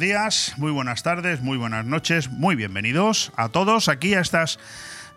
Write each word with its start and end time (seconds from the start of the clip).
Días, 0.00 0.54
muy 0.56 0.72
buenas 0.72 1.02
tardes, 1.02 1.42
muy 1.42 1.58
buenas 1.58 1.84
noches, 1.84 2.30
muy 2.30 2.56
bienvenidos 2.56 3.32
a 3.36 3.50
todos 3.50 3.90
aquí 3.90 4.14
a 4.14 4.20
estas 4.20 4.58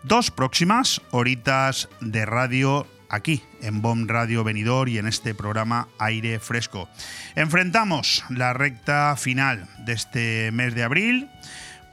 dos 0.02 0.30
próximas 0.30 1.00
horitas 1.10 1.88
de 2.02 2.26
radio 2.26 2.86
aquí 3.08 3.42
en 3.62 3.80
BOM 3.80 4.06
Radio 4.06 4.44
Venidor 4.44 4.90
y 4.90 4.98
en 4.98 5.06
este 5.06 5.34
programa 5.34 5.88
Aire 5.98 6.38
Fresco. 6.38 6.90
Enfrentamos 7.34 8.26
la 8.28 8.52
recta 8.52 9.16
final 9.16 9.66
de 9.86 9.94
este 9.94 10.50
mes 10.52 10.74
de 10.74 10.82
abril 10.82 11.30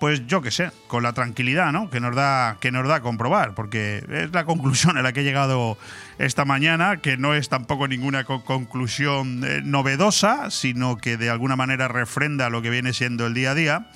pues 0.02 0.26
yo 0.26 0.41
qué 0.41 0.50
sé, 0.50 0.72
con 0.88 1.04
la 1.04 1.14
tranquilidad 1.14 1.72
¿no? 1.72 1.91
que, 1.91 2.00
nos 2.00 2.16
da, 2.16 2.58
que 2.59 2.72
nos 2.72 2.88
da 2.88 3.02
comprobar, 3.02 3.54
porque 3.54 4.04
es 4.09 4.32
la 4.32 4.46
conclusión 4.46 4.98
a 4.98 5.04
la 5.04 5.14
que 5.14 5.20
he 5.20 5.23
llegado 5.23 5.78
esta 6.18 6.44
mañana, 6.44 6.98
que 6.98 7.18
no 7.18 7.36
es 7.36 7.50
tampoco 7.50 7.88
ninguna 7.88 8.23
conclusión 8.23 9.44
eh, 9.45 9.62
novedosa, 9.64 10.50
sino 10.50 10.98
que 10.98 11.18
de 11.18 11.30
alguna 11.30 11.56
manera 11.56 11.88
refrenda 11.88 12.50
lo 12.50 12.64
que 12.64 12.72
viene 12.72 12.94
siendo 12.94 13.28
el 13.28 13.36
día 13.36 13.52
a 13.52 13.54
día. 13.54 13.90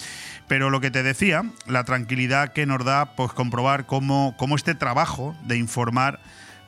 Pero 0.47 0.69
lo 0.69 0.79
que 0.79 0.91
te 0.91 1.01
decía, 1.01 1.41
la 1.65 1.85
tranquilidad 1.85 2.53
que 2.53 2.67
nos 2.67 2.85
da 2.85 3.15
pues, 3.15 3.31
comprobar 3.33 3.87
cómo, 3.87 4.35
cómo 4.37 4.55
este 4.55 4.75
trabajo 4.75 5.35
de 5.45 5.57
informar 5.57 6.19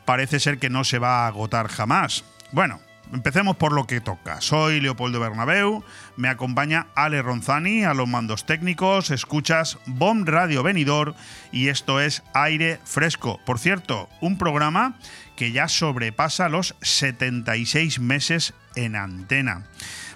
parece 0.06 0.40
ser 0.40 0.58
que 0.58 0.72
no 0.72 0.84
se 0.84 0.98
va 0.98 1.26
a 1.26 1.28
agotar 1.28 1.68
jamás. 1.68 2.24
Bueno, 2.52 2.80
Empecemos 3.14 3.56
por 3.56 3.72
lo 3.72 3.88
que 3.88 4.02
toca. 4.02 4.42
Soy 4.42 4.82
Leopoldo 4.82 5.20
Bernabeu, 5.20 5.84
me 6.18 6.28
acompaña 6.28 6.88
Ale 6.96 7.22
Ronzani 7.22 7.84
a 7.84 7.94
los 7.94 8.08
mandos 8.08 8.46
técnicos, 8.46 9.12
escuchas 9.12 9.78
BOM 9.86 10.26
Radio 10.26 10.62
Venidor 10.62 11.16
y 11.52 11.70
esto 11.70 12.02
es 12.02 12.24
Aire 12.34 12.80
Fresco. 12.84 13.40
Por 13.46 13.60
cierto, 13.60 14.10
un 14.20 14.38
programa 14.38 14.96
que 15.38 15.52
ya 15.52 15.70
sobrepasa 15.70 16.50
los 16.50 16.76
76 16.82 18.00
meses 18.00 18.54
en 18.76 18.96
antena. 18.96 19.64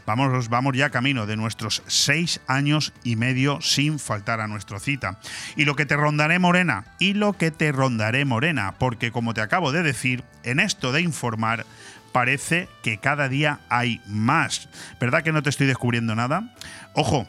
Vamos, 0.05 0.49
vamos 0.49 0.75
ya 0.75 0.89
camino 0.89 1.25
de 1.27 1.37
nuestros 1.37 1.83
seis 1.87 2.41
años 2.47 2.91
y 3.03 3.15
medio 3.15 3.61
sin 3.61 3.99
faltar 3.99 4.41
a 4.41 4.47
nuestra 4.47 4.79
cita. 4.79 5.19
Y 5.55 5.65
lo 5.65 5.75
que 5.75 5.85
te 5.85 5.95
rondaré 5.95 6.39
morena, 6.39 6.85
y 6.99 7.13
lo 7.13 7.33
que 7.33 7.51
te 7.51 7.71
rondaré 7.71 8.25
morena, 8.25 8.75
porque 8.79 9.11
como 9.11 9.33
te 9.33 9.41
acabo 9.41 9.71
de 9.71 9.83
decir, 9.83 10.23
en 10.43 10.59
esto 10.59 10.91
de 10.91 11.01
informar, 11.01 11.65
parece 12.11 12.67
que 12.83 12.97
cada 12.97 13.29
día 13.29 13.59
hay 13.69 14.01
más. 14.07 14.69
¿Verdad 14.99 15.23
que 15.23 15.31
no 15.31 15.43
te 15.43 15.49
estoy 15.49 15.67
descubriendo 15.67 16.15
nada? 16.15 16.53
Ojo, 16.93 17.27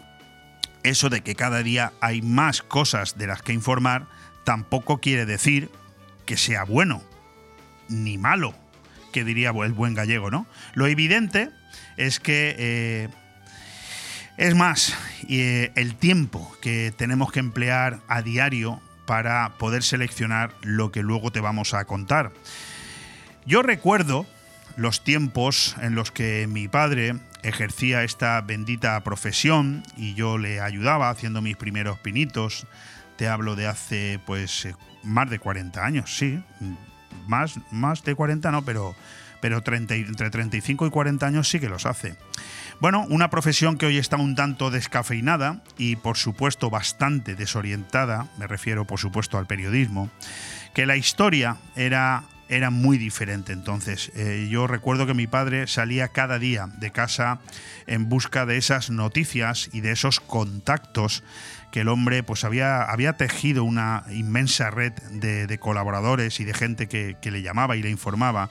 eso 0.83 1.08
de 1.08 1.22
que 1.22 1.34
cada 1.34 1.62
día 1.62 1.92
hay 2.00 2.22
más 2.22 2.62
cosas 2.62 3.16
de 3.19 3.27
las 3.27 3.42
que 3.42 3.53
informar 3.53 4.06
tampoco 4.44 4.98
quiere 4.98 5.27
decir 5.27 5.70
que 6.27 6.36
sea 6.36 6.64
bueno, 6.64 7.03
ni 7.88 8.19
malo, 8.19 8.55
que 9.12 9.25
diría 9.25 9.50
el 9.50 9.72
buen 9.72 9.94
gallego, 9.94 10.30
¿no? 10.30 10.47
Lo 10.75 10.86
evidente 10.86 11.50
es 11.97 12.20
que... 12.20 12.55
Eh, 12.58 13.08
es 14.38 14.55
más, 14.55 14.97
eh, 15.28 15.72
el 15.77 15.94
tiempo 15.94 16.56
que 16.62 16.92
tenemos 16.97 17.30
que 17.30 17.38
emplear 17.38 18.00
a 18.08 18.22
diario 18.22 18.80
para 19.06 19.53
poder 19.58 19.83
seleccionar 19.83 20.55
lo 20.62 20.91
que 20.91 21.03
luego 21.03 21.30
te 21.30 21.41
vamos 21.41 21.75
a 21.75 21.84
contar. 21.84 22.33
Yo 23.44 23.62
recuerdo 23.62 24.27
los 24.77 25.05
tiempos 25.05 25.77
en 25.81 25.95
los 25.95 26.11
que 26.11 26.47
mi 26.48 26.69
padre 26.69 27.17
ejercía 27.42 28.05
esta 28.05 28.41
bendita 28.41 29.03
profesión 29.03 29.83
y 29.97 30.15
yo 30.15 30.39
le 30.39 30.61
ayudaba 30.61 31.11
haciendo 31.11 31.42
mis 31.42 31.56
primeros 31.56 31.98
pinitos. 31.98 32.67
Te 33.17 33.28
hablo 33.28 33.56
de 33.56 33.66
hace 33.66 34.21
pues 34.25 34.65
eh, 34.65 34.75
más 35.03 35.28
de 35.31 35.38
40 35.38 35.84
años, 35.84 36.16
sí. 36.16 36.43
Más, 37.27 37.59
más 37.71 38.03
de 38.05 38.15
40 38.15 38.50
no, 38.50 38.65
pero, 38.65 38.94
pero 39.41 39.62
entre 39.66 40.31
35 40.31 40.87
y 40.87 40.91
40 40.91 41.27
años 41.27 41.49
sí 41.49 41.61
que 41.61 41.69
los 41.69 41.87
hace. 41.87 42.16
Bueno, 42.81 43.06
una 43.11 43.31
profesión 43.31 43.78
que 43.78 43.87
hoy 43.87 43.99
está 43.99 44.16
un 44.16 44.34
tanto 44.34 44.71
descafeinada 44.71 45.62
y 45.78 45.97
por 45.97 46.16
supuesto 46.16 46.69
bastante 46.69 47.37
desorientada, 47.37 48.27
me 48.38 48.49
refiero 48.49 48.87
por 48.87 48.99
supuesto 48.99 49.38
al 49.38 49.47
periodismo, 49.47 50.11
que 50.75 50.87
la 50.87 50.97
historia 50.97 51.59
era 51.77 52.25
era 52.52 52.70
muy 52.70 52.98
diferente 52.98 53.52
entonces. 53.52 54.12
Eh, 54.14 54.48
yo 54.50 54.66
recuerdo 54.66 55.06
que 55.06 55.14
mi 55.14 55.26
padre 55.26 55.66
salía 55.66 56.08
cada 56.08 56.38
día 56.38 56.68
de 56.78 56.92
casa 56.92 57.40
en 57.86 58.08
busca 58.10 58.44
de 58.44 58.58
esas 58.58 58.90
noticias 58.90 59.70
y 59.72 59.80
de 59.80 59.92
esos 59.92 60.20
contactos 60.20 61.24
que 61.70 61.80
el 61.80 61.88
hombre 61.88 62.22
pues 62.22 62.44
había, 62.44 62.82
había 62.82 63.14
tejido 63.14 63.64
una 63.64 64.04
inmensa 64.10 64.70
red 64.70 64.92
de, 64.92 65.58
colaboradores 65.58 66.38
y 66.40 66.44
de 66.44 66.52
gente 66.52 66.86
que, 66.86 67.16
le 67.22 67.42
llamaba 67.42 67.76
y 67.76 67.82
le 67.82 67.88
informaba 67.88 68.50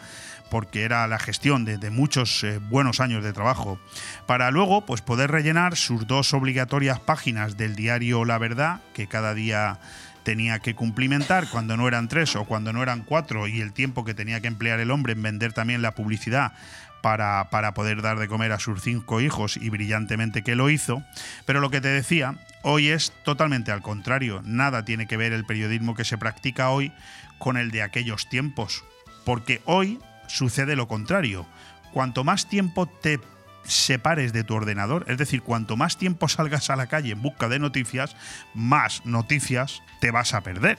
porque 0.50 0.84
era 0.84 1.08
la 1.08 1.20
gestión 1.20 1.64
de, 1.64 1.90
muchos 1.92 2.44
eh, 2.44 2.58
buenos 2.58 3.00
años 3.00 3.24
de 3.24 3.32
trabajo, 3.32 3.80
para 4.26 4.52
luego 4.52 4.86
pues, 4.86 5.02
poder 5.02 5.32
rellenar 5.32 5.78
sus 5.78 6.08
dos 6.08 6.34
obligatorias 6.34 7.00
páginas 7.00 7.56
del 7.56 7.76
diario 7.76 8.26
La 8.26 8.38
Verdad, 8.38 8.82
que 8.94 9.08
cada 9.08 9.34
día 9.34 9.80
tenía 10.24 10.60
que 10.60 10.76
cumplimentar 10.76 11.48
cuando 11.50 11.78
no 11.78 11.88
eran 11.88 12.08
tres 12.08 12.36
o 12.36 12.46
cuando 12.46 12.74
no 12.74 12.84
eran 12.84 13.02
cuatro 13.02 13.48
y 13.48 13.62
el 13.62 13.74
tiempo 13.74 14.06
que 14.06 14.14
tenía 14.14 14.42
que 14.42 14.48
emplear 14.48 14.80
el 14.80 14.92
hombre 14.92 15.14
en 15.14 15.22
vender 15.22 15.54
también 15.54 15.82
la 15.82 15.96
publicidad 15.96 16.54
para, 17.02 17.50
para, 17.50 17.74
poder 17.74 18.02
dar 18.02 18.20
de 18.20 18.28
comer 18.28 18.52
a 18.52 18.60
sus 18.60 18.82
cinco 18.82 19.22
hijos 19.22 19.58
y 19.58 19.70
brillantemente 19.70 20.44
que 20.44 20.56
lo 20.56 20.70
hizo. 20.70 21.04
Pero 21.46 21.60
lo 21.60 21.72
que 21.72 21.82
te 21.82 21.88
decía, 21.88 22.36
hoy 22.62 22.90
es 22.90 23.12
totalmente 23.24 23.72
al 23.72 23.82
contrario. 23.82 24.42
Nada 24.46 24.86
tiene 24.86 25.08
que 25.08 25.18
ver 25.18 25.34
el 25.34 25.46
periodismo 25.46 25.96
que 25.96 26.06
se 26.06 26.20
practica 26.20 26.70
hoy 26.70 26.92
con 27.40 27.58
el 27.58 27.72
de 27.72 27.82
aquellos 27.82 28.30
tiempos. 28.30 28.84
Porque 29.26 29.62
hoy 29.66 30.00
sucede 30.28 30.76
lo 30.76 30.88
contrario. 30.88 31.48
Cuanto 31.92 32.24
más 32.24 32.48
tiempo 32.48 32.86
te 32.86 33.20
separes 33.64 34.34
de 34.34 34.44
tu 34.44 34.56
ordenador. 34.56 35.06
Es 35.08 35.18
decir, 35.18 35.42
cuanto 35.42 35.78
más 35.78 35.98
tiempo 35.98 36.28
salgas 36.28 36.70
a 36.70 36.76
la 36.76 36.88
calle 36.88 37.12
en 37.12 37.22
busca 37.22 37.50
de 37.50 37.60
noticias, 37.60 38.16
más 38.54 39.06
noticias 39.06 39.82
te 40.00 40.12
vas 40.12 40.34
a 40.34 40.42
perder. 40.42 40.78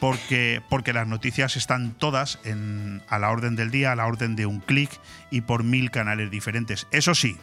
Porque, 0.00 0.62
porque 0.68 0.92
las 0.92 1.08
noticias 1.08 1.56
están 1.56 1.92
todas 1.92 2.38
en, 2.44 3.02
a 3.08 3.18
la 3.18 3.30
orden 3.30 3.56
del 3.56 3.72
día, 3.72 3.90
a 3.90 3.96
la 3.96 4.06
orden 4.06 4.36
de 4.36 4.46
un 4.46 4.60
clic 4.60 4.90
y 5.30 5.40
por 5.40 5.64
mil 5.64 5.90
canales 5.90 6.30
diferentes. 6.30 6.86
Eso 6.92 7.16
sí, 7.16 7.36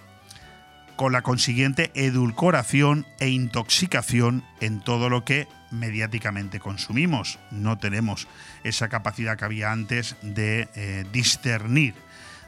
con 0.96 1.12
la 1.12 1.22
consiguiente 1.22 1.92
edulcoración 1.96 3.06
e 3.20 3.28
intoxicación 3.30 4.46
en 4.62 4.80
todo 4.80 5.10
lo 5.10 5.26
que 5.26 5.48
mediáticamente 5.72 6.60
consumimos. 6.60 7.40
No 7.52 7.78
tenemos 7.78 8.28
esa 8.64 8.88
capacidad 8.88 9.38
que 9.38 9.46
había 9.46 9.72
antes 9.72 10.16
de 10.22 10.70
eh, 10.76 11.06
discernir 11.12 11.94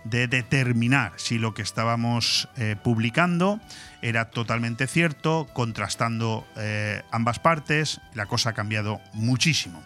de 0.10 0.28
determinar 0.28 1.14
si 1.18 1.38
lo 1.38 1.54
que 1.54 1.62
estábamos 1.62 2.50
eh, 2.58 2.76
publicando 2.82 3.60
era 4.02 4.30
totalmente 4.30 4.88
cierto, 4.88 5.48
contrastando 5.54 6.48
eh, 6.56 7.02
ambas 7.12 7.40
partes, 7.40 8.00
la 8.14 8.26
cosa 8.26 8.52
ha 8.52 8.54
cambiado 8.54 9.02
muchísimo. 9.14 9.84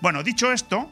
Bueno, 0.00 0.22
dicho 0.22 0.52
esto, 0.52 0.90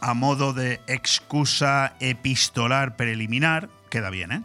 a 0.00 0.14
modo 0.14 0.52
de 0.52 0.80
excusa 0.86 1.94
epistolar 2.00 2.96
preliminar, 2.96 3.68
queda 3.90 4.10
bien, 4.10 4.32
¿eh? 4.32 4.42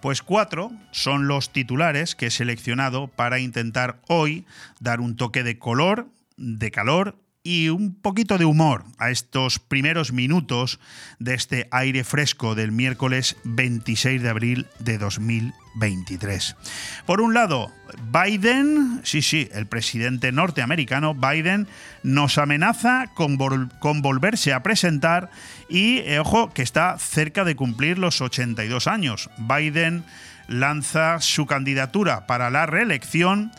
Pues 0.00 0.20
cuatro 0.20 0.70
son 0.90 1.28
los 1.28 1.50
titulares 1.50 2.14
que 2.14 2.26
he 2.26 2.30
seleccionado 2.30 3.08
para 3.08 3.38
intentar 3.38 4.00
hoy 4.06 4.44
dar 4.78 5.00
un 5.00 5.16
toque 5.16 5.42
de 5.42 5.58
color, 5.58 6.08
de 6.36 6.70
calor 6.70 7.16
y 7.46 7.68
un 7.68 7.94
poquito 7.94 8.38
de 8.38 8.46
humor 8.46 8.84
a 8.98 9.10
estos 9.10 9.58
primeros 9.58 10.12
minutos 10.12 10.80
de 11.18 11.34
este 11.34 11.68
aire 11.70 12.02
fresco 12.02 12.54
del 12.54 12.72
miércoles 12.72 13.36
26 13.44 14.22
de 14.22 14.28
abril 14.30 14.66
de 14.78 14.96
2023. 14.96 16.56
Por 17.04 17.20
un 17.20 17.34
lado, 17.34 17.70
Biden, 18.10 19.02
sí, 19.04 19.20
sí, 19.20 19.50
el 19.52 19.66
presidente 19.66 20.32
norteamericano 20.32 21.14
Biden 21.14 21.68
nos 22.02 22.38
amenaza 22.38 23.10
con, 23.14 23.36
con 23.78 24.00
volverse 24.00 24.54
a 24.54 24.62
presentar 24.62 25.30
y, 25.68 25.98
eh, 25.98 26.20
ojo, 26.20 26.50
que 26.50 26.62
está 26.62 26.98
cerca 26.98 27.44
de 27.44 27.56
cumplir 27.56 27.98
los 27.98 28.22
82 28.22 28.86
años. 28.86 29.28
Biden 29.36 30.02
lanza 30.48 31.20
su 31.20 31.44
candidatura 31.44 32.26
para 32.26 32.48
la 32.48 32.64
reelección 32.64 33.52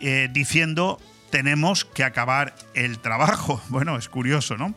eh, 0.00 0.28
diciendo 0.32 1.00
tenemos 1.30 1.84
que 1.84 2.04
acabar 2.04 2.54
el 2.74 2.98
trabajo. 2.98 3.62
Bueno, 3.68 3.96
es 3.96 4.08
curioso, 4.08 4.56
¿no? 4.56 4.74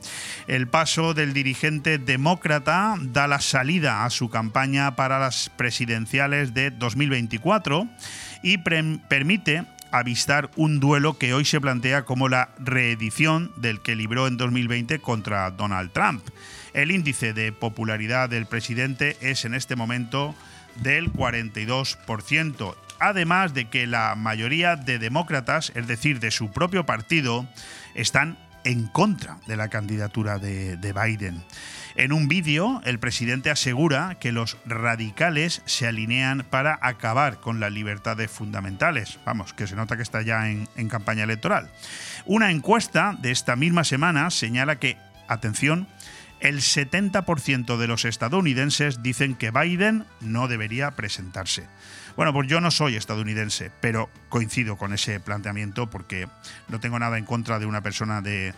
El 0.48 0.68
paso 0.68 1.14
del 1.14 1.34
dirigente 1.34 1.98
demócrata 1.98 2.96
da 3.00 3.28
la 3.28 3.40
salida 3.40 4.06
a 4.06 4.10
su 4.10 4.30
campaña 4.30 4.96
para 4.96 5.18
las 5.18 5.50
presidenciales 5.50 6.54
de 6.54 6.72
2024 6.72 7.88
y 8.44 8.58
permite 8.58 9.66
avistar 9.92 10.50
un 10.56 10.80
duelo 10.80 11.18
que 11.18 11.34
hoy 11.34 11.46
se 11.46 11.62
plantea 11.62 12.04
como 12.04 12.30
la 12.30 12.50
reedición 12.60 13.52
del 13.58 13.82
que 13.82 13.96
libró 13.96 14.28
en 14.28 14.38
2020 14.38 15.00
contra 15.00 15.50
Donald 15.52 15.92
Trump. 15.92 16.24
El 16.74 16.92
índice 16.92 17.34
de 17.34 17.52
popularidad 17.52 18.30
del 18.30 18.46
presidente 18.46 19.18
es 19.22 19.46
en 19.46 19.54
este 19.54 19.76
momento 19.76 20.36
del 20.82 21.12
42% 21.12 22.76
además 23.02 23.54
de 23.54 23.70
que 23.70 23.88
la 23.88 24.16
mayoría 24.16 24.76
de 24.76 25.00
demócratas, 25.00 25.72
es 25.76 25.88
decir, 25.88 26.20
de 26.20 26.32
su 26.32 26.52
propio 26.52 26.86
partido, 26.86 27.48
están 27.96 28.38
en 28.64 28.88
contra 28.88 29.40
de 29.48 29.58
la 29.58 29.70
candidatura 29.70 30.38
de, 30.38 30.78
de 30.78 30.94
Biden. 30.94 31.44
En 31.96 32.14
un 32.14 32.28
vídeo, 32.28 32.82
el 32.86 33.00
presidente 33.00 33.50
asegura 33.50 34.18
que 34.20 34.32
los 34.32 34.58
radicales 34.66 35.62
se 35.66 35.88
alinean 35.88 36.46
para 36.50 36.80
acabar 36.82 37.40
con 37.40 37.60
las 37.60 37.72
libertades 37.72 38.32
fundamentales. 38.32 39.20
Vamos, 39.26 39.54
que 39.54 39.68
se 39.68 39.76
nota 39.76 39.98
que 39.98 40.04
está 40.04 40.22
ya 40.22 40.50
en 40.50 40.90
campaña 40.90 41.24
electoral. 41.24 41.70
Una 42.26 42.52
encuesta 42.52 43.18
de 43.20 43.32
esta 43.32 43.56
misma 43.56 43.84
semana 43.84 44.30
señala 44.30 44.78
que, 44.78 44.98
atención, 45.28 45.88
el 46.40 46.62
70% 46.62 47.78
de 47.78 47.88
los 47.88 48.06
estadounidenses 48.06 49.04
dicen 49.04 49.36
que 49.36 49.52
Biden 49.52 50.06
no 50.22 50.48
debería 50.48 50.92
presentarse. 50.92 51.68
Bueno, 52.16 52.34
pues 52.34 52.48
yo 52.48 52.62
no 52.62 52.72
soy 52.72 52.96
estadounidense, 52.96 53.72
pero 53.82 54.10
coincido 54.30 54.78
con 54.78 54.94
ese 54.94 55.20
planteamiento 55.20 55.90
porque 55.90 56.28
no 56.68 56.80
tengo 56.80 57.00
nada 57.00 57.18
en 57.18 57.26
contra 57.26 57.60
de 57.60 57.66
una 57.66 57.82
persona 57.82 58.22
de, 58.22 58.54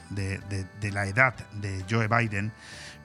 la 0.82 1.08
edad 1.08 1.36
de 1.54 1.84
Joe 1.90 2.08
Biden, 2.08 2.52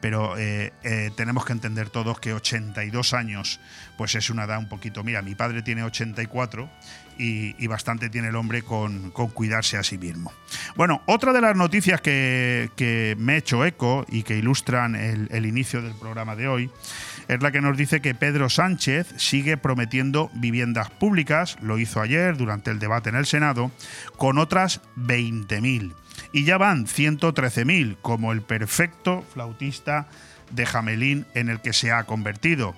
pero 0.01 0.39
eh, 0.39 0.73
eh, 0.83 1.11
tenemos 1.17 1.45
que 1.45 1.53
entender 1.53 1.91
todos 1.91 2.21
que 2.21 2.33
82 2.33 3.15
años 3.15 3.61
pues 3.97 4.15
es 4.15 4.31
una 4.31 4.45
edad 4.45 4.59
un 4.59 4.69
poquito... 4.69 5.03
Mira, 5.03 5.23
mi 5.23 5.35
padre 5.35 5.63
tiene 5.63 5.83
84 5.83 6.71
y, 7.19 7.67
bastante 7.67 8.09
tiene 8.09 8.29
el 8.29 8.37
hombre 8.37 8.63
con, 8.63 9.11
cuidarse 9.11 9.77
a 9.77 9.83
sí 9.83 9.99
mismo. 9.99 10.33
Bueno, 10.77 11.03
otra 11.07 11.33
de 11.33 11.41
las 11.41 11.57
noticias 11.57 12.01
que, 12.01 13.17
me 13.19 13.35
he 13.35 13.37
hecho 13.39 13.65
eco 13.65 14.07
y 14.09 14.23
que 14.23 14.37
ilustran 14.37 14.95
el, 14.95 15.47
inicio 15.47 15.83
del 15.83 15.95
programa 15.95 16.37
de 16.37 16.49
hoy 16.49 16.71
es 17.29 17.43
la 17.43 17.53
que 17.53 17.61
nos 17.61 17.77
dice 17.77 18.01
que 18.01 18.15
Pedro 18.15 18.49
Sánchez 18.49 19.15
sigue 19.17 19.57
prometiendo 19.57 20.31
viviendas 20.35 20.91
públicas, 20.91 21.59
lo 21.61 21.79
hizo 21.79 22.01
ayer 22.01 22.37
durante 22.37 22.71
el 22.71 22.79
debate 22.79 23.11
en 23.11 23.17
el 23.17 23.27
Senado, 23.27 23.71
con 24.17 24.39
otras 24.39 24.81
20.000. 24.97 25.95
Y 26.33 26.45
ya 26.45 26.59
van 26.59 26.87
113.000, 26.87 27.99
como 28.01 28.33
el 28.33 28.43
perfecto 28.43 29.23
flautista 29.33 30.09
de 30.51 30.67
Jamelín 30.67 31.27
en 31.35 31.51
el 31.51 31.61
que 31.61 31.73
se 31.73 31.93
ha 31.93 32.05
convertido. 32.05 32.75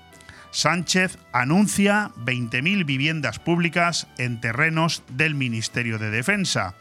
Sánchez 0.51 1.19
anuncia 1.33 2.11
20.000 2.17 2.85
viviendas 2.85 3.39
públicas 3.39 4.09
en 4.19 4.41
terrenos 4.41 5.05
del 5.09 5.37
Ministerio 5.37 5.99
de 5.99 6.11
Defensa. 6.11 6.75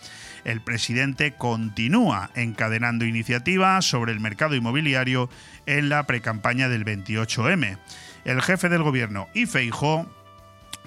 El 0.44 0.62
presidente 0.62 1.34
continúa 1.34 2.30
encadenando 2.36 3.06
iniciativas 3.06 3.86
sobre 3.86 4.12
el 4.12 4.20
mercado 4.20 4.56
inmobiliario 4.56 5.30
en 5.66 5.90
la 5.90 6.04
precampaña 6.04 6.70
del 6.70 6.86
28M. 6.86 7.78
El 8.26 8.42
jefe 8.42 8.70
del 8.70 8.84
gobierno 8.84 9.28
y 9.34 9.46
Feijó 9.46 10.08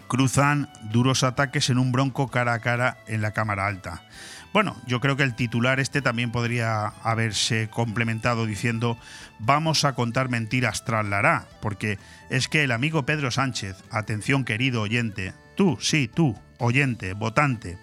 cruzan 0.09 0.69
duros 0.91 1.23
ataques 1.23 1.71
en 1.71 1.79
un 1.79 1.91
bronco 1.91 2.29
cara 2.29 2.53
a 2.53 2.59
cara 2.61 2.99
en 3.07 3.23
la 3.23 3.33
Cámara 3.33 3.67
Alta. 3.67 4.03
Bueno, 4.53 4.77
yo 4.87 5.01
creo 5.01 5.17
que 5.17 5.23
el 5.23 5.35
titular 5.35 5.81
este 5.81 6.03
también 6.03 6.31
podría 6.31 6.89
haberse 7.03 7.71
complementado 7.71 8.45
diciendo 8.45 8.99
vamos 9.39 9.87
a 9.87 9.95
contar 9.95 10.29
mentiras 10.29 10.85
tras 10.85 11.07
la 11.07 11.47
porque 11.63 11.99
es 12.29 12.49
que 12.49 12.65
el 12.65 12.73
amigo 12.73 13.07
Pedro 13.07 13.31
Sánchez, 13.31 13.77
atención 13.91 14.45
querido 14.45 14.83
oyente, 14.83 15.33
tú, 15.57 15.79
sí, 15.81 16.11
tú, 16.13 16.39
oyente, 16.59 17.15
votante, 17.15 17.79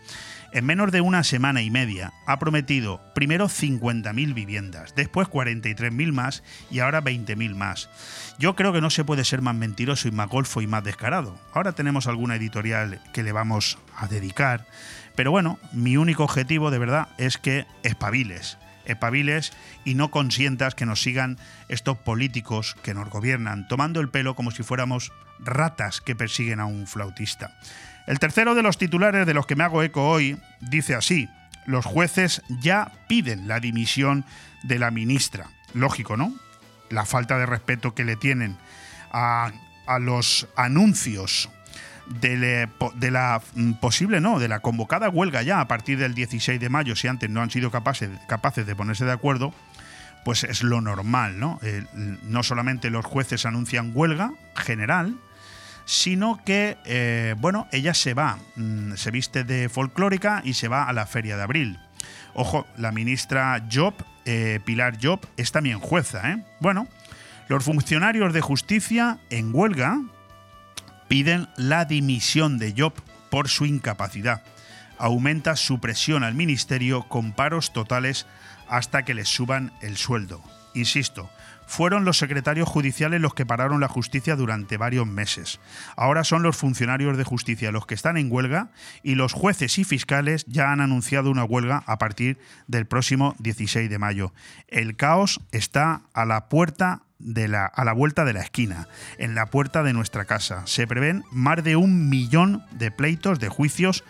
en 0.53 0.65
menos 0.65 0.91
de 0.91 1.01
una 1.01 1.23
semana 1.23 1.61
y 1.61 1.69
media 1.69 2.13
ha 2.25 2.39
prometido 2.39 3.01
primero 3.13 3.47
50.000 3.47 4.33
viviendas, 4.33 4.95
después 4.95 5.27
43.000 5.27 6.11
más 6.11 6.43
y 6.71 6.79
ahora 6.79 7.03
20.000 7.03 7.55
más. 7.55 7.89
Yo 8.37 8.55
creo 8.55 8.73
que 8.73 8.81
no 8.81 8.89
se 8.89 9.03
puede 9.03 9.25
ser 9.25 9.41
más 9.41 9.55
mentiroso 9.55 10.07
y 10.07 10.11
más 10.11 10.29
golfo 10.29 10.61
y 10.61 10.67
más 10.67 10.83
descarado. 10.83 11.39
Ahora 11.53 11.73
tenemos 11.73 12.07
alguna 12.07 12.35
editorial 12.35 13.01
que 13.13 13.23
le 13.23 13.31
vamos 13.31 13.77
a 13.95 14.07
dedicar 14.07 14.65
pero 15.19 15.31
bueno, 15.31 15.59
mi 15.73 15.97
único 15.97 16.23
objetivo 16.23 16.71
de 16.71 16.79
verdad 16.79 17.09
es 17.17 17.37
que 17.37 17.67
espabiles, 17.83 18.57
espabiles 18.85 19.51
y 19.83 19.95
no 19.95 20.11
consientas 20.11 20.75
que 20.75 20.85
nos 20.85 21.01
sigan 21.01 21.37
estos 21.67 21.97
políticos 21.97 22.77
que 22.83 22.93
nos 22.93 23.09
gobiernan, 23.09 23.67
tomando 23.67 23.99
el 23.99 24.07
pelo 24.07 24.37
como 24.37 24.51
si 24.51 24.63
fuéramos 24.63 25.11
ratas 25.39 25.99
que 25.99 26.15
persiguen 26.15 26.61
a 26.61 26.67
un 26.67 26.87
flautista. 26.87 27.57
El 28.09 28.17
tercero 28.17 28.55
de 28.55 28.63
los 28.63 28.79
titulares 28.79 29.27
de 29.27 29.35
los 29.35 29.45
que 29.45 29.55
me 29.55 29.63
hago 29.63 29.83
eco 29.83 30.09
hoy 30.09 30.35
dice 30.61 30.95
así, 30.95 31.29
los 31.67 31.85
jueces 31.85 32.41
ya 32.59 32.91
piden 33.07 33.47
la 33.47 33.59
dimisión 33.59 34.25
de 34.63 34.79
la 34.79 34.89
ministra. 34.89 35.45
Lógico, 35.75 36.17
¿no? 36.17 36.33
La 36.89 37.05
falta 37.05 37.37
de 37.37 37.45
respeto 37.45 37.93
que 37.93 38.05
le 38.05 38.15
tienen 38.15 38.57
a, 39.11 39.51
a 39.85 39.99
los 39.99 40.47
anuncios 40.55 41.51
de, 42.07 42.67
la 43.11 43.41
mm, 43.53 43.73
posible, 43.73 44.19
no, 44.19 44.39
de 44.39 44.47
la 44.47 44.61
convocada 44.61 45.09
huelga 45.09 45.43
ya 45.43 45.61
a 45.61 45.67
partir 45.67 45.99
del 45.99 46.15
16 46.15 46.59
de 46.59 46.69
mayo, 46.69 46.95
si 46.95 47.07
antes 47.07 47.29
no 47.29 47.43
han 47.43 47.51
sido 47.51 47.69
capaces, 47.69 48.09
capaces 48.27 48.65
de 48.65 48.75
ponerse 48.75 49.05
de 49.05 49.11
acuerdo, 49.11 49.53
pues 50.25 50.43
es 50.45 50.63
lo 50.63 50.81
normal, 50.81 51.39
¿no? 51.39 51.59
no 52.23 52.41
solamente 52.41 52.89
los 52.89 53.05
jueces 53.05 53.45
anuncian 53.45 53.91
huelga 53.93 54.33
general, 54.55 55.15
sino 55.89 56.39
que, 56.45 56.77
eh, 56.85 57.33
bueno, 57.39 57.67
ella 57.71 57.95
se 57.95 58.13
va, 58.13 58.37
mm, 58.55 58.93
se 58.93 59.09
viste 59.09 59.43
de 59.43 59.69
folclórica 59.69 60.43
y 60.45 60.53
se 60.53 60.67
va 60.67 60.83
a 60.83 60.93
la 60.93 61.07
feria 61.07 61.35
de 61.35 61.41
abril. 61.41 61.79
Ojo, 62.35 62.67
la 62.77 62.91
ministra 62.91 63.65
Job, 63.71 63.95
eh, 64.23 64.59
Pilar 64.63 64.99
Job, 65.01 65.19
es 65.35 65.51
también 65.51 65.79
jueza, 65.79 66.29
¿eh? 66.29 66.45
Bueno, 66.59 66.87
los 67.47 67.63
funcionarios 67.63 68.33
de 68.33 68.41
justicia 68.41 69.17
en 69.31 69.49
huelga, 69.51 69.99
piden 71.07 71.49
la 71.57 71.85
dimisión 71.85 72.59
de 72.59 72.75
Job 72.77 72.93
por 73.31 73.49
su 73.49 73.65
incapacidad. 73.65 74.43
Aumenta 74.99 75.55
su 75.55 75.79
presión 75.79 76.23
al 76.23 76.35
ministerio 76.35 77.07
con 77.09 77.31
paros 77.33 77.73
totales 77.73 78.27
hasta 78.67 79.05
que 79.05 79.15
les 79.15 79.27
suban 79.27 79.73
el 79.81 79.97
sueldo. 79.97 80.43
Insisto, 80.75 81.31
fueron 81.69 82.03
los 82.03 82.17
secretarios 82.17 82.67
judiciales 82.67 83.21
los 83.21 83.35
que 83.35 83.45
pararon 83.45 83.79
la 83.79 83.87
justicia 83.87 84.35
durante 84.35 84.77
varios 84.77 85.05
meses. 85.05 85.59
Ahora 85.95 86.23
son 86.23 86.41
los 86.41 86.57
funcionarios 86.57 87.15
de 87.15 87.23
justicia 87.23 87.71
los 87.71 87.85
que 87.85 87.93
están 87.93 88.17
en 88.17 88.31
huelga 88.31 88.71
y 89.03 89.13
los 89.13 89.33
jueces 89.33 89.77
y 89.77 89.83
fiscales 89.83 90.45
ya 90.47 90.71
han 90.71 90.81
anunciado 90.81 91.29
una 91.29 91.43
huelga 91.43 91.83
a 91.85 91.99
partir 91.99 92.39
del 92.65 92.87
próximo 92.87 93.35
16 93.37 93.87
de 93.87 93.99
mayo. 93.99 94.33
El 94.67 94.95
caos 94.95 95.41
está 95.51 96.01
a 96.13 96.25
la 96.25 96.49
puerta 96.49 97.03
la, 97.19 97.67
a 97.67 97.85
la 97.85 97.93
vuelta 97.93 98.25
de 98.25 98.33
la 98.33 98.41
esquina, 98.41 98.87
en 99.19 99.35
la 99.35 99.45
puerta 99.45 99.83
de 99.83 99.93
nuestra 99.93 100.25
casa. 100.25 100.65
Se 100.65 100.87
prevén 100.87 101.23
más 101.29 101.63
de 101.63 101.75
un 101.75 102.09
millón 102.09 102.63
de 102.71 102.89
pleitos 102.89 103.39
de 103.39 103.49
juicios 103.49 104.03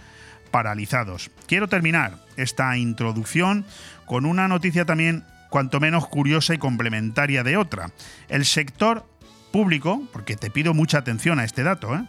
paralizados. 0.50 1.30
Quiero 1.46 1.68
terminar 1.68 2.24
esta 2.38 2.78
introducción 2.78 3.66
con 4.06 4.26
una 4.26 4.48
noticia 4.48 4.86
también 4.86 5.26
cuanto 5.50 5.80
menos 5.80 6.08
curiosa 6.08 6.54
y 6.54 6.58
complementaria 6.58 7.44
de 7.44 7.58
otra. 7.58 7.92
El 8.28 8.46
sector 8.46 9.06
público, 9.52 10.04
porque 10.14 10.36
te 10.36 10.50
pido 10.52 10.74
mucha 10.74 11.00
atención 11.00 11.40
a 11.40 11.44
este 11.44 11.64
dato, 11.64 11.96
¿eh? 11.96 12.06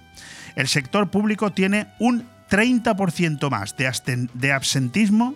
el 0.56 0.68
sector 0.68 1.10
público 1.10 1.52
tiene 1.52 1.88
un 1.98 2.26
30% 2.50 3.50
más 3.50 3.76
de, 3.76 4.52
absentismo 4.52 5.34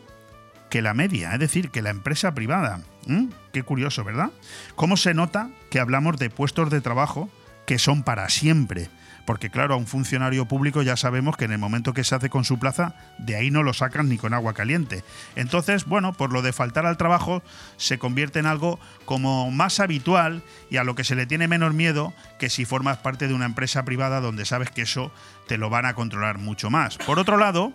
que 0.68 0.82
la 0.82 0.94
media, 0.94 1.32
es 1.32 1.40
decir, 1.40 1.70
que 1.70 1.82
la 1.82 1.90
empresa 1.90 2.34
privada. 2.34 2.80
¿Mm? 3.06 3.26
Qué 3.52 3.62
curioso, 3.62 4.02
¿verdad? 4.02 4.30
¿Cómo 4.74 4.96
se 4.96 5.14
nota 5.14 5.50
que 5.70 5.78
hablamos 5.78 6.18
de 6.18 6.30
puestos 6.30 6.70
de 6.70 6.80
trabajo 6.80 7.30
que 7.66 7.78
son 7.78 8.02
para 8.02 8.28
siempre? 8.28 8.90
Porque 9.24 9.50
claro, 9.50 9.74
a 9.74 9.76
un 9.78 9.86
funcionario 9.86 10.46
público 10.46 10.82
ya 10.82 10.96
sabemos 10.96 11.36
que 11.36 11.46
en 11.46 11.52
el 11.52 11.58
momento 11.58 11.94
que 11.94 12.04
se 12.04 12.14
hace 12.14 12.30
con 12.30 12.44
su 12.44 12.58
plaza, 12.58 12.94
de 13.18 13.36
ahí 13.36 13.50
no 13.50 13.62
lo 13.62 13.72
sacan 13.72 14.08
ni 14.08 14.18
con 14.18 14.34
agua 14.34 14.54
caliente. 14.54 15.04
Entonces, 15.36 15.86
bueno, 15.86 16.12
por 16.12 16.32
lo 16.32 16.42
de 16.42 16.52
faltar 16.52 16.86
al 16.86 16.96
trabajo, 16.96 17.42
se 17.76 17.98
convierte 17.98 18.38
en 18.38 18.46
algo 18.46 18.78
como 19.04 19.50
más 19.50 19.80
habitual 19.80 20.42
y 20.70 20.76
a 20.76 20.84
lo 20.84 20.94
que 20.94 21.04
se 21.04 21.14
le 21.14 21.26
tiene 21.26 21.48
menos 21.48 21.74
miedo 21.74 22.12
que 22.38 22.50
si 22.50 22.64
formas 22.64 22.98
parte 22.98 23.28
de 23.28 23.34
una 23.34 23.46
empresa 23.46 23.84
privada 23.84 24.20
donde 24.20 24.44
sabes 24.44 24.70
que 24.70 24.82
eso 24.82 25.12
te 25.48 25.58
lo 25.58 25.70
van 25.70 25.86
a 25.86 25.94
controlar 25.94 26.38
mucho 26.38 26.70
más. 26.70 26.98
Por 26.98 27.18
otro 27.18 27.36
lado, 27.36 27.72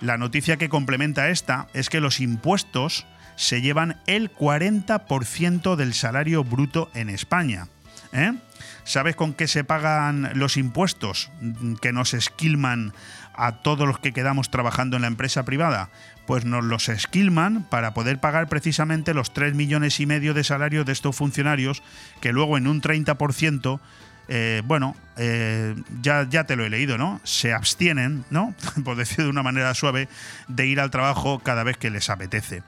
la 0.00 0.18
noticia 0.18 0.56
que 0.56 0.68
complementa 0.68 1.30
esta 1.30 1.68
es 1.74 1.90
que 1.90 2.00
los 2.00 2.20
impuestos 2.20 3.06
se 3.36 3.60
llevan 3.60 4.00
el 4.06 4.32
40% 4.32 5.76
del 5.76 5.94
salario 5.94 6.44
bruto 6.44 6.90
en 6.94 7.08
España. 7.08 7.68
¿Eh? 8.12 8.32
¿Sabes 8.84 9.16
con 9.16 9.34
qué 9.34 9.46
se 9.46 9.64
pagan 9.64 10.30
los 10.34 10.56
impuestos 10.56 11.30
que 11.80 11.92
nos 11.92 12.14
esquilman 12.14 12.92
a 13.34 13.62
todos 13.62 13.86
los 13.86 13.98
que 13.98 14.12
quedamos 14.12 14.50
trabajando 14.50 14.96
en 14.96 15.02
la 15.02 15.08
empresa 15.08 15.44
privada? 15.44 15.90
Pues 16.26 16.44
nos 16.44 16.64
los 16.64 16.88
esquilman 16.88 17.64
para 17.64 17.94
poder 17.94 18.20
pagar 18.20 18.48
precisamente 18.48 19.14
los 19.14 19.32
3 19.32 19.54
millones 19.54 20.00
y 20.00 20.06
medio 20.06 20.34
de 20.34 20.44
salarios 20.44 20.86
de 20.86 20.92
estos 20.92 21.16
funcionarios 21.16 21.82
que 22.20 22.32
luego 22.32 22.56
en 22.56 22.66
un 22.66 22.80
30% 22.80 23.80
eh, 24.28 24.62
bueno, 24.64 24.94
eh, 25.16 25.74
ya, 26.00 26.26
ya 26.28 26.44
te 26.44 26.56
lo 26.56 26.64
he 26.64 26.70
leído, 26.70 26.96
¿no? 26.96 27.20
Se 27.24 27.52
abstienen, 27.52 28.24
¿no? 28.30 28.54
Por 28.84 28.96
decir 28.96 29.18
de 29.24 29.28
una 29.28 29.42
manera 29.42 29.74
suave, 29.74 30.08
de 30.48 30.66
ir 30.66 30.80
al 30.80 30.90
trabajo 30.90 31.40
cada 31.40 31.64
vez 31.64 31.76
que 31.76 31.90
les 31.90 32.08
apetece. 32.08 32.62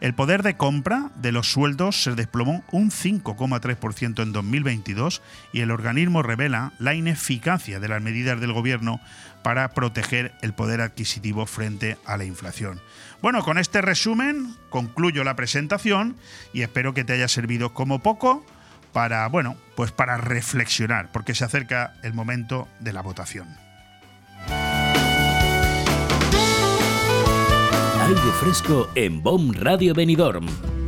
El 0.00 0.14
poder 0.14 0.42
de 0.42 0.56
compra 0.56 1.10
de 1.16 1.30
los 1.30 1.52
sueldos 1.52 2.02
se 2.02 2.14
desplomó 2.14 2.64
un 2.72 2.90
5,3% 2.90 4.22
en 4.22 4.32
2022 4.32 5.20
y 5.52 5.60
el 5.60 5.70
organismo 5.70 6.22
revela 6.22 6.72
la 6.78 6.94
ineficacia 6.94 7.80
de 7.80 7.88
las 7.88 8.00
medidas 8.00 8.40
del 8.40 8.54
gobierno 8.54 8.98
para 9.42 9.68
proteger 9.74 10.32
el 10.40 10.54
poder 10.54 10.80
adquisitivo 10.80 11.44
frente 11.44 11.98
a 12.06 12.16
la 12.16 12.24
inflación. 12.24 12.80
Bueno, 13.20 13.42
con 13.42 13.58
este 13.58 13.82
resumen 13.82 14.56
concluyo 14.70 15.22
la 15.22 15.36
presentación 15.36 16.16
y 16.54 16.62
espero 16.62 16.94
que 16.94 17.04
te 17.04 17.12
haya 17.12 17.28
servido 17.28 17.74
como 17.74 18.02
poco 18.02 18.46
para, 18.94 19.26
bueno, 19.28 19.56
pues 19.76 19.92
para 19.92 20.16
reflexionar, 20.16 21.12
porque 21.12 21.34
se 21.34 21.44
acerca 21.44 21.94
el 22.02 22.14
momento 22.14 22.68
de 22.80 22.94
la 22.94 23.02
votación. 23.02 23.69
Aire 28.10 28.32
fresco 28.40 28.88
en 28.96 29.22
BOM 29.22 29.52
Radio 29.52 29.94
Benidorm 29.94 30.79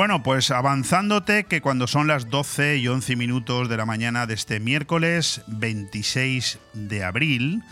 Bueno, 0.00 0.22
pues 0.22 0.50
avanzándote 0.50 1.44
que 1.44 1.60
cuando 1.60 1.86
son 1.86 2.06
las 2.06 2.30
12 2.30 2.78
y 2.78 2.88
11 2.88 3.16
minutos 3.16 3.68
de 3.68 3.76
la 3.76 3.84
mañana 3.84 4.26
de 4.26 4.32
este 4.32 4.58
miércoles 4.58 5.42
26 5.46 6.58
de 6.72 7.04
abril, 7.04 7.62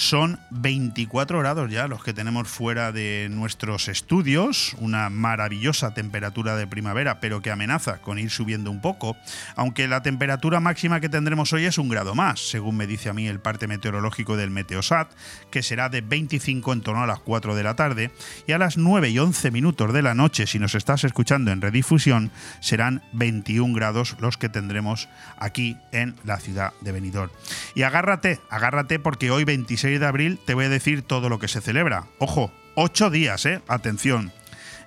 son 0.00 0.40
24 0.48 1.40
grados 1.40 1.70
ya 1.70 1.86
los 1.86 2.02
que 2.02 2.14
tenemos 2.14 2.48
fuera 2.48 2.90
de 2.90 3.28
nuestros 3.30 3.86
estudios, 3.86 4.74
una 4.78 5.10
maravillosa 5.10 5.92
temperatura 5.92 6.56
de 6.56 6.66
primavera, 6.66 7.20
pero 7.20 7.42
que 7.42 7.50
amenaza 7.50 7.98
con 7.98 8.18
ir 8.18 8.30
subiendo 8.30 8.70
un 8.70 8.80
poco, 8.80 9.18
aunque 9.56 9.88
la 9.88 10.00
temperatura 10.00 10.58
máxima 10.58 11.00
que 11.00 11.10
tendremos 11.10 11.52
hoy 11.52 11.66
es 11.66 11.76
un 11.76 11.90
grado 11.90 12.14
más, 12.14 12.40
según 12.40 12.78
me 12.78 12.86
dice 12.86 13.10
a 13.10 13.12
mí 13.12 13.28
el 13.28 13.40
parte 13.40 13.66
meteorológico 13.66 14.38
del 14.38 14.50
Meteosat, 14.50 15.12
que 15.50 15.62
será 15.62 15.90
de 15.90 16.00
25 16.00 16.72
en 16.72 16.80
torno 16.80 17.02
a 17.02 17.06
las 17.06 17.20
4 17.20 17.54
de 17.54 17.62
la 17.62 17.76
tarde, 17.76 18.10
y 18.46 18.52
a 18.52 18.58
las 18.58 18.78
9 18.78 19.10
y 19.10 19.18
11 19.18 19.50
minutos 19.50 19.92
de 19.92 20.00
la 20.00 20.14
noche, 20.14 20.46
si 20.46 20.58
nos 20.58 20.74
estás 20.74 21.04
escuchando 21.04 21.50
en 21.50 21.60
redifusión, 21.60 22.30
serán 22.60 23.02
21 23.12 23.74
grados 23.74 24.16
los 24.18 24.38
que 24.38 24.48
tendremos 24.48 25.10
aquí 25.36 25.76
en 25.92 26.16
la 26.24 26.40
ciudad 26.40 26.72
de 26.80 26.92
Benidorm. 26.92 27.30
Y 27.74 27.82
agárrate, 27.82 28.40
agárrate 28.48 28.98
porque 28.98 29.30
hoy 29.30 29.44
26 29.44 29.89
de 29.98 30.06
abril 30.06 30.38
te 30.44 30.54
voy 30.54 30.66
a 30.66 30.70
decir 30.70 31.02
todo 31.02 31.28
lo 31.28 31.38
que 31.38 31.48
se 31.48 31.60
celebra. 31.60 32.06
Ojo, 32.18 32.52
ocho 32.74 33.10
días, 33.10 33.46
¿eh? 33.46 33.60
Atención. 33.68 34.32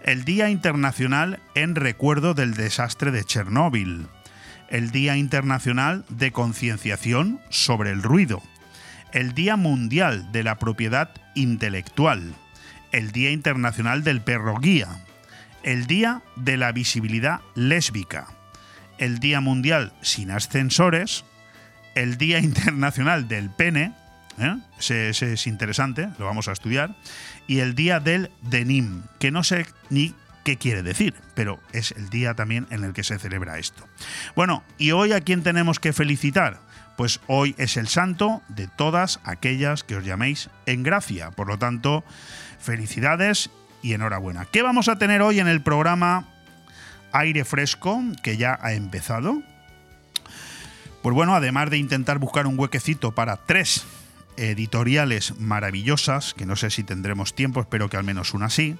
El 0.03 0.25
Día 0.25 0.49
Internacional 0.49 1.39
en 1.55 1.75
recuerdo 1.75 2.33
del 2.33 2.55
desastre 2.55 3.11
de 3.11 3.23
Chernóbil. 3.23 4.07
El 4.69 4.91
Día 4.91 5.15
Internacional 5.15 6.03
de 6.09 6.31
Concienciación 6.31 7.39
sobre 7.49 7.91
el 7.91 8.03
Ruido. 8.03 8.41
El 9.13 9.33
Día 9.33 9.55
Mundial 9.55 10.31
de 10.31 10.43
la 10.43 10.59
Propiedad 10.59 11.11
Intelectual. 11.35 12.33
El 12.91 13.11
Día 13.11 13.31
Internacional 13.31 14.03
del 14.03 14.21
Perro 14.21 14.57
Guía. 14.57 14.89
El 15.63 15.87
Día 15.87 16.21
de 16.35 16.57
la 16.57 16.71
Visibilidad 16.71 17.39
Lésbica. 17.55 18.27
El 18.97 19.19
Día 19.19 19.39
Mundial 19.39 19.93
sin 20.01 20.31
Ascensores. 20.31 21.23
El 21.95 22.17
Día 22.17 22.39
Internacional 22.39 23.27
del 23.27 23.49
Pene 23.51 23.93
¿eh? 24.37 24.57
Ese, 24.79 25.09
es 25.09 25.47
interesante, 25.47 26.09
lo 26.17 26.25
vamos 26.25 26.47
a 26.47 26.51
estudiar. 26.51 26.95
Y 27.47 27.59
el 27.59 27.75
día 27.75 27.99
del 27.99 28.31
Denim, 28.41 29.03
que 29.19 29.31
no 29.31 29.43
sé 29.43 29.65
ni 29.89 30.13
qué 30.43 30.57
quiere 30.57 30.83
decir, 30.83 31.15
pero 31.35 31.59
es 31.71 31.91
el 31.91 32.09
día 32.09 32.33
también 32.33 32.67
en 32.69 32.83
el 32.83 32.93
que 32.93 33.03
se 33.03 33.19
celebra 33.19 33.59
esto. 33.59 33.87
Bueno, 34.35 34.63
¿y 34.77 34.91
hoy 34.91 35.13
a 35.13 35.21
quién 35.21 35.43
tenemos 35.43 35.79
que 35.79 35.93
felicitar? 35.93 36.59
Pues 36.97 37.21
hoy 37.27 37.55
es 37.57 37.77
el 37.77 37.87
santo 37.87 38.41
de 38.49 38.67
todas 38.67 39.19
aquellas 39.23 39.83
que 39.83 39.95
os 39.95 40.05
llaméis 40.05 40.49
en 40.65 40.83
gracia. 40.83 41.31
Por 41.31 41.47
lo 41.47 41.57
tanto, 41.57 42.03
felicidades 42.59 43.49
y 43.81 43.93
enhorabuena. 43.93 44.45
¿Qué 44.45 44.61
vamos 44.61 44.87
a 44.89 44.97
tener 44.97 45.21
hoy 45.21 45.39
en 45.39 45.47
el 45.47 45.61
programa 45.61 46.27
Aire 47.11 47.45
Fresco, 47.45 48.01
que 48.21 48.37
ya 48.37 48.59
ha 48.61 48.73
empezado? 48.73 49.41
Pues 51.01 51.15
bueno, 51.15 51.35
además 51.35 51.69
de 51.69 51.77
intentar 51.77 52.19
buscar 52.19 52.47
un 52.47 52.57
huequecito 52.57 53.13
para 53.13 53.37
tres 53.37 53.85
editoriales 54.37 55.39
maravillosas, 55.39 56.33
que 56.33 56.45
no 56.45 56.55
sé 56.55 56.69
si 56.69 56.83
tendremos 56.83 57.35
tiempo, 57.35 57.61
espero 57.61 57.89
que 57.89 57.97
al 57.97 58.03
menos 58.03 58.33
una 58.33 58.49
sí, 58.49 58.77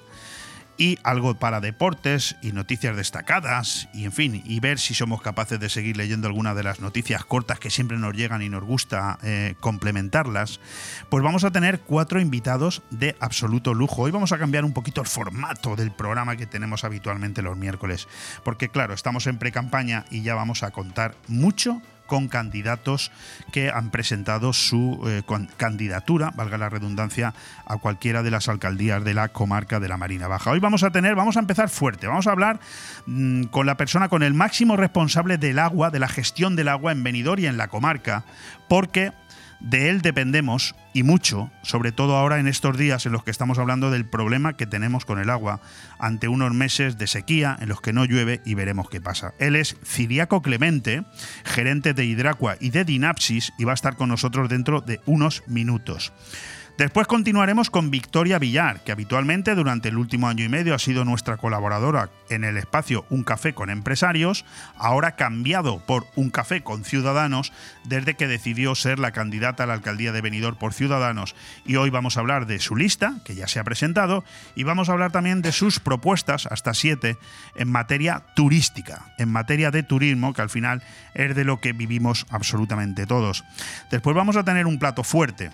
y 0.76 0.98
algo 1.04 1.34
para 1.34 1.60
deportes 1.60 2.36
y 2.42 2.52
noticias 2.52 2.96
destacadas, 2.96 3.88
y 3.92 4.04
en 4.04 4.12
fin, 4.12 4.42
y 4.44 4.60
ver 4.60 4.78
si 4.78 4.94
somos 4.94 5.22
capaces 5.22 5.60
de 5.60 5.68
seguir 5.68 5.96
leyendo 5.96 6.26
alguna 6.26 6.54
de 6.54 6.62
las 6.62 6.80
noticias 6.80 7.24
cortas 7.24 7.58
que 7.60 7.70
siempre 7.70 7.96
nos 7.98 8.14
llegan 8.14 8.42
y 8.42 8.48
nos 8.48 8.64
gusta 8.64 9.18
eh, 9.22 9.54
complementarlas, 9.60 10.60
pues 11.08 11.22
vamos 11.22 11.44
a 11.44 11.50
tener 11.50 11.80
cuatro 11.80 12.20
invitados 12.20 12.82
de 12.90 13.16
absoluto 13.20 13.74
lujo. 13.74 14.02
Hoy 14.02 14.10
vamos 14.10 14.32
a 14.32 14.38
cambiar 14.38 14.64
un 14.64 14.72
poquito 14.72 15.00
el 15.00 15.06
formato 15.06 15.76
del 15.76 15.92
programa 15.92 16.36
que 16.36 16.46
tenemos 16.46 16.84
habitualmente 16.84 17.42
los 17.42 17.56
miércoles, 17.56 18.08
porque 18.42 18.68
claro, 18.68 18.94
estamos 18.94 19.26
en 19.26 19.38
pre-campaña 19.38 20.04
y 20.10 20.22
ya 20.22 20.34
vamos 20.34 20.62
a 20.62 20.70
contar 20.70 21.14
mucho 21.28 21.80
con 22.06 22.28
candidatos 22.28 23.10
que 23.52 23.70
han 23.70 23.90
presentado 23.90 24.52
su 24.52 25.00
eh, 25.06 25.22
candidatura, 25.56 26.32
valga 26.36 26.58
la 26.58 26.68
redundancia, 26.68 27.34
a 27.66 27.76
cualquiera 27.78 28.22
de 28.22 28.30
las 28.30 28.48
alcaldías 28.48 29.04
de 29.04 29.14
la 29.14 29.28
comarca 29.28 29.80
de 29.80 29.88
la 29.88 29.96
Marina 29.96 30.28
Baja. 30.28 30.50
Hoy 30.50 30.60
vamos 30.60 30.82
a 30.82 30.90
tener, 30.90 31.14
vamos 31.14 31.36
a 31.36 31.40
empezar 31.40 31.68
fuerte, 31.68 32.06
vamos 32.06 32.26
a 32.26 32.32
hablar 32.32 32.60
mm, 33.06 33.44
con 33.44 33.66
la 33.66 33.76
persona 33.76 34.08
con 34.08 34.22
el 34.22 34.34
máximo 34.34 34.76
responsable 34.76 35.38
del 35.38 35.58
agua, 35.58 35.90
de 35.90 35.98
la 35.98 36.08
gestión 36.08 36.56
del 36.56 36.68
agua 36.68 36.92
en 36.92 37.02
Benidorm 37.02 37.42
y 37.42 37.46
en 37.46 37.56
la 37.56 37.68
comarca, 37.68 38.24
porque 38.68 39.12
de 39.64 39.88
él 39.88 40.02
dependemos 40.02 40.74
y 40.92 41.04
mucho, 41.04 41.50
sobre 41.62 41.90
todo 41.90 42.16
ahora 42.16 42.38
en 42.38 42.46
estos 42.46 42.76
días 42.76 43.06
en 43.06 43.12
los 43.12 43.24
que 43.24 43.30
estamos 43.30 43.58
hablando 43.58 43.90
del 43.90 44.04
problema 44.04 44.58
que 44.58 44.66
tenemos 44.66 45.06
con 45.06 45.18
el 45.18 45.30
agua 45.30 45.62
ante 45.98 46.28
unos 46.28 46.52
meses 46.52 46.98
de 46.98 47.06
sequía 47.06 47.56
en 47.58 47.70
los 47.70 47.80
que 47.80 47.94
no 47.94 48.04
llueve 48.04 48.42
y 48.44 48.54
veremos 48.54 48.90
qué 48.90 49.00
pasa. 49.00 49.32
Él 49.38 49.56
es 49.56 49.76
Ciriaco 49.82 50.42
Clemente, 50.42 51.04
gerente 51.44 51.94
de 51.94 52.04
Hidracua 52.04 52.56
y 52.60 52.70
de 52.70 52.84
Dinapsis 52.84 53.54
y 53.58 53.64
va 53.64 53.72
a 53.72 53.74
estar 53.74 53.96
con 53.96 54.10
nosotros 54.10 54.50
dentro 54.50 54.82
de 54.82 55.00
unos 55.06 55.42
minutos. 55.46 56.12
Después 56.76 57.06
continuaremos 57.06 57.70
con 57.70 57.92
Victoria 57.92 58.40
Villar, 58.40 58.82
que 58.82 58.90
habitualmente 58.90 59.54
durante 59.54 59.90
el 59.90 59.96
último 59.96 60.26
año 60.26 60.44
y 60.44 60.48
medio 60.48 60.74
ha 60.74 60.80
sido 60.80 61.04
nuestra 61.04 61.36
colaboradora 61.36 62.10
en 62.30 62.42
el 62.42 62.56
espacio 62.56 63.06
Un 63.10 63.22
Café 63.22 63.54
con 63.54 63.70
Empresarios, 63.70 64.44
ahora 64.76 65.14
cambiado 65.14 65.78
por 65.86 66.04
Un 66.16 66.30
Café 66.30 66.62
con 66.62 66.84
Ciudadanos 66.84 67.52
desde 67.84 68.14
que 68.14 68.26
decidió 68.26 68.74
ser 68.74 68.98
la 68.98 69.12
candidata 69.12 69.62
a 69.62 69.66
la 69.66 69.74
alcaldía 69.74 70.10
de 70.10 70.20
Benidorm 70.20 70.56
por 70.56 70.74
Ciudadanos. 70.74 71.36
Y 71.64 71.76
hoy 71.76 71.90
vamos 71.90 72.16
a 72.16 72.20
hablar 72.20 72.46
de 72.46 72.58
su 72.58 72.74
lista, 72.74 73.18
que 73.24 73.36
ya 73.36 73.46
se 73.46 73.60
ha 73.60 73.64
presentado, 73.64 74.24
y 74.56 74.64
vamos 74.64 74.88
a 74.88 74.92
hablar 74.94 75.12
también 75.12 75.42
de 75.42 75.52
sus 75.52 75.78
propuestas, 75.78 76.46
hasta 76.46 76.74
siete, 76.74 77.18
en 77.54 77.70
materia 77.70 78.24
turística, 78.34 79.14
en 79.16 79.30
materia 79.30 79.70
de 79.70 79.84
turismo, 79.84 80.32
que 80.32 80.42
al 80.42 80.50
final 80.50 80.82
es 81.14 81.36
de 81.36 81.44
lo 81.44 81.60
que 81.60 81.72
vivimos 81.72 82.26
absolutamente 82.30 83.06
todos. 83.06 83.44
Después 83.92 84.16
vamos 84.16 84.36
a 84.36 84.42
tener 84.42 84.66
un 84.66 84.80
plato 84.80 85.04
fuerte, 85.04 85.52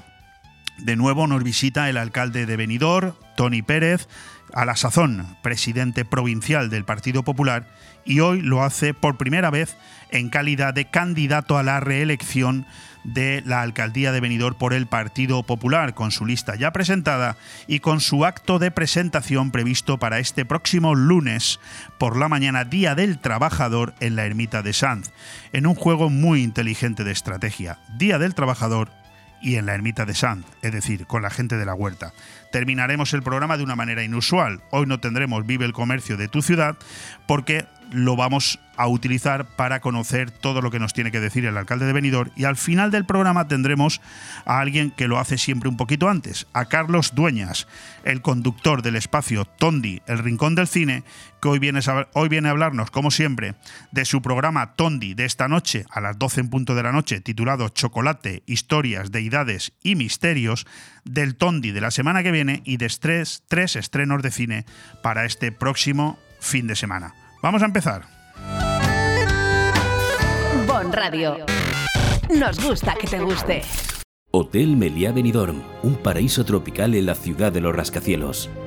de 0.83 0.97
nuevo 0.97 1.27
nos 1.27 1.43
visita 1.43 1.89
el 1.89 1.97
alcalde 1.97 2.47
de 2.47 2.57
Benidorm, 2.57 3.15
Tony 3.37 3.63
Pérez, 3.63 4.09
a 4.53 4.65
la 4.65 4.77
sazón 4.77 5.37
presidente 5.43 6.05
provincial 6.05 6.71
del 6.71 6.85
Partido 6.85 7.23
Popular, 7.23 7.69
y 8.05 8.21
hoy 8.21 8.41
lo 8.41 8.63
hace 8.63 8.95
por 8.95 9.17
primera 9.17 9.51
vez 9.51 9.77
en 10.11 10.31
calidad 10.31 10.75
de 10.75 10.87
candidato 10.87 11.59
a 11.59 11.63
la 11.63 11.81
reelección 11.81 12.67
de 13.05 13.43
la 13.47 13.63
alcaldía 13.63 14.13
de 14.13 14.21
Benidorm 14.21 14.57
por 14.57 14.73
el 14.75 14.87
Partido 14.87 15.43
Popular, 15.43 15.95
con 15.95 16.11
su 16.11 16.27
lista 16.27 16.57
ya 16.57 16.73
presentada 16.73 17.37
y 17.67 17.81
con 17.81 18.01
su 18.01 18.25
acto 18.25 18.59
de 18.59 18.71
presentación 18.71 19.51
previsto 19.51 19.99
para 19.99 20.19
este 20.19 20.45
próximo 20.45 20.95
lunes 20.95 21.61
por 21.99 22.17
la 22.17 22.29
mañana, 22.29 22.65
Día 22.65 22.95
del 22.95 23.19
Trabajador 23.19 23.95
en 24.01 24.17
la 24.17 24.25
Ermita 24.25 24.63
de 24.63 24.73
Sanz, 24.73 25.11
en 25.53 25.67
un 25.67 25.75
juego 25.75 26.11
muy 26.11 26.43
inteligente 26.43 27.05
de 27.05 27.13
estrategia. 27.13 27.79
Día 27.97 28.19
del 28.19 28.35
Trabajador 28.35 29.00
y 29.41 29.57
en 29.57 29.67
la 29.67 29.75
ermita 29.75 30.05
de 30.05 30.15
Sant, 30.15 30.47
es 30.63 30.73
decir, 30.73 31.07
con 31.07 31.23
la 31.23 31.31
gente 31.31 31.57
de 31.57 31.65
la 31.65 31.75
huerta. 31.75 32.13
Terminaremos 32.53 33.13
el 33.15 33.23
programa 33.23 33.57
de 33.57 33.65
una 33.65 33.77
manera 33.77 34.03
inusual. 34.03 34.61
Hoy 34.71 34.87
no 34.87 35.01
tendremos 35.01 35.47
Vive 35.47 35.65
el 35.65 35.73
Comercio 35.73 36.17
de 36.17 36.29
tu 36.29 36.43
ciudad 36.43 36.77
porque 37.27 37.67
lo 37.93 38.17
vamos 38.17 38.61
a 38.77 38.89
utilizar 38.89 39.45
para 39.45 39.81
conocer 39.81 40.31
todo 40.31 40.63
lo 40.63 40.71
que 40.71 40.79
nos 40.79 40.95
tiene 40.95 41.11
que 41.11 41.21
decir 41.21 41.45
el 41.45 41.57
alcalde 41.57 41.85
de 41.85 41.93
Benidorm 41.93 42.31
y 42.35 42.45
al 42.45 42.57
final 42.57 42.91
del 42.91 43.05
programa 43.05 43.47
tendremos 43.47 44.01
a 44.47 44.61
alguien 44.61 44.91
que 44.91 45.07
lo 45.07 45.19
hace 45.19 45.37
siempre 45.37 45.69
un 45.69 45.77
poquito 45.77 46.09
antes, 46.09 46.47
a 46.55 46.65
Carlos 46.65 47.15
Dueñas, 47.15 47.67
el 48.05 48.23
conductor 48.23 48.81
del 48.81 48.97
espacio 48.97 49.45
Tondi, 49.45 50.01
el 50.07 50.19
Rincón 50.19 50.55
del 50.55 50.67
Cine, 50.67 51.05
que 51.43 51.49
hoy 51.49 51.59
viene, 51.59 51.81
a, 51.87 52.09
hoy 52.15 52.29
viene 52.31 52.49
a 52.49 52.53
hablarnos, 52.53 52.91
como 52.91 53.11
siempre, 53.11 53.55
de 53.93 54.05
su 54.05 54.23
programa 54.23 54.75
Tondi 54.75 55.15
de 55.15 55.27
esta 55.27 55.49
noche, 55.49 55.85
a 55.91 56.01
las 56.01 56.19
12 56.19 56.41
en 56.41 56.51
punto 56.51 56.75
de 56.75 56.83
la 56.83 56.93
noche, 56.93 57.21
titulado 57.21 57.69
Chocolate, 57.69 58.43
Historias, 58.47 59.11
Deidades 59.11 59.73
y 59.83 59.95
Misterios, 59.95 60.67
del 61.05 61.37
Tondi 61.37 61.73
de 61.73 61.81
la 61.81 61.91
semana 61.91 62.23
que 62.23 62.31
viene 62.31 62.63
y 62.65 62.79
de 62.79 62.89
tres, 62.89 63.43
tres 63.49 63.77
estrenos 63.77 64.23
de 64.23 64.31
cine 64.31 64.65
para 65.03 65.25
este 65.25 65.53
próximo 65.53 66.19
fin 66.41 66.67
de 66.67 66.77
semana. 66.77 67.15
Vamos 67.43 67.63
a 67.63 67.67
empezar. 67.67 68.03
Bon 70.67 70.93
Radio. 70.93 71.39
Nos 72.39 72.63
gusta 72.63 72.95
que 73.01 73.07
te 73.07 73.19
guste. 73.19 73.63
Hotel 74.33 74.77
Meliá 74.77 75.11
Benidorm, 75.11 75.63
un 75.83 75.97
paraíso 75.97 76.45
tropical 76.45 76.95
en 76.95 77.07
la 77.07 77.15
ciudad 77.15 77.51
de 77.51 77.61
los 77.61 77.75
rascacielos. 77.75 78.49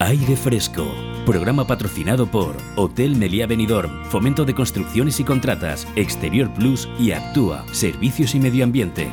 Aire 0.00 0.36
Fresco. 0.36 0.92
Programa 1.24 1.68
patrocinado 1.68 2.28
por 2.28 2.56
Hotel 2.74 3.14
Meliá 3.14 3.46
Benidorm, 3.46 4.04
Fomento 4.06 4.44
de 4.44 4.52
Construcciones 4.52 5.20
y 5.20 5.24
Contratas, 5.24 5.86
Exterior 5.94 6.52
Plus 6.52 6.88
y 6.98 7.12
Actúa, 7.12 7.64
Servicios 7.72 8.34
y 8.34 8.40
Medio 8.40 8.64
Ambiente. 8.64 9.08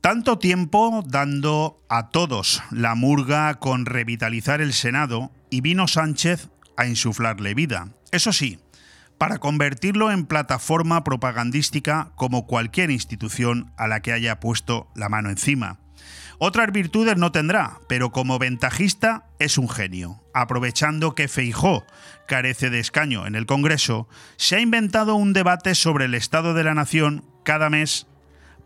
Tanto 0.00 0.38
tiempo 0.38 1.04
dando 1.06 1.76
a 1.88 2.08
todos 2.08 2.60
la 2.72 2.96
murga 2.96 3.54
con 3.60 3.86
revitalizar 3.86 4.60
el 4.60 4.72
Senado 4.72 5.30
y 5.48 5.60
vino 5.60 5.86
Sánchez 5.86 6.48
a 6.76 6.86
insuflarle 6.86 7.54
vida. 7.54 7.90
Eso 8.10 8.32
sí, 8.32 8.58
para 9.20 9.36
convertirlo 9.36 10.10
en 10.10 10.24
plataforma 10.24 11.04
propagandística 11.04 12.10
como 12.14 12.46
cualquier 12.46 12.90
institución 12.90 13.70
a 13.76 13.86
la 13.86 14.00
que 14.00 14.14
haya 14.14 14.40
puesto 14.40 14.88
la 14.94 15.10
mano 15.10 15.28
encima. 15.28 15.78
Otras 16.38 16.72
virtudes 16.72 17.18
no 17.18 17.30
tendrá, 17.30 17.80
pero 17.86 18.12
como 18.12 18.38
ventajista 18.38 19.26
es 19.38 19.58
un 19.58 19.68
genio. 19.68 20.24
Aprovechando 20.32 21.14
que 21.14 21.28
Feijó 21.28 21.84
carece 22.26 22.70
de 22.70 22.80
escaño 22.80 23.26
en 23.26 23.34
el 23.34 23.44
Congreso, 23.44 24.08
se 24.36 24.56
ha 24.56 24.60
inventado 24.60 25.16
un 25.16 25.34
debate 25.34 25.74
sobre 25.74 26.06
el 26.06 26.14
estado 26.14 26.54
de 26.54 26.64
la 26.64 26.72
nación 26.72 27.26
cada 27.44 27.68
mes 27.68 28.06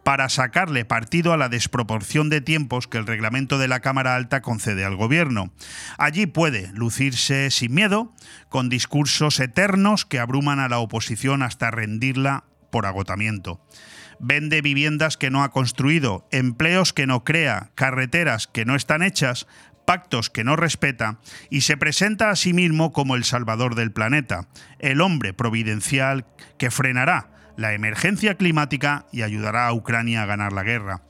para 0.04 0.28
sacarle 0.28 0.84
partido 0.84 1.32
a 1.32 1.36
la 1.36 1.48
desproporción 1.48 2.28
de 2.28 2.42
tiempos 2.42 2.86
que 2.86 2.98
el 2.98 3.06
reglamento 3.06 3.58
de 3.58 3.68
la 3.68 3.80
Cámara 3.80 4.14
Alta 4.14 4.42
concede 4.42 4.84
al 4.84 4.96
Gobierno. 4.96 5.52
Allí 5.98 6.26
puede 6.26 6.70
lucirse 6.74 7.50
sin 7.50 7.74
miedo, 7.74 8.12
con 8.50 8.68
discursos 8.68 9.40
eternos 9.40 10.04
que 10.04 10.20
abruman 10.20 10.60
a 10.60 10.68
la 10.68 10.78
oposición 10.78 11.42
hasta 11.42 11.70
rendirla 11.70 12.44
por 12.70 12.86
agotamiento. 12.86 13.60
Vende 14.20 14.60
viviendas 14.62 15.16
que 15.16 15.30
no 15.30 15.42
ha 15.42 15.50
construido, 15.50 16.28
empleos 16.30 16.92
que 16.92 17.06
no 17.06 17.24
crea, 17.24 17.72
carreteras 17.74 18.46
que 18.46 18.64
no 18.64 18.76
están 18.76 19.02
hechas, 19.02 19.46
pactos 19.86 20.30
que 20.30 20.44
no 20.44 20.56
respeta 20.56 21.18
y 21.50 21.62
se 21.62 21.76
presenta 21.76 22.30
a 22.30 22.36
sí 22.36 22.52
mismo 22.52 22.92
como 22.92 23.16
el 23.16 23.24
salvador 23.24 23.74
del 23.74 23.92
planeta, 23.92 24.48
el 24.78 25.00
hombre 25.00 25.32
providencial 25.32 26.26
que 26.58 26.70
frenará 26.70 27.33
la 27.56 27.72
emergencia 27.74 28.34
climática 28.34 29.06
y 29.12 29.22
ayudará 29.22 29.66
a 29.66 29.72
Ucrania 29.72 30.22
a 30.22 30.26
ganar 30.26 30.52
la 30.52 30.62
guerra. 30.62 31.02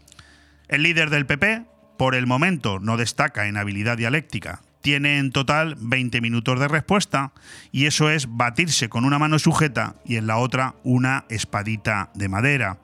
El 0.69 0.83
líder 0.83 1.11
del 1.11 1.27
PP, 1.27 1.65
por 1.99 2.15
el 2.15 2.27
momento, 2.27 2.79
no 2.81 2.97
destaca 2.97 3.47
en 3.47 3.57
habilidad 3.57 3.97
dialéctica. 3.97 4.63
Tiene 4.81 5.19
en 5.19 5.33
total 5.33 5.77
20 5.79 6.21
minutos 6.21 6.61
de 6.61 6.69
respuesta 6.69 7.33
y 7.73 7.87
eso 7.87 8.11
es 8.11 8.27
batirse 8.29 8.89
con 8.89 9.05
una 9.05 9.19
mano 9.19 9.39
sujeta 9.39 9.95
y 10.05 10.17
en 10.17 10.27
la 10.27 10.37
otra 10.37 10.75
una 10.83 11.25
espadita 11.31 12.11
de 12.15 12.29
madera. 12.29 12.79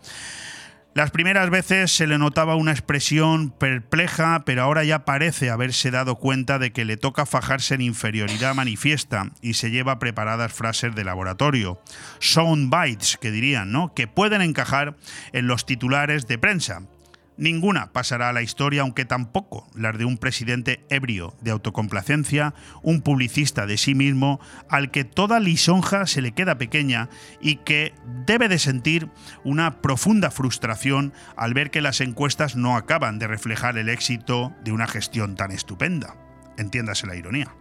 Las 0.93 1.13
primeras 1.13 1.51
veces 1.51 1.93
se 1.93 2.09
le 2.09 2.19
notaba 2.19 2.57
una 2.57 2.73
expresión 2.73 3.51
perpleja, 3.51 4.43
pero 4.45 4.63
ahora 4.63 4.83
ya 4.83 5.05
parece 5.05 5.49
haberse 5.49 5.93
dado 5.93 6.17
cuenta 6.17 6.59
de 6.59 6.73
que 6.73 6.85
le 6.85 6.97
toca 6.97 7.27
fajarse 7.27 7.77
en 7.77 7.81
inferioridad 7.81 8.57
manifiesta 8.57 9.31
y 9.41 9.55
se 9.55 9.71
lleva 9.71 10.01
preparadas 10.01 10.53
frases 10.53 10.97
de 10.97 11.05
laboratorio. 11.05 11.81
Sound 12.19 12.75
bites, 12.75 13.19
que 13.21 13.31
dirían, 13.31 13.71
¿no? 13.71 13.95
Que 13.95 14.09
pueden 14.09 14.43
encajar 14.43 14.97
en 15.33 15.47
los 15.47 15.65
titulares 15.65 16.27
de 16.27 16.39
prensa. 16.39 16.83
Ninguna 17.41 17.91
pasará 17.95 18.29
a 18.29 18.33
la 18.35 18.43
historia, 18.43 18.83
aunque 18.83 19.07
tampoco 19.07 19.67
las 19.75 19.97
de 19.97 20.05
un 20.05 20.19
presidente 20.19 20.85
ebrio 20.91 21.35
de 21.41 21.51
autocomplacencia, 21.51 22.53
un 22.83 23.01
publicista 23.01 23.65
de 23.65 23.79
sí 23.79 23.95
mismo, 23.95 24.41
al 24.69 24.91
que 24.91 25.05
toda 25.05 25.41
lisonja 25.41 26.07
se 26.07 26.21
le 26.21 26.33
queda 26.33 26.59
pequeña 26.59 27.09
y 27.41 27.57
que 27.57 27.95
debe 28.27 28.49
de 28.49 28.59
sentir 28.59 29.09
una 29.43 29.81
profunda 29.81 30.31
frustración 30.31 31.15
al 31.35 31.55
ver 31.55 31.71
que 31.71 31.81
las 31.81 32.03
encuestas 32.03 32.57
no 32.57 32.77
acaban 32.77 33.19
de 33.19 33.27
reflejar 33.27 33.79
el 33.79 33.89
éxito 33.89 34.53
de 34.63 34.73
una 34.73 34.87
gestión 34.87 35.35
tan 35.35 35.51
estupenda. 35.51 36.17
Entiéndase 36.59 37.07
la 37.07 37.17
ironía. 37.17 37.55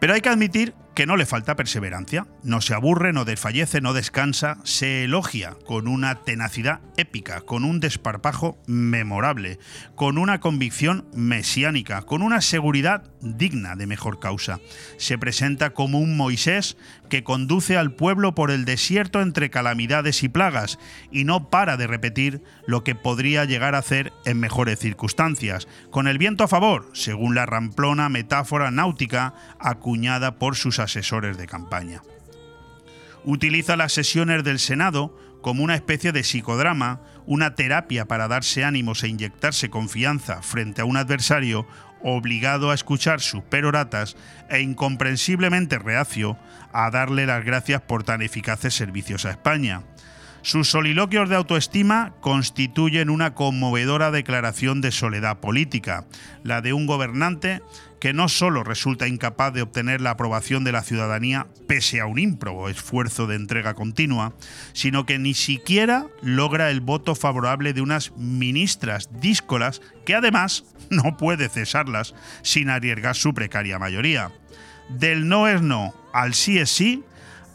Pero 0.00 0.14
hay 0.14 0.20
que 0.20 0.30
admitir 0.30 0.74
que 0.96 1.06
no 1.06 1.18
le 1.18 1.26
falta 1.26 1.56
perseverancia, 1.56 2.26
no 2.42 2.62
se 2.62 2.72
aburre, 2.72 3.12
no 3.12 3.26
desfallece, 3.26 3.82
no 3.82 3.92
descansa, 3.92 4.56
se 4.64 5.04
elogia 5.04 5.54
con 5.66 5.88
una 5.88 6.24
tenacidad 6.24 6.80
épica, 6.96 7.42
con 7.42 7.64
un 7.64 7.80
desparpajo 7.80 8.56
memorable, 8.66 9.58
con 9.94 10.16
una 10.16 10.40
convicción 10.40 11.06
mesiánica, 11.12 12.00
con 12.00 12.22
una 12.22 12.40
seguridad 12.40 13.04
digna 13.36 13.76
de 13.76 13.86
mejor 13.86 14.18
causa. 14.18 14.60
Se 14.96 15.18
presenta 15.18 15.70
como 15.70 15.98
un 15.98 16.16
Moisés 16.16 16.76
que 17.10 17.24
conduce 17.24 17.76
al 17.76 17.92
pueblo 17.92 18.34
por 18.34 18.50
el 18.50 18.64
desierto 18.64 19.20
entre 19.20 19.50
calamidades 19.50 20.22
y 20.22 20.28
plagas 20.28 20.78
y 21.10 21.24
no 21.24 21.50
para 21.50 21.76
de 21.76 21.86
repetir 21.86 22.42
lo 22.66 22.84
que 22.84 22.94
podría 22.94 23.44
llegar 23.44 23.74
a 23.74 23.78
hacer 23.78 24.12
en 24.24 24.40
mejores 24.40 24.78
circunstancias, 24.78 25.68
con 25.90 26.08
el 26.08 26.18
viento 26.18 26.44
a 26.44 26.48
favor, 26.48 26.90
según 26.92 27.34
la 27.34 27.46
ramplona 27.46 28.08
metáfora 28.08 28.70
náutica 28.70 29.34
acuñada 29.58 30.38
por 30.38 30.56
sus 30.56 30.78
asesores 30.78 31.36
de 31.36 31.46
campaña. 31.46 32.02
Utiliza 33.24 33.76
las 33.76 33.92
sesiones 33.92 34.44
del 34.44 34.60
Senado 34.60 35.18
como 35.46 35.62
una 35.62 35.76
especie 35.76 36.10
de 36.10 36.24
psicodrama, 36.24 37.00
una 37.24 37.54
terapia 37.54 38.06
para 38.06 38.26
darse 38.26 38.64
ánimos 38.64 39.04
e 39.04 39.08
inyectarse 39.08 39.70
confianza 39.70 40.42
frente 40.42 40.80
a 40.80 40.84
un 40.84 40.96
adversario 40.96 41.68
obligado 42.08 42.70
a 42.70 42.74
escuchar 42.74 43.20
sus 43.20 43.42
peroratas 43.42 44.16
e 44.48 44.60
incomprensiblemente 44.60 45.76
reacio 45.78 46.38
a 46.72 46.88
darle 46.90 47.26
las 47.26 47.44
gracias 47.44 47.80
por 47.82 48.04
tan 48.04 48.22
eficaces 48.22 48.74
servicios 48.74 49.26
a 49.26 49.30
España. 49.30 49.82
Sus 50.46 50.68
soliloquios 50.68 51.28
de 51.28 51.34
autoestima 51.34 52.14
constituyen 52.20 53.10
una 53.10 53.34
conmovedora 53.34 54.12
declaración 54.12 54.80
de 54.80 54.92
soledad 54.92 55.40
política, 55.40 56.06
la 56.44 56.60
de 56.60 56.72
un 56.72 56.86
gobernante 56.86 57.62
que 57.98 58.12
no 58.12 58.28
solo 58.28 58.62
resulta 58.62 59.08
incapaz 59.08 59.52
de 59.52 59.62
obtener 59.62 60.00
la 60.00 60.10
aprobación 60.10 60.62
de 60.62 60.70
la 60.70 60.84
ciudadanía 60.84 61.48
pese 61.66 61.98
a 61.98 62.06
un 62.06 62.20
ímprobo 62.20 62.68
esfuerzo 62.68 63.26
de 63.26 63.34
entrega 63.34 63.74
continua, 63.74 64.34
sino 64.72 65.04
que 65.04 65.18
ni 65.18 65.34
siquiera 65.34 66.06
logra 66.22 66.70
el 66.70 66.80
voto 66.80 67.16
favorable 67.16 67.72
de 67.72 67.80
unas 67.80 68.12
ministras 68.16 69.10
díscolas 69.20 69.82
que 70.04 70.14
además 70.14 70.62
no 70.90 71.16
puede 71.16 71.48
cesarlas 71.48 72.14
sin 72.42 72.70
arriesgar 72.70 73.16
su 73.16 73.34
precaria 73.34 73.80
mayoría. 73.80 74.30
Del 74.90 75.26
no 75.26 75.48
es 75.48 75.60
no 75.60 75.92
al 76.12 76.34
sí 76.34 76.60
es 76.60 76.70
sí 76.70 77.02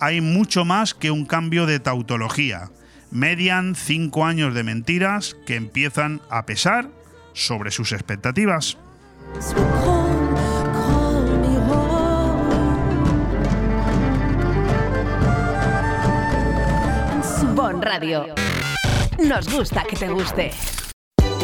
hay 0.01 0.19
mucho 0.19 0.65
más 0.65 0.93
que 0.93 1.09
un 1.09 1.25
cambio 1.25 1.65
de 1.65 1.79
tautología 1.79 2.69
median 3.11 3.75
cinco 3.75 4.25
años 4.25 4.53
de 4.53 4.63
mentiras 4.63 5.35
que 5.45 5.55
empiezan 5.55 6.21
a 6.29 6.45
pesar 6.45 6.89
sobre 7.33 7.71
sus 7.71 7.91
expectativas. 7.91 8.77
Bon 17.53 17.81
Radio. 17.81 18.25
Nos 19.19 19.53
gusta 19.53 19.83
que 19.83 19.95
te 19.95 20.07
guste. 20.07 20.51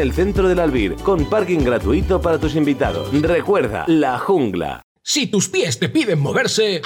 el 0.00 0.12
centro 0.12 0.48
del 0.48 0.60
Albir 0.60 0.94
con 0.96 1.28
parking 1.28 1.60
gratuito 1.60 2.20
para 2.20 2.38
tus 2.38 2.54
invitados. 2.54 3.08
Recuerda, 3.12 3.84
La 3.86 4.18
jungla. 4.18 4.82
Si 5.02 5.26
tus 5.28 5.48
pies 5.48 5.78
te 5.78 5.88
piden 5.88 6.18
moverse, 6.18 6.82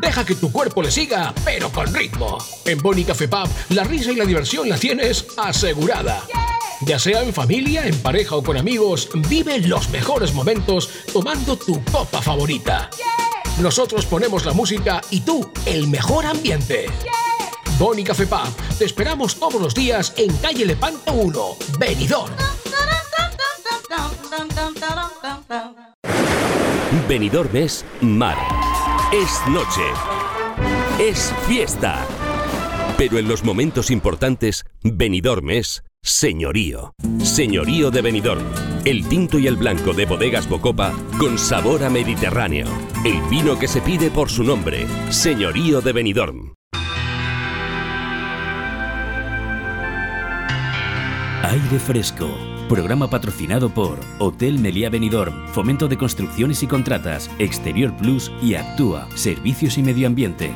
deja 0.00 0.24
que 0.24 0.34
tu 0.34 0.50
cuerpo 0.50 0.82
le 0.82 0.90
siga, 0.90 1.34
pero 1.44 1.70
con 1.70 1.92
ritmo. 1.94 2.38
En 2.64 2.78
Boni 2.78 3.04
Café 3.04 3.28
Pub, 3.28 3.48
la 3.70 3.84
risa 3.84 4.12
y 4.12 4.16
la 4.16 4.24
diversión 4.24 4.68
la 4.68 4.78
tienes 4.78 5.26
asegurada. 5.36 6.22
Ya 6.82 6.98
sea 6.98 7.22
en 7.22 7.34
familia, 7.34 7.86
en 7.86 7.98
pareja 7.98 8.36
o 8.36 8.42
con 8.42 8.56
amigos, 8.56 9.08
vive 9.28 9.58
los 9.58 9.90
mejores 9.90 10.32
momentos 10.32 10.88
tomando 11.12 11.56
tu 11.56 11.82
copa 11.84 12.22
favorita. 12.22 12.88
Nosotros 13.60 14.06
ponemos 14.06 14.46
la 14.46 14.52
música 14.52 15.00
y 15.10 15.20
tú 15.20 15.50
el 15.66 15.88
mejor 15.88 16.26
ambiente. 16.26 16.86
Boni 17.78 18.02
Café 18.02 18.26
Pub, 18.26 18.76
te 18.76 18.84
esperamos 18.84 19.36
todos 19.36 19.60
los 19.60 19.72
días 19.72 20.12
en 20.16 20.36
calle 20.38 20.66
Lepanto 20.66 21.12
1, 21.12 21.56
Benidorm. 21.78 22.34
Benidorm 27.08 27.56
es 27.56 27.84
mar. 28.00 28.36
Es 29.12 29.40
noche. 29.48 29.82
Es 30.98 31.32
fiesta. 31.46 32.04
Pero 32.96 33.18
en 33.18 33.28
los 33.28 33.44
momentos 33.44 33.92
importantes, 33.92 34.64
Benidorm 34.82 35.50
es 35.50 35.84
señorío. 36.02 36.94
Señorío 37.22 37.92
de 37.92 38.02
Benidorm. 38.02 38.44
El 38.84 39.08
tinto 39.08 39.38
y 39.38 39.46
el 39.46 39.56
blanco 39.56 39.92
de 39.92 40.04
bodegas 40.04 40.48
Bocopa 40.48 40.92
con 41.18 41.38
sabor 41.38 41.84
a 41.84 41.90
Mediterráneo. 41.90 42.66
El 43.04 43.22
vino 43.30 43.56
que 43.56 43.68
se 43.68 43.80
pide 43.80 44.10
por 44.10 44.30
su 44.30 44.42
nombre. 44.42 44.86
Señorío 45.10 45.80
de 45.80 45.92
Benidorm. 45.92 46.57
Aire 51.48 51.78
Fresco. 51.78 52.28
Programa 52.68 53.08
patrocinado 53.08 53.70
por 53.70 53.98
Hotel 54.18 54.58
Meliá 54.58 54.90
Benidorm, 54.90 55.48
Fomento 55.48 55.88
de 55.88 55.96
Construcciones 55.96 56.62
y 56.62 56.66
Contratas, 56.66 57.30
Exterior 57.38 57.96
Plus 57.96 58.30
y 58.42 58.54
Actúa, 58.54 59.08
Servicios 59.14 59.78
y 59.78 59.82
Medio 59.82 60.06
Ambiente. 60.08 60.54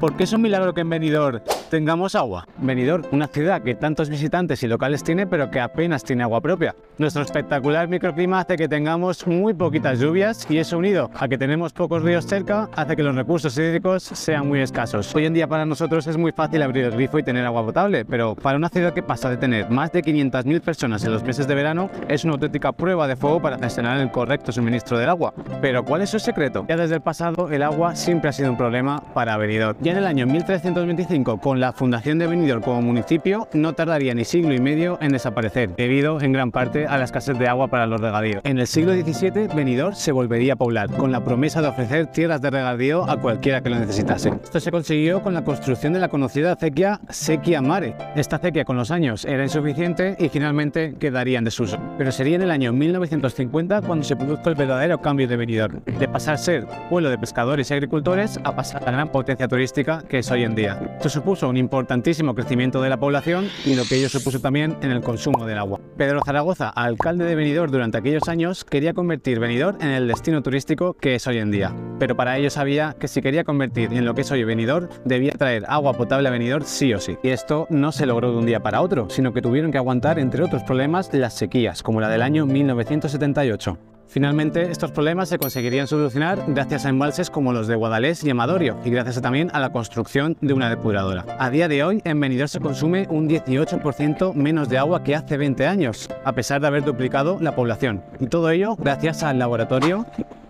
¿Por 0.00 0.16
qué 0.16 0.24
es 0.24 0.32
un 0.32 0.42
milagro 0.42 0.74
que 0.74 0.80
en 0.80 0.90
Benidorm 0.90 1.40
tengamos 1.68 2.14
agua? 2.14 2.46
Benidorm, 2.58 3.04
una 3.12 3.26
ciudad 3.26 3.62
que 3.62 3.74
tantos 3.74 4.08
visitantes 4.08 4.62
y 4.62 4.68
locales 4.68 5.02
tiene, 5.02 5.26
pero 5.26 5.50
que 5.50 5.60
apenas 5.60 6.04
tiene 6.04 6.22
agua 6.22 6.40
propia. 6.40 6.74
Nuestro 6.98 7.22
espectacular 7.22 7.88
microclima 7.88 8.40
hace 8.40 8.56
que 8.56 8.68
tengamos 8.68 9.26
muy 9.26 9.54
poquitas 9.54 9.98
lluvias 9.98 10.46
y 10.48 10.58
eso 10.58 10.78
unido 10.78 11.10
a 11.14 11.28
que 11.28 11.36
tenemos 11.36 11.72
pocos 11.72 12.02
ríos 12.02 12.26
cerca 12.26 12.68
hace 12.74 12.96
que 12.96 13.02
los 13.02 13.14
recursos 13.14 13.56
hídricos 13.58 14.02
sean 14.02 14.48
muy 14.48 14.60
escasos. 14.60 15.14
Hoy 15.14 15.26
en 15.26 15.34
día 15.34 15.46
para 15.46 15.66
nosotros 15.66 16.06
es 16.06 16.16
muy 16.16 16.32
fácil 16.32 16.62
abrir 16.62 16.84
el 16.84 16.92
grifo 16.92 17.18
y 17.18 17.22
tener 17.22 17.44
agua 17.44 17.64
potable, 17.64 18.04
pero 18.04 18.34
para 18.34 18.56
una 18.56 18.68
ciudad 18.68 18.94
que 18.94 19.02
pasa 19.02 19.28
de 19.28 19.36
tener 19.36 19.68
más 19.70 19.92
de 19.92 20.02
500.000 20.02 20.60
personas 20.60 21.04
en 21.04 21.12
los 21.12 21.22
meses 21.22 21.46
de 21.46 21.54
verano 21.54 21.90
es 22.08 22.24
una 22.24 22.34
auténtica 22.34 22.72
prueba 22.72 23.06
de 23.06 23.16
fuego 23.16 23.40
para 23.42 23.58
gestionar 23.58 23.98
el 23.98 24.10
correcto 24.10 24.52
suministro 24.52 24.98
del 24.98 25.08
agua. 25.08 25.34
Pero 25.60 25.84
¿cuál 25.84 26.02
es 26.02 26.10
su 26.10 26.18
secreto? 26.18 26.64
Ya 26.68 26.76
desde 26.76 26.96
el 26.96 27.00
pasado 27.02 27.50
el 27.50 27.62
agua 27.62 27.94
siempre 27.94 28.30
ha 28.30 28.32
sido 28.32 28.50
un 28.50 28.56
problema 28.56 29.02
para 29.14 29.36
Benidorm. 29.36 29.76
Ya 29.80 29.92
en 29.92 29.98
el 29.98 30.06
año 30.06 30.26
1325, 30.26 31.38
con 31.38 31.55
la 31.60 31.72
fundación 31.72 32.18
de 32.18 32.26
Benidorm 32.26 32.62
como 32.62 32.82
municipio, 32.82 33.48
no 33.52 33.74
tardaría 33.74 34.14
ni 34.14 34.24
siglo 34.24 34.54
y 34.54 34.60
medio 34.60 34.98
en 35.00 35.12
desaparecer, 35.12 35.74
debido 35.76 36.20
en 36.20 36.32
gran 36.32 36.52
parte 36.52 36.86
a 36.86 36.98
la 36.98 37.04
escasez 37.04 37.38
de 37.38 37.48
agua 37.48 37.68
para 37.68 37.86
los 37.86 38.00
regadíos. 38.00 38.40
En 38.44 38.58
el 38.58 38.66
siglo 38.66 38.92
XVII, 38.92 39.48
Benidorm 39.54 39.94
se 39.94 40.12
volvería 40.12 40.54
a 40.54 40.56
poblar, 40.56 40.90
con 40.90 41.12
la 41.12 41.24
promesa 41.24 41.62
de 41.62 41.68
ofrecer 41.68 42.06
tierras 42.06 42.40
de 42.40 42.50
regadío 42.50 43.08
a 43.08 43.16
cualquiera 43.18 43.60
que 43.60 43.70
lo 43.70 43.78
necesitase. 43.78 44.32
Esto 44.42 44.60
se 44.60 44.70
consiguió 44.70 45.22
con 45.22 45.34
la 45.34 45.44
construcción 45.44 45.92
de 45.92 46.00
la 46.00 46.08
conocida 46.08 46.52
acequia 46.52 47.00
Sequia 47.08 47.62
Mare. 47.62 47.94
Esta 48.14 48.36
acequia 48.36 48.64
con 48.64 48.76
los 48.76 48.90
años 48.90 49.24
era 49.24 49.42
insuficiente 49.42 50.16
y 50.18 50.28
finalmente 50.28 50.94
quedaría 50.98 51.38
en 51.38 51.44
desuso. 51.44 51.78
Pero 51.98 52.12
sería 52.12 52.36
en 52.36 52.42
el 52.42 52.50
año 52.50 52.72
1950 52.72 53.82
cuando 53.82 54.04
se 54.04 54.16
produjo 54.16 54.48
el 54.48 54.54
verdadero 54.54 55.00
cambio 55.00 55.28
de 55.28 55.36
Benidorm, 55.36 55.80
de 55.84 56.08
pasar 56.08 56.34
a 56.34 56.38
ser 56.38 56.66
pueblo 56.88 57.10
de 57.10 57.18
pescadores 57.18 57.70
y 57.70 57.74
agricultores 57.74 58.38
a 58.44 58.54
pasar 58.54 58.82
a 58.82 58.86
la 58.86 58.92
gran 58.92 59.08
potencia 59.08 59.48
turística 59.48 60.02
que 60.08 60.18
es 60.18 60.30
hoy 60.30 60.44
en 60.44 60.54
día. 60.54 60.80
Esto 60.96 61.08
supuso 61.08 61.45
un 61.48 61.56
importantísimo 61.56 62.34
crecimiento 62.34 62.80
de 62.82 62.88
la 62.88 62.98
población 62.98 63.48
y 63.64 63.74
lo 63.74 63.84
que 63.84 63.96
ello 63.96 64.08
supuso 64.08 64.40
también 64.40 64.76
en 64.82 64.90
el 64.90 65.00
consumo 65.00 65.46
del 65.46 65.58
agua. 65.58 65.80
Pedro 65.96 66.20
Zaragoza, 66.24 66.68
alcalde 66.68 67.24
de 67.24 67.34
Benidorm 67.34 67.70
durante 67.70 67.98
aquellos 67.98 68.28
años, 68.28 68.64
quería 68.64 68.94
convertir 68.94 69.40
Benidorm 69.40 69.80
en 69.80 69.88
el 69.88 70.08
destino 70.08 70.42
turístico 70.42 70.94
que 70.94 71.14
es 71.14 71.26
hoy 71.26 71.38
en 71.38 71.50
día. 71.50 71.74
Pero 71.98 72.16
para 72.16 72.36
ello 72.36 72.50
sabía 72.50 72.96
que 72.98 73.08
si 73.08 73.22
quería 73.22 73.44
convertir 73.44 73.92
en 73.92 74.04
lo 74.04 74.14
que 74.14 74.22
es 74.22 74.30
hoy 74.30 74.44
Benidorm, 74.44 74.88
debía 75.04 75.32
traer 75.32 75.64
agua 75.68 75.94
potable 75.94 76.28
a 76.28 76.32
Benidorm 76.32 76.64
sí 76.64 76.92
o 76.94 77.00
sí. 77.00 77.16
Y 77.22 77.30
esto 77.30 77.66
no 77.70 77.92
se 77.92 78.06
logró 78.06 78.32
de 78.32 78.38
un 78.38 78.46
día 78.46 78.60
para 78.60 78.80
otro, 78.80 79.08
sino 79.10 79.32
que 79.32 79.42
tuvieron 79.42 79.72
que 79.72 79.78
aguantar, 79.78 80.18
entre 80.18 80.44
otros 80.44 80.62
problemas, 80.62 81.12
las 81.12 81.34
sequías, 81.34 81.82
como 81.82 82.00
la 82.00 82.08
del 82.08 82.22
año 82.22 82.46
1978. 82.46 83.95
Finalmente, 84.08 84.70
estos 84.70 84.92
problemas 84.92 85.28
se 85.28 85.38
conseguirían 85.38 85.86
solucionar 85.86 86.42
gracias 86.48 86.86
a 86.86 86.88
embalses 86.88 87.30
como 87.30 87.52
los 87.52 87.66
de 87.66 87.74
Guadalés 87.74 88.24
y 88.24 88.30
Amadorio 88.30 88.76
y 88.84 88.90
gracias 88.90 89.20
también 89.20 89.50
a 89.52 89.60
la 89.60 89.70
construcción 89.70 90.36
de 90.40 90.54
una 90.54 90.70
depuradora. 90.70 91.24
A 91.38 91.50
día 91.50 91.68
de 91.68 91.82
hoy, 91.84 92.00
en 92.04 92.20
Benidorm 92.20 92.48
se 92.48 92.60
consume 92.60 93.06
un 93.10 93.28
18% 93.28 94.34
menos 94.34 94.68
de 94.68 94.78
agua 94.78 95.02
que 95.02 95.14
hace 95.14 95.36
20 95.36 95.66
años, 95.66 96.08
a 96.24 96.32
pesar 96.32 96.60
de 96.60 96.68
haber 96.68 96.84
duplicado 96.84 97.38
la 97.40 97.54
población. 97.54 98.02
Y 98.20 98.26
todo 98.26 98.50
ello 98.50 98.76
gracias 98.76 99.22
al 99.22 99.38
laboratorio 99.38 100.06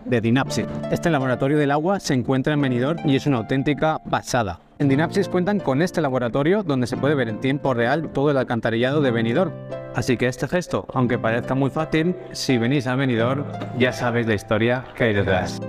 de 0.07 0.21
Dinapsis. 0.21 0.67
Este 0.91 1.11
laboratorio 1.11 1.59
del 1.59 1.71
agua 1.71 2.01
se 2.01 2.15
encuentra 2.15 2.55
en 2.55 2.61
Benidorm 2.61 3.09
y 3.09 3.17
es 3.17 3.27
una 3.27 3.39
auténtica 3.39 3.99
pasada. 4.11 4.61
En 4.79 4.89
Dinapsis 4.89 5.29
cuentan 5.29 5.59
con 5.59 5.81
este 5.81 6.01
laboratorio 6.01 6.63
donde 6.63 6.87
se 6.87 6.97
puede 6.97 7.15
ver 7.15 7.29
en 7.29 7.41
tiempo 7.41 7.73
real 7.75 8.11
todo 8.13 8.31
el 8.31 8.37
alcantarillado 8.37 9.01
de 9.01 9.11
Benidorm. 9.11 9.53
Así 9.95 10.17
que 10.17 10.27
este 10.27 10.49
gesto, 10.49 10.87
aunque 10.93 11.19
parezca 11.19 11.55
muy 11.55 11.71
fácil, 11.71 12.15
si 12.33 12.59
venís 12.59 12.87
a 12.87 12.95
Benidorm 12.95 13.45
ya 13.79 13.93
sabéis 13.93 14.27
la 14.27 14.35
historia 14.35 14.85
que 14.95 15.05
hay 15.05 15.15
detrás. 15.15 15.61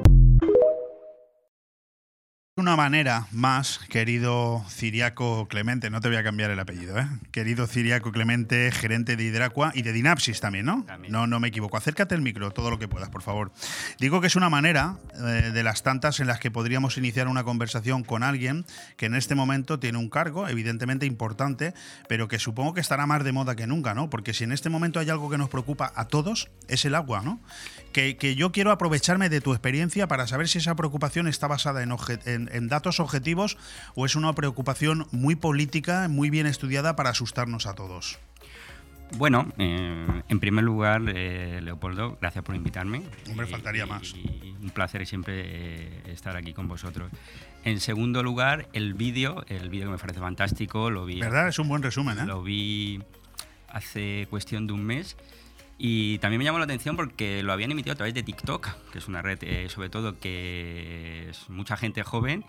Una 2.58 2.76
manera 2.76 3.28
más, 3.32 3.80
querido 3.88 4.66
Ciriaco 4.68 5.48
Clemente, 5.48 5.92
no 5.92 6.02
te 6.02 6.08
voy 6.08 6.18
a 6.18 6.24
cambiar 6.24 6.50
el 6.50 6.60
apellido, 6.60 6.98
¿eh? 6.98 7.08
Querido 7.30 7.68
Ciriaco 7.68 8.12
Clemente, 8.12 8.72
gerente 8.72 9.16
de 9.16 9.26
Hidracua 9.26 9.72
y 9.76 9.84
de 9.84 9.94
Dinapsis 9.94 10.40
también, 10.40 10.66
¿no? 10.66 10.84
No, 11.08 11.28
no 11.28 11.40
me 11.40 11.50
equivoco. 11.50 11.78
Acércate 11.78 12.16
al 12.16 12.24
micro, 12.24 12.50
todo 12.50 12.72
lo 12.72 12.80
que 12.80 12.88
puedas, 12.88 13.10
por 13.10 13.22
favor. 13.22 13.52
Digo 14.00 14.22
que 14.22 14.28
es 14.28 14.36
una 14.36 14.50
manera 14.50 14.98
eh, 15.14 15.52
de 15.54 15.62
las 15.62 15.84
tantas 15.84 16.20
en 16.20 16.26
las 16.26 16.40
que 16.40 16.50
podríamos 16.50 16.98
iniciar 16.98 17.28
una 17.28 17.44
conversación 17.44 18.04
con 18.04 18.24
alguien 18.24 18.66
que 18.96 19.06
en 19.06 19.14
este 19.14 19.36
momento 19.36 19.78
tiene 19.78 20.00
un 20.00 20.10
cargo, 20.10 20.48
evidentemente 20.48 21.06
importante, 21.06 21.76
pero 22.10 22.28
que 22.28 22.40
supongo 22.40 22.74
que 22.74 22.82
estará 22.82 23.06
más 23.06 23.24
de 23.24 23.34
moda 23.34 23.56
que 23.56 23.68
nunca, 23.68 23.94
¿no? 23.94 24.10
Porque 24.10 24.34
si 24.34 24.46
en 24.46 24.52
este 24.52 24.72
momento 24.72 25.00
hay 25.00 25.12
algo 25.12 25.30
que 25.30 25.38
nos 25.38 25.50
preocupa 25.50 25.94
a 25.96 26.06
todos, 26.06 26.50
es 26.68 26.86
el 26.86 26.96
agua, 26.96 27.22
¿no? 27.22 27.40
Que, 27.98 28.16
que 28.16 28.36
yo 28.36 28.52
quiero 28.52 28.70
aprovecharme 28.72 29.28
de 29.28 29.42
tu 29.42 29.54
experiencia 29.54 30.08
para 30.08 30.28
saber 30.28 30.48
si 30.48 30.60
esa 30.60 30.76
preocupación 30.76 31.28
está 31.28 31.48
basada 31.48 31.82
en, 31.82 31.90
obje- 31.90 32.22
en- 32.28 32.48
en 32.54 32.68
datos 32.68 33.00
objetivos 33.00 33.58
o 33.96 34.06
es 34.06 34.16
una 34.16 34.32
preocupación 34.34 35.08
muy 35.12 35.36
política, 35.36 36.08
muy 36.08 36.30
bien 36.30 36.46
estudiada 36.46 36.96
para 36.96 37.10
asustarnos 37.10 37.66
a 37.66 37.74
todos. 37.74 38.20
Bueno, 39.18 39.52
eh, 39.58 40.22
en 40.30 40.40
primer 40.40 40.64
lugar, 40.64 41.02
eh, 41.08 41.60
Leopoldo, 41.64 42.20
gracias 42.22 42.44
por 42.44 42.54
invitarme. 42.56 43.02
Hombre, 43.32 43.48
faltaría 43.48 43.88
más. 43.88 44.14
y 44.14 44.54
un 44.62 44.70
placer 44.70 45.08
siempre 45.08 45.34
eh, 45.46 46.02
estar 46.14 46.38
aquí 46.38 46.54
con 46.54 46.68
vosotros. 46.68 47.10
En 47.64 47.80
segundo 47.80 48.22
lugar, 48.22 48.68
el 48.74 48.94
vídeo, 48.94 49.44
el 49.48 49.70
vídeo 49.70 49.88
que 49.88 49.94
me 49.94 49.98
parece 49.98 50.20
fantástico, 50.20 50.92
lo 50.92 51.04
vi. 51.08 51.20
¿Verdad? 51.20 51.48
Es 51.48 51.58
un 51.58 51.68
buen 51.68 51.82
resumen, 51.82 52.20
¿eh? 52.20 52.26
Lo 52.28 52.44
vi 52.44 53.02
hace 53.70 54.28
cuestión 54.30 54.68
de 54.68 54.74
un 54.74 54.84
mes. 54.86 55.18
Y 55.78 56.18
también 56.20 56.40
me 56.40 56.46
llamó 56.46 56.58
la 56.58 56.64
atención 56.66 56.96
porque 56.96 57.44
lo 57.44 57.54
habían 57.54 57.72
emitido 57.72 57.94
a 57.94 57.96
través 57.96 58.14
de 58.16 58.24
TikTok, 58.24 58.68
que 58.92 58.98
es 58.98 59.08
una 59.08 59.22
red, 59.22 59.38
eh, 59.44 59.70
sobre 59.70 59.90
todo, 59.90 60.20
que 60.20 61.28
es 61.30 61.50
mucha 61.50 61.78
gente 61.78 62.02
joven. 62.04 62.44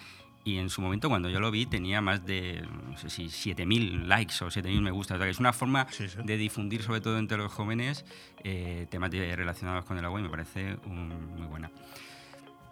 Y 0.45 0.57
en 0.57 0.71
su 0.71 0.81
momento, 0.81 1.11
cuando 1.11 1.29
yo 1.29 1.41
lo 1.41 1.51
vi, 1.51 1.67
tenía 1.67 2.01
más 2.01 2.25
de, 2.25 2.63
no 2.91 2.97
sé 2.97 3.11
si 3.11 3.27
7.000 3.29 4.07
likes 4.09 4.43
o 4.43 4.51
7.000 4.51 4.81
me 4.81 4.91
gusta. 4.91 5.15
O 5.15 5.19
sea, 5.19 5.27
que 5.27 5.31
es 5.31 5.41
una 5.41 5.53
forma 5.53 5.87
Sí, 5.91 6.09
sí. 6.09 6.17
de 6.25 6.37
difundir, 6.39 6.83
sobre 6.83 7.03
todo 7.03 7.19
entre 7.19 7.37
los 7.37 7.53
jóvenes, 7.53 8.07
eh, 8.45 8.87
temas 8.91 9.11
relacionados 9.11 9.85
con 9.85 9.99
el 9.99 10.05
agua 10.07 10.21
y 10.21 10.23
me 10.23 10.31
parece 10.31 10.77
un- 10.87 11.35
muy 11.37 11.47
buena. 11.49 11.71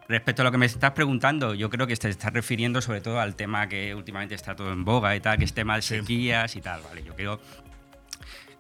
Respecto 0.09 0.41
a 0.43 0.45
lo 0.45 0.53
que 0.53 0.59
me 0.59 0.67
estás 0.67 0.93
preguntando, 0.93 1.53
yo 1.53 1.69
creo 1.69 1.87
que 1.87 1.97
te 1.97 2.09
estás 2.09 2.33
refiriendo 2.33 2.81
sobre 2.81 3.01
todo 3.01 3.21
al 3.21 3.35
tema 3.35 3.69
que 3.69 3.93
últimamente 3.95 4.37
está 4.37 4.55
todo 4.57 4.73
en 4.73 4.85
boga 4.85 5.15
y 5.17 5.21
tal, 5.21 5.37
que 5.37 5.45
es 5.45 5.53
tema 5.53 5.75
de 5.77 5.83
sequías 5.83 6.55
y 6.57 6.61
tal, 6.63 6.81
¿vale? 6.83 7.03
Yo 7.03 7.15
creo 7.17 7.41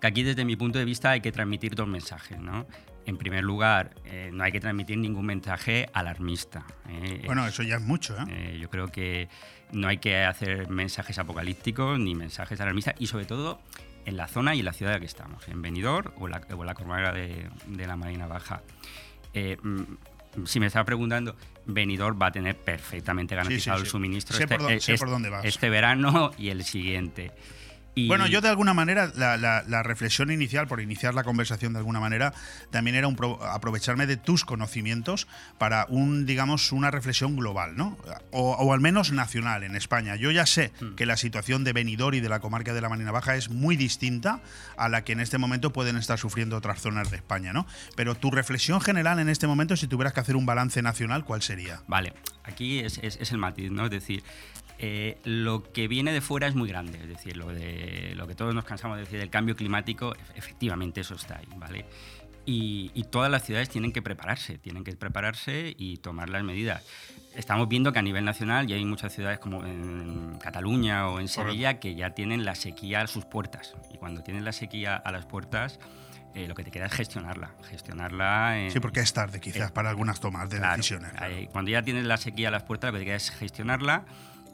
que 0.06 0.20
aquí 0.20 0.22
desde 0.22 0.44
mi 0.44 0.56
punto 0.56 0.78
de 0.78 0.84
vista 0.84 1.10
hay 1.10 1.20
que 1.20 1.32
transmitir 1.32 1.74
dos 1.74 1.86
mensajes, 1.88 2.38
¿no? 2.38 2.66
En 3.04 3.16
primer 3.18 3.44
lugar, 3.44 3.94
eh, 4.04 4.30
no 4.32 4.42
hay 4.42 4.50
que 4.52 4.58
transmitir 4.60 4.98
ningún 4.98 5.26
mensaje 5.26 5.88
alarmista. 5.92 6.66
¿eh? 6.88 7.22
Bueno, 7.24 7.46
eso 7.46 7.62
ya 7.62 7.76
es 7.76 7.82
mucho, 7.82 8.16
¿eh? 8.18 8.24
Eh, 8.28 8.58
yo 8.60 8.68
creo 8.68 8.88
que 8.88 9.28
no 9.72 9.86
hay 9.88 9.98
que 9.98 10.24
hacer 10.24 10.68
mensajes 10.68 11.18
apocalípticos 11.18 11.98
ni 12.00 12.14
mensajes 12.14 12.60
alarmistas 12.60 12.94
y 12.98 13.06
sobre 13.06 13.24
todo 13.26 13.60
en 14.04 14.16
la 14.16 14.26
zona 14.26 14.54
y 14.54 14.60
en 14.60 14.64
la 14.64 14.72
ciudad 14.72 14.92
en 14.94 14.96
la 14.96 15.00
que 15.00 15.06
estamos, 15.06 15.46
en 15.48 15.62
Benidorm 15.62 16.12
o 16.18 16.26
en 16.26 16.32
la, 16.32 16.42
o 16.56 16.64
la 16.64 17.12
de, 17.12 17.48
de 17.66 17.86
la 17.86 17.96
Marina 17.96 18.26
Baja. 18.26 18.62
Mm, 19.34 20.44
si 20.44 20.60
me 20.60 20.66
estaba 20.66 20.84
preguntando, 20.84 21.34
Benidorm 21.66 22.18
va 22.20 22.26
a 22.26 22.32
tener 22.32 22.56
perfectamente 22.56 23.34
garantizado 23.34 23.78
sí, 23.78 23.82
el 23.82 23.86
sí. 23.86 23.90
suministro 23.92 24.36
Sé 24.36 24.46
por 24.46 24.60
dó- 24.62 24.80
sé 24.80 24.94
es- 24.94 25.00
por 25.00 25.10
dónde 25.10 25.30
vas. 25.30 25.44
este 25.44 25.70
verano 25.70 26.30
y 26.38 26.48
el 26.50 26.62
siguiente. 26.64 27.32
Y- 27.98 28.08
Bueno, 28.08 28.26
yo 28.26 28.42
de 28.42 28.50
alguna 28.50 28.74
manera, 28.74 29.10
la, 29.16 29.38
la- 29.38 29.64
la 29.66 29.82
reflexión 29.82 30.30
inicial, 30.30 30.68
por 30.68 30.82
iniciar 30.82 31.14
la 31.14 31.24
conversación 31.24 31.72
de 31.72 31.78
alguna 31.78 31.98
manera, 31.98 32.34
también 32.70 32.94
era 32.94 33.08
un 33.08 33.16
pro- 33.16 33.42
aprovecharme 33.42 34.06
de 34.06 34.18
tus 34.18 34.44
conocimientos 34.44 35.26
para 35.56 35.86
un, 35.88 36.26
digamos, 36.26 36.72
una 36.72 36.90
reflexión 36.90 37.36
global, 37.36 37.74
¿no? 37.74 37.96
O, 38.32 38.52
o 38.52 38.72
al 38.74 38.80
menos 38.80 39.12
nacional 39.12 39.62
en 39.64 39.76
España. 39.76 40.14
Yo 40.16 40.30
ya 40.30 40.44
sé 40.44 40.72
Hmm. 40.78 40.94
que 40.94 41.06
la 41.06 41.16
situación 41.16 41.64
de 41.64 41.72
Benidorm 41.72 42.14
y 42.16 42.20
de 42.20 42.28
la 42.28 42.40
comarca 42.40 42.74
de 42.74 42.82
la 42.82 42.90
Marina 42.90 43.12
Baja 43.12 43.34
es 43.34 43.48
muy 43.48 43.76
distinta 43.76 44.42
a 44.76 44.90
la 44.90 45.02
que 45.02 45.12
en 45.14 45.20
este 45.20 45.38
momento 45.38 45.72
pueden 45.72 45.96
estar 45.96 46.18
sufriendo 46.18 46.58
otras 46.58 46.82
zonas 46.82 47.10
de 47.10 47.16
España, 47.16 47.54
¿no? 47.54 47.66
Pero 47.96 48.14
tu 48.14 48.30
reflexión 48.30 48.82
general 48.82 49.20
en 49.20 49.30
este 49.30 49.46
momento, 49.46 49.74
si 49.74 49.86
tuvieras 49.86 50.12
que 50.12 50.20
hacer 50.20 50.36
un 50.36 50.44
balance 50.44 50.82
nacional, 50.82 51.24
¿cuál 51.24 51.40
sería? 51.40 51.80
Vale, 51.88 52.12
aquí 52.44 52.80
es, 52.80 52.98
es- 52.98 53.16
es 53.22 53.32
el 53.32 53.38
matiz, 53.38 53.70
¿no? 53.70 53.86
Es 53.86 53.90
decir, 53.90 54.22
eh, 54.78 55.18
lo 55.24 55.62
que 55.72 55.88
viene 55.88 56.12
de 56.12 56.20
fuera 56.20 56.46
es 56.46 56.54
muy 56.54 56.68
grande, 56.68 56.98
es 57.00 57.08
decir, 57.08 57.36
lo, 57.36 57.46
de, 57.48 58.12
lo 58.16 58.26
que 58.26 58.34
todos 58.34 58.54
nos 58.54 58.64
cansamos 58.64 58.96
de 58.98 59.04
decir 59.04 59.18
del 59.18 59.30
cambio 59.30 59.56
climático, 59.56 60.12
ef- 60.14 60.32
efectivamente 60.36 61.00
eso 61.00 61.14
está 61.14 61.38
ahí, 61.38 61.48
¿vale? 61.56 61.86
Y, 62.48 62.92
y 62.94 63.04
todas 63.04 63.30
las 63.30 63.42
ciudades 63.44 63.68
tienen 63.68 63.90
que 63.92 64.02
prepararse, 64.02 64.56
tienen 64.58 64.84
que 64.84 64.92
prepararse 64.94 65.74
y 65.76 65.96
tomar 65.96 66.28
las 66.30 66.44
medidas. 66.44 66.84
Estamos 67.34 67.68
viendo 67.68 67.92
que 67.92 67.98
a 67.98 68.02
nivel 68.02 68.24
nacional 68.24 68.66
ya 68.68 68.76
hay 68.76 68.84
muchas 68.84 69.12
ciudades 69.12 69.38
como 69.40 69.64
en 69.66 70.38
Cataluña 70.40 71.08
o 71.08 71.18
en 71.20 71.26
Sevilla 71.28 71.80
que 71.80 71.94
ya 71.96 72.10
tienen 72.10 72.44
la 72.44 72.54
sequía 72.54 73.00
a 73.00 73.06
sus 73.08 73.24
puertas. 73.24 73.74
Y 73.92 73.98
cuando 73.98 74.22
tienen 74.22 74.44
la 74.44 74.52
sequía 74.52 74.94
a 74.96 75.10
las 75.10 75.26
puertas, 75.26 75.80
eh, 76.34 76.46
lo 76.46 76.54
que 76.54 76.62
te 76.62 76.70
queda 76.70 76.86
es 76.86 76.92
gestionarla. 76.92 77.50
Gestionarla 77.68 78.60
en, 78.60 78.70
Sí, 78.70 78.78
porque 78.80 79.00
es 79.00 79.12
tarde 79.12 79.40
quizás 79.40 79.70
eh, 79.70 79.72
para 79.74 79.90
algunas 79.90 80.20
tomas 80.20 80.48
de 80.48 80.58
Claro, 80.58 80.76
decisiones. 80.76 81.10
claro. 81.12 81.34
cuando 81.50 81.70
ya 81.72 81.82
tienes 81.82 82.04
la 82.04 82.16
sequía 82.16 82.48
a 82.48 82.50
las 82.52 82.62
puertas, 82.62 82.88
lo 82.92 82.92
que 82.94 83.00
te 83.00 83.04
queda 83.06 83.16
es 83.16 83.30
gestionarla 83.32 84.04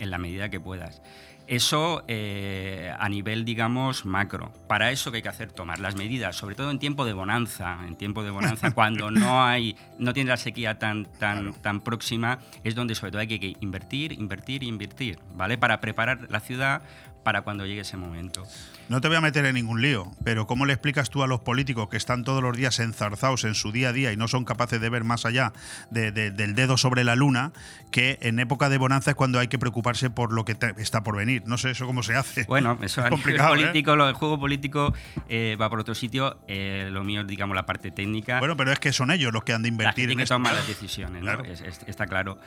en 0.02 0.10
la 0.10 0.18
medida 0.18 0.50
que 0.50 0.60
puedas. 0.60 1.00
Eso 1.46 2.04
eh, 2.08 2.94
a 2.98 3.08
nivel, 3.08 3.44
digamos, 3.44 4.04
macro. 4.04 4.52
Para 4.68 4.90
eso 4.90 5.10
que 5.10 5.18
hay 5.18 5.22
que 5.22 5.28
hacer, 5.28 5.52
tomar 5.52 5.80
las 5.80 5.96
medidas, 5.96 6.36
sobre 6.36 6.54
todo 6.54 6.70
en 6.70 6.78
tiempo 6.78 7.04
de 7.04 7.12
bonanza. 7.12 7.78
En 7.86 7.96
tiempo 7.96 8.22
de 8.22 8.30
bonanza, 8.30 8.70
cuando 8.74 9.10
no 9.10 9.44
hay, 9.44 9.76
no 9.98 10.12
tienes 10.12 10.28
la 10.30 10.36
sequía 10.36 10.78
tan, 10.78 11.06
tan, 11.18 11.52
tan 11.54 11.80
próxima, 11.80 12.38
es 12.64 12.74
donde 12.74 12.94
sobre 12.94 13.12
todo 13.12 13.20
hay 13.20 13.28
que, 13.28 13.40
que 13.40 13.56
invertir, 13.60 14.12
invertir, 14.12 14.62
invertir, 14.62 15.18
¿vale? 15.34 15.58
Para 15.58 15.80
preparar 15.80 16.26
la 16.30 16.40
ciudad 16.40 16.82
para 17.22 17.42
cuando 17.42 17.66
llegue 17.66 17.80
ese 17.82 17.96
momento. 17.96 18.42
No 18.88 19.00
te 19.00 19.08
voy 19.08 19.16
a 19.16 19.20
meter 19.20 19.44
en 19.46 19.54
ningún 19.54 19.80
lío, 19.80 20.10
pero 20.24 20.46
¿cómo 20.46 20.66
le 20.66 20.72
explicas 20.72 21.08
tú 21.08 21.22
a 21.22 21.26
los 21.26 21.40
políticos 21.40 21.88
que 21.88 21.96
están 21.96 22.24
todos 22.24 22.42
los 22.42 22.56
días 22.56 22.78
enzarzados 22.80 23.44
en 23.44 23.54
su 23.54 23.72
día 23.72 23.90
a 23.90 23.92
día 23.92 24.12
y 24.12 24.16
no 24.16 24.28
son 24.28 24.44
capaces 24.44 24.80
de 24.80 24.88
ver 24.90 25.04
más 25.04 25.24
allá 25.24 25.52
de- 25.90 26.10
de- 26.12 26.30
del 26.30 26.54
dedo 26.54 26.76
sobre 26.76 27.04
la 27.04 27.14
luna, 27.16 27.52
que 27.90 28.18
en 28.22 28.38
época 28.40 28.68
de 28.68 28.78
bonanza 28.78 29.10
es 29.12 29.16
cuando 29.16 29.38
hay 29.38 29.48
que 29.48 29.58
preocuparse 29.58 30.10
por 30.10 30.32
lo 30.32 30.44
que 30.44 30.54
te- 30.54 30.74
está 30.78 31.02
por 31.02 31.16
venir? 31.16 31.42
No 31.46 31.58
sé 31.58 31.70
eso 31.70 31.86
cómo 31.86 32.02
se 32.02 32.16
hace. 32.16 32.44
Bueno, 32.44 32.76
eso 32.82 33.00
a 33.00 33.04
nivel 33.04 33.10
complicado, 33.18 33.54
¿eh? 33.54 33.96
lo 33.96 34.06
del 34.06 34.14
juego 34.14 34.38
político 34.40 34.92
eh, 35.28 35.56
va 35.60 35.70
por 35.70 35.80
otro 35.80 35.94
sitio. 35.94 36.38
eh, 36.48 36.88
lo 36.90 37.04
mío 37.04 37.20
es, 37.22 37.26
digamos, 37.26 37.54
la 37.54 37.64
parte 37.66 37.90
técnica. 37.92 38.40
Bueno, 38.40 38.56
pero 38.56 38.72
es 38.72 38.78
que 38.80 38.92
son 38.92 39.10
ellos 39.10 39.32
los 39.32 39.44
que 39.44 39.52
han 39.52 39.62
de 39.62 39.68
la 39.68 39.72
invertir 39.74 40.08
gente 40.08 40.12
en 40.12 40.18
que 40.18 40.22
esto. 40.24 40.38
las 40.38 40.66
decisiones, 40.66 41.22
¿no? 41.22 41.32
Claro. 41.32 41.44
Es- 41.44 41.60
es- 41.60 41.80
está 41.86 42.06
claro. 42.06 42.38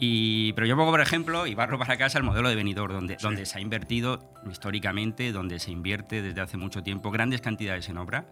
Y, 0.00 0.52
pero 0.52 0.66
yo 0.66 0.76
pongo, 0.76 0.92
por 0.92 1.00
ejemplo, 1.00 1.46
y 1.46 1.54
barro 1.54 1.78
para 1.78 1.96
casa 1.96 2.18
el 2.18 2.24
modelo 2.24 2.48
de 2.48 2.54
Benidorm, 2.54 2.92
donde, 2.92 3.16
donde 3.20 3.46
se 3.46 3.58
ha 3.58 3.60
invertido 3.60 4.20
históricamente, 4.48 5.32
donde 5.32 5.58
se 5.58 5.72
invierte 5.72 6.22
desde 6.22 6.40
hace 6.40 6.56
mucho 6.56 6.82
tiempo 6.82 7.10
grandes 7.10 7.40
cantidades 7.40 7.88
en 7.88 7.98
obra, 7.98 8.26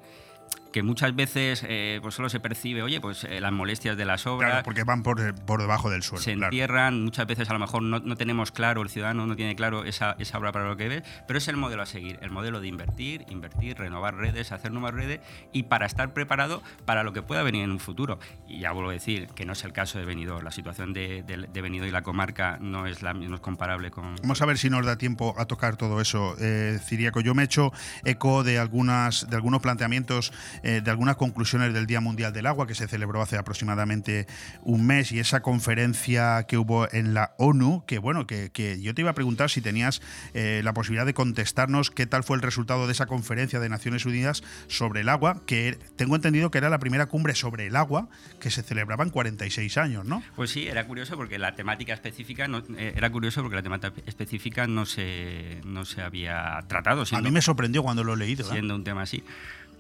que 0.77 0.83
muchas 0.83 1.17
veces 1.17 1.65
eh, 1.67 2.01
pues 2.03 2.15
solo 2.15 2.29
se 2.29 2.39
percibe, 2.39 2.83
oye, 2.83 3.01
pues 3.01 3.25
eh, 3.25 3.41
las 3.41 3.51
molestias 3.51 3.97
de 3.97 4.05
las 4.05 4.27
obras, 4.27 4.51
Claro, 4.51 4.63
porque 4.63 4.85
van 4.85 5.03
por, 5.03 5.35
por 5.47 5.59
debajo 5.59 5.89
del 5.89 6.03
suelo. 6.03 6.23
se 6.23 6.35
claro. 6.35 6.49
entierran, 6.49 7.03
muchas 7.03 7.27
veces 7.27 7.49
a 7.49 7.55
lo 7.55 7.59
mejor 7.59 7.83
no, 7.83 8.01
no 8.01 8.15
tenemos 8.15 8.53
claro, 8.53 8.83
el 8.83 8.91
ciudadano 8.91 9.27
no 9.27 9.37
tiene 9.37 9.57
claro 9.57 9.87
esa, 9.87 10.17
esa 10.19 10.37
obra 10.37 10.53
para 10.53 10.69
lo 10.69 10.77
que 10.77 10.87
ve, 10.91 11.03
pero 11.27 11.39
es 11.39 11.49
el 11.49 11.57
modelo 11.57 11.81
a 11.81 11.87
seguir, 11.87 12.19
el 12.21 12.31
modelo 12.31 12.61
de 12.61 12.69
invertir, 12.69 13.25
invertir, 13.31 13.79
renovar 13.79 14.17
redes, 14.17 14.53
hacer 14.53 14.71
nuevas 14.71 14.93
redes 14.93 15.21
y 15.51 15.63
para 15.63 15.87
estar 15.87 16.13
preparado 16.13 16.63
para 16.85 17.05
lo 17.05 17.15
que 17.15 17.23
pueda 17.23 17.43
venir 17.43 17.65
en 17.65 17.71
un 17.71 17.81
futuro. 17.81 18.19
Y 18.47 18.59
ya 18.61 18.73
vuelvo 18.73 18.91
a 18.91 18.93
decir 18.93 19.29
que 19.29 19.47
no 19.47 19.55
es 19.55 19.65
el 19.65 19.73
caso 19.73 19.99
de 19.99 20.05
Benidorm, 20.05 20.45
la 20.45 20.51
situación 20.51 20.93
de, 20.93 21.23
de, 21.23 21.49
de 21.51 21.63
Benidorm 21.63 21.89
y 21.89 21.93
la 21.93 22.03
comarca 22.03 22.59
no 22.61 22.87
es, 22.87 23.01
la, 23.01 23.15
no 23.15 23.35
es 23.37 23.41
comparable 23.41 23.91
con... 23.91 24.17
Vamos 24.17 24.43
a 24.43 24.45
ver 24.45 24.59
si 24.59 24.69
nos 24.69 24.85
da 24.85 24.99
tiempo 24.99 25.35
a 25.39 25.47
tocar 25.47 25.77
todo 25.77 26.03
eso, 26.03 26.37
eh, 26.39 26.79
Ciriaco. 26.85 27.23
Yo 27.23 27.35
me 27.35 27.41
he 27.41 27.45
hecho 27.47 27.73
eco 28.05 28.45
de 28.45 28.59
algunas, 28.59 29.27
de 29.31 29.37
algunos 29.37 29.63
planteamientos, 29.63 30.35
eh, 30.67 30.81
de 30.81 30.91
algunas 30.91 31.15
conclusiones 31.15 31.73
del 31.73 31.87
Día 31.87 32.01
Mundial 32.01 32.33
del 32.33 32.45
Agua 32.45 32.67
que 32.67 32.75
se 32.75 32.89
celebró 32.89 33.23
hace 33.23 33.37
aproximadamente 33.37 34.27
un 34.63 34.85
mes 34.85 35.13
y 35.13 35.21
esa 35.21 35.41
conferencia 35.41 36.43
que 36.49 36.59
hubo 36.59 36.93
en 36.93 37.15
la 37.15 37.35
ONU, 37.39 37.85
que 37.87 37.99
bueno, 37.99 38.27
que, 38.27 38.51
que 38.51 38.81
yo 38.83 38.93
te 38.93 39.03
iba 39.03 39.13
a 39.13 39.15
preguntar 39.15 39.49
si 39.49 39.61
tenías 39.61 40.03
eh, 40.35 40.63
la 40.65 40.75
posibilidad 40.75 41.07
de 41.07 41.15
contestarnos 41.15 41.93
qué 41.93 42.07
tal 42.07 42.25
fue 42.25 42.37
el 42.37 42.43
resultado 42.43 42.87
de 42.87 42.93
esa 42.95 43.07
conferencia 43.07 43.61
de 43.61 43.69
Naciones 43.69 44.07
Unidas 44.07 44.43
sobre 44.67 45.03
el 45.03 45.09
agua, 45.09 45.41
que 45.47 45.79
tengo 45.95 46.17
entendido 46.17 46.51
que 46.51 46.59
era 46.59 46.69
la 46.69 46.81
primera 46.81 47.07
cumbre 47.07 47.37
sobre 47.37 47.69
el 47.69 47.77
agua 47.77 48.09
que 48.41 48.51
se 48.51 48.65
celebraba 48.65 49.05
en 49.05 49.11
46 49.11 49.79
años, 49.79 50.05
¿no? 50.05 50.21
Pues 50.35 50.51
sí, 50.51 50.67
era 50.67 50.85
curioso 50.89 51.15
porque 51.15 51.39
la 51.39 51.55
temática 51.55 51.95
específica 51.95 52.49
no, 52.49 52.65
eh, 52.77 52.93
era 52.97 53.11
curioso 53.11 53.41
porque 53.41 53.55
la 53.55 53.63
temática 53.63 53.93
específica 54.05 54.67
no 54.67 54.85
se, 54.85 55.61
no 55.65 55.85
se 55.85 56.03
había 56.03 56.59
tratado. 56.67 57.05
A 57.13 57.23
mí 57.23 57.31
me 57.31 57.41
sorprendió 57.41 57.85
cuando 57.85 58.03
lo 58.03 58.15
he 58.15 58.17
leído. 58.17 58.45
¿eh? 58.49 58.53
siendo 58.53 58.75
un 58.75 58.83
tema 58.83 59.03
así. 59.03 59.23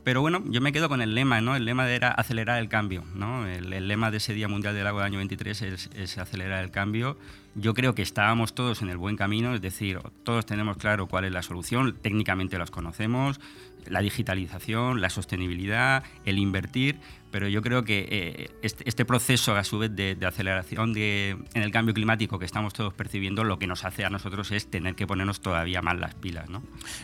Pero 0.06 0.20
bueno, 0.20 0.40
yo 0.46 0.60
me 0.60 0.70
quedo 0.70 0.88
con 0.88 1.02
el 1.02 1.16
lema, 1.16 1.40
¿no? 1.40 1.56
El 1.56 1.64
lema 1.64 1.90
era 1.90 2.12
acelerar 2.12 2.60
el 2.60 2.68
cambio, 2.68 3.02
¿no? 3.16 3.44
El, 3.44 3.88
lema 3.88 4.12
de 4.12 4.18
ese 4.18 4.34
Día 4.34 4.46
Mundial 4.46 4.72
del 4.72 4.86
Agua 4.86 5.02
del 5.02 5.10
año 5.10 5.18
23 5.18 5.62
es, 5.62 5.90
es 5.96 6.18
acelerar 6.18 6.62
el 6.62 6.70
cambio. 6.70 7.18
Yo 7.56 7.74
creo 7.74 7.96
que 7.96 8.02
estábamos 8.02 8.54
todos 8.54 8.82
en 8.82 8.88
el 8.88 8.98
buen 8.98 9.16
camino, 9.16 9.52
es 9.52 9.60
decir, 9.60 9.98
todos 10.22 10.46
tenemos 10.46 10.76
claro 10.76 11.08
cuál 11.08 11.24
es 11.24 11.32
la 11.32 11.42
solución, 11.42 11.96
técnicamente 12.00 12.56
las 12.56 12.70
conocemos, 12.70 13.40
la 13.84 14.00
digitalización, 14.00 15.00
la 15.00 15.10
sostenibilidad, 15.10 16.04
el 16.24 16.38
invertir, 16.38 17.00
pero 17.36 17.48
yo 17.48 17.60
creo 17.60 17.84
que 17.84 18.08
eh, 18.10 18.50
este, 18.62 18.88
este 18.88 19.04
proceso 19.04 19.54
a 19.54 19.62
su 19.62 19.78
vez 19.78 19.94
de, 19.94 20.14
de 20.14 20.24
aceleración 20.26 20.94
de, 20.94 21.36
en 21.52 21.62
el 21.62 21.70
cambio 21.70 21.92
climático 21.92 22.38
que 22.38 22.46
estamos 22.46 22.72
todos 22.72 22.94
percibiendo, 22.94 23.44
lo 23.44 23.58
que 23.58 23.66
nos 23.66 23.84
hace 23.84 24.06
a 24.06 24.08
nosotros 24.08 24.50
es 24.52 24.70
tener 24.70 24.94
que 24.94 25.06
ponernos 25.06 25.42
todavía 25.42 25.82
más 25.82 25.98
las 25.98 26.14
pilas, 26.14 26.48
¿no? 26.48 26.62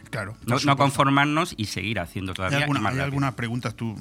Claro. 0.09 0.35
No, 0.47 0.77
conformarnos 0.79 1.53
y 1.59 1.66
seguir 1.66 2.01
haciendo 2.01 2.33
todavía 2.33 2.61
alguna- 2.61 2.81
más 2.81 2.92
hay 2.92 2.99
rápido. 3.01 3.05
algunas 3.05 3.35
preguntas 3.35 3.75
tú 3.77 3.95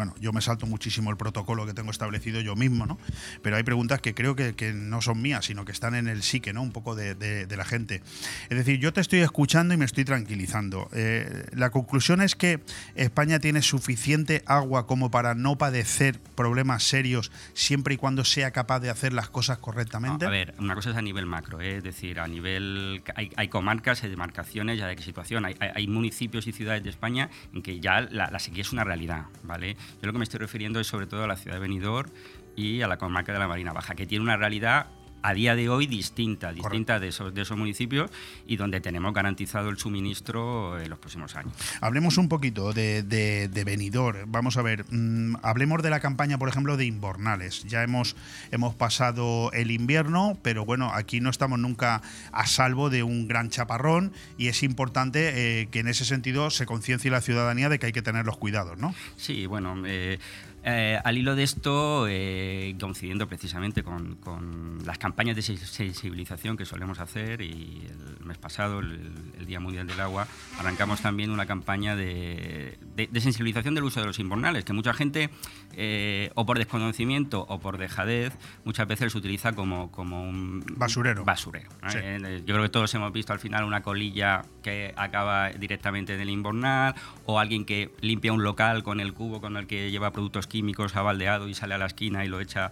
bueno 0.00 0.14
yo 0.20 0.32
me 0.32 0.40
salto 0.40 0.66
muchísimo 0.66 1.10
el 1.10 1.16
protocolo 1.16 1.66
que 1.66 1.74
tengo 1.74 1.90
establecido 1.90 2.40
yo 2.40 2.56
mismo 2.56 2.86
no 2.86 2.98
pero 3.42 3.56
hay 3.56 3.62
preguntas 3.62 4.00
que 4.00 4.14
creo 4.14 4.34
que, 4.34 4.72
no 4.74 5.02
son 5.02 5.20
mías 5.20 5.44
sino 5.44 5.64
que 5.64 5.72
están 5.72 5.94
en 5.94 6.08
el 6.08 6.22
psique 6.22 6.52
no 6.52 6.62
un 6.62 6.72
poco 6.72 6.94
de, 6.94 7.46
la 7.50 7.64
gente 7.64 8.02
es 8.48 8.56
decir 8.56 8.78
yo 8.78 8.92
te 8.92 9.00
estoy 9.00 9.20
escuchando 9.20 9.74
y 9.74 9.76
me 9.76 9.84
estoy 9.84 10.04
tranquilizando 10.04 10.88
Eh, 10.92 11.46
la 11.52 11.70
conclusión 11.70 12.20
es 12.20 12.34
que 12.34 12.60
España 12.94 13.38
tiene 13.38 13.62
suficiente 13.62 14.42
agua 14.46 14.86
como 14.86 15.10
para 15.10 15.34
no 15.34 15.56
padecer 15.58 16.18
problemas 16.34 16.82
serios 16.82 17.30
siempre 17.52 17.94
y 17.94 17.96
cuando 17.96 18.24
sea 18.24 18.50
capaz 18.50 18.80
de 18.80 18.90
hacer 18.90 19.12
las 19.12 19.28
cosas 19.28 19.58
correctamente 19.58 19.90
a 20.24 20.28
ver, 20.28 20.54
una 20.58 20.74
cosa 20.74 20.90
es 20.90 20.96
a 20.96 21.02
nivel 21.02 21.26
macro, 21.26 21.60
¿eh? 21.60 21.76
es 21.76 21.82
decir, 21.82 22.20
a 22.20 22.28
nivel. 22.28 23.02
Hay, 23.14 23.30
hay 23.36 23.48
comarcas, 23.48 24.02
hay 24.02 24.10
demarcaciones, 24.10 24.78
ya 24.78 24.86
de 24.86 24.96
qué 24.96 25.02
situación. 25.02 25.44
Hay 25.44 25.86
municipios 25.86 26.46
y 26.46 26.52
ciudades 26.52 26.82
de 26.82 26.90
España 26.90 27.28
en 27.52 27.62
que 27.62 27.80
ya 27.80 28.00
la, 28.00 28.30
la 28.30 28.38
sequía 28.38 28.62
es 28.62 28.72
una 28.72 28.84
realidad, 28.84 29.26
¿vale? 29.42 29.76
Yo 30.00 30.06
lo 30.06 30.12
que 30.12 30.18
me 30.18 30.24
estoy 30.24 30.40
refiriendo 30.40 30.80
es 30.80 30.86
sobre 30.86 31.06
todo 31.06 31.24
a 31.24 31.26
la 31.26 31.36
ciudad 31.36 31.56
de 31.56 31.60
Benidorm 31.60 32.10
y 32.56 32.82
a 32.82 32.88
la 32.88 32.98
comarca 32.98 33.32
de 33.32 33.38
la 33.38 33.48
Marina 33.48 33.72
Baja, 33.72 33.94
que 33.94 34.06
tiene 34.06 34.24
una 34.24 34.36
realidad 34.36 34.86
a 35.22 35.34
día 35.34 35.54
de 35.54 35.68
hoy 35.68 35.86
distinta, 35.86 36.52
distinta 36.52 36.98
de 36.98 37.08
esos, 37.08 37.34
de 37.34 37.42
esos 37.42 37.56
municipios 37.56 38.10
y 38.46 38.56
donde 38.56 38.80
tenemos 38.80 39.12
garantizado 39.12 39.68
el 39.68 39.78
suministro 39.78 40.80
en 40.80 40.90
los 40.90 40.98
próximos 40.98 41.36
años. 41.36 41.54
Hablemos 41.80 42.18
un 42.18 42.28
poquito 42.28 42.72
de, 42.72 43.02
de, 43.02 43.48
de 43.48 43.64
Benidorm. 43.64 44.30
Vamos 44.30 44.56
a 44.56 44.62
ver, 44.62 44.84
mm, 44.90 45.36
hablemos 45.42 45.82
de 45.82 45.90
la 45.90 46.00
campaña, 46.00 46.38
por 46.38 46.48
ejemplo, 46.48 46.76
de 46.76 46.86
Inbornales. 46.86 47.64
Ya 47.64 47.82
hemos, 47.82 48.16
hemos 48.50 48.74
pasado 48.74 49.50
el 49.52 49.70
invierno, 49.70 50.38
pero 50.42 50.64
bueno, 50.64 50.92
aquí 50.94 51.20
no 51.20 51.30
estamos 51.30 51.58
nunca 51.58 52.02
a 52.32 52.46
salvo 52.46 52.90
de 52.90 53.02
un 53.02 53.28
gran 53.28 53.50
chaparrón 53.50 54.12
y 54.38 54.48
es 54.48 54.62
importante 54.62 55.60
eh, 55.60 55.68
que 55.70 55.80
en 55.80 55.88
ese 55.88 56.04
sentido 56.04 56.50
se 56.50 56.66
conciencie 56.66 57.10
la 57.10 57.20
ciudadanía 57.20 57.68
de 57.68 57.78
que 57.78 57.86
hay 57.86 57.92
que 57.92 58.02
tener 58.02 58.26
los 58.26 58.36
cuidados, 58.36 58.78
¿no? 58.78 58.94
Sí, 59.16 59.46
bueno, 59.46 59.82
eh, 59.86 60.18
Eh, 60.62 60.98
al 61.02 61.16
hilo 61.16 61.34
de 61.34 61.42
esto, 61.42 62.06
eh, 62.08 62.74
coincidiendo 62.78 63.26
precisamente 63.26 63.82
con, 63.82 64.16
con, 64.16 64.78
las 64.84 64.98
campañas 64.98 65.36
de 65.36 65.42
sensibilización 65.42 66.56
que 66.56 66.64
solemos 66.64 66.98
hacer, 66.98 67.40
y 67.40 67.86
el 68.20 68.26
mes 68.26 68.38
pasado, 68.38 68.80
el, 68.80 69.12
el 69.38 69.46
Día 69.46 69.60
Mundial 69.60 69.86
del 69.86 70.00
Agua, 70.00 70.26
arrancamos 70.58 71.00
también 71.00 71.30
una 71.30 71.46
campaña 71.46 71.96
de, 71.96 72.78
de, 72.94 73.08
de 73.10 73.20
sensibilización 73.20 73.74
del 73.74 73.84
uso 73.84 74.00
de 74.00 74.06
los 74.06 74.18
invernales, 74.18 74.64
que 74.64 74.72
mucha 74.72 74.92
gente, 74.92 75.30
eh, 75.74 76.30
o 76.34 76.44
por 76.44 76.58
desconocimiento 76.58 77.46
o 77.48 77.58
por 77.58 77.78
dejadez, 77.78 78.34
muchas 78.64 78.86
veces 78.86 79.12
se 79.12 79.18
utiliza 79.18 79.54
como, 79.54 79.90
como 79.90 80.22
un 80.22 80.62
basurero. 80.76 81.24
basurero 81.24 81.70
¿no? 81.82 81.88
Eh, 81.94 82.42
yo 82.44 82.54
creo 82.54 82.62
que 82.62 82.68
todos 82.68 82.94
hemos 82.94 83.12
visto 83.12 83.32
al 83.32 83.38
final 83.38 83.64
una 83.64 83.82
colilla 83.82 84.42
que 84.62 84.92
acaba 84.96 85.50
directamente 85.50 86.14
en 86.14 86.20
el 86.20 86.30
invernal, 86.30 86.94
o 87.24 87.38
alguien 87.38 87.64
que 87.64 87.90
limpia 88.00 88.32
un 88.32 88.42
local 88.42 88.82
con 88.82 89.00
el 89.00 89.14
cubo 89.14 89.40
con 89.40 89.56
el 89.56 89.66
que 89.66 89.90
lleva 89.90 90.12
productos 90.12 90.46
químicos 90.50 90.94
abaldeado 90.96 91.48
y 91.48 91.54
sale 91.54 91.72
a 91.72 91.78
la 91.78 91.86
esquina 91.86 92.26
y 92.26 92.28
lo 92.28 92.40
echa 92.40 92.70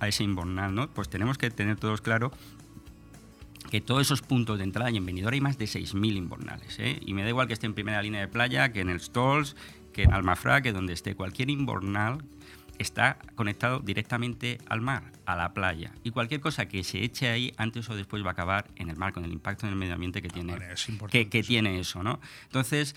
a 0.00 0.08
ese 0.08 0.24
invernal, 0.24 0.74
¿no? 0.74 0.90
Pues 0.90 1.08
tenemos 1.08 1.38
que 1.38 1.50
tener 1.50 1.78
todos 1.78 2.02
claro 2.02 2.30
que 3.70 3.80
todos 3.80 4.02
esos 4.02 4.22
puntos 4.22 4.58
de 4.58 4.64
entrada 4.64 4.90
y 4.90 4.96
en 4.96 5.06
Benidorm 5.06 5.34
hay 5.34 5.40
más 5.40 5.58
de 5.58 5.64
6.000 5.64 6.16
invernales. 6.16 6.78
¿eh? 6.78 7.00
Y 7.04 7.14
me 7.14 7.22
da 7.22 7.28
igual 7.28 7.46
que 7.46 7.54
esté 7.54 7.66
en 7.66 7.74
primera 7.74 8.02
línea 8.02 8.20
de 8.20 8.28
playa, 8.28 8.72
que 8.72 8.80
en 8.80 8.90
el 8.90 9.00
Stolls, 9.00 9.56
que 9.92 10.04
en 10.04 10.12
Almafra, 10.12 10.62
que 10.62 10.72
donde 10.72 10.92
esté. 10.92 11.14
Cualquier 11.14 11.50
invernal 11.50 12.22
está 12.78 13.18
conectado 13.34 13.80
directamente 13.80 14.58
al 14.68 14.80
mar, 14.80 15.12
a 15.24 15.36
la 15.36 15.54
playa. 15.54 15.92
Y 16.04 16.10
cualquier 16.10 16.40
cosa 16.40 16.66
que 16.66 16.84
se 16.84 17.02
eche 17.02 17.28
ahí, 17.28 17.52
antes 17.56 17.88
o 17.88 17.96
después 17.96 18.22
va 18.22 18.28
a 18.28 18.32
acabar 18.32 18.68
en 18.76 18.90
el 18.90 18.96
mar, 18.96 19.12
con 19.12 19.24
el 19.24 19.32
impacto 19.32 19.66
en 19.66 19.72
el 19.72 19.78
medio 19.78 19.94
ambiente 19.94 20.22
que 20.22 20.28
tiene, 20.28 20.52
Vale, 20.52 20.72
es 20.72 20.86
que, 21.10 21.42
tiene 21.42 21.80
eso. 21.80 22.02
¿no? 22.02 22.20
Entonces, 22.44 22.94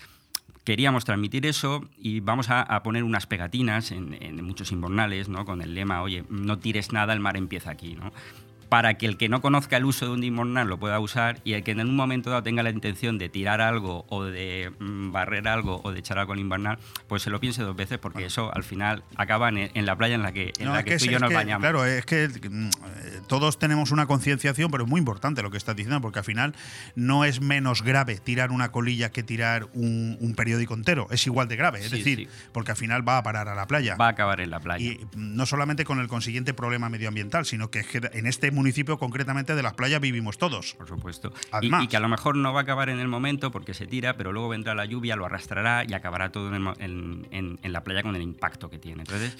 queríamos 0.64 1.04
transmitir 1.04 1.46
eso 1.46 1.84
y 1.98 2.20
vamos 2.20 2.48
a, 2.50 2.82
poner 2.82 3.04
unas 3.04 3.26
pegatinas 3.26 3.92
en, 3.92 4.44
muchos 4.44 4.72
invernales, 4.72 5.28
¿no? 5.28 5.44
Con 5.44 5.62
el 5.62 5.74
lema, 5.74 6.02
oye, 6.02 6.24
no 6.28 6.58
tires 6.58 6.92
nada, 6.92 7.12
el 7.12 7.20
mar 7.20 7.36
empieza 7.36 7.70
aquí, 7.70 7.94
¿no? 7.94 8.12
Para 8.70 8.94
que 8.94 9.04
el 9.04 9.18
que 9.18 9.28
no 9.28 9.42
conozca 9.42 9.76
el 9.76 9.84
uso 9.84 10.06
de 10.06 10.12
un 10.12 10.24
invernal 10.24 10.66
lo 10.68 10.78
pueda 10.78 10.98
usar 10.98 11.40
y 11.44 11.52
el 11.52 11.62
que 11.62 11.72
en 11.72 11.80
un 11.80 11.94
momento 11.96 12.30
dado 12.30 12.42
tenga 12.42 12.62
la 12.62 12.70
intención 12.70 13.18
de 13.18 13.28
tirar 13.28 13.60
algo 13.60 14.06
o 14.08 14.24
de 14.24 14.72
mm, 14.78 15.12
barrer 15.12 15.46
algo 15.48 15.80
o 15.84 15.92
de 15.92 15.98
echar 15.98 16.18
algo 16.18 16.32
al 16.32 16.38
invernal, 16.38 16.78
pues 17.08 17.22
se 17.22 17.30
lo 17.30 17.38
piense 17.40 17.62
dos 17.62 17.76
veces 17.76 17.98
porque 17.98 18.24
eso 18.24 18.50
al 18.54 18.62
final 18.64 19.02
acaba 19.16 19.48
en, 19.50 19.70
en 19.74 19.86
la 19.86 19.96
playa 19.96 20.14
en 20.14 20.22
la 20.22 20.32
que, 20.32 20.52
en 20.58 20.66
No, 20.66 20.72
la 20.74 20.82
que, 20.84 20.90
que 20.92 20.96
tú 20.98 21.04
y 21.04 21.08
yo 21.10 21.18
nos 21.18 21.28
que, 21.28 21.34
bañamos. 21.34 21.60
Claro, 21.62 21.84
es 21.84 22.06
que 22.06 22.28
mm, 22.28 22.70
todos 23.26 23.58
tenemos 23.58 23.90
una 23.90 24.06
concienciación, 24.06 24.70
pero 24.70 24.84
es 24.84 24.88
muy 24.90 24.98
importante 25.00 25.42
lo 25.42 25.50
que 25.50 25.56
estás 25.58 25.76
diciendo, 25.76 26.00
porque 26.00 26.20
al 26.20 26.24
final 26.24 26.54
no 26.94 27.24
es 27.24 27.40
menos 27.40 27.82
grave 27.82 28.18
tirar 28.18 28.50
una 28.52 28.70
colilla 28.70 29.10
que 29.10 29.22
tirar 29.22 29.66
un, 29.74 30.16
un 30.20 30.34
periódico 30.34 30.74
entero. 30.74 31.08
Es 31.10 31.26
igual 31.26 31.48
de 31.48 31.56
grave, 31.56 31.80
es 31.80 31.90
Sí, 31.90 31.98
decir, 31.98 32.18
sí. 32.20 32.28
porque 32.52 32.70
al 32.70 32.76
final 32.76 33.06
va 33.06 33.18
a 33.18 33.22
parar 33.22 33.48
a 33.48 33.54
la 33.54 33.66
playa. 33.66 33.96
Va 33.96 34.06
a 34.06 34.10
acabar 34.10 34.40
en 34.40 34.50
la 34.50 34.60
playa. 34.60 34.84
Y 34.84 34.98
mm, 35.16 35.34
no 35.36 35.44
solamente 35.46 35.84
con 35.84 35.98
el 35.98 36.06
consiguiente 36.06 36.54
problema 36.54 36.88
medioambiental, 36.88 37.44
sino 37.46 37.70
que 37.70 37.80
es 37.80 37.86
que 37.88 38.00
en 38.12 38.26
este 38.26 38.50
municipio 38.60 38.98
concretamente 38.98 39.54
de 39.54 39.62
las 39.62 39.74
playas 39.74 40.00
vivimos 40.00 40.38
todos. 40.38 40.74
por 40.74 40.86
supuesto. 40.88 41.32
Además. 41.50 41.84
Y, 41.84 41.88
que 41.88 41.96
a 41.96 42.00
lo 42.00 42.08
mejor 42.08 42.36
no 42.36 42.52
va 42.52 42.60
a 42.60 42.62
acabar 42.62 42.88
en 42.90 43.00
el 43.00 43.08
momento 43.08 43.50
porque 43.50 43.74
se 43.74 43.86
tira, 43.86 44.16
pero 44.16 44.32
luego 44.32 44.48
vendrá 44.48 44.74
la 44.74 44.84
lluvia, 44.84 45.16
lo 45.16 45.26
arrastrará 45.26 45.84
y 45.88 45.92
acabará 45.94 46.30
todo 46.30 46.48
en, 46.48 46.54
el 46.54 46.60
mo- 46.60 46.74
en- 46.78 47.26
en- 47.30 47.58
en 47.62 47.72
la 47.72 47.82
playa 47.82 48.02
con 48.02 48.14
el 48.14 48.22
impacto 48.22 48.70
que 48.70 48.78
tiene. 48.78 49.02
Entonces, 49.02 49.36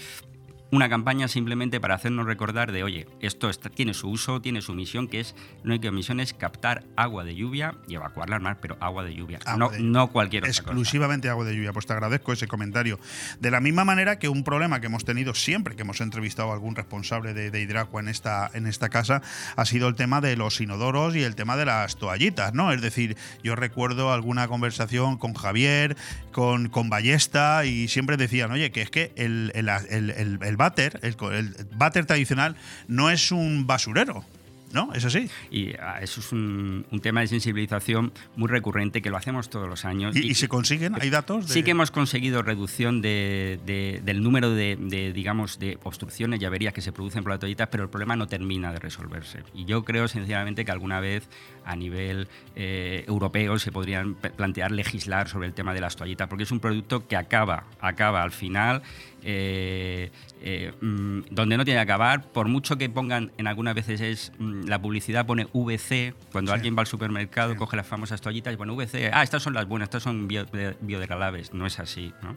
una 0.72 0.88
campaña 0.88 1.26
simplemente 1.28 1.80
para 1.80 1.94
hacernos 1.96 2.26
recordar 2.26 2.70
de, 2.72 2.82
oye, 2.84 3.06
esto 3.20 3.50
está- 3.50 3.70
tiene 3.70 3.92
su 3.94 4.08
uso, 4.08 4.40
tiene 4.40 4.62
su 4.62 4.72
misión, 4.74 5.08
que 5.08 5.20
es, 5.20 5.34
no 5.64 5.72
hay 5.72 5.80
que 5.80 5.90
misión 5.90 6.20
es 6.20 6.32
captar 6.32 6.84
agua 6.96 7.24
de 7.24 7.34
lluvia 7.34 7.74
y 7.88 7.94
evacuarla 7.96 8.36
al 8.36 8.42
mar, 8.42 8.58
pero 8.62 8.76
agua 8.80 9.02
de 9.04 9.14
lluvia, 9.14 9.40
Agua 9.44 9.58
no, 9.58 9.68
de- 9.70 9.80
no 9.80 10.08
cualquier 10.12 10.44
otra 10.44 10.52
cosa. 10.52 10.62
exclusivamente 10.62 11.28
agua 11.28 11.44
de 11.44 11.56
lluvia. 11.56 11.72
Pues 11.72 11.86
te 11.86 11.92
agradezco 11.92 12.32
ese 12.32 12.46
comentario. 12.46 12.98
De 13.40 13.50
la 13.50 13.60
misma 13.60 13.84
manera 13.84 14.18
que 14.18 14.28
un 14.28 14.44
problema 14.44 14.80
que 14.80 14.86
hemos 14.86 15.04
tenido 15.04 15.34
siempre 15.34 15.74
que 15.76 15.82
hemos 15.82 16.00
entrevistado 16.00 16.50
a 16.50 16.54
algún 16.54 16.76
responsable 16.76 17.34
de, 17.34 17.50
de 17.50 17.60
Hidracua 17.60 18.00
en 18.00 18.08
esta, 18.08 18.50
en 18.54 18.66
esta 18.66 18.88
casa 18.88 19.22
ha 19.56 19.64
sido 19.64 19.88
el 19.88 19.94
tema 19.96 20.20
de 20.20 20.36
los 20.36 20.60
inodoros 20.60 21.16
y 21.16 21.22
el 21.22 21.34
tema 21.34 21.56
de 21.56 21.64
las 21.64 21.96
toallitas, 21.96 22.54
¿no? 22.54 22.72
Es 22.72 22.80
decir, 22.80 23.16
yo 23.42 23.56
recuerdo 23.56 24.12
alguna 24.12 24.46
conversación 24.48 25.16
con 25.18 25.34
Javier, 25.34 25.96
con, 26.32 26.68
con 26.68 26.90
Ballesta 26.90 27.64
y 27.64 27.88
siempre 27.88 28.16
decían, 28.16 28.52
oye, 28.52 28.70
que 28.70 28.82
es 28.82 28.90
que 28.90 29.12
el, 29.16 29.50
el, 29.54 29.68
el, 29.68 30.10
el- 30.10 30.38
el 30.42 30.56
váter, 30.60 31.00
el, 31.02 31.16
el 31.32 31.54
váter 31.74 32.04
tradicional 32.06 32.54
no 32.88 33.10
es 33.10 33.32
un 33.32 33.66
basurero. 33.66 34.24
¿No? 34.72 34.92
¿Es 34.94 35.04
así? 35.04 35.28
Y 35.50 35.72
ah, 35.80 35.98
eso 36.00 36.20
es 36.20 36.30
un, 36.30 36.86
un 36.92 37.00
tema 37.00 37.22
de 37.22 37.26
sensibilización 37.26 38.12
muy 38.36 38.46
recurrente 38.48 39.02
que 39.02 39.10
lo 39.10 39.16
hacemos 39.16 39.50
todos 39.50 39.68
los 39.68 39.84
años. 39.84 40.14
¿Y, 40.14 40.20
y 40.30 40.34
se 40.36 40.46
consiguen? 40.46 40.94
¿Hay 41.00 41.10
datos? 41.10 41.48
de- 41.48 41.54
Sí 41.54 41.64
que 41.64 41.72
hemos 41.72 41.90
conseguido 41.90 42.40
reducción 42.42 43.02
de- 43.02 43.58
de- 43.66 44.00
del 44.04 44.22
número 44.22 44.54
de, 44.54 44.76
digamos, 45.12 45.58
de 45.58 45.76
obstrucciones 45.82 46.40
y 46.40 46.44
averías 46.44 46.72
que 46.72 46.82
se 46.82 46.92
producen 46.92 47.24
por 47.24 47.32
las 47.32 47.40
toallitas, 47.40 47.66
pero 47.68 47.82
el 47.82 47.90
problema 47.90 48.14
no 48.14 48.28
termina 48.28 48.72
de 48.72 48.78
resolverse. 48.78 49.40
Y 49.56 49.64
yo 49.64 49.84
creo, 49.84 50.06
sinceramente, 50.06 50.64
que 50.64 50.70
alguna 50.70 51.00
vez 51.00 51.28
a 51.64 51.74
nivel 51.74 52.28
eh, 52.54 53.02
europeo 53.08 53.58
se 53.58 53.72
podrían 53.72 54.14
plantear 54.14 54.70
legislar 54.70 55.28
sobre 55.28 55.48
el 55.48 55.52
tema 55.52 55.74
de 55.74 55.80
las 55.80 55.96
toallitas, 55.96 56.28
porque 56.28 56.44
es 56.44 56.52
un 56.52 56.60
producto 56.60 57.08
que 57.08 57.16
acaba, 57.16 57.64
acaba 57.80 58.22
al 58.22 58.30
final 58.30 58.82
eh, 59.22 60.10
eh, 60.42 60.72
mm, 60.80 61.20
donde 61.30 61.56
no 61.56 61.64
tiene 61.64 61.78
que 61.78 61.82
acabar, 61.82 62.30
por 62.32 62.48
mucho 62.48 62.76
que 62.78 62.88
pongan 62.88 63.32
en 63.38 63.46
algunas 63.46 63.74
veces 63.74 64.00
es 64.00 64.32
mm, 64.38 64.64
la 64.66 64.80
publicidad 64.80 65.26
pone 65.26 65.46
VC, 65.52 66.14
cuando 66.32 66.50
Sí. 66.52 66.54
alguien 66.56 66.76
va 66.76 66.80
al 66.80 66.86
supermercado 66.86 67.52
Sí. 67.52 67.58
coge 67.58 67.76
las 67.76 67.86
famosas 67.86 68.20
toallitas 68.20 68.52
y 68.54 68.56
pone 68.56 68.72
VC, 68.72 69.10
ah, 69.12 69.22
estas 69.22 69.42
son 69.42 69.54
las 69.54 69.66
buenas, 69.66 69.86
estas 69.86 70.02
son 70.02 70.28
bio- 70.28 70.44
de- 70.46 70.76
biodegradables, 70.80 71.52
no 71.54 71.66
es 71.66 71.78
así. 71.80 72.12
¿no? 72.22 72.36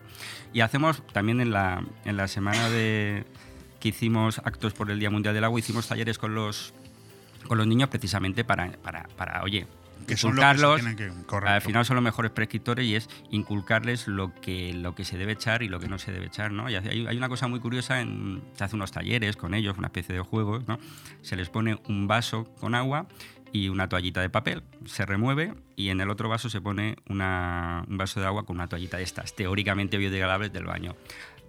Y 0.54 0.62
hacemos 0.62 1.06
también 1.14 1.40
en 1.42 1.52
la, 1.52 1.84
en 2.06 2.18
la 2.18 2.28
semana 2.28 2.70
de 2.70 3.26
que 3.80 3.90
hicimos 3.90 4.40
actos 4.46 4.74
por 4.74 4.90
el 4.92 5.00
Día 5.00 5.10
Mundial 5.10 5.34
del 5.36 5.44
Agua, 5.44 5.60
hicimos 5.60 5.88
talleres 5.88 6.18
con 6.18 6.36
los 6.36 6.74
con 7.48 7.58
los 7.58 7.68
niños 7.68 7.90
precisamente 7.90 8.46
para, 8.46 8.72
para, 8.82 9.04
para 9.18 9.44
oye, 9.44 9.68
Que 10.06 10.18
son 10.18 10.36
los 10.36 10.44
que 10.46 10.52
se 10.52 10.56
inculcarlos, 10.56 10.82
tienen 10.82 10.96
que- 10.98 11.48
al 11.56 11.62
final 11.62 11.86
son 11.86 11.96
los 11.96 12.04
mejores 12.04 12.32
prescriptores 12.32 12.86
y 12.86 12.96
es 12.96 13.10
inculcarles 13.32 14.08
lo 14.08 14.34
que, 14.36 14.74
lo 14.74 14.96
que 14.96 15.04
se 15.06 15.18
debe 15.18 15.34
echar 15.34 15.64
y 15.64 15.70
lo 15.70 15.80
que 15.80 15.88
no 15.88 15.98
se 15.98 16.12
debe 16.12 16.26
echar, 16.28 16.52
¿no? 16.52 16.70
Y 16.70 16.76
hay, 16.76 17.06
hay 17.08 17.18
una 17.18 17.30
cosa 17.30 17.48
muy 17.48 17.60
curiosa, 17.60 18.02
en, 18.02 18.42
se 18.54 18.64
hace 18.64 18.76
unos 18.76 18.92
talleres 18.92 19.36
con 19.38 19.54
ellos, 19.54 19.78
una 19.78 19.88
especie 19.88 20.14
de 20.16 20.22
juego, 20.22 20.60
¿no? 20.68 20.80
Se 21.22 21.36
les 21.36 21.50
pone 21.50 21.80
un 21.88 22.08
vaso 22.08 22.46
con 22.60 22.76
agua 22.76 23.08
y 23.52 23.70
una 23.70 23.88
toallita 23.88 24.20
de 24.22 24.30
papel, 24.32 24.64
se 24.86 25.06
remueve 25.06 25.54
y 25.76 25.90
en 25.90 26.02
el 26.02 26.10
otro 26.10 26.28
vaso 26.28 26.50
se 26.50 26.60
pone 26.60 26.96
una- 27.08 27.86
un 27.88 27.98
vaso 27.98 28.20
de 28.20 28.26
agua 28.26 28.46
con 28.46 28.56
una 28.56 28.68
toallita 28.68 28.98
de 28.98 29.04
estas, 29.04 29.36
teóricamente 29.36 29.98
biodegradables 29.98 30.52
del 30.52 30.64
baño. 30.66 30.96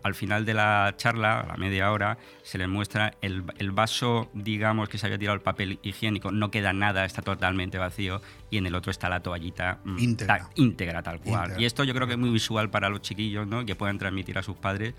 Al 0.05 0.15
final 0.15 0.45
de 0.45 0.55
la 0.55 0.95
charla, 0.97 1.41
a 1.41 1.47
la 1.47 1.57
media 1.57 1.91
hora, 1.91 2.19
se 2.43 2.59
les 2.59 2.69
muestra 2.69 3.15
el, 3.23 3.43
el 3.59 3.73
vaso, 3.73 4.31
digamos, 4.35 4.89
que 4.89 4.99
se 4.99 5.07
había 5.07 5.19
tirado 5.19 5.35
el 5.35 5.41
papel 5.43 5.81
higiénico, 5.83 6.31
no 6.31 6.51
queda 6.53 6.73
nada, 6.73 7.05
está 7.05 7.23
totalmente 7.23 7.79
vacío, 7.79 8.21
y 8.51 8.59
en 8.59 8.67
el 8.67 8.75
otro 8.77 8.91
está 8.93 9.09
la 9.09 9.21
toallita 9.21 9.81
mm, 9.85 9.99
Íntegra. 9.99 10.39
ta- 10.39 10.51
íntegra 10.55 11.03
tal 11.03 11.21
cual. 11.21 11.55
Y 11.61 11.65
esto 11.65 11.83
yo 11.85 11.95
creo 11.95 12.07
que 12.07 12.13
es 12.13 12.19
muy 12.21 12.31
visual 12.31 12.71
para 12.71 12.89
los 12.91 13.01
chiquillos, 13.01 13.47
¿no? 13.49 13.65
Que 13.67 13.75
puedan 13.75 13.99
transmitir 13.99 14.39
a 14.39 14.43
sus 14.43 14.57
padres 14.57 14.95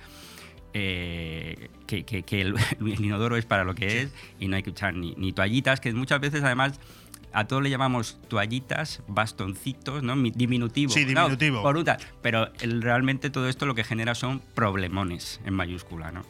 eh, 0.73 1.69
que, 1.87 2.03
que- 2.03 2.23
que 2.23 2.41
el, 2.41 2.55
el 2.79 3.05
inodoro 3.05 3.37
es 3.37 3.45
para 3.45 3.63
lo 3.63 3.75
que 3.75 4.01
es 4.01 4.13
y 4.39 4.47
no 4.47 4.55
hay 4.55 4.63
que 4.63 4.71
echar 4.71 4.93
ni, 4.93 5.13
ni 5.17 5.31
toallitas, 5.31 5.79
que 5.79 5.93
muchas 5.93 6.19
veces 6.19 6.43
además 6.43 6.79
a 7.35 7.45
todos 7.47 7.61
le 7.61 7.69
llamamos 7.69 8.17
toallitas, 8.27 9.01
bastoncitos, 9.07 10.01
¿no? 10.03 10.15
Mi- 10.15 10.31
Diminutivo. 10.31 10.91
Sí, 10.91 11.01
¿no? 11.05 11.07
diminutivo. 11.23 11.61
Por 11.61 11.77
un 11.77 11.85
tal. 11.85 11.97
Pero 12.21 12.51
el- 12.61 12.81
realmente 12.81 13.29
todo 13.29 13.47
esto 13.49 13.65
lo 13.65 13.75
que 13.75 13.83
genera 13.83 14.15
son 14.15 14.41
problemones 14.53 15.39
en 15.45 15.53
mayúscula, 15.53 16.11
¿no? 16.11 16.23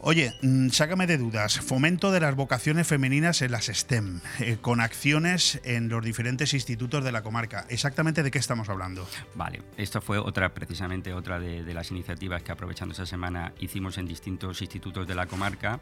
Oye, 0.00 0.32
mm, 0.42 0.68
sácame 0.68 1.08
de 1.08 1.18
dudas. 1.18 1.58
Fomento 1.58 2.12
de 2.12 2.20
las 2.20 2.36
vocaciones 2.36 2.86
femeninas 2.86 3.42
en 3.42 3.50
las 3.50 3.66
STEM, 3.66 4.20
eh, 4.38 4.56
con 4.60 4.80
acciones 4.80 5.60
en 5.64 5.88
los 5.88 6.04
diferentes 6.04 6.54
institutos 6.54 7.02
de 7.02 7.10
la 7.10 7.22
comarca. 7.22 7.66
¿Exactamente 7.68 8.22
de 8.22 8.30
qué 8.30 8.38
estamos 8.38 8.68
hablando? 8.68 9.08
Vale, 9.34 9.60
esto 9.76 10.00
fue 10.00 10.18
otra, 10.18 10.54
precisamente 10.54 11.12
otra 11.12 11.40
de, 11.40 11.64
de 11.64 11.74
las 11.74 11.90
iniciativas 11.90 12.44
que 12.44 12.52
aprovechando 12.52 12.92
esa 12.92 13.06
semana 13.06 13.52
hicimos 13.58 13.98
en 13.98 14.06
distintos 14.06 14.62
institutos 14.62 15.08
de 15.08 15.16
la 15.16 15.26
comarca, 15.26 15.80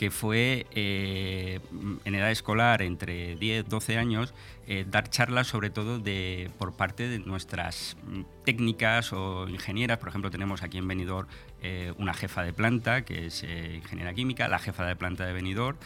que 0.00 0.10
fue 0.10 0.66
eh, 0.70 1.60
en 2.06 2.14
edad 2.14 2.30
escolar 2.30 2.80
entre 2.80 3.36
10, 3.36 3.68
12 3.68 3.98
años, 3.98 4.32
eh, 4.66 4.86
dar 4.88 5.10
charlas 5.10 5.48
sobre 5.48 5.68
todo 5.68 5.98
de, 5.98 6.50
por 6.56 6.72
parte 6.72 7.06
de 7.06 7.18
nuestras 7.18 7.98
técnicas 8.46 9.12
o 9.12 9.46
ingenieras. 9.46 9.98
Por 9.98 10.08
ejemplo, 10.08 10.30
tenemos 10.30 10.62
aquí 10.62 10.78
en 10.78 10.88
Benidorm 10.88 11.28
eh, 11.60 11.92
una 11.98 12.14
jefa 12.14 12.42
de 12.42 12.54
planta, 12.54 13.02
que 13.04 13.26
es 13.26 13.42
eh, 13.42 13.74
ingeniera 13.74 14.14
química, 14.14 14.48
la 14.48 14.58
jefa 14.58 14.86
de 14.86 14.96
planta 14.96 15.26
de 15.26 15.34
Benidorm, 15.34 15.76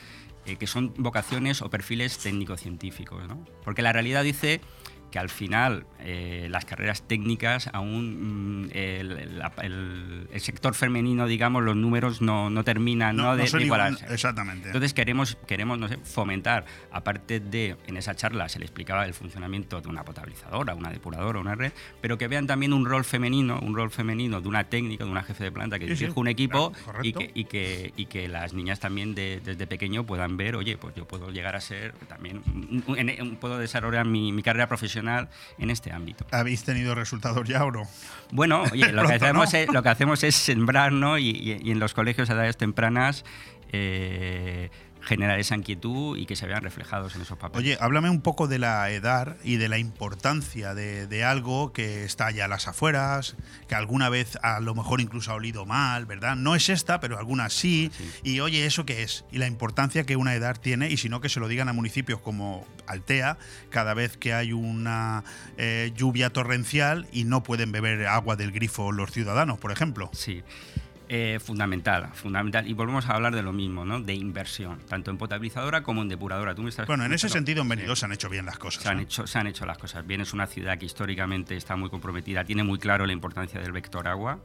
que 0.45 0.67
son 0.69 0.95
vocaciones 0.97 1.61
o 1.61 1.69
perfiles 1.69 2.19
técnico-científicos. 2.19 3.27
¿no? 3.27 3.45
Porque 3.65 3.83
la 3.83 3.93
realidad 3.93 4.23
dice 4.23 4.61
que 5.15 5.21
al 5.21 5.29
final 5.29 5.87
eh, 6.01 6.49
las 6.51 6.65
carreras 6.65 7.05
técnicas 7.07 7.71
aún 7.73 8.65
mm, 8.65 8.71
el, 8.73 9.39
la- 9.39 9.53
el- 9.63 10.27
el 10.33 10.41
sector 10.41 10.75
femenino, 10.75 11.29
digamos, 11.29 11.63
los 11.63 11.77
números 11.77 12.21
no, 12.21 12.51
no 12.51 12.65
terminan 12.65 13.15
¿no? 13.15 13.37
de, 13.37 13.47
son 13.47 13.61
de 13.61 13.67
igual- 13.67 13.93
igualarse. 13.93 14.13
exactamente. 14.13 14.67
Entonces 14.71 14.93
queremos, 14.93 15.39
queremos 15.47 15.79
no 15.79 15.87
sé, 15.87 15.99
fomentar, 15.99 16.65
aparte 16.91 17.39
de, 17.39 17.77
en 17.87 17.97
esa 17.97 18.17
charla 18.17 18.49
se 18.49 18.59
le 18.59 18.65
explicaba 18.65 19.07
el 19.07 19.15
funcionamiento 19.15 19.81
de 19.81 19.89
una 19.89 20.05
potabilizadora, 20.05 20.75
una 20.75 20.91
depuradora, 20.91 21.39
una 21.39 21.55
red, 21.55 21.71
pero 22.01 22.19
que 22.19 22.27
vean 22.27 22.49
también 22.49 22.73
un 22.73 22.85
rol 22.85 23.05
femenino, 23.05 23.61
un 23.63 23.77
rol 23.77 23.93
femenino 23.93 24.41
de 24.41 24.49
una 24.49 24.65
técnica, 24.65 25.05
de 25.05 25.11
una 25.13 25.23
jefe 25.23 25.45
de 25.45 25.53
planta 25.53 25.79
que 25.79 25.87
Sí, 25.87 25.95
sí, 25.95 26.01
dirige 26.07 26.19
un 26.19 26.27
equipo 26.27 26.73
claro, 26.73 26.99
y, 27.05 27.13
que, 27.13 27.31
y, 27.35 27.45
que, 27.45 27.93
y 27.97 28.07
que 28.07 28.27
las 28.27 28.53
niñas 28.53 28.81
también 28.81 29.15
de- 29.15 29.41
desde 29.45 29.69
pequeño 29.69 30.05
puedan 30.05 30.37
ver, 30.37 30.57
oye, 30.57 30.77
pues 30.77 30.93
yo 30.97 31.07
puedo 31.07 31.31
llegar 31.31 31.55
a 31.55 31.61
ser 31.61 31.93
también, 32.09 32.43
un- 32.53 32.83
un- 32.89 32.99
en- 32.99 33.11
en- 33.11 33.37
puedo 33.37 33.59
desarrollar 33.59 34.07
mi, 34.07 34.33
mi 34.33 34.43
carrera 34.43 34.67
profesional 35.05 35.29
en 35.59 35.71
este 35.71 35.93
ámbito. 35.93 36.27
¿Habéis 36.31 36.65
tenido 36.65 36.95
resultados 36.95 37.47
ya 37.49 37.65
o 37.65 37.71
no? 37.71 37.83
Bueno, 38.33 38.63
oye, 38.73 38.93
lo 38.93 39.07
que, 39.07 39.15
hacemos 39.15 39.53
¿no? 39.53 39.59
es, 39.59 39.73
lo 39.73 39.83
que 39.83 39.89
hacemos 39.89 40.23
es 40.25 40.35
sembrar, 40.35 40.93
¿no? 40.93 41.19
Y, 41.19 41.29
y- 41.31 41.61
y 41.63 41.71
en 41.71 41.79
los 41.79 41.95
colegios 41.95 42.31
a 42.31 42.35
edades 42.35 42.57
tempranas 42.57 43.25
eh, 43.73 44.71
generar 45.05 45.39
esa 45.39 45.57
inquietud 45.57 46.17
y 46.17 46.27
que 46.27 46.37
se 46.37 46.47
vean 46.47 46.63
reflejados 46.63 47.15
en 47.15 47.23
esos 47.23 47.39
papeles. 47.39 47.65
Oye, 47.65 47.79
háblame 47.81 48.11
un 48.11 48.21
poco 48.21 48.49
de 48.49 48.59
la 48.59 48.91
edad 48.91 49.37
y 49.45 49.57
de 49.57 49.69
la 49.69 49.79
importancia 49.79 50.75
de, 50.75 51.07
de 51.07 51.25
algo 51.25 51.73
que 51.73 52.05
está 52.05 52.27
allá 52.27 52.47
a 52.47 52.49
las 52.49 52.69
afueras, 52.69 53.37
que 53.69 53.75
alguna 53.75 54.09
vez 54.09 54.39
a 54.43 54.61
lo 54.61 54.75
mejor 54.75 55.01
incluso 55.01 55.33
ha 55.33 55.35
olido 55.35 55.67
mal, 55.67 56.07
¿verdad? 56.07 56.37
No 56.37 56.55
es 56.55 56.69
esta, 56.69 57.01
pero 57.01 57.19
algunas 57.19 57.53
sí. 57.53 57.91
Y 58.23 58.41
oye, 58.41 58.67
¿eso 58.67 58.87
qué 58.87 59.03
es? 59.03 59.25
Y 59.31 59.39
la 59.39 59.47
importancia 59.47 60.05
que 60.05 60.17
una 60.17 60.35
edad 60.35 60.57
tiene, 60.61 60.91
y 60.91 60.97
si 60.97 61.09
no, 61.09 61.21
que 61.21 61.29
se 61.29 61.41
lo 61.41 61.49
digan 61.49 61.69
a 61.69 61.73
municipios 61.73 62.21
como 62.21 62.67
Altea, 62.87 63.39
cada 63.71 63.95
vez 63.95 64.17
que 64.17 64.35
hay 64.35 64.53
una 64.53 65.25
eh, 65.57 65.93
lluvia 65.97 66.31
torrencial 66.31 67.07
y 67.13 67.25
no 67.25 67.43
pueden 67.43 67.73
beber 67.73 68.07
agua 68.07 68.37
del 68.37 68.53
grifo 68.53 68.93
los 68.93 69.11
ciudadanos, 69.11 69.59
por 69.59 69.73
ejemplo. 69.73 70.11
Sí. 70.13 70.43
Eh, 71.09 71.39
fundamental, 71.39 72.09
fundamental. 72.15 72.67
Y 72.67 72.73
volvemos 72.73 73.07
a 73.09 73.15
hablar 73.15 73.35
de 73.35 73.43
lo 73.43 73.53
mismo, 73.53 73.85
¿no? 73.85 74.01
De 74.01 74.15
inversión, 74.15 74.79
tanto 74.89 75.11
en 75.11 75.19
potabilizadora 75.19 75.83
como 75.83 76.01
en 76.03 76.09
depuradora. 76.09 76.55
Tú 76.55 76.63
me 76.63 76.71
estás 76.71 76.87
Bueno, 76.87 77.05
en 77.05 77.13
ese 77.13 77.29
sentido 77.29 77.61
en 77.63 77.69
sí. 77.69 77.71
Benidorm 77.77 77.97
se 77.97 78.07
han 78.07 78.13
hecho 78.13 78.31
bien 78.31 78.47
las 78.47 78.59
cosas. 78.59 78.83
Se 78.83 78.89
han, 78.89 79.01
hecho, 79.01 79.27
se 79.27 79.39
han 79.39 79.47
hecho 79.47 79.67
las 79.67 79.77
cosas 79.77 80.07
bien. 80.07 80.23
Es 80.23 80.33
una 80.33 80.47
ciudad 80.47 80.79
que 80.79 80.87
históricamente 80.87 81.57
está 81.57 81.77
muy 81.77 81.91
comprometida, 81.91 82.45
tiene 82.45 82.65
muy 82.65 82.79
claro 82.79 83.05
la 83.07 83.13
importancia 83.13 83.61
del 83.61 83.73
vector 83.73 84.09
agua 84.09 84.39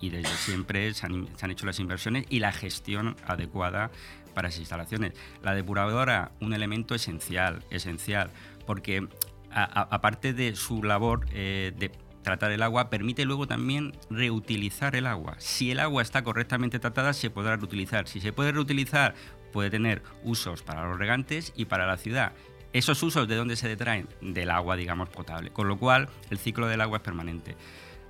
y 0.00 0.10
desde 0.10 0.34
siempre 0.34 0.92
se 0.94 1.06
han, 1.06 1.28
se 1.36 1.44
han 1.44 1.52
hecho 1.52 1.66
las 1.66 1.78
inversiones 1.78 2.26
y 2.28 2.40
la 2.40 2.50
gestión 2.50 3.16
adecuada 3.24 3.90
para 4.34 4.48
esas 4.48 4.60
instalaciones. 4.60 5.12
La 5.42 5.54
depuradora, 5.54 6.32
un 6.40 6.52
elemento 6.52 6.94
esencial, 6.96 7.64
esencial, 7.70 8.30
porque 8.66 9.06
aparte 9.54 10.32
de 10.32 10.56
su 10.56 10.82
labor 10.82 11.26
eh, 11.32 11.72
de 11.76 11.92
tratar 12.22 12.52
el 12.52 12.62
agua, 12.62 12.90
permite 12.90 13.24
luego 13.24 13.46
también 13.46 13.92
reutilizar 14.10 14.96
el 14.96 15.06
agua. 15.06 15.36
Si 15.38 15.70
el 15.70 15.80
agua 15.80 16.02
está 16.02 16.22
correctamente 16.22 16.78
tratada, 16.78 17.12
se 17.12 17.30
podrá 17.30 17.56
reutilizar. 17.56 18.08
Si 18.08 18.20
se 18.20 18.32
puede 18.32 18.52
reutilizar, 18.52 19.14
puede 19.52 19.70
tener 19.70 20.02
usos 20.22 20.62
para 20.62 20.86
los 20.86 20.98
regantes 20.98 21.52
y 21.56 21.66
para 21.66 21.86
la 21.86 21.96
ciudad. 21.96 22.32
¿Esos 22.72 23.02
usos 23.02 23.28
de 23.28 23.36
dónde 23.36 23.56
se 23.56 23.68
detraen? 23.68 24.08
Del 24.22 24.50
agua, 24.50 24.76
digamos, 24.76 25.10
potable. 25.10 25.50
Con 25.50 25.68
lo 25.68 25.78
cual, 25.78 26.08
el 26.30 26.38
ciclo 26.38 26.66
del 26.68 26.80
agua 26.80 26.98
es 26.98 27.02
permanente. 27.02 27.54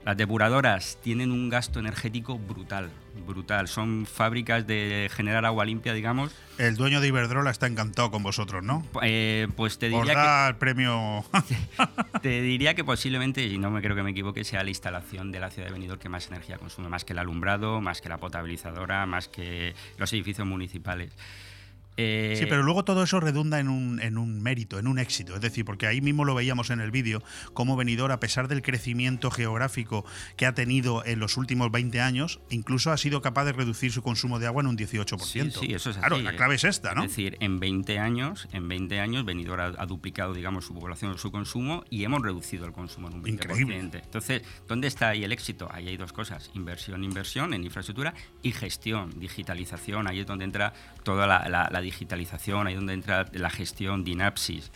Las 0.04 0.16
depuradoras 0.16 0.98
tienen 1.00 1.30
un 1.30 1.48
gasto 1.48 1.78
energético 1.78 2.36
brutal, 2.36 2.90
brutal. 3.24 3.68
Son 3.68 4.04
fábricas 4.04 4.66
de 4.66 5.08
generar 5.14 5.44
agua 5.44 5.64
limpia, 5.64 5.92
digamos. 5.92 6.34
El 6.58 6.76
dueño 6.76 7.00
de 7.00 7.06
Iberdrola 7.06 7.50
está 7.52 7.68
encantado 7.68 8.10
con 8.10 8.22
vosotros, 8.24 8.64
¿no? 8.64 8.84
Eh, 9.02 9.46
pues 9.56 9.78
te 9.78 9.88
diría, 9.88 10.14
da 10.14 10.48
el 10.48 10.56
premio. 10.56 11.24
que, 11.48 11.56
te 12.20 12.42
diría 12.42 12.74
que 12.74 12.82
posiblemente, 12.82 13.46
y 13.46 13.58
no 13.58 13.70
me 13.70 13.80
creo 13.80 13.94
que 13.94 14.02
me 14.02 14.10
equivoque, 14.10 14.42
sea 14.42 14.64
la 14.64 14.70
instalación 14.70 15.30
de 15.30 15.38
la 15.38 15.50
ciudad 15.50 15.68
de 15.68 15.72
Benidorm 15.72 16.00
que 16.00 16.08
más 16.08 16.26
energía 16.26 16.58
consume, 16.58 16.88
más 16.88 17.04
que 17.04 17.12
el 17.12 17.20
alumbrado, 17.20 17.80
más 17.80 18.00
que 18.00 18.08
la 18.08 18.18
potabilizadora, 18.18 19.06
más 19.06 19.28
que 19.28 19.74
los 19.98 20.12
edificios 20.12 20.46
municipales. 20.48 21.12
Eh, 21.96 22.36
Sí, 22.38 22.46
pero 22.46 22.62
luego 22.62 22.84
todo 22.84 23.02
eso 23.02 23.20
redunda 23.20 23.60
en 23.60 23.68
un, 23.68 24.00
en 24.00 24.16
un 24.18 24.42
mérito, 24.42 24.78
en 24.78 24.86
un 24.86 24.98
éxito. 24.98 25.34
Es 25.34 25.40
decir, 25.42 25.64
porque 25.64 25.86
ahí 25.86 26.00
mismo 26.00 26.24
lo 26.24 26.34
veíamos 26.34 26.70
en 26.70 26.80
el 26.80 26.90
vídeo, 26.90 27.22
cómo 27.52 27.76
Benidorm, 27.76 28.12
a 28.12 28.18
pesar 28.20 28.48
del 28.48 28.62
crecimiento 28.62 29.30
geográfico 29.30 30.04
que 30.36 30.46
ha 30.46 30.54
tenido 30.54 31.04
en 31.04 31.18
los 31.20 31.36
últimos 31.36 31.70
20 31.70 32.00
años, 32.00 32.40
incluso 32.50 32.90
ha 32.92 32.96
sido 32.96 33.20
capaz 33.20 33.44
de 33.44 33.52
reducir 33.52 33.92
su 33.92 34.02
consumo 34.02 34.38
de 34.38 34.46
agua 34.46 34.62
en 34.62 34.68
un 34.68 34.76
18%. 34.78 35.20
Sí, 35.24 35.50
sí, 35.50 35.74
eso 35.74 35.90
es 35.90 35.98
Claro, 35.98 36.16
así, 36.16 36.24
la 36.24 36.32
eh. 36.32 36.36
clave 36.36 36.54
es 36.54 36.64
esta, 36.64 36.94
¿no? 36.94 37.04
Es 37.04 37.10
decir, 37.10 37.36
en 37.40 37.60
20 37.60 37.98
años, 37.98 38.48
en 38.52 38.68
20 38.68 38.98
años, 39.00 39.24
Benidorm 39.26 39.60
ha, 39.60 39.82
ha 39.82 39.86
duplicado, 39.86 40.32
digamos, 40.32 40.64
su 40.64 40.74
población, 40.74 41.18
su 41.18 41.30
consumo 41.30 41.84
y 41.90 42.04
hemos 42.04 42.22
reducido 42.22 42.64
el 42.64 42.72
consumo 42.72 43.08
en 43.08 43.14
un 43.14 43.22
20%. 43.22 43.28
Increíble. 43.32 43.78
Entonces, 44.02 44.42
¿dónde 44.66 44.88
está 44.88 45.08
ahí 45.10 45.24
el 45.24 45.32
éxito? 45.32 45.68
Ahí 45.70 45.88
hay 45.88 45.96
dos 45.98 46.12
cosas: 46.14 46.50
inversión, 46.54 47.04
inversión 47.04 47.52
en 47.52 47.64
infraestructura 47.64 48.14
y 48.42 48.52
gestión, 48.52 49.10
digitalización. 49.20 50.08
Ahí 50.08 50.20
es 50.20 50.26
donde 50.26 50.44
entra 50.46 50.72
toda 51.04 51.26
la, 51.26 51.48
la- 51.48 51.68
la 51.70 51.81
digitalización, 51.82 52.66
ahí 52.66 52.74
donde 52.74 52.94
entra 52.94 53.26
la 53.32 53.50
gestión, 53.50 54.04
Dinapsis. 54.04 54.70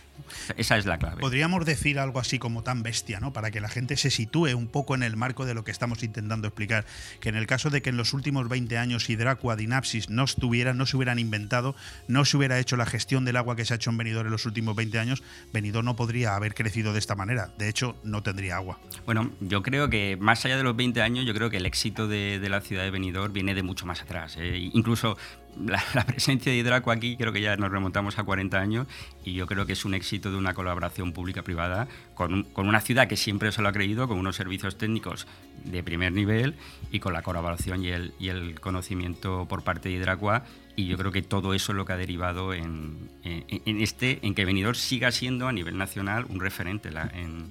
Esa 0.57 0.77
es 0.77 0.87
la 0.87 0.99
clave. 0.99 1.21
Podríamos 1.21 1.65
decir 1.65 1.99
algo 1.99 2.19
así 2.19 2.39
como 2.39 2.63
tan 2.63 2.83
bestia, 2.83 3.21
¿no? 3.21 3.33
Para 3.33 3.51
que 3.51 3.61
la 3.61 3.69
gente 3.69 3.97
se 3.97 4.11
sitúe 4.11 4.55
un 4.57 4.69
poco 4.69 4.95
en 4.95 5.03
el 5.03 5.17
marco 5.17 5.47
de 5.47 5.55
lo 5.55 5.65
que 5.65 5.71
estamos 5.71 6.03
intentando 6.03 6.49
explicar. 6.49 6.85
Que 7.21 7.29
en 7.29 7.37
el 7.37 7.47
caso 7.47 7.71
de 7.71 7.83
que 7.83 7.91
en 7.91 7.97
los 7.97 8.13
últimos 8.13 8.49
20 8.49 8.79
años 8.79 9.09
Hidracua, 9.09 9.57
Dinapsis 9.57 10.11
no 10.11 10.25
estuvieran, 10.25 10.79
no 10.79 10.87
se 10.87 10.97
hubieran 10.97 11.19
inventado, 11.19 11.75
no 12.09 12.25
se 12.25 12.37
hubiera 12.37 12.59
hecho 12.59 12.77
la 12.77 12.87
gestión 12.87 13.25
del 13.25 13.37
agua 13.37 13.57
que 13.57 13.65
se 13.65 13.75
ha 13.75 13.77
hecho 13.77 13.91
en 13.91 13.99
Benidorm 13.99 14.27
en 14.27 14.33
los 14.33 14.47
últimos 14.47 14.75
20 14.77 14.99
años, 14.99 15.23
Benidorm 15.53 15.85
no 15.85 15.97
podría 15.97 16.35
haber 16.35 16.55
crecido 16.55 16.93
de 16.93 16.99
esta 16.99 17.15
manera. 17.15 17.51
De 17.59 17.69
hecho, 17.69 17.97
no 18.05 18.23
tendría 18.23 18.57
agua. 18.57 18.79
Bueno, 19.05 19.31
yo 19.41 19.63
creo 19.63 19.89
que 19.91 20.17
más 20.19 20.45
allá 20.45 20.57
de 20.57 20.63
los 20.63 20.77
20 20.77 21.03
años, 21.03 21.27
yo 21.27 21.35
creo 21.35 21.51
que 21.51 21.59
el 21.59 21.67
éxito 21.67 22.09
de, 22.09 22.39
de 22.39 22.49
la 22.49 22.61
ciudad 22.61 22.85
de 22.85 22.91
Benidorm 22.91 23.33
viene 23.33 23.55
de 23.55 23.63
mucho 23.63 23.87
más 23.87 24.03
atrás. 24.03 24.37
¿eh? 24.39 24.71
Incluso 24.73 25.17
la, 25.95 26.05
presencia 26.07 26.53
de 26.53 26.59
Hidraco 26.59 26.91
aquí, 26.91 27.17
creo 27.17 27.33
que 27.33 27.41
ya 27.41 27.57
nos 27.57 27.71
remontamos 27.71 28.19
a 28.19 28.25
40 28.25 28.59
años 28.59 28.87
y 29.25 29.35
yo 29.35 29.47
creo 29.47 29.67
que 29.67 29.73
es 29.73 29.85
un 29.85 29.95
éxito 29.95 30.31
de 30.31 30.37
una 30.37 30.55
colaboración 30.55 31.13
pública-privada 31.13 31.89
con, 32.15 32.45
con 32.45 32.69
una 32.69 32.81
ciudad 32.81 33.09
que 33.09 33.17
siempre 33.17 33.53
se 33.53 33.63
lo 33.63 33.69
ha 33.69 33.73
creído, 33.73 34.09
con 34.09 34.19
unos 34.19 34.37
servicios 34.37 34.77
técnicos 34.79 35.27
de 35.65 35.83
primer 35.83 36.13
nivel 36.13 36.55
y 36.91 37.01
con 37.01 37.13
la 37.13 37.23
colaboración 37.23 37.85
y 37.85 37.89
el, 37.89 38.13
el 38.21 38.61
conocimiento 38.61 39.47
por 39.49 39.63
parte 39.63 39.89
de 39.89 39.97
Hidracua. 39.97 40.45
Y 40.77 40.87
yo 40.87 40.99
creo 40.99 41.11
que 41.11 41.23
todo 41.23 41.55
eso 41.55 41.73
es 41.73 41.77
lo 41.77 41.87
que 41.87 41.95
ha 41.95 41.97
derivado 41.97 42.53
en, 42.53 43.09
en- 43.25 43.81
este, 43.81 44.19
en 44.27 44.35
que 44.35 44.45
Benidorm 44.45 44.75
siga 44.75 45.11
siendo 45.11 45.49
a 45.49 45.53
nivel 45.53 45.79
nacional 45.79 46.27
un 46.29 46.39
referente 46.39 46.91
en, 47.15 47.51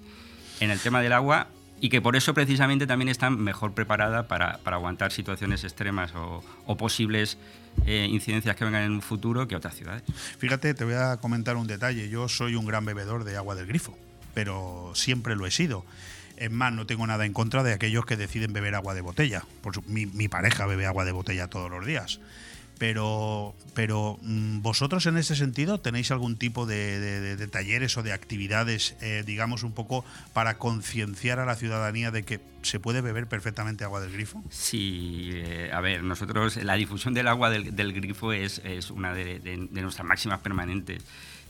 en 0.59 0.69
el 0.69 0.79
tema 0.79 1.01
del 1.01 1.11
agua 1.13 1.47
y 1.81 1.89
que 1.89 2.01
por 2.01 2.15
eso 2.15 2.33
precisamente 2.33 2.87
también 2.87 3.09
está 3.09 3.29
mejor 3.29 3.73
preparada 3.73 4.27
para, 4.27 4.57
para 4.59 4.77
aguantar 4.77 5.11
situaciones 5.11 5.63
extremas 5.63 6.13
o, 6.15 6.43
posibles 6.77 7.37
eh, 7.85 8.07
incidencias 8.09 8.55
que 8.55 8.63
vengan 8.65 8.83
en 8.83 8.91
un 8.91 9.01
futuro 9.01 9.47
que 9.47 9.55
otras 9.55 9.75
ciudades. 9.75 10.03
Fíjate, 10.37 10.73
te 10.73 10.85
voy 10.85 10.93
a 10.93 11.17
comentar 11.17 11.57
un 11.57 11.67
detalle. 11.67 12.09
Yo 12.09 12.29
soy 12.29 12.55
un 12.55 12.65
gran 12.65 12.85
bebedor 12.85 13.23
de 13.23 13.37
agua 13.37 13.55
del 13.55 13.67
grifo, 13.67 13.97
pero 14.33 14.91
siempre 14.95 15.35
lo 15.35 15.45
he 15.45 15.51
sido. 15.51 15.85
Es 16.37 16.51
más, 16.51 16.73
no 16.73 16.85
tengo 16.85 17.07
nada 17.07 17.25
en 17.25 17.33
contra 17.33 17.63
de 17.63 17.73
aquellos 17.73 18.05
que 18.05 18.17
deciden 18.17 18.51
beber 18.51 18.75
agua 18.75 18.93
de 18.93 19.01
botella. 19.01 19.43
Mi 19.87 20.27
pareja 20.27 20.65
bebe 20.65 20.85
agua 20.85 21.05
de 21.05 21.11
botella 21.11 21.47
todos 21.47 21.69
los 21.69 21.85
días. 21.85 22.19
Pero, 22.77 23.55
pero 23.73 24.19
mm, 24.21 24.61
vosotros 24.61 25.05
en 25.05 25.17
ese 25.17 25.35
sentido 25.35 25.79
tenéis 25.79 26.11
algún 26.11 26.35
tipo 26.35 26.65
de, 26.65 27.47
talleres 27.51 27.97
o 27.97 28.03
de 28.03 28.11
actividades, 28.11 28.95
eh, 29.01 29.23
digamos, 29.25 29.63
un 29.63 29.71
poco 29.71 30.03
para 30.33 30.57
concienciar 30.57 31.39
a 31.39 31.45
la 31.45 31.55
ciudadanía 31.55 32.11
de 32.11 32.23
que 32.23 32.41
se 32.63 32.79
puede 32.79 33.01
beber 33.01 33.27
perfectamente 33.27 33.83
agua 33.83 34.01
del 34.01 34.11
grifo. 34.11 34.43
Sí, 34.49 35.29
eh, 35.33 35.71
a 35.73 35.79
ver, 35.81 36.03
nosotros 36.03 36.57
la 36.57 36.75
difusión 36.75 37.13
del 37.13 37.27
agua 37.27 37.49
del, 37.49 37.93
grifo 37.93 38.33
es, 38.33 38.61
una 38.89 39.13
de 39.13 39.69
nuestras 39.71 40.05
máximas 40.05 40.39
permanentes. 40.39 41.03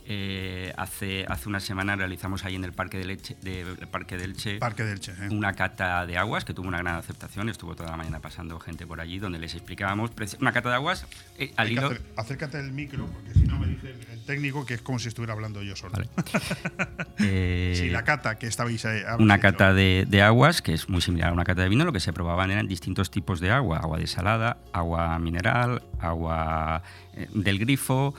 Eh, 0.07 0.71
hace, 0.77 1.25
hace 1.27 1.49
una 1.49 1.59
semana 1.59 1.95
realizamos 1.95 2.45
ahí 2.45 2.55
en 2.55 2.63
el 2.63 2.73
Parque 2.73 2.99
del 2.99 3.09
Elche, 3.09 3.35
de, 3.41 3.65
Parque 3.89 4.17
del 4.17 4.31
Elche 4.31 4.59
Parque 4.59 4.83
del 4.83 4.99
Che. 4.99 5.11
¿eh? 5.13 5.29
una 5.31 5.53
cata 5.53 6.05
de 6.05 6.15
aguas 6.17 6.45
que 6.45 6.53
tuvo 6.53 6.67
una 6.67 6.77
gran 6.77 6.95
aceptación. 6.95 7.49
Estuvo 7.49 7.75
toda 7.75 7.89
la 7.89 7.97
mañana 7.97 8.19
pasando 8.19 8.59
gente 8.59 8.85
por 8.85 9.01
allí 9.01 9.17
donde 9.17 9.39
les 9.39 9.55
explicábamos 9.55 10.11
una 10.39 10.51
cata 10.51 10.69
de 10.69 10.75
aguas 10.75 11.07
eh, 11.39 11.53
al 11.55 11.71
hilo. 11.71 11.91
acércate 12.17 12.57
del 12.57 12.71
micro, 12.71 13.07
porque 13.07 13.33
si 13.33 13.47
no 13.47 13.57
me 13.57 13.67
dice 13.67 13.91
el, 13.91 14.07
el 14.11 14.23
técnico 14.25 14.63
que 14.65 14.75
es 14.75 14.81
como 14.81 14.99
si 14.99 15.07
estuviera 15.07 15.33
hablando 15.33 15.63
yo 15.63 15.75
solo. 15.75 15.93
Vale. 15.93 16.09
Eh, 17.17 17.73
Sí, 17.75 17.89
la 17.89 18.03
cata 18.03 18.37
que 18.37 18.45
estabais 18.47 18.83
eh, 18.85 19.03
una 19.19 19.39
cata 19.39 19.73
de, 19.73 20.05
de 20.07 20.21
aguas, 20.21 20.61
que 20.61 20.73
es 20.73 20.89
muy 20.89 21.01
similar 21.01 21.29
a 21.29 21.33
una 21.33 21.43
cata 21.43 21.61
de 21.63 21.69
vino, 21.69 21.85
lo 21.85 21.93
que 21.93 21.99
se 21.99 22.13
probaban 22.13 22.51
eran 22.51 22.67
distintos 22.67 23.09
tipos 23.09 23.39
de 23.39 23.51
agua, 23.51 23.79
agua 23.79 23.97
desalada, 23.97 24.57
agua 24.73 25.17
mineral, 25.19 25.81
agua 25.99 26.83
eh, 27.15 27.27
del 27.33 27.57
grifo, 27.57 28.13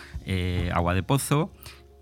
agua 0.72 0.94
de 0.94 1.02
pozo. 1.02 1.52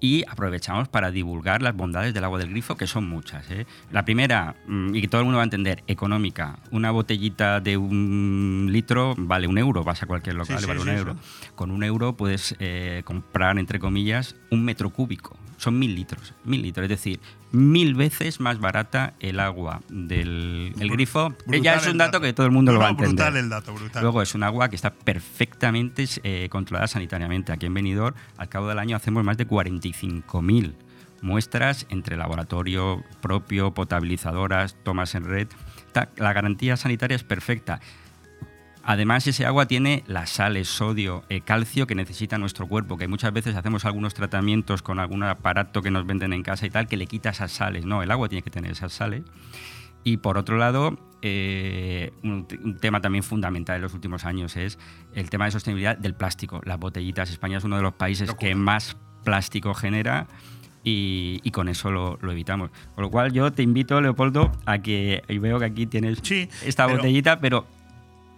Y 0.00 0.24
aprovechamos 0.28 0.88
para 0.88 1.10
divulgar 1.10 1.62
las 1.62 1.74
bondades 1.74 2.12
del 2.12 2.24
agua 2.24 2.38
del 2.38 2.50
grifo, 2.50 2.76
que 2.76 2.86
son 2.86 3.08
muchas. 3.08 3.50
¿eh? 3.50 3.66
La 3.90 4.04
primera, 4.04 4.54
mm, 4.66 4.94
y 4.94 5.00
que 5.00 5.08
todo 5.08 5.20
el 5.20 5.24
mundo 5.24 5.38
va 5.38 5.42
a 5.42 5.44
entender, 5.44 5.82
económica. 5.86 6.58
Una 6.70 6.90
botellita 6.90 7.60
de 7.60 7.76
un 7.76 8.68
litro 8.70 9.14
vale 9.16 9.46
un 9.46 9.56
euro, 9.56 9.82
vas 9.82 10.02
a 10.02 10.06
cualquier 10.06 10.36
local, 10.36 10.56
Sí, 10.58 10.62
sí, 10.62 10.68
vale 10.68 10.80
un 10.80 10.88
sí, 10.88 10.92
euro. 10.94 11.16
Con 11.54 11.70
un 11.70 11.82
euro 11.84 12.16
puedes 12.16 12.54
eh, 12.58 13.02
comprar, 13.04 13.58
entre 13.58 13.78
comillas, 13.78 14.36
un 14.50 14.64
metro 14.64 14.90
cúbico. 14.90 15.38
Son 15.64 15.78
mil 15.78 15.94
litros, 15.94 16.34
mil 16.44 16.60
litros, 16.60 16.84
es 16.84 16.90
decir, 16.90 17.20
mil 17.50 17.94
veces 17.94 18.38
más 18.38 18.58
barata 18.60 19.14
el 19.18 19.40
agua 19.40 19.80
del 19.88 20.74
el 20.78 20.90
grifo. 20.90 21.30
brutal 21.30 21.62
ya 21.62 21.74
es 21.76 21.86
un 21.86 21.96
dato, 21.96 22.12
dato. 22.12 22.20
que 22.20 22.34
todo 22.34 22.44
el 22.44 22.52
mundo 22.52 22.70
No, 22.70 22.74
lo 22.76 22.80
va 22.82 22.88
a 22.88 22.90
entender. 22.90 23.14
brutal 23.14 23.36
el 23.38 23.48
dato, 23.48 23.72
brutal. 23.72 24.02
Luego 24.02 24.20
es 24.20 24.34
un 24.34 24.42
agua 24.42 24.68
que 24.68 24.76
está 24.76 24.90
perfectamente 24.92 26.04
eh, 26.22 26.48
controlada 26.50 26.86
sanitariamente. 26.86 27.50
Aquí 27.50 27.64
en 27.64 27.72
Benidorm, 27.72 28.14
al 28.36 28.50
cabo 28.50 28.68
del 28.68 28.78
año, 28.78 28.94
hacemos 28.94 29.24
más 29.24 29.38
de 29.38 29.48
45.000 29.48 30.74
muestras 31.22 31.86
entre 31.88 32.18
laboratorio 32.18 33.02
propio, 33.22 33.72
potabilizadoras, 33.72 34.76
tomas 34.82 35.14
en 35.14 35.24
red. 35.24 35.48
La 36.16 36.34
garantía 36.34 36.76
sanitaria 36.76 37.14
es 37.16 37.24
perfecta. 37.24 37.80
Además, 38.86 39.26
ese 39.26 39.46
agua 39.46 39.66
tiene 39.66 40.04
las 40.06 40.28
sales, 40.30 40.68
sodio, 40.68 41.24
eh, 41.30 41.40
calcio 41.40 41.86
que 41.86 41.94
necesita 41.94 42.36
nuestro 42.36 42.66
cuerpo, 42.66 42.98
que 42.98 43.08
muchas 43.08 43.32
veces 43.32 43.56
hacemos 43.56 43.84
algunos 43.86 44.12
tratamientos 44.12 44.82
con 44.82 44.98
algún 44.98 45.22
aparato 45.22 45.80
que 45.80 45.90
nos 45.90 46.06
venden 46.06 46.32
en 46.34 46.42
casa 46.42 46.66
y 46.66 46.70
tal, 46.70 46.86
que 46.86 46.96
le 46.98 47.06
quita 47.06 47.30
esas 47.30 47.50
sales. 47.50 47.86
No, 47.86 48.02
el 48.02 48.10
agua 48.10 48.28
tiene 48.28 48.42
que 48.42 48.50
tener 48.50 48.72
esas 48.72 48.92
sales. 48.92 49.22
Y 50.06 50.18
por 50.18 50.36
otro 50.36 50.58
lado, 50.58 50.98
eh, 51.22 52.12
un, 52.22 52.46
te- 52.46 52.58
un 52.58 52.76
tema 52.78 53.00
también 53.00 53.24
fundamental 53.24 53.76
en 53.76 53.82
los 53.82 53.94
últimos 53.94 54.26
años 54.26 54.54
es 54.58 54.78
el 55.14 55.30
tema 55.30 55.46
de 55.46 55.52
sostenibilidad 55.52 55.96
del 55.96 56.14
plástico. 56.14 56.60
Las 56.66 56.78
botellitas, 56.78 57.30
España 57.30 57.56
es 57.56 57.64
uno 57.64 57.76
de 57.76 57.82
los 57.82 57.94
países 57.94 58.28
Locura. 58.28 58.48
que 58.50 58.54
más 58.54 58.98
plástico 59.24 59.72
genera 59.72 60.26
y, 60.84 61.40
y 61.42 61.50
con 61.52 61.70
eso 61.70 61.90
lo, 61.90 62.18
lo 62.20 62.32
evitamos. 62.32 62.70
Con 62.94 63.00
lo 63.02 63.10
cual 63.10 63.32
yo 63.32 63.50
te 63.50 63.62
invito, 63.62 63.98
Leopoldo, 64.02 64.52
a 64.66 64.76
que, 64.80 65.22
y 65.26 65.38
veo 65.38 65.58
que 65.58 65.64
aquí 65.64 65.86
tienes 65.86 66.18
Sí, 66.22 66.50
esta 66.66 66.84
pero- 66.84 66.98
botellita, 66.98 67.40
pero 67.40 67.66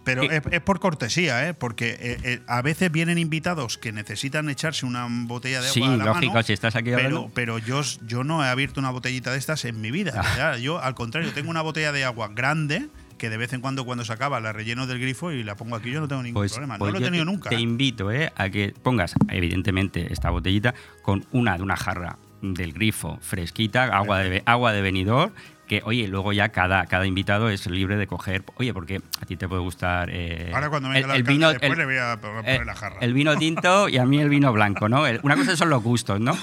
Pero 0.07 0.23
es, 0.23 0.41
es 0.49 0.61
por 0.61 0.79
cortesía, 0.79 1.47
¿eh? 1.47 1.53
porque 1.53 1.97
eh, 1.99 2.17
eh, 2.23 2.39
a 2.47 2.61
veces 2.61 2.91
vienen 2.91 3.17
invitados 3.17 3.77
que 3.77 3.91
necesitan 3.91 4.49
echarse 4.49 4.85
una 4.85 5.07
botella 5.09 5.61
de 5.61 5.67
agua 5.67 5.73
sí, 5.73 5.83
a 5.83 5.97
la 5.97 6.05
lógico, 6.05 6.33
mano, 6.33 6.43
si 6.43 6.53
estás 6.53 6.75
aquí 6.75 6.91
pero, 6.91 6.97
hablando... 6.97 7.31
pero 7.33 7.59
yo, 7.59 7.81
yo 8.05 8.23
no 8.23 8.43
he 8.43 8.47
abierto 8.47 8.79
una 8.79 8.89
botellita 8.91 9.31
de 9.31 9.37
estas 9.37 9.65
en 9.65 9.81
mi 9.81 9.91
vida. 9.91 10.13
Ah. 10.15 10.57
Yo, 10.57 10.79
al 10.81 10.95
contrario, 10.95 11.31
tengo 11.33 11.49
una 11.49 11.61
botella 11.61 11.91
de 11.91 12.05
agua 12.05 12.29
grande 12.33 12.87
que 13.17 13.29
de 13.29 13.37
vez 13.37 13.51
en 13.53 13.61
cuando, 13.61 13.85
cuando 13.85 14.05
se 14.05 14.13
acaba, 14.13 14.39
la 14.39 14.53
relleno 14.53 14.87
del 14.87 14.99
grifo 14.99 15.31
y 15.31 15.43
la 15.43 15.55
pongo 15.55 15.75
aquí. 15.75 15.91
Yo 15.91 15.99
no 15.99 16.07
tengo 16.07 16.23
ningún 16.23 16.39
Pues, 16.39 16.53
problema. 16.53 16.77
pues 16.77 16.93
no 16.93 16.99
lo 16.99 17.05
he 17.05 17.09
tenido 17.09 17.25
te, 17.25 17.31
nunca. 17.31 17.49
Te 17.49 17.59
invito 17.59 18.11
¿eh? 18.11 18.31
a 18.35 18.49
que 18.49 18.73
pongas, 18.81 19.13
evidentemente, 19.29 20.13
esta 20.13 20.29
botellita 20.29 20.73
con 21.01 21.25
una 21.31 21.57
de 21.57 21.63
una 21.63 21.75
jarra 21.75 22.17
del 22.41 22.73
grifo 22.73 23.17
fresquita, 23.21 23.85
agua 23.85 24.19
de, 24.19 24.43
agua 24.45 24.71
de 24.71 24.81
venidor, 24.81 25.33
que, 25.67 25.81
oye, 25.85 26.07
luego 26.07 26.33
ya 26.33 26.49
cada, 26.49 26.85
cada 26.87 27.05
invitado 27.05 27.49
es 27.49 27.67
libre 27.67 27.97
de 27.97 28.07
coger, 28.07 28.43
oye, 28.55 28.73
porque 28.73 29.01
a 29.21 29.25
ti 29.25 29.35
te 29.37 29.47
puede 29.47 29.61
gustar... 29.61 30.09
eh, 30.11 30.51
Ahora 30.53 30.69
cuando 30.69 30.89
venga 30.89 31.11
el, 31.13 31.17
el, 31.17 31.23
vino, 31.23 31.49
después 31.49 31.71
el- 31.73 31.77
le 31.77 31.85
voy 31.85 31.97
a 31.97 32.17
poner 32.19 32.61
eh, 32.61 32.65
la 32.65 32.73
jarra. 32.75 32.97
el 33.01 33.13
vino 33.13 33.37
tinto 33.37 33.89
y 33.89 33.97
a 33.97 34.05
mí 34.05 34.19
el 34.19 34.29
vino 34.29 34.51
blanco, 34.53 34.89
¿no? 34.89 35.03
Una 35.23 35.35
cosa 35.35 35.55
son 35.55 35.69
los 35.69 35.83
gustos, 35.83 36.19
¿no? 36.19 36.35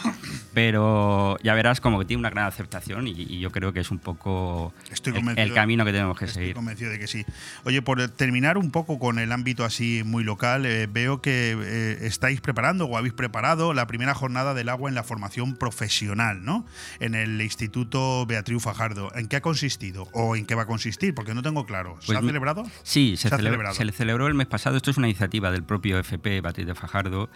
Pero 0.53 1.37
ya 1.43 1.55
verás 1.55 1.81
como 1.81 1.99
que 1.99 2.05
tiene 2.05 2.20
una 2.20 2.31
gran 2.31 2.47
aceptación 2.47 3.07
y, 3.09 3.12
y 3.12 3.41
yo 3.41 3.51
creo 3.51 3.72
que 3.72 3.81
es 3.81 3.91
un 3.91 3.99
poco 3.99 4.72
Estoy 4.91 5.14
el- 5.37 5.53
camino 5.55 5.85
que 5.85 5.93
tenemos 5.93 6.18
que 6.18 6.27
Estoy 6.27 6.43
seguir. 6.43 6.55
convencido 6.55 6.91
de 6.91 6.99
que 6.99 7.07
sí. 7.07 7.25
Oye, 7.64 7.83
por 7.83 8.07
terminar 8.11 8.59
un 8.59 8.70
poco 8.70 8.99
con 8.99 9.18
el 9.18 9.33
ámbito 9.33 9.64
así 9.64 10.03
muy 10.05 10.22
local, 10.22 10.66
eh, 10.66 10.87
veo 10.91 11.20
que 11.20 11.57
eh, 11.61 11.99
estáis 12.03 12.41
preparando 12.41 12.85
o 12.87 12.97
habéis 12.97 13.14
preparado 13.14 13.75
la 13.75 13.87
primera 13.87 14.14
jornada 14.14 14.55
del 14.55 14.68
agua 14.68 14.89
en 14.89 14.95
la 14.95 15.03
formación 15.03 15.57
profesional, 15.57 16.45
¿no? 16.45 16.64
En 17.01 17.14
el 17.14 17.41
Instituto 17.41 18.25
Beatriz 18.27 18.62
Fajardo. 18.62 19.11
¿En 19.17 19.29
qué 19.29 19.37
ha 19.37 19.41
consistido 19.41 20.09
o 20.12 20.37
en 20.37 20.47
qué 20.47 20.55
va 20.55 20.62
a 20.62 20.67
consistir? 20.67 21.15
Porque 21.15 21.35
no 21.35 21.43
tengo 21.43 21.65
claro. 21.67 21.97
¿Se 22.01 22.07
Pues 22.07 22.19
ha 22.19 22.23
celebrado? 22.23 22.65
Sí, 22.83 23.17
se, 23.17 23.29
Se 23.29 23.35
ha 23.35 23.39
celebra- 23.39 23.43
celebrado. 23.53 23.75
se 23.75 23.85
le 23.85 23.93
celebró 23.93 24.27
el 24.27 24.35
mes 24.35 24.47
pasado. 24.47 24.77
Esto 24.77 24.91
es 24.91 24.97
una 24.97 25.09
iniciativa 25.09 25.51
del 25.51 25.62
propio 25.65 25.99
FP 25.99 26.41
Beatriz 26.41 26.67
de 26.67 26.75
Fajardo. 26.75 27.31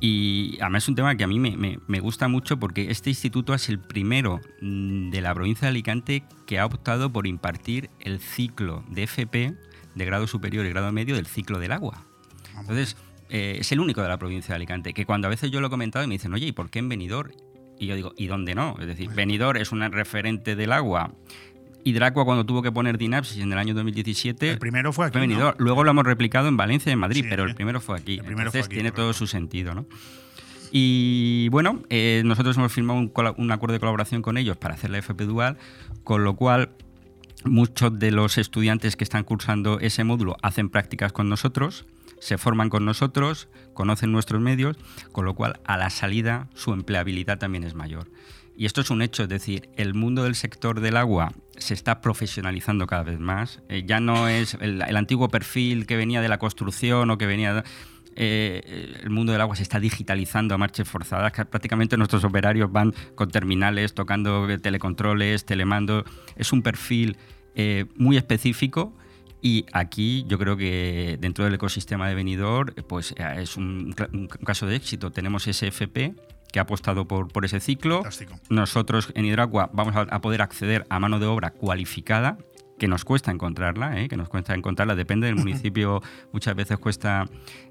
Y 0.00 0.58
además 0.60 0.82
es 0.84 0.88
un 0.88 0.96
tema 0.96 1.16
que 1.16 1.24
a 1.24 1.26
mí 1.26 1.38
me, 1.38 1.56
me- 1.56 1.78
me 1.86 2.00
gusta 2.00 2.28
mucho 2.28 2.58
porque 2.58 2.90
este 2.90 3.10
instituto 3.10 3.54
es 3.54 3.68
el 3.68 3.78
primero 3.78 4.40
mm, 4.60 5.10
de 5.10 5.20
la 5.20 5.32
provincia 5.34 5.62
de 5.66 5.70
Alicante 5.70 6.24
que 6.46 6.58
ha 6.58 6.66
optado 6.66 7.10
por 7.12 7.26
impartir 7.26 7.90
el 8.00 8.18
ciclo 8.20 8.84
de 8.90 9.04
FP 9.04 9.54
de 9.94 10.04
grado 10.04 10.26
superior 10.26 10.66
y 10.66 10.70
grado 10.70 10.90
medio 10.92 11.14
del 11.14 11.26
ciclo 11.26 11.58
del 11.58 11.72
agua. 11.72 12.04
Entonces, 12.58 12.96
eh, 13.30 13.58
es 13.60 13.72
el 13.72 13.80
único 13.80 14.02
de 14.02 14.08
la 14.08 14.18
provincia 14.18 14.48
de 14.48 14.56
Alicante, 14.56 14.92
que 14.92 15.06
cuando 15.06 15.28
a 15.28 15.30
veces 15.30 15.50
yo 15.50 15.60
lo 15.60 15.68
he 15.68 15.70
comentado 15.70 16.04
y 16.04 16.08
me 16.08 16.14
dicen, 16.16 16.34
oye, 16.34 16.46
¿y 16.48 16.52
por 16.52 16.70
qué 16.70 16.80
en 16.80 16.88
Benidorm? 16.88 17.30
Y 17.78 17.86
yo 17.86 17.96
digo, 17.96 18.12
¿y 18.16 18.26
dónde 18.26 18.54
no? 18.54 18.76
Es 18.80 18.86
decir, 18.86 19.10
Benidorm 19.10 19.60
es 19.60 19.72
un 19.72 19.80
referente 19.92 20.56
del 20.56 20.72
agua. 20.72 21.12
Hidracua 21.84 22.24
cuando 22.24 22.46
tuvo 22.46 22.62
que 22.62 22.72
poner 22.72 22.96
DINAPSIS 22.96 23.42
en 23.42 23.52
el 23.52 23.58
año 23.58 23.74
2017 23.74 24.52
El 24.52 24.58
primero 24.58 24.92
fue 24.92 25.06
aquí. 25.06 25.18
fue 25.18 25.26
¿no? 25.26 25.54
Luego 25.58 25.84
lo 25.84 25.90
hemos 25.90 26.04
replicado 26.04 26.48
en 26.48 26.56
Valencia 26.56 26.90
y 26.90 26.94
en 26.94 26.98
Madrid, 26.98 27.22
Sí, 27.22 27.26
pero 27.28 27.44
el 27.44 27.54
primero 27.54 27.80
fue 27.80 27.98
aquí. 27.98 28.18
Fue 28.18 28.30
Entonces 28.30 28.66
aquí, 28.66 28.74
tiene 28.74 28.90
correcto. 28.90 29.02
todo 29.02 29.12
su 29.12 29.26
sentido, 29.26 29.74
¿no? 29.74 29.86
Y 30.76 31.48
bueno, 31.50 31.82
eh, 31.88 32.22
nosotros 32.24 32.56
hemos 32.56 32.72
firmado 32.72 32.98
un 32.98 33.52
acuerdo 33.52 33.74
de 33.74 33.80
colaboración 33.80 34.22
con 34.22 34.36
ellos 34.38 34.56
para 34.56 34.74
hacer 34.74 34.90
la 34.90 34.98
FP 34.98 35.24
Dual, 35.24 35.56
con 36.02 36.24
lo 36.24 36.34
cual 36.34 36.70
muchos 37.44 37.96
de 37.98 38.10
los 38.10 38.38
estudiantes 38.38 38.96
que 38.96 39.04
están 39.04 39.22
cursando 39.22 39.78
ese 39.78 40.02
módulo 40.02 40.36
hacen 40.42 40.70
prácticas 40.70 41.12
con 41.12 41.28
nosotros, 41.28 41.84
se 42.24 42.38
forman 42.38 42.70
con 42.70 42.86
nosotros, 42.86 43.48
conocen 43.74 44.10
nuestros 44.10 44.40
medios, 44.40 44.78
con 45.12 45.26
lo 45.26 45.34
cual 45.34 45.60
a 45.66 45.76
la 45.76 45.90
salida 45.90 46.48
su 46.54 46.72
empleabilidad 46.72 47.38
también 47.38 47.64
es 47.64 47.74
mayor. 47.74 48.10
Y 48.56 48.64
esto 48.64 48.80
es 48.80 48.88
un 48.88 49.02
hecho, 49.02 49.24
es 49.24 49.28
decir, 49.28 49.68
el 49.76 49.92
mundo 49.92 50.24
del 50.24 50.34
sector 50.34 50.80
del 50.80 50.96
agua 50.96 51.34
se 51.58 51.74
está 51.74 52.00
profesionalizando 52.00 52.86
cada 52.86 53.02
vez 53.02 53.20
más. 53.20 53.60
Eh, 53.68 53.82
ya 53.86 54.00
no 54.00 54.26
es 54.26 54.56
el, 54.62 54.80
antiguo 54.96 55.28
perfil 55.28 55.86
que 55.86 55.98
venía 55.98 56.22
de 56.22 56.28
la 56.28 56.38
construcción 56.38 57.10
o 57.10 57.18
que 57.18 57.26
venía... 57.26 57.62
eh, 58.16 58.94
el 59.02 59.10
mundo 59.10 59.32
del 59.32 59.42
agua 59.42 59.56
se 59.56 59.62
está 59.62 59.78
digitalizando 59.78 60.54
a 60.54 60.58
marchas 60.58 60.88
forzadas. 60.88 61.30
Prácticamente 61.50 61.98
nuestros 61.98 62.24
operarios 62.24 62.72
van 62.72 62.94
con 63.16 63.30
terminales, 63.30 63.92
tocando 63.92 64.48
telecontroles, 64.62 65.44
telemando. 65.44 66.06
Es 66.36 66.54
un 66.54 66.62
perfil 66.62 67.18
eh, 67.54 67.84
muy 67.96 68.16
específico 68.16 68.94
y 69.44 69.66
aquí 69.72 70.24
yo 70.26 70.38
creo 70.38 70.56
que 70.56 71.18
dentro 71.20 71.44
del 71.44 71.52
ecosistema 71.52 72.08
de 72.08 72.14
Benidorm 72.14 72.72
pues, 72.88 73.12
eh, 73.18 73.42
es 73.42 73.58
un, 73.58 73.94
un 74.14 74.26
caso 74.26 74.66
de 74.66 74.74
éxito. 74.74 75.12
Tenemos 75.12 75.42
SFP 75.42 76.14
que 76.50 76.58
ha 76.58 76.62
apostado 76.62 77.06
por, 77.06 77.28
por 77.28 77.44
ese 77.44 77.60
ciclo. 77.60 77.96
Fantástico. 77.96 78.40
Nosotros 78.48 79.12
en 79.14 79.26
Hidracua 79.26 79.68
vamos 79.74 79.96
a, 79.96 80.00
a 80.00 80.20
poder 80.22 80.40
acceder 80.40 80.86
a 80.88 80.98
mano 80.98 81.18
de 81.18 81.26
obra 81.26 81.50
cualificada, 81.50 82.38
que 82.78 82.88
nos 82.88 83.04
cuesta 83.04 83.32
encontrarla, 83.32 84.00
¿eh? 84.00 84.08
que 84.08 84.16
nos 84.16 84.30
cuesta 84.30 84.54
encontrarla, 84.54 84.94
depende 84.94 85.26
del 85.26 85.36
municipio, 85.44 86.00
muchas 86.32 86.54
veces 86.56 86.78
cuesta 86.78 87.26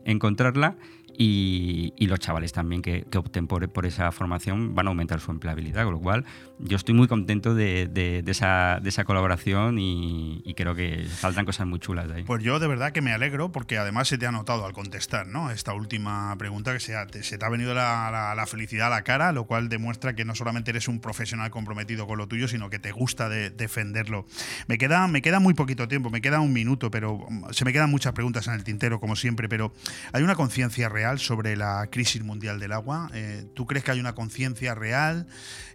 encontrarla. 0.05 0.75
Y, 1.17 1.93
y 1.97 2.07
los 2.07 2.19
chavales 2.19 2.53
también 2.53 2.81
que, 2.81 3.05
que 3.09 3.17
opten 3.17 3.47
por, 3.47 3.67
por 3.69 3.85
esa 3.85 4.11
formación 4.11 4.73
van 4.75 4.87
a 4.87 4.89
aumentar 4.89 5.19
su 5.19 5.31
empleabilidad, 5.31 5.83
con 5.83 5.93
lo 5.93 5.99
cual 5.99 6.25
yo 6.59 6.75
estoy 6.75 6.95
muy 6.95 7.07
contento 7.07 7.53
de, 7.53 7.87
de- 7.87 8.21
de 8.23 8.31
esa, 8.31 8.79
de 8.81 8.89
esa 8.89 9.03
colaboración 9.03 9.77
y, 9.79 10.41
y 10.43 10.53
creo 10.55 10.73
que 10.75 11.05
saltan 11.07 11.45
cosas 11.45 11.67
muy 11.67 11.79
chulas 11.79 12.07
de 12.07 12.15
ahí. 12.15 12.23
Pues 12.23 12.41
yo 12.43 12.57
de 12.59 12.67
verdad 12.67 12.91
que 12.93 13.01
me 13.01 13.11
alegro 13.13 13.51
porque 13.51 13.77
además 13.77 14.07
se 14.07 14.17
te 14.17 14.25
ha 14.25 14.31
notado 14.31 14.65
al 14.65 14.73
contestar, 14.73 15.27
¿no? 15.27 15.51
Esta 15.51 15.73
última 15.73 16.35
pregunta 16.37 16.73
que 16.73 16.79
se, 16.79 16.95
ha- 16.95 17.05
te, 17.05 17.21
se 17.23 17.37
te 17.37 17.45
ha 17.45 17.49
venido 17.49 17.73
la, 17.75 18.09
la- 18.11 18.33
la 18.33 18.45
felicidad 18.47 18.87
a 18.87 18.89
la 18.89 19.03
cara, 19.03 19.31
lo 19.33 19.45
cual 19.45 19.69
demuestra 19.69 20.15
que 20.15 20.25
no 20.25 20.33
solamente 20.33 20.71
eres 20.71 20.87
un 20.87 20.99
profesional 20.99 21.51
comprometido 21.51 22.07
con 22.07 22.17
lo 22.17 22.27
tuyo, 22.27 22.47
sino 22.47 22.69
que 22.71 22.79
te 22.79 22.91
gusta 22.91 23.29
de- 23.29 23.49
defenderlo. 23.51 24.25
Me 24.67 24.77
queda, 24.79 25.07
me 25.07 25.21
queda 25.21 25.39
muy 25.39 25.53
poquito 25.53 25.87
tiempo, 25.87 26.09
me 26.09 26.21
queda 26.21 26.39
un 26.39 26.53
minuto, 26.53 26.89
pero 26.89 27.19
mm, 27.29 27.51
se 27.51 27.65
me 27.65 27.73
quedan 27.73 27.91
muchas 27.91 28.13
preguntas 28.13 28.47
en 28.47 28.53
el 28.53 28.63
tintero, 28.63 28.99
como 28.99 29.15
siempre, 29.15 29.47
pero 29.47 29.73
¿hay 30.11 30.23
una 30.23 30.35
conciencia 30.35 30.89
real 30.89 31.02
sobre 31.19 31.55
la 31.55 31.87
crisis 31.91 32.23
mundial 32.23 32.59
del 32.59 32.71
agua? 32.71 33.09
Eh, 33.13 33.45
¿Tú 33.53 33.65
crees 33.67 33.83
que 33.83 33.91
hay 33.91 33.99
una 33.99 34.15
conciencia 34.15 34.75
real? 34.75 35.27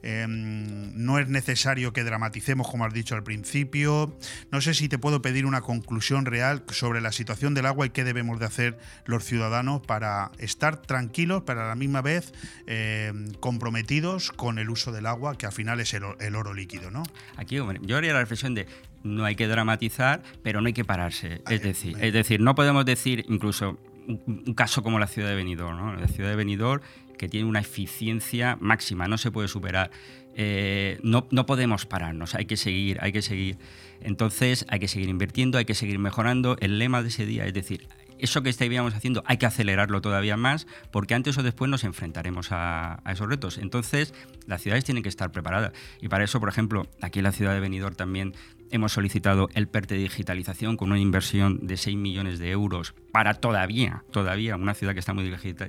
Eh, 0.03 0.27
no 0.29 1.19
es 1.19 1.29
necesario 1.29 1.93
que 1.93 2.05
dramaticemos, 2.05 2.69
como 2.69 2.85
has 2.85 2.93
dicho 2.93 3.15
al 3.15 3.23
principio. 3.23 4.17
No 4.51 4.61
sé 4.61 4.75
si 4.75 4.89
te 4.89 4.99
puedo 4.99 5.23
pedir 5.23 5.47
una 5.47 5.61
conclusión 5.61 6.25
real 6.25 6.65
sobre 6.71 7.01
la 7.01 7.13
situación 7.13 7.55
del 7.55 7.67
agua 7.67 7.87
y 7.87 7.91
qué 7.91 8.05
debemos 8.05 8.39
de 8.39 8.47
hacer 8.47 8.79
los 9.05 9.25
ciudadanos 9.25 9.81
para 9.81 10.31
estar 10.39 10.83
tranquilos, 10.83 11.43
pero 11.47 11.63
a 11.63 11.69
la 11.69 11.75
misma 11.75 12.03
vez 12.03 12.33
eh, 12.67 13.13
comprometidos 13.41 14.31
con 14.33 14.59
el 14.59 14.71
uso 14.71 14.93
del 14.93 15.07
agua, 15.07 15.37
que 15.37 15.47
al 15.47 15.53
final 15.53 15.81
es 15.81 15.95
el, 15.95 16.05
oro 16.37 16.55
líquido, 16.55 16.91
¿no? 16.91 17.03
Aquí 17.37 17.59
hombre, 17.59 17.81
yo 17.83 17.97
haría 17.97 18.13
la 18.13 18.21
reflexión 18.21 18.55
de 18.55 18.67
no 19.05 19.25
hay 19.25 19.37
que 19.37 19.47
dramatizar, 19.47 20.23
pero 20.43 20.61
no 20.61 20.67
hay 20.67 20.73
que 20.73 20.85
pararse. 20.85 21.41
Ahí, 21.45 21.57
Es 21.57 21.63
decir, 21.63 21.97
ahí. 21.97 22.09
es 22.09 22.13
decir, 22.13 22.41
no 22.41 22.55
podemos 22.55 22.85
decir 22.85 23.25
incluso 23.29 23.79
un, 24.09 24.55
caso 24.55 24.83
como 24.83 24.99
la 24.99 25.07
ciudad 25.07 25.29
de 25.29 25.35
Benidorm, 25.37 25.77
¿no? 25.77 25.95
La 25.95 26.09
ciudad 26.09 26.31
de 26.31 26.37
Benidorm 26.37 26.83
que 27.19 27.29
tiene 27.29 27.49
una 27.49 27.61
eficiencia 27.61 28.57
máxima, 28.61 29.09
no 29.09 29.19
se 29.19 29.31
puede 29.31 29.49
superar. 29.49 29.91
Eh, 30.35 31.01
no, 31.03 31.27
no 31.31 31.47
podemos 31.47 31.85
pararnos, 31.85 32.35
hay 32.35 32.47
que 32.47 32.57
seguir, 32.57 32.99
hay 33.01 33.13
que 33.13 33.23
seguir. 33.23 33.59
Entonces 34.01 34.65
hay 34.69 34.79
que 34.79 34.89
seguir 34.89 35.09
invirtiendo, 35.09 35.59
hay 35.59 35.65
que 35.65 35.75
seguir 35.75 35.99
mejorando. 35.99 36.57
El 36.61 36.79
lema 36.79 37.03
de 37.03 37.09
ese 37.09 37.27
día 37.27 37.45
es 37.45 37.53
decir, 37.53 37.89
eso 38.19 38.43
que 38.43 38.51
estábamos 38.51 38.95
haciendo 38.95 39.23
hay 39.27 39.37
que 39.37 39.47
acelerarlo 39.47 40.01
todavía 40.01 40.37
más 40.37 40.67
porque 40.91 41.15
antes 41.15 41.39
o 41.39 41.43
después 41.43 41.71
nos 41.71 41.85
enfrentaremos 41.85 42.53
a, 42.53 43.01
a 43.05 43.13
esos 43.13 43.29
retos. 43.29 43.59
Entonces 43.59 44.15
las 44.47 44.63
ciudades 44.63 44.85
tienen 44.85 45.03
que 45.03 45.09
estar 45.09 45.33
preparadas 45.33 45.73
y 46.01 46.09
para 46.09 46.25
eso, 46.25 46.39
por 46.41 46.49
ejemplo, 46.49 46.87
aquí 47.01 47.19
en 47.19 47.25
la 47.25 47.33
ciudad 47.33 47.55
de 47.55 47.61
Benidorm 47.61 47.97
también 47.97 48.35
hemos 48.71 48.93
solicitado 48.93 49.49
el 49.55 49.69
PERTE 49.69 49.95
de 49.95 50.03
digitalización 50.03 50.77
con 50.77 50.91
una 50.91 51.01
inversión 51.01 51.67
de 51.67 51.77
6 51.77 51.97
millones 51.97 52.39
de 52.39 52.51
euros 52.51 52.95
para 53.13 53.35
todavía, 53.35 54.05
todavía 54.13 54.57
una 54.57 54.75
ciudad 54.75 54.95
que 54.95 55.01
está 55.01 55.15
muy 55.15 55.25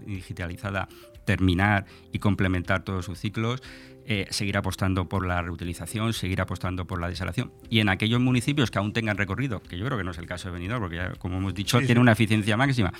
digitalizada, 0.06 0.88
terminar 1.26 1.86
y 2.12 2.20
complementar 2.20 2.84
todos 2.84 3.06
sus 3.06 3.20
ciclos. 3.20 3.62
Eh, 4.12 4.26
seguir 4.32 4.58
apostando 4.58 5.08
por 5.08 5.24
la 5.24 5.39
reutilización, 5.43 6.14
seguir 6.14 6.41
apostando 6.41 6.88
por 6.88 7.00
la 7.00 7.10
desalación. 7.10 7.52
Y 7.70 7.80
en 7.80 7.89
aquellos 7.89 8.20
municipios 8.20 8.72
que 8.72 8.80
aún 8.80 8.91
tengan 8.91 9.18
recorrido, 9.18 9.62
que 9.62 9.78
yo 9.78 9.86
creo 9.86 10.00
que 10.00 10.04
no 10.04 10.10
es 10.10 10.18
el 10.18 10.26
caso 10.26 10.47
de 10.47 10.54
Benidorm, 10.54 10.82
porque 10.82 10.95
ya, 10.95 11.12
como 11.20 11.38
hemos 11.38 11.54
dicho, 11.54 11.80
tiene 11.80 12.02
una 12.02 12.14
eficiencia 12.14 12.58
máxima, 12.58 12.91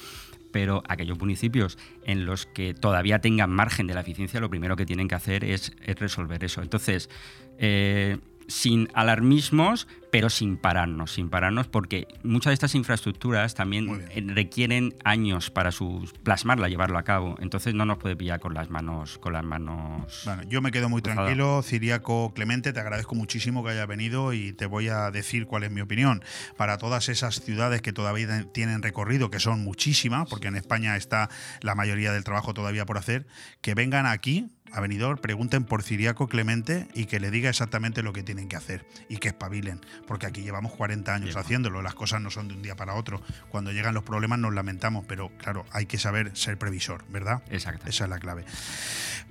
pero 0.52 0.84
aquellos 0.88 1.18
municipios 1.18 1.80
en 2.06 2.28
los 2.28 2.46
que 2.46 2.76
todavía 2.76 3.18
tengan 3.22 3.50
margen 3.50 3.88
de 3.88 3.96
la 3.96 4.02
eficiencia, 4.02 4.40
lo 4.40 4.52
primero 4.52 4.76
que 4.76 4.86
tienen 4.86 5.08
que 5.08 5.16
hacer 5.16 5.44
es, 5.44 5.76
resolver 5.98 6.44
eso. 6.44 6.62
Entonces, 6.62 7.10
eh, 7.58 8.20
sin 8.50 8.90
alarmismos, 8.94 9.88
pero 10.12 10.30
sin 10.30 10.58
pararnos, 10.58 11.14
sin 11.14 11.30
pararnos, 11.30 11.68
porque 11.68 12.08
muchas 12.24 12.52
de 12.52 12.56
estas 12.56 12.76
infraestructuras 12.76 13.54
también 13.54 14.08
requieren 14.34 14.96
años 15.04 15.52
para 15.52 15.72
su 15.72 16.12
plasmarla, 16.24 16.68
llevarlo 16.68 16.98
a 16.98 17.04
cabo. 17.04 17.36
Entonces 17.40 17.76
no 17.76 17.86
nos 17.86 18.00
puede 18.00 18.16
pillar 18.16 18.40
con 18.40 18.54
las 18.54 18.70
manos, 18.70 19.20
con 19.20 19.34
las 19.34 19.44
manos. 19.44 20.24
Bueno, 20.26 20.44
yo 20.44 20.62
me 20.62 20.72
quedo 20.72 20.90
muy 20.90 21.02
tranquilo, 21.02 21.62
Ciriaco 21.64 22.34
Clemente, 22.34 22.74
te 22.74 22.80
agradezco 22.80 23.16
muchísimo 23.16 23.64
que 23.64 23.72
haya 23.72 23.86
venido 23.86 24.34
y 24.34 24.52
te 24.54 24.66
voy 24.66 24.90
a 24.90 25.12
decir 25.12 25.46
cuál 25.46 25.64
es 25.64 25.72
mi 25.72 25.82
opinión. 25.82 26.24
Para 26.58 26.78
todas 26.78 27.08
esas 27.10 27.42
ciudades 27.42 27.82
que 27.82 27.94
todavía 27.94 28.46
tienen 28.52 28.82
recorrido, 28.82 29.30
que 29.30 29.40
son 29.40 29.64
muchísimas, 29.64 30.28
porque 30.28 30.48
en 30.48 30.56
España 30.56 30.98
está 30.98 31.30
la 31.62 31.76
mayoría 31.76 32.12
del 32.12 32.24
trabajo 32.24 32.54
todavía 32.54 32.86
por 32.86 32.98
hacer, 32.98 33.28
que 33.62 33.76
vengan 33.76 34.08
aquí 34.08 34.50
a 34.72 34.80
venidor, 34.82 35.22
pregunten 35.22 35.64
por 35.64 35.84
Ciriaco 35.84 36.28
Clemente 36.28 36.88
y 36.94 37.06
que 37.06 37.20
le 37.20 37.32
diga 37.32 37.50
exactamente 37.50 38.04
lo 38.04 38.14
que 38.14 38.24
tienen 38.24 38.48
que 38.48 38.56
hacer 38.56 38.86
y 39.08 39.18
que 39.18 39.30
espabilen, 39.30 39.82
porque 40.08 40.26
aquí 40.26 40.42
llevamos 40.42 40.74
40 40.74 41.14
años 41.14 41.36
haciéndolo, 41.36 41.82
las 41.82 41.96
cosas 41.96 42.22
no 42.22 42.32
son 42.32 42.48
de 42.48 42.56
un 42.56 42.62
día 42.62 42.76
para 42.76 42.96
otro. 42.96 43.22
Cuando 43.50 43.72
llegan 43.72 43.94
los 43.94 44.04
problemas 44.04 44.40
nos 44.40 44.54
lamentamos, 44.54 45.06
pero 45.08 45.30
claro, 45.38 45.66
hay 45.72 45.86
que 45.86 45.98
saber 45.98 46.36
ser 46.36 46.58
previsor, 46.58 47.04
¿verdad? 47.10 47.42
Exacto. 47.50 47.90
Esa 47.90 48.06
es 48.06 48.10
la 48.10 48.20
clave. 48.20 48.46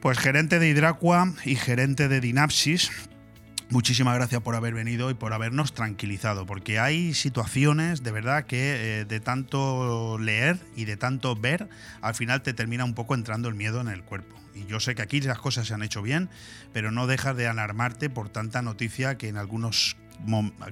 Pues 0.01 0.19
gerente 0.19 0.59
de 0.59 0.69
Hidracua 0.69 1.33
y 1.45 1.57
gerente 1.57 2.09
de 2.09 2.21
Dinapsis, 2.21 2.91
Muchísimas 3.71 4.15
gracias 4.15 4.41
por 4.41 4.55
haber 4.55 4.73
venido 4.73 5.11
y 5.11 5.15
por 5.15 5.35
habernos 5.35 5.75
tranquilizado, 5.75 6.47
porque 6.47 6.79
hay 6.79 7.13
situaciones 7.13 8.03
de 8.03 8.13
verdad 8.13 8.47
que 8.47 9.01
eh, 9.01 9.05
de 9.05 9.21
tanto 9.21 10.17
leer 10.19 10.59
y 10.75 10.87
de 10.87 10.97
tanto 10.97 11.37
ver, 11.37 11.69
al 12.01 12.15
final 12.15 12.41
te 12.41 12.55
termina 12.55 12.87
un 12.87 12.95
poco 12.95 13.15
entrando 13.15 13.47
el 13.47 13.55
miedo 13.55 13.83
en 13.83 13.89
el 13.89 14.03
cuerpo. 14.05 14.37
Y 14.59 14.67
yo 14.67 14.81
sé 14.81 14.95
que 14.95 15.03
aquí 15.03 15.21
las 15.21 15.39
cosas 15.39 15.69
se 15.69 15.75
han 15.75 15.83
hecho 15.83 16.03
bien, 16.03 16.29
pero 16.73 16.91
no 16.91 17.07
dejas 17.07 17.37
de 17.37 17.47
alarmarte 17.47 18.11
por 18.11 18.29
tanta 18.29 18.63
noticia 18.63 19.17
que 19.17 19.29
en 19.29 19.37
algunos 19.37 19.97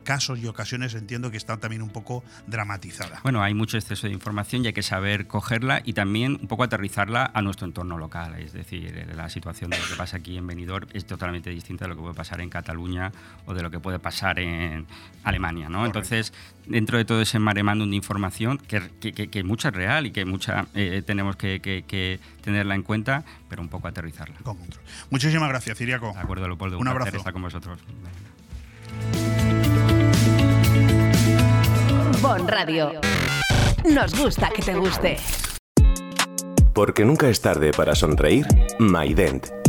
casos 0.03 0.39
y 0.39 0.47
ocasiones 0.47 0.95
entiendo 0.95 1.31
que 1.31 1.37
está 1.37 1.57
también 1.57 1.83
un 1.83 1.91
poco 1.91 2.25
dramatizada. 2.47 3.21
Bueno, 3.23 3.43
hay 3.43 3.55
mucho 3.55 3.77
exceso 3.77 4.07
de 4.07 4.13
información 4.13 4.65
y 4.65 4.69
hay 4.69 4.73
que 4.73 4.83
saber 4.83 5.27
cogerla 5.27 5.83
y 5.85 5.93
también 5.93 6.39
un 6.41 6.49
poco 6.49 6.65
aterrizarla 6.65 7.31
a 7.33 7.43
nuestro 7.43 7.67
entorno 7.67 7.99
local. 7.99 8.39
Es 8.39 8.53
decir, 8.53 9.07
la 9.15 9.29
situación 9.29 9.71
de 9.71 9.79
lo 9.79 9.87
que 9.87 9.95
pasa 9.95 10.19
aquí 10.19 10.37
en 10.37 10.47
Benidorm 10.47 10.89
es 10.93 11.07
totalmente 11.07 11.51
distinta 11.51 11.85
de 11.85 11.91
lo 11.91 11.97
que 11.97 12.03
puede 12.03 12.15
pasar 12.15 12.41
en 12.41 12.51
Cataluña 12.51 13.13
o 13.47 13.55
de 13.55 13.63
lo 13.63 13.71
que 13.71 13.81
puede 13.81 13.99
pasar 13.99 14.39
en 14.39 14.87
Alemania. 15.25 15.69
¿no? 15.69 15.87
Entonces, 15.87 16.33
dentro 16.67 16.99
de 16.99 17.05
todo 17.05 17.23
ese 17.23 17.39
maremándum 17.39 17.91
de 17.91 17.97
información, 17.97 18.59
que, 18.59 18.81
que, 19.01 19.45
mucha 19.45 19.69
es 19.69 19.75
real 19.75 20.07
y 20.07 20.11
que 20.11 20.25
mucha 20.25 20.67
eh, 20.75 21.03
tenemos 21.07 21.37
que, 21.37 22.21
tenerla 22.43 22.75
en 22.75 22.83
cuenta, 22.83 23.25
pero 23.49 23.63
un 23.63 23.69
poco 23.69 23.89
aterrizarla. 23.89 24.37
Muchísimas 25.11 25.49
gracias, 25.49 25.79
Ciriaco. 25.79 26.13
De 26.13 26.21
acuerdo, 26.21 26.47
Leopoldo. 26.47 26.79
Un, 26.79 26.89
abrazo. 26.89 27.17
Estar 27.17 27.33
con 27.33 27.43
vosotros. 27.43 27.79
Bon 32.27 32.49
Radio. 32.49 32.91
Nos 33.85 34.21
gusta 34.21 34.51
que 34.51 34.61
te 34.61 34.75
guste. 34.75 35.17
Porque 36.75 37.05
nunca 37.05 37.29
es 37.29 37.41
tarde 37.41 37.71
para 37.71 37.95
sonreír, 37.95 38.49
MyDent 38.81 39.66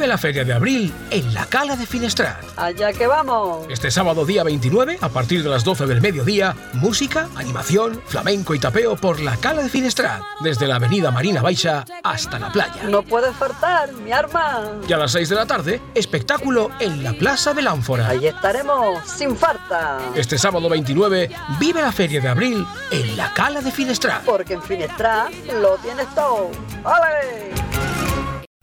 Vive 0.00 0.08
la 0.08 0.16
Feria 0.16 0.46
de 0.46 0.54
Abril 0.54 0.90
en 1.10 1.34
la 1.34 1.44
Cala 1.44 1.76
de 1.76 1.84
Finestrat. 1.84 2.42
Allá 2.56 2.90
que 2.90 3.06
vamos. 3.06 3.66
Este 3.68 3.90
sábado 3.90 4.24
día 4.24 4.42
29, 4.42 4.96
a 4.98 5.10
partir 5.10 5.42
de 5.42 5.50
las 5.50 5.62
12 5.62 5.84
del 5.84 6.00
mediodía, 6.00 6.56
música, 6.72 7.28
animación, 7.36 8.00
flamenco 8.06 8.54
y 8.54 8.58
tapeo 8.58 8.96
por 8.96 9.20
la 9.20 9.36
Cala 9.36 9.62
de 9.62 9.68
Finestrat, 9.68 10.22
desde 10.40 10.66
la 10.66 10.76
avenida 10.76 11.10
Marina 11.10 11.42
Baixa 11.42 11.84
hasta 12.02 12.38
la 12.38 12.50
playa. 12.50 12.84
No 12.84 13.02
puede 13.02 13.30
faltar, 13.34 13.92
mi 13.92 14.10
arma. 14.10 14.70
Y 14.88 14.92
a 14.94 14.96
las 14.96 15.12
6 15.12 15.28
de 15.28 15.34
la 15.34 15.44
tarde, 15.44 15.82
espectáculo 15.94 16.70
en 16.80 17.04
la 17.04 17.12
Plaza 17.12 17.52
del 17.52 17.66
Ánfora. 17.66 18.08
Ahí 18.08 18.26
estaremos, 18.26 19.06
sin 19.06 19.36
falta. 19.36 19.98
Este 20.14 20.38
sábado 20.38 20.70
29, 20.70 21.30
vive 21.58 21.82
la 21.82 21.92
Feria 21.92 22.22
de 22.22 22.28
Abril 22.28 22.66
en 22.90 23.18
la 23.18 23.34
Cala 23.34 23.60
de 23.60 23.70
Finestrat. 23.70 24.24
Porque 24.24 24.54
en 24.54 24.62
Finestrat 24.62 25.30
lo 25.60 25.76
tienes 25.76 26.06
todo. 26.14 26.50
¡Ale! 26.84 27.69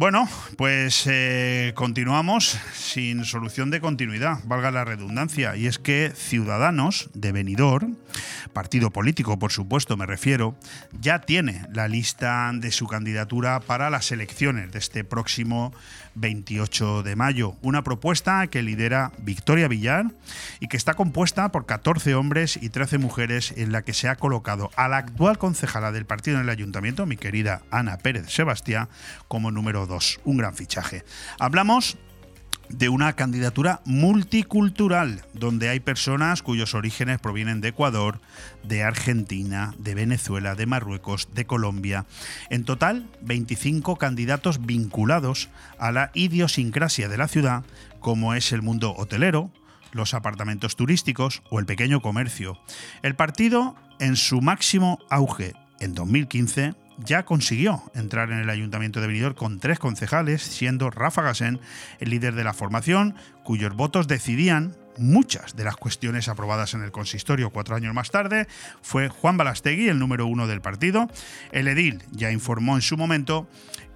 Bueno, 0.00 0.26
pues 0.56 1.06
eh, 1.06 1.72
continuamos 1.74 2.58
sin 2.72 3.26
solución 3.26 3.70
de 3.70 3.82
continuidad, 3.82 4.38
valga 4.44 4.70
la 4.70 4.86
redundancia, 4.86 5.56
y 5.56 5.66
es 5.66 5.78
que 5.78 6.12
Ciudadanos 6.16 7.10
de 7.12 7.32
Benidorm, 7.32 7.98
partido 8.54 8.90
político 8.92 9.38
por 9.38 9.52
supuesto 9.52 9.98
me 9.98 10.06
refiero, 10.06 10.56
ya 10.98 11.20
tiene 11.20 11.66
la 11.70 11.86
lista 11.86 12.50
de 12.54 12.72
su 12.72 12.86
candidatura 12.86 13.60
para 13.60 13.90
las 13.90 14.10
elecciones 14.10 14.72
de 14.72 14.78
este 14.78 15.04
próximo 15.04 15.74
28 16.14 17.02
de 17.02 17.14
mayo. 17.14 17.56
Una 17.60 17.82
propuesta 17.82 18.46
que 18.46 18.62
lidera 18.62 19.12
Victoria 19.18 19.68
Villar 19.68 20.06
y 20.60 20.68
que 20.68 20.78
está 20.78 20.94
compuesta 20.94 21.52
por 21.52 21.66
14 21.66 22.14
hombres 22.14 22.58
y 22.60 22.70
13 22.70 22.96
mujeres 22.96 23.52
en 23.56 23.70
la 23.70 23.82
que 23.82 23.92
se 23.92 24.08
ha 24.08 24.16
colocado 24.16 24.70
a 24.76 24.88
la 24.88 24.96
actual 24.96 25.38
concejala 25.38 25.92
del 25.92 26.06
partido 26.06 26.38
en 26.38 26.44
el 26.44 26.50
ayuntamiento, 26.50 27.06
mi 27.06 27.16
querida 27.16 27.62
Ana 27.70 27.98
Pérez 27.98 28.30
Sebastián, 28.30 28.88
como 29.28 29.50
número 29.50 29.86
2. 29.90 30.20
Un 30.24 30.38
gran 30.38 30.54
fichaje. 30.54 31.04
Hablamos 31.38 31.98
de 32.70 32.88
una 32.88 33.14
candidatura 33.14 33.82
multicultural, 33.84 35.24
donde 35.34 35.68
hay 35.68 35.80
personas 35.80 36.42
cuyos 36.42 36.74
orígenes 36.74 37.18
provienen 37.18 37.60
de 37.60 37.68
Ecuador, 37.68 38.20
de 38.62 38.82
Argentina, 38.82 39.74
de 39.78 39.94
Venezuela, 39.94 40.54
de 40.54 40.66
Marruecos, 40.66 41.28
de 41.34 41.46
Colombia. 41.46 42.06
En 42.48 42.64
total, 42.64 43.10
25 43.22 43.96
candidatos 43.96 44.64
vinculados 44.64 45.48
a 45.78 45.90
la 45.90 46.10
idiosincrasia 46.14 47.08
de 47.08 47.18
la 47.18 47.28
ciudad, 47.28 47.64
como 47.98 48.34
es 48.34 48.52
el 48.52 48.62
mundo 48.62 48.94
hotelero, 48.96 49.50
los 49.92 50.14
apartamentos 50.14 50.76
turísticos 50.76 51.42
o 51.50 51.58
el 51.58 51.66
pequeño 51.66 52.00
comercio. 52.00 52.58
El 53.02 53.16
partido, 53.16 53.74
en 53.98 54.14
su 54.14 54.40
máximo 54.40 55.00
auge 55.10 55.54
en 55.80 55.94
2015, 55.94 56.74
ya 57.04 57.24
consiguió 57.24 57.82
entrar 57.94 58.30
en 58.30 58.38
el 58.38 58.50
ayuntamiento 58.50 59.00
de 59.00 59.06
Benidorm 59.06 59.34
con 59.34 59.58
tres 59.58 59.78
concejales, 59.78 60.42
siendo 60.42 60.90
Rafa 60.90 61.22
Gasén 61.22 61.60
el 61.98 62.10
líder 62.10 62.34
de 62.34 62.44
la 62.44 62.52
formación, 62.52 63.14
cuyos 63.44 63.74
votos 63.74 64.08
decidían 64.08 64.76
muchas 64.98 65.56
de 65.56 65.64
las 65.64 65.76
cuestiones 65.76 66.28
aprobadas 66.28 66.74
en 66.74 66.82
el 66.82 66.92
consistorio 66.92 67.50
cuatro 67.50 67.74
años 67.74 67.94
más 67.94 68.10
tarde. 68.10 68.46
Fue 68.82 69.08
Juan 69.08 69.36
Balastegui, 69.36 69.88
el 69.88 69.98
número 69.98 70.26
uno 70.26 70.46
del 70.46 70.60
partido. 70.60 71.08
El 71.52 71.68
edil 71.68 72.02
ya 72.12 72.30
informó 72.30 72.76
en 72.76 72.82
su 72.82 72.96
momento 72.96 73.48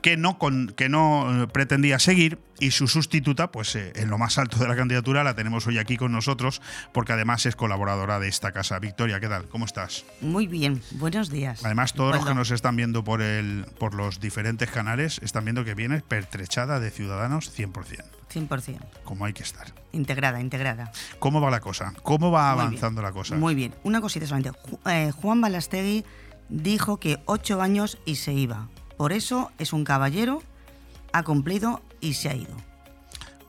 que 0.05 0.19
no, 0.19 0.37
con, 0.37 0.67
que 0.77 0.91
no 0.91 1.45
eh, 1.45 1.47
pretendía 1.47 1.99
seguir 1.99 2.39
y 2.61 2.73
su 2.73 2.89
sustituta, 2.89 3.51
pues 3.51 3.75
eh, 3.75 3.91
en 3.97 4.11
lo 4.11 4.19
más 4.19 4.37
alto 4.37 4.59
de 4.59 4.69
la 4.69 4.77
candidatura, 4.77 5.25
la 5.25 5.35
tenemos 5.35 5.67
hoy 5.67 5.79
aquí 5.79 5.97
con 5.97 6.13
nosotros 6.13 6.61
porque 6.93 7.15
además 7.15 7.47
es 7.47 7.57
colaboradora 7.57 8.21
de 8.21 8.29
esta 8.29 8.53
casa. 8.53 8.79
Victoria, 8.79 9.19
¿qué 9.19 9.29
tal? 9.29 9.49
¿Cómo 9.49 9.65
estás? 9.65 10.05
Muy 10.21 10.47
bien, 10.47 10.83
buenos 10.91 11.31
días. 11.31 11.65
Además, 11.65 11.95
todos 11.95 12.17
los 12.17 12.27
que 12.27 12.35
nos 12.35 12.51
están 12.51 12.77
viendo 12.77 13.03
por, 13.03 13.23
el, 13.23 13.65
por 13.79 13.95
los 13.95 14.21
diferentes 14.21 14.71
canales 14.71 15.21
están 15.23 15.47
viendo 15.47 15.65
que 15.65 15.75
vienes 15.75 16.03
pertrechada 16.03 16.81
de 16.81 16.91
Ciudadanos 16.91 17.51
100%. 17.59 17.73
100%. 18.31 18.81
Como 19.05 19.25
hay 19.25 19.33
que 19.33 19.43
estar. 19.43 19.73
Integrada, 19.93 20.39
integrada. 20.43 20.93
¿Cómo 21.19 21.41
va 21.41 21.51
la 21.51 21.61
cosa? 21.61 21.95
¿Cómo 22.03 22.31
va 22.31 22.51
avanzando 22.51 23.01
la 23.01 23.13
cosa? 23.13 23.37
Muy 23.37 23.55
bien. 23.55 23.75
Una 23.85 24.03
cosita 24.03 24.27
solamente. 24.27 24.59
Eh, 24.85 25.13
Juan 25.13 25.41
Balastegui 25.41 26.05
dijo 26.51 26.99
que 27.01 27.21
ocho 27.25 27.63
años 27.63 27.97
y 28.05 28.17
se 28.17 28.35
iba. 28.35 28.69
Por 28.97 29.13
eso 29.13 29.51
es 29.59 29.73
un 29.73 29.85
caballero, 29.85 30.43
ha 31.13 31.23
cumplido 31.23 31.83
y 32.01 32.15
se 32.15 32.29
ha 32.29 32.35
ido. 32.35 32.57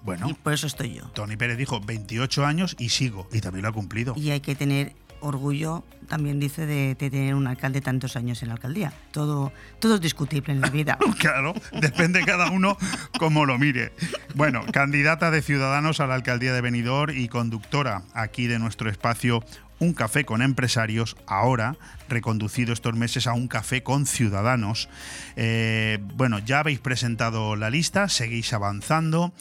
Bueno. 0.03 0.29
Y 0.29 0.33
por 0.33 0.53
eso 0.53 0.67
estoy 0.67 0.93
yo. 0.93 1.05
Tony 1.09 1.35
Pérez 1.35 1.57
dijo 1.57 1.81
28 1.81 2.45
años 2.45 2.75
y 2.77 2.89
sigo. 2.89 3.27
Y 3.31 3.41
también 3.41 3.63
lo 3.63 3.69
ha 3.69 3.73
cumplido. 3.73 4.13
Y 4.15 4.29
hay 4.29 4.39
que 4.39 4.53
tener 4.53 4.93
orgullo, 5.19 5.83
también 6.07 6.39
dice, 6.39 6.65
de, 6.65 6.95
tener 6.95 7.33
un 7.35 7.47
alcalde 7.47 7.81
tantos 7.81 8.15
años 8.15 8.41
en 8.43 8.49
la 8.49 8.55
alcaldía. 8.55 8.93
Todo, 9.11 9.51
todo 9.79 9.95
es 9.95 10.01
discutible 10.01 10.53
en 10.53 10.61
la 10.61 10.69
vida. 10.69 10.97
claro, 11.19 11.53
depende 11.81 12.23
cada 12.23 12.51
uno 12.51 12.77
como 13.17 13.45
lo 13.45 13.57
mire. 13.57 13.91
Bueno, 14.35 14.63
candidata 14.71 15.31
de 15.31 15.41
Ciudadanos 15.41 15.99
a 15.99 16.07
la 16.07 16.15
alcaldía 16.15 16.53
de 16.53 16.61
Benidorm 16.61 17.17
y 17.17 17.27
conductora 17.27 18.03
aquí 18.13 18.47
de 18.47 18.59
nuestro 18.59 18.89
espacio 18.89 19.43
un 19.79 19.93
café 19.93 20.25
con 20.25 20.41
empresarios, 20.41 21.17
ahora 21.27 21.75
reconducido 22.07 22.73
estos 22.73 22.95
meses 22.95 23.27
a 23.27 23.33
un 23.33 23.47
café 23.47 23.83
con 23.83 24.05
ciudadanos. 24.05 24.89
Eh, 25.35 25.99
bueno, 26.15 26.39
ya 26.39 26.59
habéis 26.59 26.79
presentado 26.79 27.55
la 27.55 27.69
lista, 27.69 28.09
seguís 28.09 28.53
avanzando. 28.53 29.33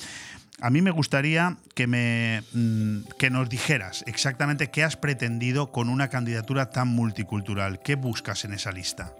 A 0.61 0.71
mí 0.71 0.83
me 0.83 0.91
gustaría 0.91 1.57
que, 1.75 1.87
me, 1.87 2.43
mm, 2.53 3.01
que 3.19 3.31
nos 3.31 3.49
dijeras 3.49 4.05
exactamente 4.07 4.71
qué 4.71 4.85
has 4.85 4.97
pretendido 4.97 5.73
con 5.73 5.89
una 5.89 6.09
candidatura 6.09 6.71
tan 6.71 6.89
multicultural. 6.89 7.81
¿Qué 7.81 7.97
buscas 7.97 8.45
en 8.45 8.55
esa 8.55 8.73
lista? 8.73 9.13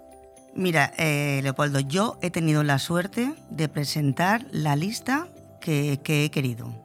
Mira, 0.55 0.93
eh, 0.97 1.41
Leopoldo, 1.43 1.81
yo 1.81 2.17
he 2.21 2.31
tenido 2.31 2.63
la 2.63 2.79
suerte 2.79 3.33
de 3.49 3.67
presentar 3.67 4.45
la 4.51 4.77
lista 4.77 5.27
que, 5.59 5.99
que 6.03 6.23
he 6.23 6.31
querido. 6.31 6.81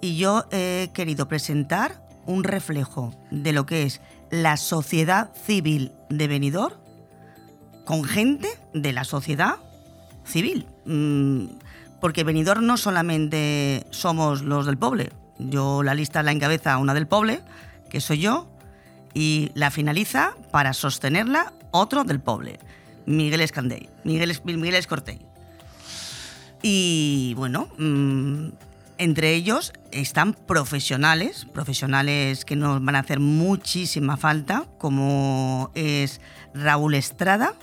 Y 0.00 0.16
yo 0.16 0.46
he 0.50 0.90
querido 0.94 1.28
presentar 1.28 2.03
un 2.26 2.44
reflejo 2.44 3.14
de 3.30 3.52
lo 3.52 3.66
que 3.66 3.84
es 3.84 4.00
la 4.30 4.56
sociedad 4.56 5.30
civil 5.34 5.92
de 6.08 6.28
Benidorm 6.28 6.76
con 7.84 8.04
gente 8.04 8.48
de 8.72 8.92
la 8.92 9.04
sociedad 9.04 9.56
civil. 10.24 10.66
Mm, 10.86 11.46
porque 12.00 12.24
Benidorm 12.24 12.66
no 12.66 12.76
solamente 12.76 13.86
somos 13.90 14.42
los 14.42 14.66
del 14.66 14.78
poble. 14.78 15.12
Yo 15.38 15.82
la 15.82 15.94
lista 15.94 16.22
la 16.22 16.32
encabeza 16.32 16.78
una 16.78 16.94
del 16.94 17.06
poble, 17.06 17.42
que 17.90 18.00
soy 18.00 18.18
yo, 18.18 18.48
y 19.14 19.50
la 19.54 19.70
finaliza 19.70 20.34
para 20.50 20.72
sostenerla 20.72 21.52
otro 21.70 22.04
del 22.04 22.20
poble, 22.20 22.58
Miguel 23.06 23.40
Escandey, 23.40 23.88
Miguel, 24.04 24.36
Miguel 24.44 24.74
Escortey. 24.74 25.20
Y 26.62 27.34
bueno, 27.36 27.68
mm, 27.78 28.48
entre 28.98 29.34
ellos 29.34 29.72
están 29.90 30.34
profesionales, 30.34 31.46
profesionales 31.52 32.44
que 32.44 32.56
nos 32.56 32.84
van 32.84 32.96
a 32.96 33.00
hacer 33.00 33.20
muchísima 33.20 34.16
falta, 34.16 34.66
como 34.78 35.70
es 35.74 36.20
Raúl 36.54 36.94
Estrada. 36.94 37.54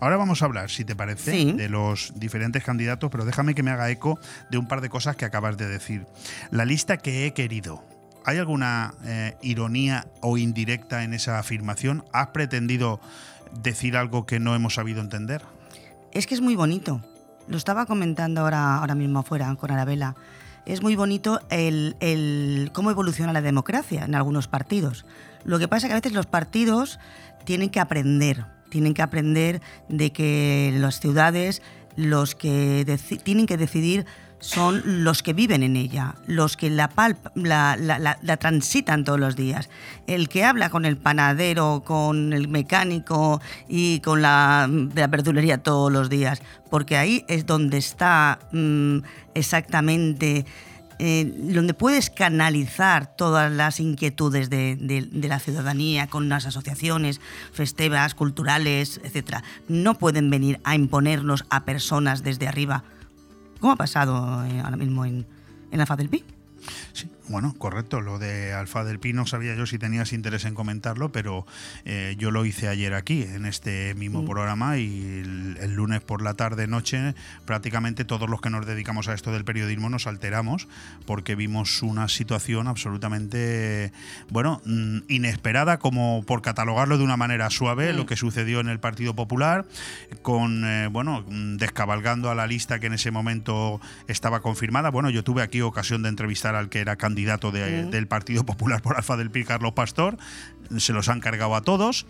Ahora 0.00 0.16
vamos 0.16 0.42
a 0.42 0.46
hablar, 0.46 0.70
si 0.70 0.84
te 0.84 0.96
parece, 0.96 1.54
de 1.54 1.68
los 1.68 2.12
diferentes 2.16 2.62
candidatos, 2.64 3.10
pero 3.10 3.24
déjame 3.24 3.54
que 3.54 3.62
me 3.62 3.70
haga 3.70 3.90
eco 3.90 4.18
de 4.50 4.58
un 4.58 4.66
par 4.66 4.80
de 4.80 4.88
cosas 4.88 5.16
que 5.16 5.24
acabas 5.24 5.56
de 5.56 5.68
decir. 5.68 6.06
La 6.50 6.64
lista 6.64 6.96
que 6.96 7.26
he 7.26 7.32
querido. 7.32 7.84
¿Hay 8.26 8.38
alguna 8.38 8.94
eh, 9.04 9.36
ironía 9.42 10.06
o 10.20 10.38
indirecta 10.38 11.04
en 11.04 11.14
esa 11.14 11.38
afirmación? 11.38 12.04
¿Has 12.12 12.28
pretendido 12.28 13.00
decir 13.62 13.96
algo 13.96 14.26
que 14.26 14.40
no 14.40 14.54
hemos 14.54 14.74
sabido 14.74 15.00
entender? 15.00 15.42
Es 16.12 16.26
que 16.26 16.34
es 16.34 16.40
muy 16.40 16.56
bonito 16.56 17.02
lo 17.48 17.56
estaba 17.56 17.86
comentando 17.86 18.40
ahora, 18.40 18.78
ahora 18.78 18.94
mismo 18.94 19.20
afuera 19.20 19.54
con 19.56 19.70
Arabela. 19.70 20.14
Es 20.66 20.82
muy 20.82 20.96
bonito 20.96 21.40
el, 21.50 22.70
cómo 22.72 22.90
evoluciona 22.90 23.32
la 23.32 23.42
democracia 23.42 24.04
en 24.04 24.14
algunos 24.14 24.48
partidos. 24.48 25.04
Lo 25.44 25.58
que 25.58 25.68
pasa 25.68 25.86
es 25.86 25.90
que 25.90 25.92
a 25.92 26.00
veces 26.00 26.12
los 26.12 26.26
partidos 26.26 26.98
tienen 27.44 27.68
que 27.68 27.80
aprender, 27.80 28.46
tienen 28.70 28.94
que 28.94 29.02
aprender 29.02 29.60
de 29.88 30.10
que 30.10 30.74
las 30.78 31.00
ciudades, 31.00 31.60
los 31.96 32.34
que 32.34 32.98
tienen 33.22 33.46
que 33.46 33.58
decidir 33.58 34.06
son 34.44 34.82
los 34.84 35.22
que 35.22 35.32
viven 35.32 35.62
en 35.62 35.74
ella, 35.74 36.16
los 36.26 36.58
que 36.58 36.68
la, 36.68 36.90
la, 37.34 38.36
transitan 38.36 39.02
todos 39.02 39.18
los 39.18 39.36
días. 39.36 39.70
El 40.06 40.28
que 40.28 40.44
habla 40.44 40.68
con 40.68 40.84
el 40.84 40.98
panadero, 40.98 41.82
con 41.84 42.34
el 42.34 42.48
mecánico 42.48 43.40
y 43.68 44.00
con 44.00 44.20
la, 44.20 44.68
la 44.94 45.06
verdulería 45.06 45.62
todos 45.62 45.90
los 45.90 46.10
días, 46.10 46.42
porque 46.68 46.98
ahí 46.98 47.24
es 47.26 47.46
donde 47.46 47.78
está 47.78 48.38
mm, 48.52 48.98
exactamente... 49.34 50.44
Eh, 51.00 51.24
donde 51.52 51.74
puedes 51.74 52.08
canalizar 52.08 53.16
todas 53.16 53.50
las 53.50 53.80
inquietudes 53.80 54.48
de, 54.48 54.76
de, 54.76 55.28
la 55.28 55.40
ciudadanía 55.40 56.06
con 56.06 56.28
las 56.28 56.46
asociaciones 56.46 57.20
festivas, 57.52 58.14
culturales, 58.14 59.00
etc. 59.02 59.38
No 59.66 59.98
pueden 59.98 60.30
venir 60.30 60.60
a 60.62 60.76
imponernos 60.76 61.46
a 61.50 61.64
personas 61.64 62.22
desde 62.22 62.46
arriba 62.46 62.84
¿Cómo 63.64 63.72
ha 63.72 63.76
pasado 63.76 64.44
eh, 64.44 64.60
ahora 64.62 64.76
mismo 64.76 65.06
en, 65.06 65.24
en 65.70 65.78
la 65.78 65.86
FAD 65.86 65.96
del 65.96 66.10
PI. 66.10 66.22
Sí, 66.92 67.08
bueno, 67.28 67.54
correcto. 67.56 68.00
Lo 68.00 68.18
de 68.18 68.52
Alfa 68.52 68.84
del 68.84 68.98
Pi 68.98 69.12
no 69.12 69.26
sabía 69.26 69.54
yo 69.54 69.64
si 69.64 69.78
tenías 69.78 70.12
interés 70.12 70.44
en 70.44 70.54
comentarlo, 70.54 71.10
pero 71.10 71.46
eh, 71.84 72.16
yo 72.18 72.30
lo 72.30 72.44
hice 72.44 72.68
ayer 72.68 72.92
aquí, 72.92 73.22
en 73.22 73.46
este 73.46 73.94
mismo 73.94 74.22
mm. 74.22 74.26
programa, 74.26 74.78
y 74.78 75.22
el, 75.58 75.74
lunes 75.74 76.02
por 76.02 76.22
la 76.22 76.34
tarde, 76.34 76.66
noche, 76.66 77.14
prácticamente 77.46 78.04
todos 78.04 78.28
los 78.28 78.40
que 78.40 78.50
nos 78.50 78.66
dedicamos 78.66 79.08
a 79.08 79.14
esto 79.14 79.32
del 79.32 79.44
periodismo 79.44 79.88
nos 79.88 80.06
alteramos 80.06 80.68
porque 81.06 81.34
vimos 81.34 81.82
una 81.82 82.08
situación 82.08 82.68
absolutamente, 82.68 83.92
bueno, 84.28 84.60
mm, 84.66 84.98
inesperada, 85.08 85.78
como 85.78 86.24
por 86.26 86.42
catalogarlo 86.42 86.98
de 86.98 87.04
una 87.04 87.16
manera 87.16 87.48
suave, 87.50 87.92
lo 87.94 88.06
que 88.06 88.16
sucedió 88.16 88.60
en 88.60 88.68
el 88.68 88.80
Partido 88.80 89.14
Popular, 89.14 89.64
con, 90.22 90.64
eh, 90.64 90.88
bueno, 90.88 91.24
descabalgando 91.28 92.30
a 92.30 92.34
la 92.34 92.46
lista 92.46 92.78
que 92.78 92.86
en 92.86 92.94
ese 92.94 93.10
momento 93.10 93.80
estaba 94.08 94.40
confirmada. 94.40 94.90
Bueno, 94.90 95.10
yo 95.10 95.24
tuve 95.24 95.42
aquí 95.42 95.62
ocasión 95.62 96.02
de 96.02 96.10
entrevistar 96.10 96.54
al 96.54 96.68
que 96.68 96.80
era 96.80 96.96
candidato 96.96 97.13
candidato 97.14 97.52
del 97.52 98.08
Partido 98.08 98.44
Popular 98.44 98.82
por 98.82 98.96
Alfa 98.96 99.16
del 99.16 99.30
Pi, 99.30 99.44
Carlos 99.44 99.72
Pastor, 99.72 100.18
se 100.78 100.92
los 100.92 101.08
han 101.08 101.20
cargado 101.20 101.54
a 101.54 101.60
todos, 101.60 102.06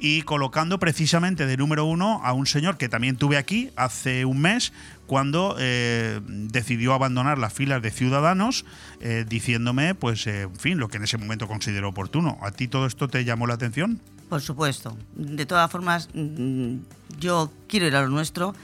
y 0.00 0.22
colocando 0.22 0.80
precisamente 0.80 1.46
de 1.46 1.56
número 1.56 1.84
uno 1.84 2.20
a 2.24 2.32
un 2.32 2.46
señor 2.46 2.76
que 2.76 2.88
también 2.88 3.16
tuve 3.16 3.36
aquí 3.36 3.70
hace 3.76 4.24
un 4.24 4.40
mes, 4.40 4.72
cuando 5.06 5.54
eh, 5.60 6.20
decidió 6.26 6.92
abandonar 6.92 7.38
las 7.38 7.52
filas 7.52 7.80
de 7.80 7.92
Ciudadanos, 7.92 8.64
eh, 9.00 9.24
diciéndome, 9.28 9.94
pues, 9.94 10.26
eh, 10.26 10.42
en 10.42 10.56
fin, 10.56 10.78
lo 10.78 10.88
que 10.88 10.96
en 10.96 11.04
ese 11.04 11.18
momento 11.18 11.46
consideró 11.46 11.90
oportuno. 11.90 12.36
¿A 12.42 12.50
ti 12.50 12.66
todo 12.66 12.84
esto 12.84 13.06
te 13.06 13.24
llamó 13.24 13.46
la 13.46 13.54
atención? 13.54 14.00
Por 14.28 14.40
supuesto. 14.40 14.96
De 15.14 15.46
todas 15.46 15.70
formas, 15.70 16.08
mm, 16.14 16.78
yo 17.20 17.52
quiero 17.68 17.86
ir 17.86 17.94
a 17.94 18.02
lo 18.02 18.08
nuestro. 18.08 18.56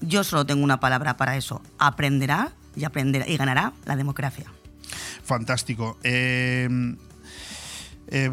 Yo 0.00 0.22
solo 0.22 0.46
tengo 0.46 0.62
una 0.62 0.78
palabra 0.78 1.16
para 1.16 1.36
eso. 1.36 1.60
Aprenderá 1.78 2.52
y 2.76 2.84
aprenderá 2.84 3.28
y 3.28 3.36
ganará 3.36 3.72
la 3.84 3.96
democracia 3.96 4.46
fantástico. 5.30 5.96
Em, 6.02 6.96
Eh, 8.12 8.28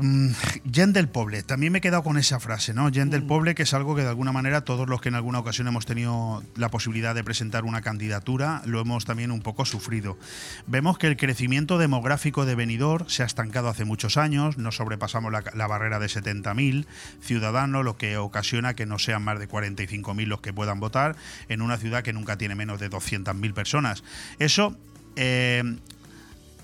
Gen 0.71 0.91
del 0.91 1.07
Poble, 1.07 1.43
también 1.43 1.71
me 1.71 1.77
he 1.77 1.81
quedado 1.81 2.01
con 2.01 2.17
esa 2.17 2.39
frase, 2.39 2.73
¿no? 2.73 2.91
Gen 2.91 3.11
del 3.11 3.21
Poble, 3.21 3.53
que 3.53 3.61
es 3.61 3.75
algo 3.75 3.95
que 3.95 4.01
de 4.01 4.09
alguna 4.09 4.31
manera 4.31 4.61
todos 4.61 4.89
los 4.89 5.01
que 5.01 5.09
en 5.09 5.15
alguna 5.15 5.37
ocasión 5.37 5.67
hemos 5.67 5.85
tenido 5.85 6.43
la 6.55 6.69
posibilidad 6.69 7.13
de 7.13 7.23
presentar 7.23 7.63
una 7.63 7.81
candidatura, 7.81 8.63
lo 8.65 8.81
hemos 8.81 9.05
también 9.05 9.29
un 9.29 9.41
poco 9.41 9.65
sufrido. 9.65 10.17
Vemos 10.65 10.97
que 10.97 11.05
el 11.05 11.15
crecimiento 11.15 11.77
demográfico 11.77 12.47
de 12.47 12.55
Benidorm 12.55 13.07
se 13.07 13.21
ha 13.21 13.27
estancado 13.27 13.69
hace 13.69 13.85
muchos 13.85 14.17
años, 14.17 14.57
no 14.57 14.71
sobrepasamos 14.71 15.31
la, 15.31 15.43
la 15.53 15.67
barrera 15.67 15.99
de 15.99 16.07
70.000 16.07 16.87
ciudadanos, 17.21 17.85
lo 17.85 17.97
que 17.97 18.17
ocasiona 18.17 18.73
que 18.73 18.87
no 18.87 18.97
sean 18.97 19.21
más 19.21 19.37
de 19.37 19.47
45.000 19.47 20.25
los 20.25 20.41
que 20.41 20.53
puedan 20.53 20.79
votar 20.79 21.15
en 21.49 21.61
una 21.61 21.77
ciudad 21.77 22.01
que 22.01 22.13
nunca 22.13 22.35
tiene 22.39 22.55
menos 22.55 22.79
de 22.79 22.89
200.000 22.89 23.53
personas. 23.53 24.03
Eso 24.39 24.75
eh, 25.17 25.63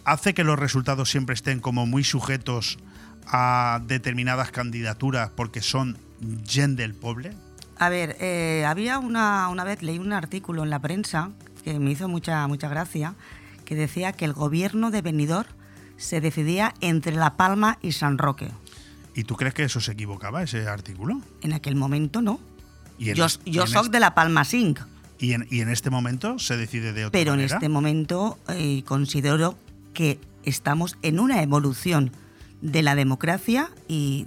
hace 0.06 0.34
que 0.34 0.44
los 0.44 0.60
resultados 0.60 1.10
siempre 1.10 1.34
estén 1.34 1.60
como 1.60 1.86
muy 1.86 2.04
sujetos 2.04 2.78
a 3.28 3.82
determinadas 3.86 4.52
candidaturas 4.52 5.30
porque 5.36 5.62
son 5.62 5.98
gen 6.48 6.76
del 6.76 6.94
pueblo? 6.94 7.30
A 7.78 7.90
ver, 7.90 8.16
eh, 8.20 8.66
había 8.68 9.00
una, 9.00 9.50
una 9.50 9.64
vez, 9.64 9.82
leí 9.82 10.00
un 10.00 10.14
artículo 10.14 10.64
en 10.64 10.70
la 10.70 10.80
prensa 10.80 11.32
que 11.64 11.80
me 11.80 11.92
hizo 11.92 12.08
mucha, 12.08 12.46
mucha 12.48 12.68
gracia, 12.70 13.16
que 13.66 13.76
decía 13.76 14.12
que 14.14 14.26
el 14.26 14.34
gobierno 14.34 14.92
de 14.92 15.02
Benidorm 15.02 15.50
se 15.98 16.22
decidía 16.22 16.74
entre 16.82 17.16
La 17.16 17.38
Palma 17.38 17.78
y 17.82 17.94
San 17.94 18.18
Roque. 18.18 18.52
¿Y 19.16 19.24
tú 19.24 19.36
crees 19.36 19.54
que 19.54 19.64
eso 19.64 19.80
se 19.80 19.94
equivocaba, 19.94 20.44
ese 20.44 20.68
artículo? 20.68 21.22
En 21.42 21.54
aquel 21.54 21.76
momento 21.76 22.22
no. 22.22 22.40
¿Y 22.98 23.10
en 23.10 23.16
yo 23.16 23.68
soy 23.68 23.90
de 23.90 24.00
La 24.00 24.14
Palma 24.14 24.44
Sync, 24.44 24.80
¿Y 25.20 25.34
en, 25.34 25.48
y 25.50 25.62
en 25.62 25.70
este 25.70 25.90
momento 25.90 26.38
se 26.38 26.58
decide 26.58 26.92
de 26.92 27.06
otra 27.06 27.18
pero 27.18 27.34
en 27.34 27.40
este 27.40 27.70
momento 27.70 28.38
eh, 28.50 28.84
considero 28.86 29.58
que 29.94 30.20
estamos 30.44 30.98
en 31.02 31.20
una 31.20 31.42
evolución 31.42 32.12
de 32.62 32.82
la 32.82 32.96
democracia 32.96 33.70
y, 33.90 34.26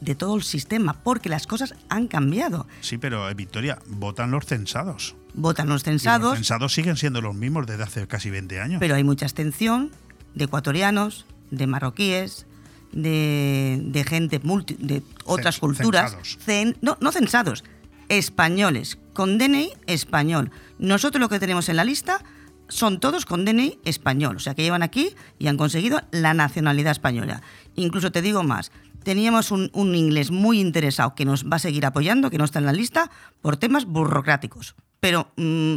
de 0.00 0.14
todo 0.14 0.36
el 0.36 0.42
sistema, 0.42 0.92
porque 1.02 1.28
las 1.30 1.46
cosas 1.46 1.74
han 1.88 2.06
cambiado. 2.06 2.66
Sí, 2.82 2.98
pero 2.98 3.28
eh, 3.30 3.34
Victoria, 3.34 3.78
votan 3.86 4.30
los 4.30 4.44
censados. 4.44 5.14
Votan 5.34 5.68
los 5.68 5.82
Y 5.82 5.90
los 5.90 6.00
censados, 6.02 6.34
censados 6.34 6.72
siguen 6.74 6.96
siendo 6.96 7.20
los 7.22 7.34
mismos 7.34 7.66
desde 7.66 7.82
hace 7.84 8.06
casi 8.06 8.28
20 8.30 8.60
años. 8.60 8.80
pero 8.80 8.94
hay 8.94 9.04
mucha 9.04 9.24
abstención 9.26 9.90
de 10.34 10.44
ecuatorianos, 10.44 11.24
de 11.50 11.66
marroquíes, 11.66 12.46
de, 12.92 13.80
de 13.82 14.04
gente 14.04 14.40
multi- 14.42 14.76
de 14.78 15.02
otras 15.24 15.56
Cens- 15.56 15.60
culturas. 15.60 16.10
censados. 16.12 16.38
Cen- 16.46 16.76
no, 16.82 16.98
no 17.00 17.10
censados, 17.12 17.64
españoles, 18.08 18.98
con 19.12 19.38
DNI 19.38 19.72
español. 19.86 20.50
Nosotros 20.78 21.20
lo 21.20 21.28
que 21.28 21.38
tenemos 21.40 21.68
en 21.68 21.76
la 21.76 21.84
lista 21.84 22.22
son 22.68 23.00
todos 23.00 23.26
con 23.26 23.44
DNI 23.44 23.78
español, 23.84 24.36
o 24.36 24.40
sea 24.40 24.54
que 24.54 24.62
llevan 24.62 24.82
aquí 24.82 25.14
y 25.38 25.48
han 25.48 25.56
conseguido 25.56 26.00
la 26.10 26.34
nacionalidad 26.34 26.92
española. 26.92 27.42
Incluso 27.74 28.12
te 28.12 28.22
digo 28.22 28.42
más, 28.42 28.70
teníamos 29.02 29.50
un, 29.50 29.70
un 29.72 29.94
inglés 29.94 30.30
muy 30.30 30.60
interesado 30.60 31.14
que 31.14 31.24
nos 31.24 31.46
va 31.46 31.56
a 31.56 31.60
seguir 31.60 31.86
apoyando, 31.86 32.30
que 32.30 32.38
no 32.38 32.44
está 32.44 32.58
en 32.58 32.66
la 32.66 32.72
lista, 32.72 33.10
por 33.40 33.56
temas 33.56 33.86
burocráticos. 33.86 34.74
Pero 35.00 35.32
mm, 35.36 35.76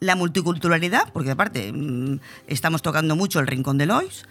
la 0.00 0.16
multiculturalidad, 0.16 1.12
porque 1.12 1.30
aparte 1.30 1.72
mm, 1.72 2.20
estamos 2.46 2.82
tocando 2.82 3.16
mucho 3.16 3.40
el 3.40 3.46
rincón 3.46 3.78
de 3.78 3.86
Lois, 3.86 4.24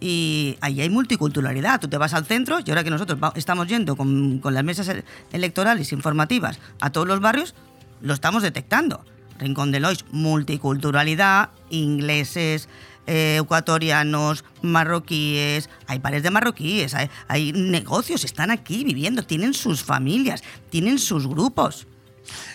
y 0.00 0.56
ahí 0.62 0.80
hay 0.80 0.88
multiculturalidad. 0.88 1.78
Tú 1.78 1.88
te 1.88 1.98
vas 1.98 2.14
al 2.14 2.24
centro 2.24 2.58
y 2.64 2.70
ahora 2.70 2.82
que 2.82 2.90
nosotros 2.90 3.18
estamos 3.34 3.68
yendo 3.68 3.96
con, 3.96 4.38
con 4.38 4.54
las 4.54 4.64
mesas 4.64 4.88
e- 4.88 5.04
electorales 5.32 5.92
informativas 5.92 6.58
a 6.80 6.90
todos 6.90 7.06
los 7.06 7.20
barrios, 7.20 7.54
lo 8.00 8.14
estamos 8.14 8.42
detectando. 8.42 9.04
Rincón 9.40 9.72
de 9.72 9.80
Lois, 9.80 10.04
multiculturalidad, 10.12 11.50
ingleses, 11.70 12.68
eh, 13.06 13.40
ecuatorianos, 13.42 14.44
marroquíes, 14.62 15.68
hay 15.86 15.98
pares 15.98 16.22
de 16.22 16.30
marroquíes, 16.30 16.94
hay, 16.94 17.10
hay 17.26 17.52
negocios, 17.52 18.24
están 18.24 18.50
aquí 18.50 18.84
viviendo, 18.84 19.24
tienen 19.24 19.54
sus 19.54 19.82
familias, 19.82 20.44
tienen 20.68 20.98
sus 20.98 21.26
grupos. 21.26 21.88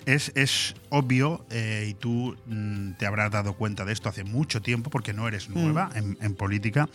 Es, 0.05 0.31
es 0.35 0.75
obvio, 0.89 1.45
eh, 1.49 1.87
y 1.89 1.93
tú 1.95 2.37
mm, 2.45 2.93
te 2.93 3.05
habrás 3.05 3.31
dado 3.31 3.53
cuenta 3.53 3.85
de 3.85 3.93
esto 3.93 4.09
hace 4.09 4.23
mucho 4.23 4.61
tiempo, 4.61 4.89
porque 4.89 5.13
no 5.13 5.27
eres 5.27 5.49
nueva 5.49 5.89
en, 5.95 6.17
en 6.21 6.35
política, 6.35 6.89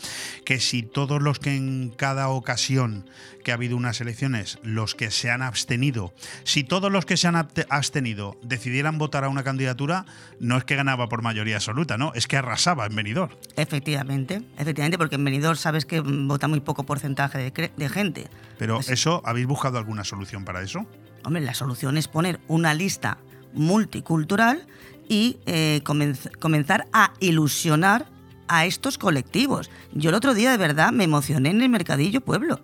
que 0.44 0.60
si 0.60 0.82
todos 0.82 1.20
los 1.20 1.38
que 1.38 1.56
en 1.56 1.92
cada 1.96 2.28
ocasión 2.28 3.04
que 3.42 3.52
ha 3.52 3.54
habido 3.54 3.76
unas 3.76 4.00
elecciones, 4.00 4.58
los 4.62 4.94
que 4.94 5.10
se 5.10 5.30
han 5.30 5.42
abstenido, 5.42 6.12
si 6.44 6.64
todos 6.64 6.90
los 6.92 7.04
que 7.04 7.16
se 7.16 7.28
han 7.28 7.36
abstenido 7.36 8.36
decidieran 8.42 8.98
votar 8.98 9.24
a 9.24 9.28
una 9.28 9.42
candidatura, 9.42 10.06
no 10.38 10.56
es 10.56 10.64
que 10.64 10.76
ganaba 10.76 11.08
por 11.08 11.22
mayoría 11.22 11.56
absoluta, 11.56 11.98
¿no? 11.98 12.12
Es 12.14 12.26
que 12.26 12.36
arrasaba 12.36 12.86
en 12.86 12.94
Benidorm. 12.94 13.32
Efectivamente, 13.56 14.42
efectivamente, 14.58 14.98
porque 14.98 15.16
en 15.16 15.24
Benidorm 15.24 15.56
sabes 15.56 15.84
que 15.84 16.00
mm, 16.00 16.28
vota 16.28 16.48
muy 16.48 16.60
poco 16.60 16.84
porcentaje 16.84 17.38
de, 17.38 17.70
de 17.76 17.88
gente. 17.88 18.28
Pero 18.58 18.80
eso, 18.88 19.22
¿habéis 19.24 19.46
buscado 19.46 19.78
alguna 19.78 20.04
solución 20.04 20.44
para 20.44 20.62
eso? 20.62 20.86
Hombre, 21.24 21.42
la 21.42 21.54
solución 21.54 21.96
es 21.96 22.08
poner 22.08 22.40
una 22.48 22.74
lista 22.74 23.18
multicultural 23.52 24.66
y 25.08 25.38
eh, 25.46 25.80
comenz- 25.84 26.30
comenzar 26.38 26.86
a 26.92 27.12
ilusionar 27.20 28.06
a 28.48 28.64
estos 28.66 28.98
colectivos. 28.98 29.70
Yo 29.92 30.10
el 30.10 30.16
otro 30.16 30.34
día 30.34 30.50
de 30.50 30.56
verdad 30.56 30.92
me 30.92 31.04
emocioné 31.04 31.50
en 31.50 31.62
el 31.62 31.68
Mercadillo 31.68 32.20
Pueblo. 32.20 32.60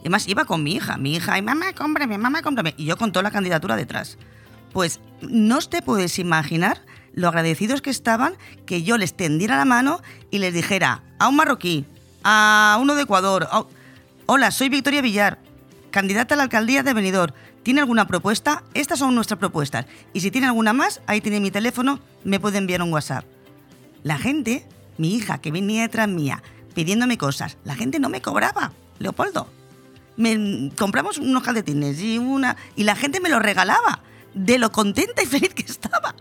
Además 0.00 0.26
iba 0.28 0.44
con 0.44 0.62
mi 0.62 0.74
hija, 0.74 0.96
mi 0.96 1.14
hija, 1.14 1.36
y 1.38 1.42
mamá, 1.42 1.72
cómprame, 1.74 2.16
mamá, 2.18 2.42
cómprame. 2.42 2.74
Y 2.76 2.86
yo 2.86 2.96
con 2.96 3.12
toda 3.12 3.22
la 3.22 3.30
candidatura 3.30 3.76
detrás. 3.76 4.16
Pues 4.72 5.00
no 5.20 5.58
te 5.60 5.82
puedes 5.82 6.18
imaginar 6.18 6.82
lo 7.12 7.28
agradecidos 7.28 7.82
que 7.82 7.90
estaban 7.90 8.34
que 8.66 8.82
yo 8.82 8.96
les 8.96 9.14
tendiera 9.14 9.56
la 9.56 9.64
mano 9.64 10.00
y 10.30 10.38
les 10.38 10.54
dijera 10.54 11.02
a 11.18 11.28
un 11.28 11.36
marroquí, 11.36 11.84
a 12.22 12.78
uno 12.80 12.94
de 12.94 13.02
Ecuador, 13.02 13.48
hola, 14.26 14.50
soy 14.52 14.68
Victoria 14.68 15.02
Villar, 15.02 15.38
candidata 15.90 16.34
a 16.34 16.36
la 16.36 16.44
alcaldía 16.44 16.82
de 16.82 16.94
Benidorm. 16.94 17.34
¿Tiene 17.62 17.80
alguna 17.80 18.06
propuesta? 18.06 18.64
Estas 18.74 18.98
son 18.98 19.14
nuestras 19.14 19.38
propuestas. 19.38 19.86
Y 20.12 20.20
si 20.20 20.30
tiene 20.30 20.46
alguna 20.46 20.72
más, 20.72 21.02
ahí 21.06 21.20
tiene 21.20 21.40
mi 21.40 21.50
teléfono, 21.50 22.00
me 22.24 22.40
puede 22.40 22.58
enviar 22.58 22.82
un 22.82 22.92
WhatsApp. 22.92 23.24
La 24.02 24.18
gente, 24.18 24.66
mi 24.96 25.14
hija 25.14 25.38
que 25.38 25.50
venía 25.50 25.82
detrás 25.82 26.08
mía 26.08 26.42
pidiéndome 26.74 27.18
cosas, 27.18 27.58
la 27.64 27.74
gente 27.74 27.98
no 27.98 28.08
me 28.08 28.22
cobraba, 28.22 28.72
Leopoldo. 28.98 29.46
Me 30.16 30.70
compramos 30.76 31.18
unos 31.18 31.42
calcetines 31.42 32.00
y 32.00 32.18
una 32.18 32.56
y 32.76 32.84
la 32.84 32.96
gente 32.96 33.20
me 33.20 33.28
lo 33.28 33.38
regalaba 33.38 34.02
de 34.34 34.58
lo 34.58 34.72
contenta 34.72 35.22
y 35.22 35.26
feliz 35.26 35.54
que 35.54 35.62
estaba. 35.62 36.14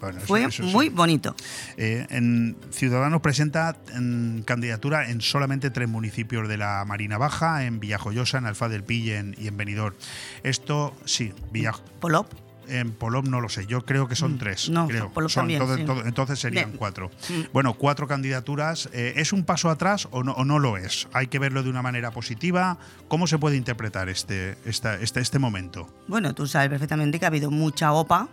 Bueno, 0.00 0.20
Fue 0.20 0.44
eso 0.44 0.62
muy 0.62 0.88
bonito. 0.90 1.34
Eh, 1.76 2.06
en 2.10 2.56
Ciudadanos 2.70 3.20
presenta 3.22 3.76
en 3.94 4.42
candidatura 4.46 5.08
en 5.10 5.20
solamente 5.20 5.70
tres 5.70 5.88
municipios 5.88 6.48
de 6.48 6.58
la 6.58 6.84
Marina 6.86 7.16
Baja, 7.18 7.64
en 7.64 7.80
Villajoyosa, 7.80 8.38
en 8.38 8.46
Alfa 8.46 8.68
del 8.68 8.84
Pi 8.84 8.96
y 9.04 9.10
en, 9.12 9.34
Benidorm. 9.56 9.94
Esto 10.42 10.94
sí, 11.06 11.32
Villa, 11.50 11.72
Polop. 12.00 12.30
en 12.68 12.92
Polop 12.92 13.26
no 13.26 13.40
lo 13.40 13.48
sé, 13.48 13.66
yo 13.66 13.84
creo 13.86 14.06
que 14.06 14.16
son 14.16 14.38
tres. 14.38 14.68
Mm, 14.68 14.72
no, 14.74 14.86
creo. 14.88 15.10
Polop 15.12 15.30
Son, 15.30 15.42
también, 15.42 15.60
todo- 15.60 15.76
sí. 15.76 15.84
todo- 15.84 16.04
entonces 16.04 16.38
serían 16.38 16.66
Bien. 16.66 16.76
cuatro. 16.78 17.10
Mm. 17.30 17.52
Bueno, 17.52 17.74
cuatro 17.74 18.06
candidaturas. 18.06 18.90
eh, 18.92 19.14
¿Es 19.16 19.32
un 19.32 19.44
paso 19.44 19.70
atrás 19.70 20.08
o 20.10 20.22
no, 20.22 20.32
o 20.32 20.44
no 20.44 20.58
lo 20.58 20.76
es? 20.76 21.08
Hay 21.14 21.28
que 21.28 21.38
verlo 21.38 21.62
de 21.62 21.70
una 21.70 21.80
manera 21.82 22.10
positiva. 22.10 22.76
¿Cómo 23.08 23.26
se 23.26 23.38
puede 23.38 23.56
interpretar 23.56 24.08
este, 24.10 24.56
esta- 24.66 25.00
este, 25.00 25.20
este 25.20 25.38
momento? 25.38 25.88
Bueno, 26.06 26.34
tú 26.34 26.46
sabes 26.46 26.68
perfectamente 26.68 27.18
que 27.18 27.24
ha 27.24 27.28
habido 27.28 27.50
mucha 27.50 27.92
OPA 27.92 28.28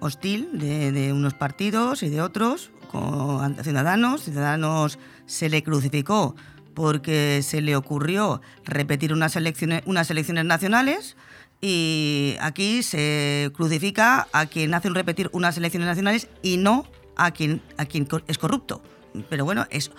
hostil 0.00 0.48
de, 0.52 1.12
unos 1.12 1.34
partidos 1.34 2.02
y 2.02 2.08
de 2.08 2.20
otros 2.20 2.70
con 2.90 3.56
Ciudadanos. 3.62 4.22
Ciudadanos 4.22 4.98
se 5.26 5.48
le 5.48 5.62
crucificó 5.62 6.34
porque 6.74 7.40
se 7.42 7.62
le 7.62 7.76
ocurrió 7.76 8.40
repetir 8.64 9.12
unas 9.12 9.36
elecciones, 9.36 9.82
unas 9.86 10.10
elecciones 10.10 10.44
nacionales 10.44 11.16
y 11.60 12.36
aquí 12.40 12.82
se 12.82 13.50
crucifica 13.54 14.28
a 14.32 14.46
quien 14.46 14.74
hace 14.74 14.88
un 14.88 14.94
repetir 14.94 15.30
unas 15.32 15.56
elecciones 15.56 15.88
nacionales 15.88 16.28
y 16.42 16.58
no 16.58 16.86
a 17.16 17.30
quien, 17.30 17.62
a 17.78 17.86
quien 17.86 18.06
es 18.26 18.38
corrupto. 18.38 18.82
Pero 19.30 19.44
bueno, 19.44 19.66
es, 19.70 19.90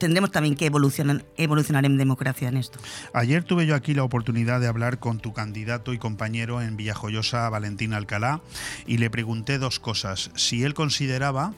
tendremos 0.00 0.32
también 0.32 0.56
que 0.56 0.66
evolucionar, 0.66 1.24
en 1.36 1.96
democracia 1.98 2.48
en 2.48 2.56
esto. 2.56 2.80
Ayer 3.12 3.44
tuve 3.44 3.66
yo 3.66 3.76
aquí 3.76 3.94
la 3.94 4.02
oportunidad 4.02 4.58
de 4.58 4.66
hablar 4.66 4.98
con 4.98 5.20
tu 5.20 5.32
candidato 5.32 5.92
y 5.92 5.98
compañero 5.98 6.60
en 6.62 6.76
Villajoyosa, 6.76 7.48
Valentín 7.50 7.92
Alcalá, 7.92 8.40
y 8.86 8.96
le 8.96 9.10
pregunté 9.10 9.58
dos 9.58 9.78
cosas. 9.78 10.30
Si 10.34 10.64
él 10.64 10.74
consideraba 10.74 11.52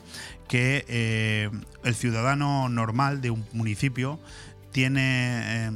que 0.47 0.85
eh, 0.89 1.49
el 1.83 1.95
ciudadano 1.95 2.69
normal 2.69 3.21
de 3.21 3.31
un 3.31 3.45
municipio 3.53 4.19
tiene 4.71 5.67
eh, 5.67 5.71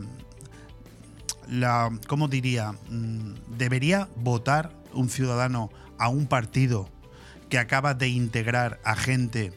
la, 1.50 1.90
¿cómo 2.08 2.28
diría? 2.28 2.74
Mm, 2.90 3.58
¿Debería 3.58 4.10
votar 4.18 4.72
un 4.94 5.10
ciudadano 5.10 5.72
a 5.98 6.10
un 6.10 6.28
partido 6.28 6.90
que 7.50 7.60
acaba 7.60 7.94
de 7.94 8.10
integrar 8.10 8.80
a 8.84 8.96
gente 8.96 9.54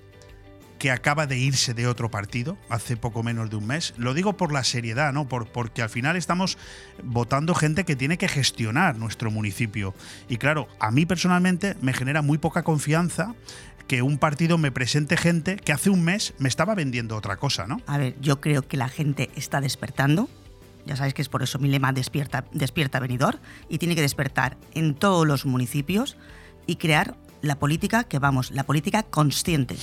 que 0.80 0.90
acaba 0.90 1.26
de 1.26 1.38
irse 1.38 1.74
de 1.74 1.86
otro 1.86 2.10
partido 2.10 2.56
hace 2.70 2.96
poco 2.96 3.22
menos 3.22 3.50
de 3.50 3.56
un 3.56 3.66
mes. 3.66 3.92
Lo 3.98 4.14
digo 4.14 4.38
por 4.38 4.50
la 4.50 4.64
seriedad, 4.64 5.12
¿no? 5.12 5.28
Por, 5.28 5.46
porque 5.46 5.82
al 5.82 5.90
final 5.90 6.16
estamos 6.16 6.56
votando 7.04 7.54
gente 7.54 7.84
que 7.84 7.96
tiene 7.96 8.16
que 8.16 8.28
gestionar 8.28 8.96
nuestro 8.96 9.30
municipio. 9.30 9.94
Y 10.26 10.38
claro, 10.38 10.68
a 10.80 10.90
mí 10.90 11.04
personalmente 11.04 11.76
me 11.82 11.92
genera 11.92 12.22
muy 12.22 12.38
poca 12.38 12.62
confianza 12.62 13.34
que 13.88 14.00
un 14.00 14.16
partido 14.16 14.56
me 14.56 14.72
presente 14.72 15.18
gente 15.18 15.56
que 15.56 15.74
hace 15.74 15.90
un 15.90 16.02
mes 16.02 16.32
me 16.38 16.48
estaba 16.48 16.74
vendiendo 16.74 17.14
otra 17.14 17.36
cosa, 17.36 17.66
¿no? 17.66 17.82
A 17.86 17.98
ver, 17.98 18.18
yo 18.22 18.40
creo 18.40 18.66
que 18.66 18.78
la 18.78 18.88
gente 18.88 19.28
está 19.36 19.60
despertando. 19.60 20.30
Ya 20.86 20.96
sabéis 20.96 21.12
que 21.12 21.20
es 21.20 21.28
por 21.28 21.42
eso 21.42 21.58
mi 21.58 21.68
lema 21.68 21.92
despierta, 21.92 22.46
despierta 22.52 23.00
venidor 23.00 23.38
y 23.68 23.76
tiene 23.76 23.94
que 23.94 24.00
despertar 24.00 24.56
en 24.72 24.94
todos 24.94 25.26
los 25.26 25.44
municipios 25.44 26.16
y 26.66 26.76
crear 26.76 27.16
la 27.42 27.58
política 27.58 28.04
que 28.04 28.18
vamos, 28.18 28.50
la 28.50 28.64
política 28.64 29.02
consciente. 29.02 29.76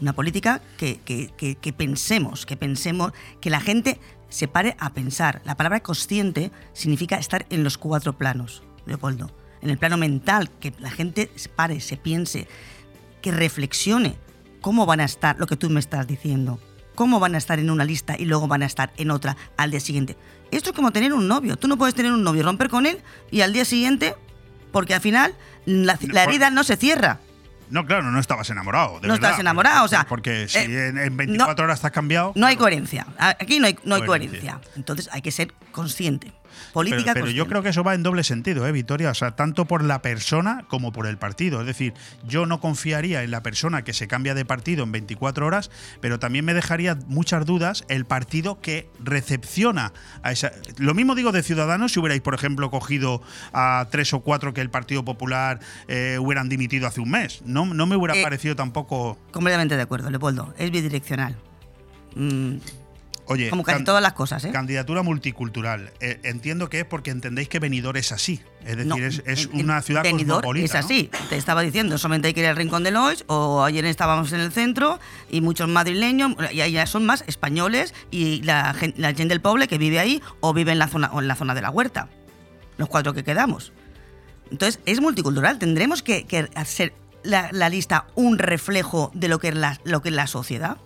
Una 0.00 0.12
política 0.12 0.60
que, 0.76 1.00
que- 1.04 1.30
que- 1.36 1.56
que 1.56 1.72
pensemos, 1.72 2.46
que 2.46 2.56
pensemos, 2.56 3.12
que 3.40 3.50
la 3.50 3.60
gente 3.60 3.98
se 4.28 4.48
pare 4.48 4.76
a 4.78 4.92
pensar. 4.92 5.40
La 5.44 5.56
palabra 5.56 5.80
consciente 5.80 6.50
significa 6.72 7.16
estar 7.16 7.46
en 7.50 7.64
los 7.64 7.78
cuatro 7.78 8.16
planos, 8.18 8.62
Leopoldo. 8.86 9.30
En 9.62 9.70
el 9.70 9.78
plano 9.78 9.96
mental, 9.96 10.50
que 10.60 10.72
la 10.78 10.90
gente 10.90 11.30
se 11.36 11.48
pare, 11.48 11.80
se 11.80 11.96
piense, 11.96 12.46
que 13.22 13.32
reflexione 13.32 14.16
cómo 14.60 14.84
van 14.86 15.00
a 15.00 15.04
estar 15.04 15.38
lo 15.38 15.46
que 15.46 15.56
tú 15.56 15.70
me 15.70 15.80
estás 15.80 16.06
diciendo. 16.06 16.60
Cómo 16.94 17.20
van 17.20 17.34
a 17.34 17.38
estar 17.38 17.58
en 17.58 17.70
una 17.70 17.84
lista 17.84 18.16
y 18.18 18.24
luego 18.24 18.48
van 18.48 18.62
a 18.62 18.66
estar 18.66 18.92
en 18.96 19.10
otra 19.10 19.36
al 19.56 19.70
día 19.70 19.80
siguiente. 19.80 20.16
Esto 20.50 20.70
es 20.70 20.76
como 20.76 20.92
tener 20.92 21.12
un 21.12 21.28
novio. 21.28 21.56
Tú 21.56 21.68
no 21.68 21.76
puedes 21.76 21.94
tener 21.94 22.12
un 22.12 22.22
novio, 22.22 22.42
romper 22.42 22.68
con 22.70 22.86
él 22.86 22.98
y 23.30 23.40
al 23.42 23.52
día 23.52 23.64
siguiente, 23.64 24.14
porque 24.72 24.94
al 24.94 25.00
final 25.00 25.34
la, 25.66 25.98
la 26.08 26.24
herida 26.24 26.50
no 26.50 26.64
se 26.64 26.76
cierra. 26.76 27.20
No, 27.70 27.84
claro, 27.86 28.10
no 28.10 28.18
estabas 28.20 28.48
enamorado. 28.50 29.00
de 29.00 29.08
No 29.08 29.14
verdad. 29.14 29.16
estabas 29.16 29.40
enamorado, 29.40 29.84
o 29.84 29.88
sea, 29.88 30.04
Porque 30.08 30.48
si 30.48 30.58
eh, 30.58 30.88
en, 30.88 30.98
en 30.98 31.16
24 31.16 31.64
horas 31.64 31.78
estás 31.78 31.90
cambiado. 31.92 32.32
No 32.36 32.46
hay 32.46 32.56
coherencia. 32.56 33.06
Aquí 33.18 33.58
no 33.58 33.66
hay, 33.66 33.76
no 33.84 33.96
hay 33.96 34.04
Coherencia. 34.04 34.52
coherencia. 34.52 34.72
Entonces 34.76 35.08
hay 35.12 35.22
que 35.22 35.30
ser 35.32 35.52
consciente. 35.72 36.32
Pero, 36.56 36.72
Política 36.72 37.14
pero 37.14 37.30
yo 37.30 37.46
creo 37.46 37.62
que 37.62 37.70
eso 37.70 37.82
va 37.84 37.94
en 37.94 38.02
doble 38.02 38.24
sentido, 38.24 38.66
¿eh, 38.66 38.72
Victoria? 38.72 39.10
O 39.10 39.14
sea, 39.14 39.36
tanto 39.36 39.64
por 39.66 39.82
la 39.84 40.02
persona 40.02 40.64
como 40.68 40.92
por 40.92 41.06
el 41.06 41.18
partido. 41.18 41.60
Es 41.60 41.66
decir, 41.66 41.94
yo 42.26 42.46
no 42.46 42.60
confiaría 42.60 43.22
en 43.22 43.30
la 43.30 43.42
persona 43.42 43.82
que 43.82 43.92
se 43.92 44.08
cambia 44.08 44.34
de 44.34 44.44
partido 44.44 44.84
en 44.84 44.92
24 44.92 45.46
horas, 45.46 45.70
pero 46.00 46.18
también 46.18 46.44
me 46.44 46.54
dejaría 46.54 46.96
muchas 47.06 47.46
dudas 47.46 47.84
el 47.88 48.04
partido 48.04 48.60
que 48.60 48.88
recepciona 49.02 49.92
a 50.22 50.32
esa. 50.32 50.52
Lo 50.78 50.94
mismo 50.94 51.14
digo 51.14 51.32
de 51.32 51.42
Ciudadanos 51.42 51.92
si 51.92 52.00
hubierais, 52.00 52.20
por 52.22 52.34
ejemplo, 52.34 52.70
cogido 52.70 53.22
a 53.52 53.86
tres 53.90 54.12
o 54.12 54.20
cuatro 54.20 54.54
que 54.54 54.60
el 54.60 54.70
Partido 54.70 55.04
Popular 55.04 55.60
eh, 55.88 56.18
hubieran 56.20 56.48
dimitido 56.48 56.86
hace 56.86 57.00
un 57.00 57.10
mes. 57.10 57.42
No, 57.44 57.66
no 57.66 57.86
me 57.86 57.96
hubiera 57.96 58.16
Eh, 58.16 58.22
parecido 58.22 58.56
tampoco. 58.56 59.18
Completamente 59.30 59.76
de 59.76 59.82
acuerdo, 59.82 60.10
Leopoldo. 60.10 60.54
Es 60.58 60.70
bidireccional. 60.70 61.36
Mm, 62.14 62.56
Oye, 63.28 63.50
como 63.50 63.64
casi 63.64 63.82
todas 63.82 64.02
las 64.02 64.12
cosas, 64.12 64.44
¿eh? 64.44 64.50
Candidatura 64.52 65.02
multicultural. 65.02 65.92
Eh, 66.00 66.20
entiendo 66.22 66.68
que 66.68 66.80
es 66.80 66.84
porque 66.84 67.10
entendéis 67.10 67.48
que 67.48 67.58
Benidorm 67.58 67.96
es 67.96 68.12
así. 68.12 68.40
Es 68.64 68.76
decir, 68.76 68.86
No, 68.86 68.96
es, 68.96 69.46
una 69.46 69.82
ciudad 69.82 70.02
Benidorm 70.02 70.42
cosmopolita. 70.42 70.78
Es 70.78 70.84
¿no? 70.84 70.86
así. 70.86 71.10
Te 71.28 71.36
estaba 71.36 71.62
diciendo, 71.62 71.98
solamente 71.98 72.28
hay 72.28 72.34
que 72.34 72.40
ir 72.40 72.46
al 72.46 72.56
Rincón 72.56 72.84
de 72.84 72.92
Lois, 72.92 73.24
o 73.26 73.64
ayer 73.64 73.84
estábamos 73.84 74.32
en 74.32 74.40
el 74.40 74.52
centro, 74.52 75.00
y 75.28 75.40
muchos 75.40 75.68
madrileños, 75.68 76.36
y 76.52 76.60
ahí 76.60 76.72
ya 76.72 76.86
son 76.86 77.04
más 77.04 77.24
españoles, 77.26 77.94
y 78.10 78.42
la 78.42 78.74
gente 78.74 79.26
del 79.26 79.40
pueblo 79.40 79.66
que 79.66 79.78
vive 79.78 79.98
ahí, 79.98 80.22
o 80.40 80.54
vive 80.54 80.72
en 80.72 80.78
la 80.78 80.86
zona, 80.86 81.10
o 81.12 81.20
en 81.20 81.28
la 81.28 81.34
zona 81.34 81.54
de 81.54 81.62
la 81.62 81.70
huerta. 81.70 82.08
Los 82.76 82.88
cuatro 82.88 83.12
que 83.12 83.24
quedamos. 83.24 83.72
Entonces, 84.50 84.80
es 84.86 85.00
multicultural. 85.00 85.58
Tendremos 85.58 86.02
que, 86.02 86.24
que 86.24 86.48
hacer 86.54 86.92
la, 87.26 87.50
la 87.52 87.68
lista 87.68 88.06
un 88.14 88.38
reflejo 88.38 89.10
de 89.14 89.28
lo 89.28 89.38
que 89.38 89.48
es 89.48 89.54
la, 89.54 89.78
lo 89.84 90.02
que 90.02 90.08
es 90.08 90.14
la 90.14 90.26
sociedad. 90.26 90.78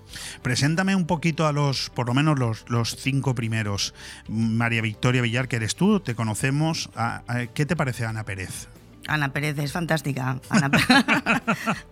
Preséntame 0.43 0.97
un 0.97 1.07
poquito 1.07 1.47
a 1.47 1.53
los, 1.53 1.91
por 1.91 2.07
lo 2.07 2.15
menos 2.15 2.39
los, 2.39 2.65
los 2.69 2.97
cinco 2.97 3.35
primeros. 3.35 3.95
María 4.29 4.83
Victoria 4.83 5.23
Villar, 5.23 5.49
que 5.49 5.57
eres 5.57 5.77
tú, 5.77 6.01
te 6.01 6.15
conocemos. 6.15 6.91
¿Qué 7.55 7.67
te 7.67 7.77
parece 7.77 8.05
Ana 8.07 8.25
Pérez? 8.25 8.69
Ana 9.07 9.33
Pérez 9.33 9.59
es 9.59 9.73
fantástica. 9.73 10.41
Ana, 10.49 10.71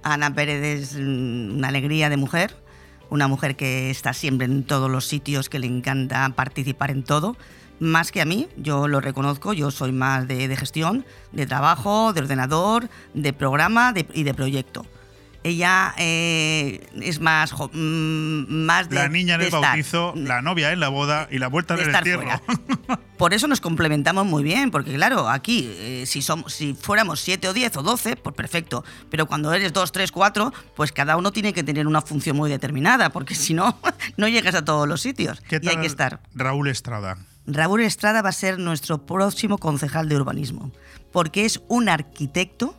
Ana 0.03 0.34
Pérez 0.34 0.64
es 0.64 0.94
mm, 0.94 1.57
una 1.59 1.68
alegría 1.68 2.09
de 2.09 2.16
mujer, 2.16 2.57
una 3.11 3.28
mujer 3.28 3.57
que 3.57 3.90
está 3.90 4.12
siempre 4.12 4.46
en 4.46 4.64
todos 4.64 4.90
los 4.90 5.07
sitios, 5.07 5.49
que 5.49 5.59
le 5.59 5.66
encanta 5.66 6.28
participar 6.30 6.90
en 6.90 7.03
todo. 7.03 7.36
Más 7.81 8.11
que 8.12 8.20
a 8.20 8.24
mí, 8.24 8.49
yo 8.57 8.89
lo 8.89 9.01
reconozco, 9.01 9.53
yo 9.53 9.70
soy 9.70 9.93
más 9.93 10.26
de, 10.26 10.49
de 10.49 10.57
gestión, 10.57 11.05
de 11.33 11.47
trabajo, 11.47 12.12
de 12.12 12.20
ordenador, 12.22 12.89
de 13.14 13.33
programa 13.33 13.93
de- 13.93 14.07
y 14.14 14.24
de 14.24 14.35
proyecto. 14.35 14.85
Ella 15.45 15.95
eh, 15.99 16.85
es 17.01 17.20
más, 17.20 17.53
jo- 17.53 17.70
mm, 17.72 18.47
más 18.66 18.89
de. 18.89 18.97
la 18.97 19.09
niña 19.09 19.37
en 19.37 19.43
el 19.43 19.47
estar. 19.47 19.61
bautizo, 19.62 20.12
la 20.16 20.43
novia 20.43 20.72
en 20.72 20.81
la 20.81 20.89
boda 20.89 21.29
y 21.31 21.39
la 21.39 21.47
vuelta 21.47 21.76
de 21.76 21.85
en 21.85 21.91
el 21.91 21.95
estar 21.95 22.09
entierro. 22.09 22.43
Por 23.16 23.33
eso 23.33 23.47
nos 23.47 23.61
complementamos 23.61 24.26
muy 24.26 24.43
bien, 24.43 24.70
porque 24.72 24.93
claro, 24.95 25.29
aquí 25.29 25.68
eh, 25.72 26.05
si, 26.07 26.22
somos, 26.22 26.53
si 26.53 26.74
fuéramos 26.74 27.20
7 27.20 27.49
o 27.49 27.53
10 27.53 27.76
o 27.79 27.83
12, 27.85 28.16
pues 28.16 28.35
perfecto. 28.35 28.85
Pero 29.11 29.26
cuando 29.26 29.53
eres 29.53 29.72
2, 29.72 29.93
3, 29.93 30.11
4, 30.12 30.53
pues 30.76 30.91
cada 30.93 31.16
uno 31.16 31.31
tiene 31.33 31.53
que 31.53 31.62
tener 31.62 31.87
una 31.87 32.01
función 32.03 32.37
muy 32.37 32.51
determinada, 32.51 33.11
porque 33.11 33.35
si 33.37 33.55
no, 33.55 33.79
no 34.16 34.26
llegas 34.29 34.57
a 34.57 34.64
todos 34.64 34.89
los 34.89 35.01
sitios. 35.01 35.41
¿Qué 35.49 35.61
Y 35.62 35.68
hay 35.68 35.74
tal 35.74 35.81
que 35.81 35.87
estar. 35.87 36.20
Raúl 36.35 36.68
Estrada. 36.68 37.16
Raúl 37.49 37.80
Estrada 37.80 38.20
va 38.20 38.28
a 38.28 38.32
ser 38.32 38.59
nuestro 38.59 39.07
próximo 39.07 39.57
concejal 39.57 40.09
de 40.09 40.16
urbanismo, 40.16 40.70
porque 41.12 41.46
es 41.46 41.62
un 41.68 41.88
arquitecto 41.88 42.76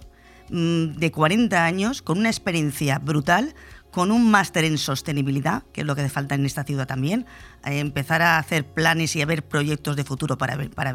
mm, 0.49 0.97
de 0.97 1.11
40 1.11 1.65
años, 1.65 2.03
con 2.03 2.19
una 2.19 2.29
experiencia 2.29 2.99
brutal, 2.99 3.55
con 3.91 4.11
un 4.11 4.29
máster 4.29 4.65
en 4.65 4.77
sostenibilidad, 4.77 5.63
que 5.73 5.81
es 5.81 5.87
lo 5.87 5.95
que 5.95 6.01
hace 6.01 6.11
falta 6.11 6.35
en 6.35 6.45
esta 6.45 6.63
ciudad 6.63 6.85
también, 6.85 7.25
empezar 7.65 8.21
a 8.21 8.37
hacer 8.37 8.63
planes 8.63 9.15
y 9.15 9.23
a 9.23 9.25
ver 9.25 9.43
proyectos 9.43 9.95
de 9.95 10.03
futuro 10.03 10.37
para, 10.37 10.55
para. 10.75 10.93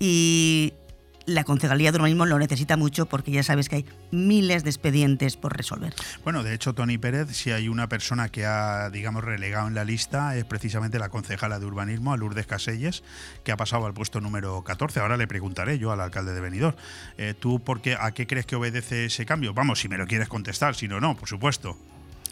Y 0.00 0.72
la 1.26 1.44
concejalía 1.44 1.90
de 1.90 1.96
urbanismo 1.96 2.26
lo 2.26 2.38
necesita 2.38 2.76
mucho 2.76 3.06
porque 3.06 3.30
ya 3.30 3.42
sabes 3.42 3.68
que 3.68 3.76
hay 3.76 3.86
miles 4.10 4.64
de 4.64 4.70
expedientes 4.70 5.36
por 5.36 5.56
resolver. 5.56 5.94
Bueno, 6.22 6.42
de 6.42 6.54
hecho, 6.54 6.74
Tony 6.74 6.98
Pérez, 6.98 7.28
si 7.32 7.50
hay 7.50 7.68
una 7.68 7.88
persona 7.88 8.28
que 8.28 8.46
ha, 8.46 8.90
digamos, 8.90 9.24
relegado 9.24 9.68
en 9.68 9.74
la 9.74 9.84
lista, 9.84 10.36
es 10.36 10.44
precisamente 10.44 10.98
la 10.98 11.08
concejala 11.08 11.58
de 11.58 11.66
urbanismo, 11.66 12.12
a 12.12 12.16
Lourdes 12.16 12.46
Caselles, 12.46 13.02
que 13.42 13.52
ha 13.52 13.56
pasado 13.56 13.86
al 13.86 13.94
puesto 13.94 14.20
número 14.20 14.62
14. 14.62 15.00
Ahora 15.00 15.16
le 15.16 15.26
preguntaré 15.26 15.78
yo 15.78 15.92
al 15.92 16.00
alcalde 16.00 16.34
de 16.34 16.40
Benidorm. 16.40 16.76
Eh, 17.18 17.34
¿Tú 17.38 17.60
por 17.60 17.80
qué, 17.80 17.96
a 17.98 18.12
qué 18.12 18.26
crees 18.26 18.46
que 18.46 18.56
obedece 18.56 19.06
ese 19.06 19.26
cambio? 19.26 19.54
Vamos, 19.54 19.80
si 19.80 19.88
me 19.88 19.96
lo 19.96 20.06
quieres 20.06 20.28
contestar, 20.28 20.74
si 20.74 20.88
no, 20.88 21.00
no, 21.00 21.16
por 21.16 21.28
supuesto. 21.28 21.76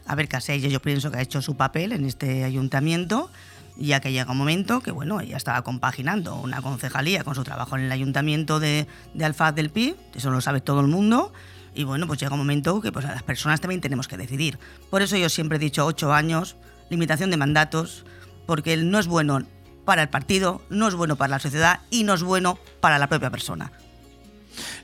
A 0.07 0.15
ver, 0.15 0.29
Caselles 0.29 0.73
yo 0.73 0.81
pienso 0.81 1.11
que 1.11 1.19
ha 1.19 1.23
hecho 1.23 1.41
su 1.43 1.57
papel 1.57 1.93
en 1.93 2.05
este 2.05 2.45
ayuntamiento, 2.45 3.31
ya 3.77 4.01
que 4.01 4.13
llega 4.13 4.33
un 4.33 4.39
momento 4.39 4.81
que, 4.81 4.91
bueno, 4.91 5.21
ella 5.21 5.37
estaba 5.37 5.63
compaginando 5.63 6.37
una 6.37 6.61
concejalía 6.63 7.25
con 7.25 7.35
su 7.35 7.45
trabajo 7.45 7.77
en 7.77 7.85
el 7.85 7.93
ayuntamiento 7.93 8.61
de, 8.61 8.87
de 9.15 9.25
Alfaz 9.25 9.55
del 9.55 9.71
Pi, 9.71 9.97
eso 10.15 10.31
lo 10.31 10.41
sabe 10.41 10.61
todo 10.61 10.81
el 10.81 10.89
mundo, 10.89 11.33
y 11.75 11.85
bueno, 11.85 12.07
pues 12.07 12.21
llega 12.21 12.33
un 12.33 12.39
momento 12.39 12.81
que 12.81 12.93
pues, 12.93 13.05
las 13.05 13.23
personas 13.23 13.61
también 13.61 13.81
tenemos 13.81 14.09
que 14.09 14.17
decidir. 14.17 14.59
Por 14.91 15.03
eso 15.03 15.17
yo 15.17 15.29
siempre 15.29 15.57
he 15.57 15.59
dicho 15.59 15.87
ocho 15.87 16.13
años, 16.13 16.57
limitación 16.91 17.31
de 17.31 17.37
mandatos, 17.37 18.05
porque 18.47 18.77
no 18.77 18.99
es 18.99 19.07
bueno 19.07 19.41
para 19.85 20.03
el 20.03 20.09
partido, 20.09 20.63
no 20.69 20.89
es 20.89 20.95
bueno 20.95 21.17
para 21.17 21.31
la 21.31 21.39
sociedad 21.39 21.81
y 21.91 22.05
no 22.05 22.15
es 22.15 22.23
bueno 22.23 22.59
para 22.81 22.99
la 22.99 23.09
propia 23.09 23.31
persona. 23.31 23.73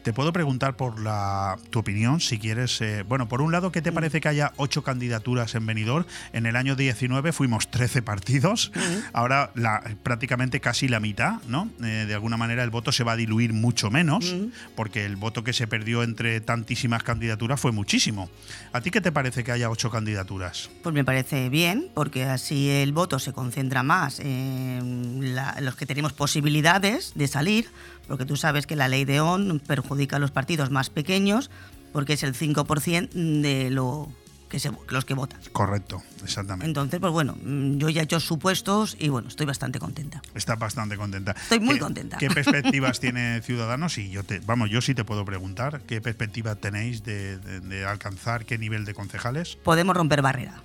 Te 0.09 0.15
puedo 0.15 0.33
preguntar 0.33 0.75
por 0.75 0.99
la, 1.01 1.59
tu 1.69 1.81
opinión, 1.81 2.19
si 2.21 2.39
quieres. 2.39 2.81
eh, 2.81 3.05
bueno, 3.07 3.29
por 3.29 3.43
un 3.43 3.53
lado, 3.53 3.71
¿qué 3.73 3.83
te 3.83 3.93
parece 3.93 4.23
que 4.23 4.29
haya 4.29 4.55
ocho 4.57 4.83
candidaturas 4.83 5.55
en 5.55 5.67
Benidorm? 5.67 6.07
En 6.33 6.47
el 6.47 6.57
año 6.57 6.77
19 6.77 7.31
fuimos 7.35 7.71
13 7.71 8.01
partidos, 8.01 8.73
ahora 9.13 9.51
la, 9.55 9.83
prácticamente 10.03 10.61
casi 10.61 10.89
la 10.89 10.99
mitad, 10.99 11.43
¿no? 11.47 11.69
Eh, 11.85 12.07
de 12.09 12.15
alguna 12.15 12.39
manera 12.39 12.65
el 12.65 12.71
voto 12.71 12.91
se 12.91 13.05
va 13.05 13.13
a 13.13 13.17
diluir 13.17 13.53
mucho 13.53 13.91
menos, 13.91 14.35
porque 14.75 15.05
el 15.05 15.17
voto 15.17 15.45
que 15.45 15.53
se 15.53 15.67
perdió 15.67 16.03
entre 16.03 16.41
tantísimas 16.41 17.03
candidaturas 17.03 17.61
fue 17.61 17.73
muchísimo. 17.73 18.31
¿A 18.73 18.81
ti 18.81 18.91
qué 18.91 19.03
te 19.03 19.13
parece 19.13 19.45
que 19.45 19.53
haya 19.53 19.69
ocho 19.69 19.91
candidaturas? 19.91 20.71
Pues 20.83 20.95
me 20.95 21.05
parece 21.05 21.51
bien, 21.51 21.89
porque 21.93 22.25
así 22.25 22.71
el 22.71 22.95
voto 22.95 23.19
se 23.19 23.35
concentra 23.35 23.83
más 23.83 24.21
en 24.21 25.35
la- 25.35 25.55
en 25.59 25.67
los 25.67 25.77
que 25.77 25.85
tenemos 25.85 26.15
posibilidades 26.15 27.13
de 27.15 27.29
salir, 27.29 27.69
porque 28.09 28.25
tú 28.25 28.37
sabes 28.37 28.67
que 28.67 28.75
la 28.77 28.89
ley 28.89 29.05
de 29.05 29.21
ON 29.21 29.61
perjudica 29.65 30.17
a 30.17 30.19
los 30.19 30.31
partidos 30.31 30.71
más 30.71 30.91
pequeños, 30.91 31.51
porque 31.93 32.15
es 32.15 32.23
el 32.23 32.35
5% 32.35 33.11
de 33.43 33.71
lo 33.71 34.09
que 34.49 34.59
se, 34.59 34.71
los 34.89 35.05
que 35.05 35.13
votan. 35.13 35.39
Correcto, 35.53 36.03
exactamente. 36.25 36.65
Entonces, 36.67 37.01
pues 37.01 37.13
bueno, 37.13 37.37
mm, 37.43 37.77
yo 37.77 37.91
ya 37.91 38.01
he 38.01 38.05
hecho 38.05 38.19
supuestos 38.19 38.97
y 38.99 39.11
bueno, 39.11 39.29
estoy 39.29 39.45
bastante 39.45 39.79
contenta. 39.79 40.23
Estás 40.35 40.59
bastante 40.59 40.97
contenta. 40.97 41.33
Estoy 41.33 41.61
muy 41.61 41.75
¿Qué- 41.75 41.81
contenta. 41.81 42.17
¿Qué 42.17 42.29
perspectivas 42.35 42.99
tiene 42.99 43.43
Ciudadanos? 43.43 43.99
Y 43.99 44.09
yo 44.11 44.25
te, 44.25 44.41
vamos, 44.41 44.71
yo 44.71 44.81
sí 44.81 44.95
te 44.95 45.05
puedo 45.05 45.25
preguntar, 45.27 45.83
¿qué 45.87 46.01
perspectiva 46.01 46.55
tenéis 46.55 47.05
de, 47.05 47.37
de- 47.39 47.61
de 47.61 47.85
alcanzar 47.85 48.47
qué 48.47 48.57
nivel 48.57 48.87
de 48.87 48.95
concejales? 48.95 49.59
Podemos 49.63 49.95
romper 49.95 50.23
barrera. 50.23 50.63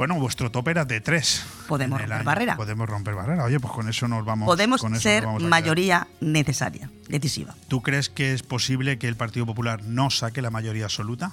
Bueno, 0.00 0.18
vuestro 0.18 0.50
tope 0.50 0.70
era 0.70 0.86
de 0.86 1.02
tres. 1.02 1.44
Podemos 1.68 1.98
romper 1.98 2.14
año. 2.14 2.24
barrera. 2.24 2.56
Podemos 2.56 2.88
romper 2.88 3.14
barrera. 3.14 3.44
Oye, 3.44 3.60
pues 3.60 3.70
con 3.70 3.86
eso 3.86 4.08
nos 4.08 4.24
vamos. 4.24 4.46
Podemos 4.46 4.80
con 4.80 4.94
eso 4.94 5.02
ser 5.02 5.26
vamos 5.26 5.36
a 5.36 5.38
quedar. 5.40 5.50
mayoría 5.50 6.08
necesaria, 6.22 6.90
decisiva. 7.10 7.54
¿Tú 7.68 7.82
crees 7.82 8.08
que 8.08 8.32
es 8.32 8.42
posible 8.42 8.98
que 8.98 9.08
el 9.08 9.16
Partido 9.16 9.44
Popular 9.44 9.82
no 9.84 10.08
saque 10.08 10.40
la 10.40 10.48
mayoría 10.48 10.84
absoluta? 10.84 11.32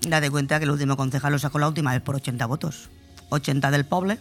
Date 0.00 0.32
cuenta 0.32 0.58
que 0.58 0.64
el 0.64 0.72
último 0.72 0.96
concejal 0.96 1.30
lo 1.30 1.38
sacó 1.38 1.60
la 1.60 1.68
última 1.68 1.92
vez 1.92 2.02
por 2.02 2.16
80 2.16 2.44
votos. 2.46 2.90
80 3.28 3.70
del 3.70 3.86
pueblo. 3.86 4.16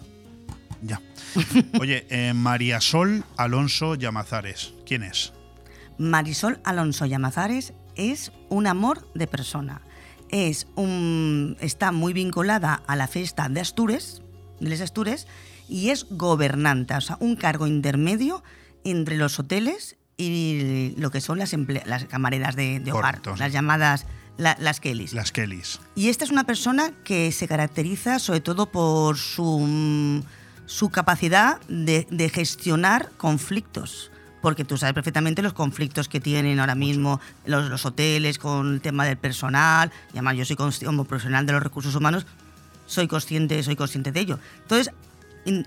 Ya. 0.83 1.01
Oye, 1.79 2.05
eh, 2.11 2.33
María 2.35 2.81
Sol 2.81 3.23
Alonso 3.35 3.95
Llamazares. 3.95 4.75
¿Quién 4.85 5.01
es? 5.01 5.33
Marisol 5.97 6.59
Alonso 6.65 7.07
Llamazares 7.07 7.73
es 7.95 8.31
un 8.49 8.67
amor 8.67 9.11
de 9.15 9.25
persona. 9.25 9.81
Es 10.30 10.67
un, 10.75 11.57
está 11.61 11.91
muy 11.91 12.13
vinculada 12.13 12.82
a 12.88 12.95
la 12.95 13.07
fiesta 13.07 13.47
de 13.49 13.61
Astures, 13.61 14.21
de 14.59 14.69
Les 14.69 14.82
Astures 14.82 15.28
y 15.69 15.89
es 15.89 16.05
gobernanta, 16.09 16.97
o 16.97 17.01
sea, 17.01 17.17
un 17.19 17.36
cargo 17.36 17.67
intermedio 17.67 18.43
entre 18.84 19.17
los 19.17 19.39
hoteles 19.39 19.95
y 20.17 20.93
lo 20.97 21.11
que 21.11 21.21
son 21.21 21.38
las, 21.39 21.55
las 21.86 22.05
camareras 22.05 22.55
de, 22.55 22.80
de 22.80 22.91
hogar, 22.91 23.21
Correcto, 23.21 23.36
las 23.38 23.53
llamadas 23.53 24.05
la- 24.38 24.57
las 24.59 24.80
Kellys. 24.80 25.13
Las 25.13 25.32
Kellys. 25.32 25.80
Y 25.95 26.09
esta 26.09 26.23
es 26.25 26.32
una 26.32 26.43
persona 26.43 26.91
que 27.03 27.32
se 27.32 27.47
caracteriza 27.47 28.19
sobre 28.19 28.39
todo 28.41 28.71
por 28.71 29.17
su, 29.17 30.23
su 30.65 30.89
capacidad 30.89 31.59
de, 31.67 32.07
de 32.09 32.30
gestionar 32.30 33.11
conflictos. 33.17 34.11
Porque 34.47 34.63
tú 34.63 34.77
sabes 34.77 34.93
perfectamente 34.93 35.41
los 35.41 35.51
conflictos 35.51 36.07
que 36.07 36.21
tienen 36.21 36.61
ahora 36.61 36.73
mismo 36.73 37.19
los, 37.45 37.69
los 37.69 37.85
hoteles 37.85 38.37
con 38.39 38.75
el 38.75 38.79
tema 38.79 39.03
del 39.03 39.17
personal. 39.17 39.91
Y 40.13 40.19
además 40.19 40.37
yo 40.37 40.45
soy 40.45 40.55
como 40.55 41.03
profesional 41.03 41.45
de 41.45 41.51
los 41.51 41.61
recursos 41.61 41.93
humanos, 41.95 42.25
soy 42.85 43.09
consciente, 43.09 43.61
soy 43.61 43.75
consciente 43.75 44.13
de 44.13 44.21
ello. 44.21 44.39
Entonces, 44.61 44.93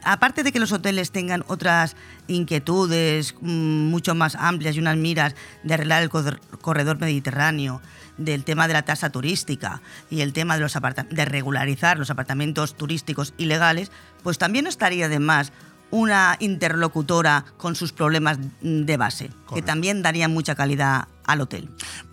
aparte 0.03 0.43
de 0.43 0.51
que 0.51 0.59
los 0.59 0.73
hoteles 0.73 1.11
tengan 1.11 1.45
otras 1.49 1.95
inquietudes 2.27 3.35
mm, 3.43 3.91
mucho 3.91 4.15
más 4.15 4.35
amplias 4.35 4.75
y 4.77 4.79
unas 4.79 4.97
miras 4.97 5.35
de 5.63 5.75
arreglar 5.75 6.03
el 6.03 6.09
cor- 6.09 6.41
corredor 6.63 6.99
mediterráneo, 6.99 7.83
del 8.17 8.45
tema 8.45 8.67
de 8.67 8.73
la 8.75 8.83
tasa 8.83 9.11
turística 9.11 9.81
y 10.11 10.23
el 10.23 10.33
tema 10.33 10.55
de, 10.55 10.61
los 10.63 10.75
de 11.11 11.25
regularizar 11.27 11.99
los 11.99 12.09
apartamentos 12.11 12.77
turísticos 12.77 13.35
ilegales, 13.37 13.91
pues 14.23 14.39
también 14.39 14.67
estaría 14.67 15.09
de 15.11 15.19
más 15.19 15.53
una 15.91 16.37
interlocutora 16.41 17.45
con 17.57 17.75
sus 17.75 17.93
problemas 17.93 18.39
de 18.61 18.97
base, 18.97 19.31
que 19.55 19.63
también 19.63 20.03
daría 20.03 20.29
mucha 20.29 20.55
calidad 20.55 21.09
al 21.25 21.41
hotel 21.43 21.69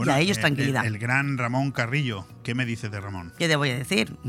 y 0.05 0.09
a 0.09 0.19
ellos 0.19 0.37
eh, 0.37 0.41
tranquilidad. 0.41 0.85
El, 0.85 0.93
el 0.95 0.99
gran 0.99 1.37
Ramón 1.37 1.71
Carrillo. 1.71 2.25
¿Qué 2.43 2.53
me 2.55 2.65
dices 2.65 2.89
de 2.91 2.99
Ramón? 3.01 3.33
¿Qué 3.37 3.47
te 3.47 3.55
voy 3.55 3.71
a 3.71 3.77
decir? 3.77 4.15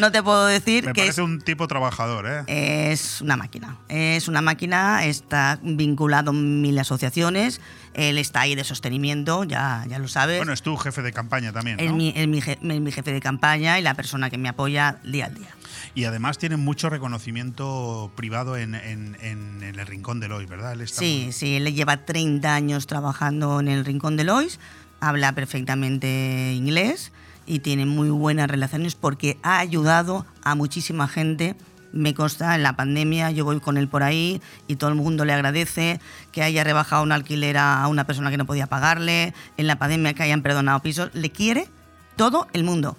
no 0.00 0.12
te 0.12 0.22
puedo 0.22 0.46
decir 0.46 0.84
Me 0.84 0.92
que 0.92 1.02
parece 1.02 1.20
es, 1.22 1.24
un 1.26 1.40
tipo 1.40 1.66
trabajador, 1.68 2.26
¿eh? 2.26 2.92
es 2.92 3.20
una 3.20 3.36
máquina. 3.36 3.76
Es 3.88 4.28
una 4.28 4.42
máquina, 4.42 5.04
está 5.04 5.58
vinculado 5.62 6.30
en 6.32 6.60
mil 6.60 6.78
asociaciones, 6.78 7.60
él 7.94 8.18
está 8.18 8.40
ahí 8.42 8.54
de 8.54 8.64
sostenimiento, 8.64 9.44
ya, 9.44 9.84
ya 9.88 9.98
lo 9.98 10.08
sabes. 10.08 10.38
Bueno, 10.38 10.52
es 10.52 10.62
tu 10.62 10.76
jefe 10.76 11.02
de 11.02 11.12
campaña 11.12 11.52
también, 11.52 11.78
es, 11.80 11.92
mi, 11.92 12.12
es 12.16 12.28
mi 12.28 12.40
je- 12.40 12.58
es 12.60 12.80
mi 12.80 12.92
jefe 12.92 13.12
de 13.12 13.20
campaña 13.20 13.78
y 13.78 13.82
la 13.82 13.94
persona 13.94 14.30
que 14.30 14.38
me 14.38 14.48
apoya 14.48 14.98
día 15.04 15.26
al 15.26 15.34
día. 15.34 15.48
Y 15.94 16.04
además 16.04 16.38
tiene 16.38 16.56
mucho 16.56 16.88
reconocimiento 16.88 18.10
privado 18.16 18.56
en, 18.56 18.74
en- 18.74 19.16
en 19.20 19.62
el 19.62 19.86
Rincón 19.86 20.20
de 20.20 20.28
Lois, 20.28 20.48
¿verdad? 20.48 20.72
Él 20.72 20.80
está 20.82 21.00
Sí, 21.00 21.22
muy- 21.24 21.32
sí, 21.32 21.56
él 21.56 21.74
lleva 21.74 21.98
30 22.04 22.54
años 22.54 22.86
trabajando 22.86 23.60
en 23.60 23.68
el 23.68 23.84
Rincón 23.84 24.16
de 24.16 24.24
Lois, 24.24 24.58
habla 25.00 25.32
perfectamente 25.34 26.52
inglés 26.54 27.12
y 27.46 27.58
tiene 27.58 27.86
muy 27.86 28.08
buenas 28.10 28.48
relaciones 28.48 28.94
porque 28.94 29.38
ha 29.42 29.58
ayudado 29.58 30.24
a 30.42 30.54
muchísima 30.54 31.08
gente. 31.08 31.56
Me 31.92 32.14
consta, 32.14 32.54
en 32.54 32.62
la 32.62 32.74
pandemia 32.74 33.30
yo 33.32 33.44
voy 33.44 33.60
con 33.60 33.76
él 33.76 33.86
por 33.88 34.02
ahí 34.02 34.40
y 34.66 34.76
todo 34.76 34.88
el 34.88 34.96
mundo 34.96 35.26
le 35.26 35.34
agradece 35.34 36.00
que 36.30 36.42
haya 36.42 36.64
rebajado 36.64 37.02
un 37.02 37.12
alquiler 37.12 37.58
a 37.58 37.86
una 37.88 38.04
persona 38.06 38.30
que 38.30 38.38
no 38.38 38.46
podía 38.46 38.66
pagarle, 38.66 39.34
en 39.58 39.66
la 39.66 39.76
pandemia 39.76 40.14
que 40.14 40.22
hayan 40.22 40.40
perdonado 40.40 40.80
pisos. 40.80 41.10
Le 41.12 41.30
quiere 41.30 41.68
todo 42.16 42.46
el 42.54 42.64
mundo. 42.64 42.96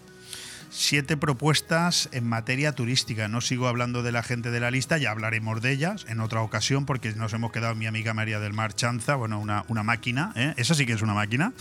Siete 0.75 1.17
propuestas 1.17 2.09
en 2.13 2.27
materia 2.27 2.71
turística. 2.71 3.27
No 3.27 3.41
sigo 3.41 3.67
hablando 3.67 4.01
de 4.01 4.11
la 4.11 4.23
gente 4.23 4.49
de 4.49 4.59
la 4.59 4.71
lista, 4.71 4.97
ya 4.97 5.11
hablaremos 5.11 5.61
de 5.61 5.71
ellas 5.71 6.03
en 6.09 6.19
otra 6.19 6.41
ocasión 6.41 6.87
porque 6.87 7.13
nos 7.13 7.31
hemos 7.33 7.51
quedado 7.51 7.75
mi 7.75 7.85
amiga 7.85 8.15
María 8.15 8.39
del 8.39 8.53
Mar 8.53 8.73
Chanza, 8.73 9.13
bueno, 9.13 9.39
una, 9.39 9.65
una 9.67 9.83
máquina, 9.83 10.33
¿eh? 10.35 10.55
esa 10.57 10.73
sí 10.73 10.87
que 10.87 10.93
es 10.93 11.03
una 11.03 11.13
máquina. 11.13 11.53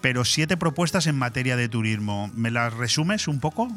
Pero 0.00 0.24
siete 0.24 0.56
propuestas 0.56 1.06
en 1.06 1.16
materia 1.18 1.56
de 1.56 1.68
turismo. 1.68 2.30
¿Me 2.34 2.50
las 2.50 2.72
resumes 2.72 3.28
un 3.28 3.38
poco? 3.38 3.68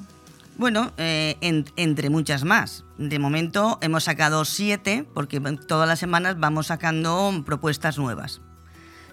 Bueno, 0.57 0.93
eh, 0.97 1.35
en- 1.41 1.65
entre 1.75 2.09
muchas 2.09 2.45
más. 2.45 2.85
De 2.97 3.19
momento 3.19 3.79
hemos 3.81 4.05
sacado 4.05 4.45
siete, 4.45 5.05
porque 5.13 5.41
todas 5.67 5.87
las 5.89 5.99
semanas 5.99 6.39
vamos 6.39 6.67
sacando 6.67 7.43
propuestas 7.45 7.97
nuevas. 7.97 8.39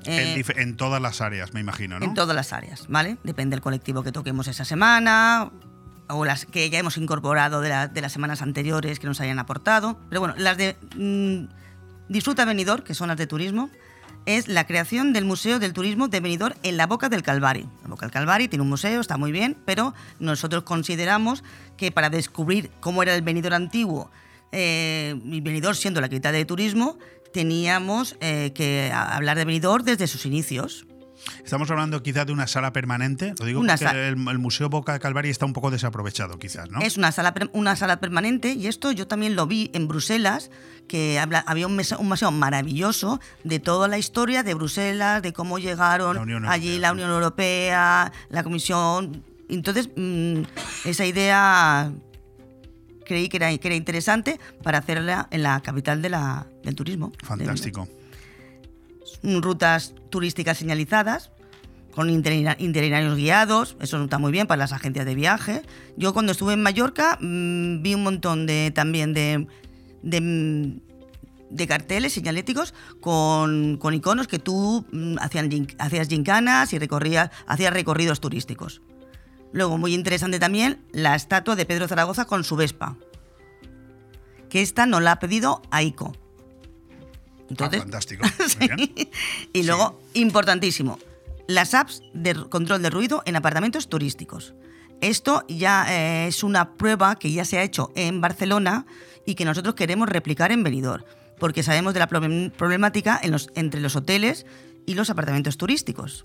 Eh, 0.07 0.45
en, 0.57 0.77
todas 0.77 1.01
las 1.01 1.21
áreas, 1.21 1.53
me 1.55 1.61
imagino, 1.61 1.99
¿no? 1.99 2.05
en 2.07 2.15
todas 2.15 2.35
las 2.37 2.53
áreas, 2.53 2.87
¿vale? 2.89 3.17
Depende 3.25 3.55
del 3.57 3.61
colectivo 3.63 4.03
que 4.03 4.13
toquemos 4.13 4.49
esa 4.49 4.65
semana 4.65 5.51
o 6.09 6.25
las 6.25 6.45
que 6.47 6.69
ya 6.71 6.79
hemos 6.79 6.97
incorporado 6.99 7.61
de, 7.61 7.71
la- 7.71 7.89
de 7.89 8.01
las 8.03 8.13
semanas 8.13 8.43
anteriores 8.43 8.99
que 8.99 9.07
nos 9.07 9.21
hayan 9.21 9.39
aportado. 9.39 9.99
Pero 10.09 10.21
bueno, 10.21 10.35
las 10.37 10.57
de 10.59 10.77
mm, 10.97 12.13
Disfruta 12.13 12.45
Benidorm, 12.45 12.83
que 12.85 12.95
son 12.95 13.09
las 13.09 13.17
de 13.17 13.27
turismo, 13.27 13.71
es 14.27 14.49
la 14.49 14.67
creación 14.67 15.13
del 15.13 15.25
Museo 15.25 15.59
del 15.59 15.73
Turismo 15.73 16.09
de 16.09 16.21
Benidorm 16.21 16.55
en 16.63 16.77
la 16.77 16.87
Boca 16.87 17.09
del 17.09 17.23
Calvari. 17.23 17.67
La 17.83 17.89
Boca 17.89 18.07
del 18.07 18.11
Calvari 18.13 18.49
tiene 18.49 18.63
un 18.63 18.69
museo, 18.71 19.01
está 19.01 19.17
muy 19.17 19.33
bien, 19.33 19.57
pero 19.67 19.95
nosotros 20.19 20.63
consideramos 20.65 21.43
que 21.77 21.91
para 21.93 22.11
descubrir 22.11 22.71
cómo 22.81 23.03
era 23.03 23.15
el 23.15 23.23
Benidorm 23.23 23.55
antiguo, 23.55 24.11
eh, 24.53 25.15
Benidorm 25.25 25.75
siendo 25.75 26.01
la 26.01 26.09
capital 26.09 26.33
de 26.33 26.45
turismo, 26.45 26.99
teníamos 27.35 28.17
eh, 28.21 28.53
que 28.55 28.93
hablar 28.95 29.37
de 29.37 29.45
Benidorm 29.45 29.85
desde 29.85 30.07
sus 30.07 30.25
inicios. 30.25 30.87
Estamos 31.45 31.69
hablando 31.71 32.01
quizás 32.03 32.27
de 32.27 32.33
una 32.33 32.47
sala 32.47 32.73
permanente. 32.73 33.35
Lo 33.41 33.45
digo 33.47 33.59
Una 33.61 33.77
porque 33.77 34.09
el, 34.09 34.29
el 34.29 34.39
Museo 34.39 34.69
Boca 34.69 34.93
de 34.93 35.01
Calvario 35.01 35.33
está 35.33 35.45
un 35.45 35.53
poco 35.53 35.71
desaprovechado, 35.73 36.39
quizás, 36.39 36.71
¿no? 36.71 36.81
Es 36.81 36.97
una 36.97 37.11
sala, 37.11 37.35
una 37.53 37.75
sala 37.75 37.99
permanente 37.99 38.53
y 38.53 38.69
esto 38.69 38.93
yo 38.93 39.09
también 39.09 39.35
lo 39.35 39.47
vi 39.49 39.71
en 39.75 39.89
Bruselas, 39.89 40.51
que 40.87 41.19
habla- 41.19 41.43
había 41.47 41.67
un, 41.67 41.75
museo 41.75 42.31
maravilloso 42.31 43.21
de 43.43 43.59
toda 43.59 43.89
la 43.89 43.99
historia 43.99 44.45
de 44.45 44.55
Bruselas, 44.55 45.23
de 45.23 45.33
cómo 45.33 45.59
llegaron 45.59 46.43
La 46.43 46.51
allí 46.53 46.79
la 46.79 46.93
Unión 46.93 47.11
Europea, 47.11 48.13
la 48.29 48.45
Comisión. 48.45 49.25
Entonces, 49.49 49.89
mm, 49.97 50.43
esa 50.85 51.05
idea 51.05 51.93
creí 53.05 53.29
que 53.29 53.37
era, 53.39 53.57
que 53.57 53.69
era 53.69 53.75
interesante 53.77 54.39
para 54.63 54.79
hacerla 54.79 55.29
en 55.31 55.43
la 55.43 55.61
capital 55.61 56.03
de 56.03 56.09
la- 56.11 56.47
del 56.63 56.75
turismo. 56.75 57.11
de- 57.21 57.27
Fantástico. 57.27 57.89
rutas 59.23 59.95
turísticas 60.11 60.59
señalizadas, 60.59 61.31
con 61.95 62.11
itinerarios 62.11 63.17
guiados, 63.17 63.77
eso 63.81 64.03
está 64.03 64.19
muy 64.19 64.33
bien 64.33 64.47
para 64.49 64.59
las 64.59 64.73
agencias 64.73 65.07
de 65.07 65.15
viaje. 65.15 65.63
Yo 65.97 66.13
cuando 66.13 66.33
estuve 66.33 66.53
en 66.55 66.63
Mallorca 66.63 67.19
mm, 67.21 67.83
vi 67.83 67.95
un 67.95 68.03
montón 68.03 68.47
de 68.47 68.73
también 68.75 69.15
de, 69.15 69.47
de, 70.03 70.21
mm, 70.21 70.81
de 71.51 71.67
carteles 71.69 72.13
señaléticos 72.13 72.75
con, 73.01 73.77
con 73.79 73.95
iconos 73.95 74.27
que 74.27 74.41
tú 74.41 74.85
mm, 74.91 75.19
hacían 75.21 75.49
gin- 75.51 75.77
hacías 75.79 76.09
gincanas 76.09 76.73
y 76.73 76.79
recorrías, 76.81 77.31
hacías 77.47 77.73
recorridos 77.73 78.21
turísticos. 78.21 78.83
Luego, 79.55 79.79
muy 79.79 79.95
interesante 79.95 80.39
también, 80.39 80.85
la 80.93 81.15
estatua 81.15 81.57
de 81.57 81.65
Pedro 81.65 81.89
Zaragoza 81.89 82.27
con 82.27 82.45
su 82.45 82.57
Vespa. 82.57 82.97
Que 84.51 84.61
esta 84.61 84.85
nos 84.85 85.01
la 85.01 85.13
ha 85.13 85.19
pedido 85.21 85.63
AICO. 85.71 86.13
Entonces, 87.49 87.79
Ah, 87.81 87.83
fantástico. 87.85 88.27
Muy 88.61 88.69
bien. 88.69 89.11
y 89.53 89.63
luego, 89.63 90.01
importantísimo, 90.15 90.99
las 91.47 91.73
apps 91.75 92.03
de 92.15 92.35
control 92.49 92.83
de 92.83 92.91
ruido 92.91 93.23
en 93.27 93.37
apartamentos 93.37 93.89
turísticos. 93.89 94.55
Esto 95.01 95.45
ya 95.49 95.87
eh, 95.89 96.27
es 96.29 96.43
una 96.43 96.75
prueba 96.75 97.17
que 97.17 97.31
ya 97.33 97.45
se 97.45 97.59
ha 97.59 97.63
hecho 97.63 97.93
en 97.95 98.21
Barcelona 98.21 98.87
y 99.27 99.35
que 99.37 99.45
nosotros 99.45 99.75
queremos 99.77 100.09
replicar 100.09 100.51
en 100.53 100.65
Benidorm, 100.65 101.05
porque 101.39 101.63
sabemos 101.63 101.95
de 101.95 102.01
la 102.01 102.09
problem- 102.09 102.51
problemática 102.53 103.21
en 103.23 103.31
los- 103.31 103.51
entre 103.55 103.81
los 103.81 103.95
hoteles 103.97 104.47
y 104.87 104.95
los 104.95 105.11
apartamentos 105.11 105.59
turísticos. 105.59 106.25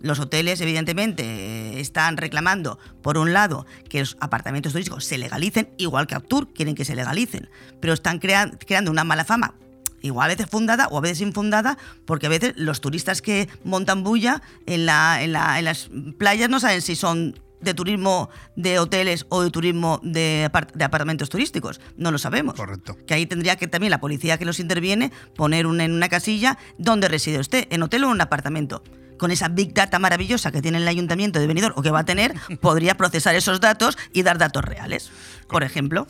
Los 0.00 0.18
hoteles, 0.20 0.60
evidentemente, 0.60 1.22
eh, 1.24 1.80
están 1.80 2.16
reclamando, 2.16 2.78
por 3.02 3.18
un 3.18 3.32
lado, 3.32 3.66
que 3.88 4.00
los 4.00 4.16
apartamentos 4.20 4.72
turísticos 4.72 5.04
se 5.04 5.18
legalicen, 5.18 5.70
igual 5.78 6.06
que 6.06 6.14
Aptur 6.14 6.52
quieren 6.52 6.74
que 6.74 6.84
se 6.84 6.94
legalicen, 6.94 7.48
pero 7.80 7.92
están 7.94 8.18
crea- 8.18 8.50
creando 8.66 8.90
una 8.90 9.04
mala 9.04 9.24
fama 9.24 9.54
igual 10.02 10.26
a 10.30 10.34
veces 10.34 10.46
fundada 10.48 10.86
o 10.88 10.98
a 10.98 11.00
veces 11.00 11.20
infundada, 11.22 11.78
porque 12.04 12.26
a 12.26 12.28
veces 12.28 12.52
los 12.56 12.80
turistas 12.80 13.22
que 13.22 13.48
montan 13.64 14.04
bulla 14.04 14.40
en, 14.66 14.86
la, 14.86 15.20
en, 15.22 15.32
la- 15.32 15.58
en 15.58 15.64
las 15.64 15.88
playas 16.18 16.48
no 16.48 16.60
saben 16.60 16.80
si 16.80 16.94
son 16.94 17.40
de 17.60 17.74
turismo 17.74 18.28
de 18.54 18.78
hoteles 18.78 19.26
o 19.30 19.42
de 19.42 19.50
turismo 19.50 19.98
de, 20.04 20.48
apart- 20.52 20.72
de 20.74 20.84
apartamentos 20.84 21.28
turísticos. 21.30 21.80
No 21.96 22.12
lo 22.12 22.18
sabemos. 22.18 22.54
Correcto. 22.54 22.96
Que 23.04 23.14
ahí 23.14 23.26
tendría 23.26 23.56
que 23.56 23.66
también 23.66 23.90
la 23.90 23.98
policía 23.98 24.38
que 24.38 24.44
los 24.44 24.60
interviene 24.60 25.10
poner 25.34 25.66
un- 25.66 25.80
en 25.80 25.90
una 25.92 26.08
casilla 26.08 26.56
donde 26.78 27.08
reside 27.08 27.40
usted, 27.40 27.66
en 27.70 27.82
hotel 27.82 28.04
o 28.04 28.06
en 28.08 28.12
un 28.12 28.20
apartamento. 28.20 28.84
Con 29.18 29.30
esa 29.30 29.48
big 29.48 29.72
data 29.72 29.98
maravillosa 29.98 30.52
que 30.52 30.62
tiene 30.62 30.78
el 30.78 30.88
ayuntamiento 30.88 31.38
de 31.38 31.46
Benidorm 31.46 31.74
o 31.76 31.82
que 31.82 31.90
va 31.90 32.00
a 32.00 32.04
tener, 32.04 32.34
podría 32.60 32.96
procesar 32.96 33.34
esos 33.34 33.60
datos 33.60 33.96
y 34.12 34.22
dar 34.22 34.38
datos 34.38 34.64
reales. 34.64 35.10
Por 35.48 35.64
ejemplo. 35.64 36.06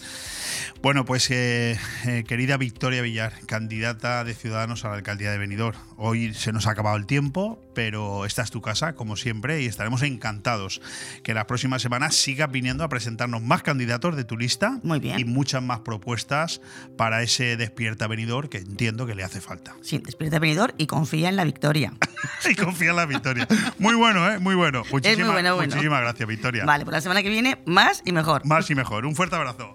Bueno, 0.82 1.04
pues 1.04 1.30
eh, 1.30 1.78
eh, 2.06 2.24
querida 2.26 2.56
Victoria 2.56 3.02
Villar, 3.02 3.34
candidata 3.46 4.24
de 4.24 4.34
Ciudadanos 4.34 4.84
a 4.84 4.88
la 4.88 4.94
alcaldía 4.94 5.30
de 5.30 5.38
Benidorm. 5.38 5.78
Hoy 5.96 6.34
se 6.34 6.52
nos 6.52 6.66
ha 6.66 6.70
acabado 6.70 6.96
el 6.96 7.06
tiempo, 7.06 7.60
pero 7.74 8.24
esta 8.24 8.42
es 8.42 8.50
tu 8.50 8.60
casa, 8.62 8.94
como 8.94 9.16
siempre, 9.16 9.62
y 9.62 9.66
estaremos 9.66 10.02
encantados 10.02 10.80
que 11.22 11.34
las 11.34 11.46
próximas 11.46 11.82
semanas 11.82 12.14
sigas 12.14 12.50
viniendo 12.50 12.84
a 12.84 12.88
presentarnos 12.88 13.42
más 13.42 13.62
candidatos 13.62 14.16
de 14.16 14.24
tu 14.24 14.36
lista 14.36 14.78
Muy 14.82 15.00
bien. 15.00 15.18
y 15.18 15.24
muchas 15.24 15.62
más 15.62 15.80
propuestas 15.80 16.60
para 16.96 17.22
ese 17.22 17.56
despierta 17.56 18.06
Benidorm 18.06 18.48
que 18.48 18.58
entiendo 18.58 19.06
que 19.06 19.14
le 19.14 19.24
hace 19.24 19.40
falta. 19.40 19.76
Sí, 19.82 19.98
despierta 19.98 20.38
Benidorm 20.38 20.74
y 20.78 20.86
confía 20.86 21.28
en 21.28 21.36
la 21.36 21.44
victoria. 21.44 21.92
y 22.48 22.54
confía 22.54 22.90
en 22.90 22.96
la 22.96 23.06
Victoria. 23.06 23.46
Muy 23.78 23.94
bueno, 23.94 24.30
¿eh? 24.30 24.38
Muy 24.38 24.54
bueno. 24.54 24.82
Muchísimas, 24.90 25.32
bueno, 25.32 25.56
bueno. 25.56 25.70
muchísimas 25.70 26.00
gracias, 26.00 26.28
Victoria. 26.28 26.64
Vale, 26.64 26.84
pues 26.84 26.92
la 26.92 27.00
semana 27.00 27.22
que 27.22 27.28
viene 27.28 27.58
más 27.66 28.02
y 28.04 28.12
mejor. 28.12 28.44
Más 28.44 28.70
y 28.70 28.74
mejor. 28.74 29.06
Un 29.06 29.14
fuerte 29.14 29.36
abrazo. 29.36 29.74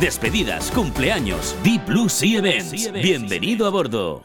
despedidas, 0.00 0.70
cumpleaños. 0.70 1.54
Deep 1.62 1.86
Blue 1.86 2.08
Sea 2.08 2.38
Events. 2.38 2.92
Bienvenido 2.92 3.66
a 3.66 3.70
bordo. 3.70 4.24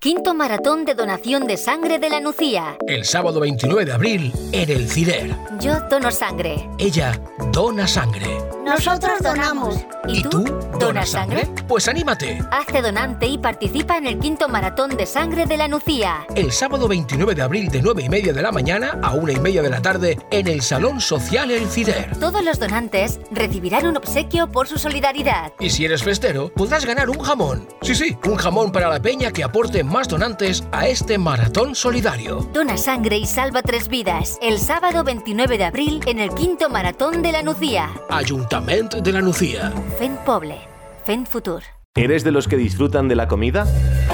Quinto 0.00 0.34
maratón 0.34 0.84
de 0.84 0.94
donación 0.94 1.46
de 1.46 1.56
sangre 1.56 1.98
de 1.98 2.10
la 2.10 2.20
Nucía. 2.20 2.76
El 2.86 3.04
sábado 3.06 3.40
29 3.40 3.86
de 3.86 3.92
abril 3.92 4.32
en 4.52 4.70
el 4.70 4.90
CIDER. 4.90 5.34
Yo 5.60 5.80
dono 5.88 6.10
sangre. 6.10 6.68
Ella 6.78 7.18
dona 7.52 7.86
sangre. 7.86 8.53
Nosotros 8.64 9.20
donamos. 9.22 9.76
¿Y, 10.08 10.22
tú? 10.22 10.42
¿Donas 10.80 11.10
sangre? 11.10 11.46
Pues 11.68 11.86
anímate. 11.86 12.42
Hazte 12.50 12.80
donante 12.80 13.26
y 13.26 13.36
participa 13.36 13.98
en 13.98 14.06
el 14.06 14.18
quinto 14.18 14.48
maratón 14.48 14.96
de 14.96 15.04
sangre 15.04 15.44
de 15.44 15.58
la 15.58 15.68
Nucía. 15.68 16.26
El 16.34 16.50
sábado 16.50 16.88
29 16.88 17.34
de 17.34 17.42
abril 17.42 17.68
de 17.68 17.82
9 17.82 18.04
y 18.04 18.08
media 18.08 18.32
de 18.32 18.40
la 18.40 18.52
mañana 18.52 18.98
a 19.02 19.12
1 19.12 19.32
y 19.32 19.40
media 19.40 19.60
de 19.60 19.68
la 19.68 19.82
tarde 19.82 20.18
en 20.30 20.48
el 20.48 20.62
Salón 20.62 21.02
Social 21.02 21.50
El 21.50 21.68
Cider. 21.68 22.16
Todos 22.18 22.42
los 22.42 22.58
donantes 22.58 23.20
recibirán 23.30 23.86
un 23.86 23.98
obsequio 23.98 24.50
por 24.50 24.66
su 24.66 24.78
solidaridad. 24.78 25.52
Y 25.60 25.68
si 25.68 25.84
eres 25.84 26.02
festero, 26.02 26.50
podrás 26.54 26.86
ganar 26.86 27.10
un 27.10 27.18
jamón. 27.18 27.68
Sí, 27.82 27.94
sí, 27.94 28.16
un 28.24 28.36
jamón 28.36 28.72
para 28.72 28.88
la 28.88 29.00
peña 29.00 29.30
que 29.30 29.44
aporte 29.44 29.84
más 29.84 30.08
donantes 30.08 30.64
a 30.72 30.88
este 30.88 31.18
maratón 31.18 31.74
solidario. 31.74 32.48
Dona 32.54 32.78
sangre 32.78 33.18
y 33.18 33.26
salva 33.26 33.60
tres 33.60 33.88
vidas. 33.88 34.38
El 34.40 34.58
sábado 34.58 35.04
29 35.04 35.58
de 35.58 35.64
abril 35.64 36.00
en 36.06 36.18
el 36.18 36.30
quinto 36.30 36.70
maratón 36.70 37.20
de 37.20 37.32
la 37.32 37.42
Nucía. 37.42 37.90
Ayuntamiento 38.08 38.53
de 38.54 39.12
la 39.12 39.20
Nucía. 39.20 39.72
Fen 39.98 40.16
Poble. 40.24 40.56
Fen 41.04 41.26
Futur. 41.26 41.62
¿Eres 41.96 42.22
de 42.22 42.30
los 42.30 42.46
que 42.46 42.56
disfrutan 42.56 43.08
de 43.08 43.16
la 43.16 43.26
comida? 43.26 43.66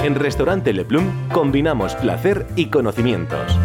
En 0.03 0.15
Restaurante 0.15 0.73
Le 0.73 0.83
Plum 0.83 1.29
combinamos 1.31 1.93
placer 1.93 2.47
y 2.55 2.71
conocimientos. 2.71 3.55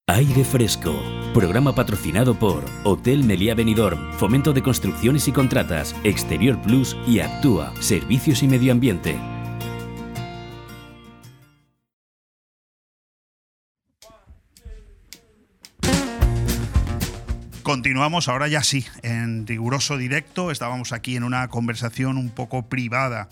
Aire 0.07 0.45
Fresco. 0.45 0.93
Programa 1.33 1.75
patrocinado 1.75 2.35
por 2.35 2.63
Hotel 2.85 3.25
Meliá 3.25 3.55
Benidorm, 3.55 4.13
Fomento 4.15 4.53
de 4.53 4.63
Construcciones 4.63 5.27
y 5.29 5.33
Contratas, 5.33 5.97
Exterior 6.05 6.61
Plus 6.63 6.95
y 7.07 7.21
Actúa, 7.21 7.73
Servicios 7.81 8.43
y 8.43 8.49
Medio 8.49 8.73
Ambiente. 8.73 9.19
Continuamos 17.69 18.29
ahora 18.29 18.49
ya 18.49 18.63
sí, 18.63 18.87
en 19.03 19.47
riguroso 19.47 19.99
directo. 19.99 20.51
Estábamos 20.51 20.95
aquí 20.95 21.17
en 21.17 21.23
una 21.23 21.49
conversación 21.49 22.17
un 22.17 22.31
poco 22.31 22.67
privada 22.71 23.29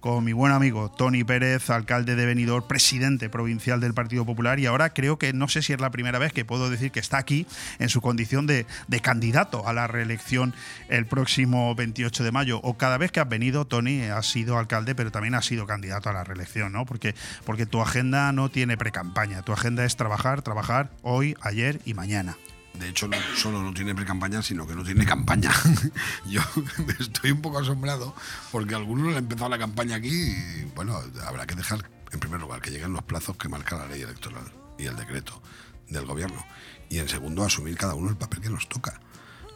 con 0.00 0.24
mi 0.24 0.34
buen 0.34 0.52
amigo 0.52 0.90
Tony 0.90 1.24
Pérez, 1.24 1.70
alcalde 1.70 2.14
de 2.14 2.26
Benidorm, 2.26 2.68
presidente 2.68 3.30
provincial 3.30 3.80
del 3.80 3.94
Partido 3.94 4.26
Popular 4.26 4.60
y 4.60 4.66
ahora 4.66 4.90
creo 4.90 5.18
que 5.18 5.32
no 5.32 5.48
sé 5.48 5.62
si 5.62 5.72
es 5.72 5.80
la 5.80 5.90
primera 5.90 6.18
vez 6.18 6.34
que 6.34 6.44
puedo 6.44 6.68
decir 6.68 6.90
que 6.90 7.00
está 7.00 7.16
aquí 7.16 7.46
en 7.78 7.88
su 7.88 8.02
condición 8.02 8.46
de, 8.46 8.66
candidato 9.00 9.66
a 9.66 9.72
la 9.72 9.86
reelección 9.86 10.52
el 10.90 11.06
próximo 11.06 11.74
28 11.74 12.24
de 12.24 12.30
mayo. 12.30 12.60
O 12.62 12.76
cada 12.76 12.98
vez 12.98 13.10
que 13.10 13.20
has 13.20 13.28
venido, 13.30 13.66
Tony, 13.66 14.02
has 14.02 14.26
sido 14.26 14.58
alcalde, 14.58 14.94
pero 14.94 15.10
también 15.10 15.34
has 15.34 15.46
sido 15.46 15.66
candidato 15.66 16.10
a 16.10 16.12
la 16.12 16.24
reelección, 16.24 16.72
¿no? 16.72 16.84
Porque, 16.84 17.14
porque 17.46 17.64
tu 17.64 17.80
agenda 17.80 18.32
no 18.32 18.50
tiene 18.50 18.76
precampaña, 18.76 19.40
tu 19.40 19.54
agenda 19.54 19.86
es 19.86 19.96
trabajar, 19.96 20.42
trabajar 20.42 20.90
hoy, 21.00 21.36
ayer 21.40 21.80
y 21.86 21.94
mañana. 21.94 22.36
De 22.78 22.88
hecho, 22.88 23.08
no 23.08 23.16
solo 23.36 23.62
no 23.62 23.74
tiene 23.74 23.94
pre-campaña, 23.94 24.40
sino 24.42 24.66
que 24.66 24.74
no 24.74 24.84
tiene 24.84 25.04
campaña. 25.04 25.52
Yo 26.26 26.40
estoy 27.00 27.32
un 27.32 27.42
poco 27.42 27.58
asombrado 27.58 28.14
porque 28.52 28.74
algunos 28.74 29.08
han 29.08 29.18
empezado 29.18 29.50
la 29.50 29.58
campaña 29.58 29.96
aquí 29.96 30.08
y, 30.08 30.70
bueno, 30.74 31.00
habrá 31.26 31.46
que 31.46 31.54
dejar, 31.54 31.90
en 32.12 32.20
primer 32.20 32.40
lugar, 32.40 32.60
que 32.60 32.70
lleguen 32.70 32.92
los 32.92 33.02
plazos 33.02 33.36
que 33.36 33.48
marca 33.48 33.76
la 33.76 33.86
ley 33.86 34.02
electoral 34.02 34.44
y 34.78 34.86
el 34.86 34.96
decreto 34.96 35.42
del 35.88 36.06
gobierno. 36.06 36.44
Y, 36.88 36.98
en 36.98 37.08
segundo, 37.08 37.44
asumir 37.44 37.76
cada 37.76 37.94
uno 37.94 38.10
el 38.10 38.16
papel 38.16 38.40
que 38.40 38.50
nos 38.50 38.68
toca. 38.68 39.00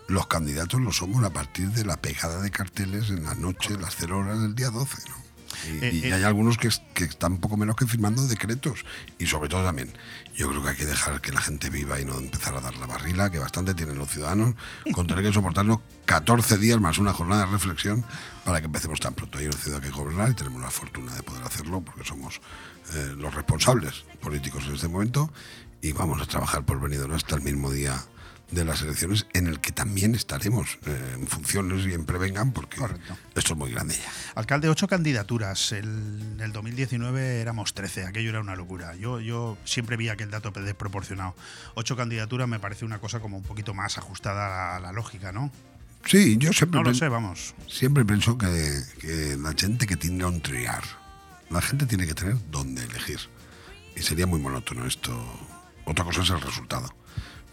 Los 0.08 0.26
candidatos 0.26 0.80
lo 0.80 0.92
somos 0.92 1.22
a 1.24 1.30
partir 1.30 1.70
de 1.70 1.84
la 1.84 1.96
pegada 1.96 2.40
de 2.42 2.50
carteles 2.50 3.08
en 3.10 3.24
la 3.24 3.34
noche, 3.34 3.78
las 3.78 3.94
0 3.96 4.18
horas 4.18 4.42
del 4.42 4.54
día 4.54 4.70
12, 4.70 5.08
¿no? 5.08 5.21
Y, 5.66 5.84
Eh, 5.84 5.90
y 5.92 6.06
eh. 6.06 6.14
hay 6.14 6.22
algunos 6.24 6.58
que, 6.58 6.68
es- 6.68 6.82
que 6.94 7.04
están 7.04 7.38
poco 7.38 7.56
menos 7.56 7.76
que 7.76 7.86
firmando 7.86 8.26
decretos. 8.26 8.84
Y 9.18 9.26
sobre 9.26 9.48
todo 9.48 9.64
también, 9.64 9.92
yo 10.36 10.48
creo 10.48 10.62
que 10.62 10.68
hay 10.70 10.76
que 10.76 10.86
dejar 10.86 11.20
que 11.20 11.32
la 11.32 11.40
gente 11.40 11.70
viva 11.70 12.00
y 12.00 12.04
no 12.04 12.18
empezar 12.18 12.54
a 12.54 12.60
dar 12.60 12.76
la 12.76 12.86
barrila, 12.86 13.30
que 13.30 13.38
bastante 13.38 13.74
tienen 13.74 13.98
los 13.98 14.10
ciudadanos, 14.10 14.54
con 14.92 15.06
tener 15.06 15.24
que 15.24 15.32
soportarnos 15.32 15.78
14 16.06 16.58
días 16.58 16.80
más 16.80 16.98
una 16.98 17.12
jornada 17.12 17.46
de 17.46 17.52
reflexión 17.52 18.04
para 18.44 18.60
que 18.60 18.66
empecemos 18.66 18.98
tan 19.00 19.14
pronto. 19.14 19.38
Hay 19.38 19.46
una 19.46 19.56
ciudad 19.56 19.80
que 19.80 19.90
gobernar 19.90 20.30
y 20.30 20.34
tenemos 20.34 20.60
la 20.62 20.70
fortuna 20.70 21.14
de 21.14 21.22
poder 21.22 21.42
hacerlo 21.44 21.80
porque 21.80 22.04
somos 22.04 22.40
eh, 22.94 23.14
los 23.16 23.34
responsables 23.34 24.04
políticos 24.20 24.64
en 24.66 24.74
este 24.74 24.88
momento 24.88 25.32
y 25.80 25.92
vamos 25.92 26.20
a 26.20 26.26
trabajar 26.26 26.64
por 26.64 26.80
Benidorm 26.80 27.12
hasta 27.14 27.34
el 27.36 27.42
mismo 27.42 27.70
día 27.70 28.02
de 28.52 28.64
las 28.64 28.82
elecciones 28.82 29.26
en 29.32 29.46
el 29.46 29.60
que 29.60 29.72
también 29.72 30.14
estaremos 30.14 30.78
eh, 30.86 31.14
en 31.14 31.26
funciones 31.26 31.86
y 31.86 31.94
en 31.94 32.04
prevengan 32.04 32.52
porque 32.52 32.76
esto 33.34 33.52
es 33.54 33.58
muy 33.58 33.70
grande 33.70 33.94
ya. 33.94 34.12
Alcalde, 34.34 34.68
ocho 34.68 34.86
candidaturas. 34.86 35.72
El, 35.72 35.86
en 36.34 36.40
el 36.40 36.52
2019 36.52 37.40
éramos 37.40 37.74
13, 37.74 38.04
aquello 38.04 38.30
era 38.30 38.40
una 38.40 38.54
locura. 38.54 38.94
Yo, 38.96 39.20
yo 39.20 39.56
siempre 39.64 39.96
vi 39.96 40.10
aquel 40.10 40.30
dato 40.30 40.50
desproporcionado. 40.50 41.34
Ocho 41.74 41.96
candidaturas 41.96 42.46
me 42.46 42.60
parece 42.60 42.84
una 42.84 42.98
cosa 42.98 43.20
como 43.20 43.38
un 43.38 43.42
poquito 43.42 43.74
más 43.74 43.96
ajustada 43.98 44.76
a 44.76 44.80
la, 44.80 44.92
lógica, 44.92 45.32
¿no? 45.32 45.50
Sí, 46.04 46.36
yo 46.36 46.52
siempre. 46.52 46.80
No 46.80 46.84
lo 46.84 46.94
sé, 46.94 47.08
vamos. 47.08 47.54
Siempre 47.66 48.04
pienso 48.04 48.36
que, 48.36 48.82
que 49.00 49.36
la 49.38 49.54
gente 49.56 49.86
que 49.86 49.96
tiene 49.96 50.24
un 50.26 50.42
triar, 50.42 50.82
la 51.48 51.62
gente 51.62 51.86
tiene 51.86 52.06
que 52.06 52.14
tener 52.14 52.36
dónde 52.50 52.84
elegir. 52.84 53.20
Y 53.96 54.02
sería 54.02 54.26
muy 54.26 54.40
monótono 54.40 54.86
esto. 54.86 55.12
Otra 55.86 56.04
cosa 56.04 56.22
es 56.22 56.30
el 56.30 56.40
resultado. 56.40 56.94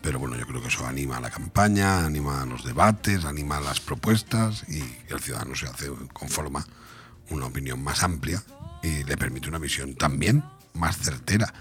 Pero 0.02 0.20
bueno, 0.20 0.38
yo 0.38 0.48
creo 0.48 0.62
que 0.62 0.70
eso 0.70 0.86
anima 0.88 1.18
a 1.18 1.22
la 1.22 1.30
campaña, 1.30 2.06
anima 2.06 2.42
a 2.42 2.46
los 2.46 2.64
debates, 2.64 3.26
anima 3.26 3.58
a 3.58 3.62
las 3.62 3.80
propuestas 3.80 4.64
y 4.70 4.82
el 5.10 5.20
ciudadano 5.20 5.56
se 5.56 5.68
hace, 5.68 5.92
conforma 6.14 6.66
una 7.30 7.48
opinión 7.48 7.84
más 7.84 8.04
amplia 8.04 8.42
y 8.82 9.04
le 9.04 9.18
permite 9.18 9.50
una 9.50 9.60
visión 9.60 9.96
también 9.96 10.44
más 10.74 10.98
certera 10.98 11.54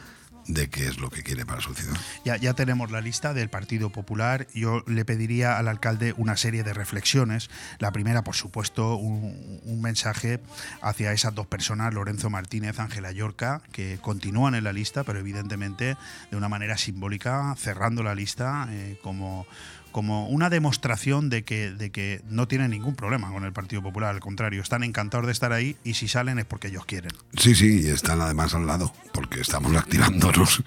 de 0.48 0.70
qué 0.70 0.86
es 0.86 0.98
lo 0.98 1.10
que 1.10 1.22
quiere 1.22 1.46
para 1.46 1.60
su 1.60 1.74
ciudad. 1.74 1.96
Ya, 2.24 2.36
ya 2.36 2.54
tenemos 2.54 2.90
la 2.90 3.00
lista 3.00 3.34
del 3.34 3.50
Partido 3.50 3.90
Popular. 3.90 4.46
Yo 4.54 4.82
le 4.86 5.04
pediría 5.04 5.58
al 5.58 5.68
alcalde 5.68 6.14
una 6.16 6.36
serie 6.36 6.64
de 6.64 6.72
reflexiones. 6.72 7.50
La 7.78 7.92
primera, 7.92 8.24
por 8.24 8.34
supuesto, 8.34 8.96
un, 8.96 9.80
mensaje 9.80 10.40
hacia 10.82 11.12
esas 11.12 11.34
dos 11.34 11.46
personas, 11.46 11.94
Lorenzo 11.94 12.30
Martínez, 12.30 12.80
Ángela 12.80 13.12
Yorca, 13.12 13.62
que 13.70 13.98
continúan 14.02 14.56
en 14.56 14.64
la 14.64 14.72
lista, 14.72 15.04
pero 15.04 15.20
evidentemente 15.20 15.96
de 16.30 16.36
una 16.36 16.48
manera 16.48 16.76
simbólica, 16.76 17.54
cerrando 17.56 18.02
la 18.02 18.14
lista 18.14 18.66
eh, 18.70 18.98
como, 19.02 19.46
como 19.92 20.28
una 20.28 20.50
demostración 20.50 21.28
de 21.30 21.44
que, 21.44 21.70
de 21.70 21.90
que 21.90 22.20
no 22.28 22.46
tienen 22.48 22.70
ningún 22.70 22.94
problema 22.94 23.30
con 23.30 23.44
el 23.44 23.52
Partido 23.52 23.82
Popular. 23.82 24.14
Al 24.14 24.20
contrario, 24.20 24.62
están 24.62 24.82
encantados 24.84 25.26
de 25.26 25.32
estar 25.32 25.52
ahí 25.52 25.76
y 25.84 25.94
si 25.94 26.08
salen 26.08 26.38
es 26.38 26.44
porque 26.44 26.68
ellos 26.68 26.84
quieren. 26.84 27.10
Sí, 27.36 27.54
sí, 27.54 27.82
y 27.84 27.88
están 27.88 28.20
además 28.20 28.54
al 28.54 28.66
lado, 28.66 28.92
porque 29.12 29.40
estamos 29.40 29.74
activándonos 29.76 30.62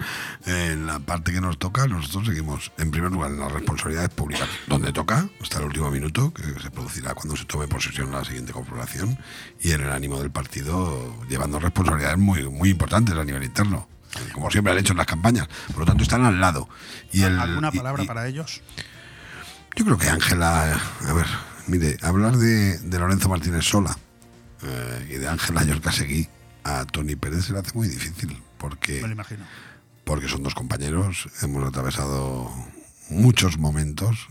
en 0.45 0.85
la 0.87 0.99
parte 0.99 1.31
que 1.31 1.41
nos 1.41 1.57
toca. 1.59 1.87
Nosotros 1.87 2.25
seguimos, 2.27 2.71
en 2.77 2.91
primer 2.91 3.11
lugar, 3.11 3.31
en 3.31 3.39
las 3.39 3.51
responsabilidades 3.51 4.09
públicas, 4.09 4.47
donde 4.67 4.91
toca, 4.93 5.27
hasta 5.41 5.59
el 5.59 5.65
último 5.65 5.91
minuto, 5.91 6.33
que 6.33 6.43
se 6.59 6.71
producirá 6.71 7.13
cuando 7.13 7.35
se 7.35 7.45
tome 7.45 7.67
posesión 7.67 8.11
la 8.11 8.23
siguiente 8.25 8.51
corporación, 8.53 9.17
y 9.61 9.71
en 9.71 9.81
el 9.81 9.91
ánimo 9.91 10.19
del 10.19 10.31
partido, 10.31 11.15
llevando 11.29 11.59
responsabilidades 11.59 12.17
muy, 12.17 12.47
muy 12.49 12.69
importantes 12.69 13.15
a 13.15 13.23
nivel 13.23 13.43
interno, 13.43 13.87
como 14.33 14.51
siempre 14.51 14.73
han 14.73 14.79
hecho 14.79 14.91
en 14.93 14.97
las 14.97 15.07
campañas. 15.07 15.47
Por 15.67 15.79
lo 15.79 15.85
tanto, 15.85 16.03
están 16.03 16.25
al 16.25 16.39
lado. 16.41 16.67
Y 17.13 17.21
el, 17.23 17.39
¿Alguna 17.39 17.69
y- 17.71 17.77
palabra 17.77 18.03
y- 18.03 18.07
para 18.07 18.27
ellos? 18.27 18.61
Yo 19.75 19.85
creo 19.85 19.97
que 19.97 20.09
Ángela, 20.09 20.73
a 21.07 21.13
ver, 21.13 21.25
mire, 21.67 21.97
hablar 22.01 22.37
de, 22.37 22.77
de 22.77 22.99
Lorenzo 22.99 23.29
Martínez 23.29 23.65
Sola 23.65 23.97
eh, 24.63 25.07
y 25.09 25.13
de 25.15 25.27
Ángela 25.27 25.63
Yorca 25.63 25.91
Seguí 25.91 26.27
a 26.63 26.85
Tony 26.85 27.15
Pérez 27.15 27.45
se 27.45 27.53
le 27.53 27.59
hace 27.59 27.71
muy 27.73 27.87
difícil, 27.87 28.37
porque, 28.57 29.01
Me 29.01 29.07
lo 29.07 29.13
imagino. 29.13 29.45
porque 30.03 30.27
son 30.27 30.43
dos 30.43 30.53
compañeros, 30.53 31.29
hemos 31.41 31.67
atravesado 31.67 32.51
muchos 33.09 33.57
momentos, 33.57 34.27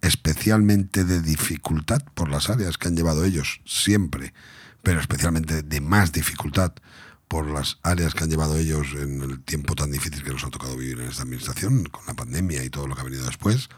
especialmente 0.00 1.04
de 1.04 1.22
dificultad 1.22 2.02
por 2.14 2.28
las 2.28 2.50
áreas 2.50 2.78
que 2.78 2.88
han 2.88 2.96
llevado 2.96 3.24
ellos 3.24 3.60
siempre, 3.64 4.34
pero 4.82 5.00
especialmente 5.00 5.62
de 5.62 5.80
más 5.80 6.10
dificultad 6.10 6.72
por 7.28 7.46
las 7.46 7.78
áreas 7.82 8.14
que 8.14 8.24
han 8.24 8.30
llevado 8.30 8.56
ellos 8.56 8.88
en 8.94 9.22
el 9.22 9.40
tiempo 9.42 9.74
tan 9.76 9.92
difícil 9.92 10.24
que 10.24 10.30
nos 10.32 10.44
ha 10.44 10.50
tocado 10.50 10.76
vivir 10.76 11.00
en 11.00 11.08
esta 11.08 11.22
administración, 11.22 11.84
con 11.84 12.04
la 12.06 12.14
pandemia 12.14 12.64
y 12.64 12.70
todo 12.70 12.88
lo 12.88 12.94
que 12.96 13.00
ha 13.02 13.04
venido 13.04 13.24
después 13.24 13.68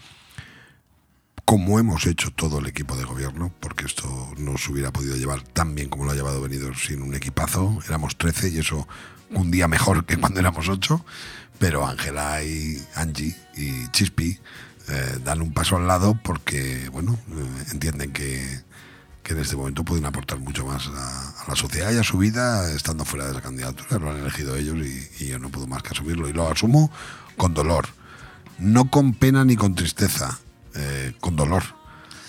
como 1.45 1.79
hemos 1.79 2.07
hecho 2.07 2.31
todo 2.31 2.59
el 2.59 2.67
equipo 2.67 2.97
de 2.97 3.05
gobierno, 3.05 3.53
porque 3.61 3.85
esto 3.85 4.33
no 4.39 4.57
se 4.57 4.73
hubiera 4.73 4.93
podido 4.93 5.17
llevar 5.17 5.43
tan 5.43 5.75
bien 5.75 5.89
como 5.89 6.05
lo 6.05 6.13
ha 6.13 6.15
llevado 6.15 6.41
venido 6.41 6.75
sin 6.75 7.03
un 7.03 7.15
equipazo. 7.15 7.79
Éramos 7.87 8.17
13 8.17 8.49
y 8.49 8.59
eso 8.59 8.89
un 9.31 9.51
día 9.51 9.69
mejor 9.69 10.07
que 10.07 10.17
cuando 10.17 10.41
éramos 10.41 10.69
8, 10.69 11.05
pero 11.59 11.87
Ángela 11.87 12.43
y 12.43 12.83
Angie 12.95 13.37
y 13.57 13.89
Chispi 13.89 14.39
eh, 14.89 15.19
dan 15.23 15.43
un 15.43 15.53
paso 15.53 15.77
al 15.77 15.87
lado 15.87 16.19
porque, 16.23 16.89
bueno, 16.91 17.19
eh, 17.31 17.65
entienden 17.73 18.13
que, 18.13 18.63
que 19.23 19.35
en 19.35 19.41
este 19.41 19.57
momento 19.57 19.85
pueden 19.85 20.07
aportar 20.07 20.39
mucho 20.39 20.65
más 20.67 20.89
a, 20.89 21.45
la 21.47 21.57
sociedad 21.57 21.93
y 21.93 21.99
a 21.99 22.05
su 22.05 22.19
vida 22.19 22.73
estando 22.73 23.05
fuera 23.05 23.27
de 23.27 23.35
la 23.35 23.43
candidatura. 23.43 23.99
Lo 23.99 24.11
han 24.11 24.21
elegido 24.21 24.57
ellos 24.57 24.77
y, 24.79 25.25
y 25.25 25.29
yo 25.29 25.39
no 25.39 25.51
puedo 25.51 25.67
más 25.67 25.83
que 25.83 25.91
asumirlo. 25.91 26.29
Y 26.29 26.33
lo 26.33 26.51
asumo 26.51 26.91
con 27.37 27.53
dolor, 27.53 27.89
no 28.59 28.91
con 28.91 29.13
pena 29.13 29.45
ni 29.45 29.57
con 29.57 29.75
tristeza, 29.75 30.39
eh, 30.75 31.15
con 31.21 31.37
dolor. 31.37 31.63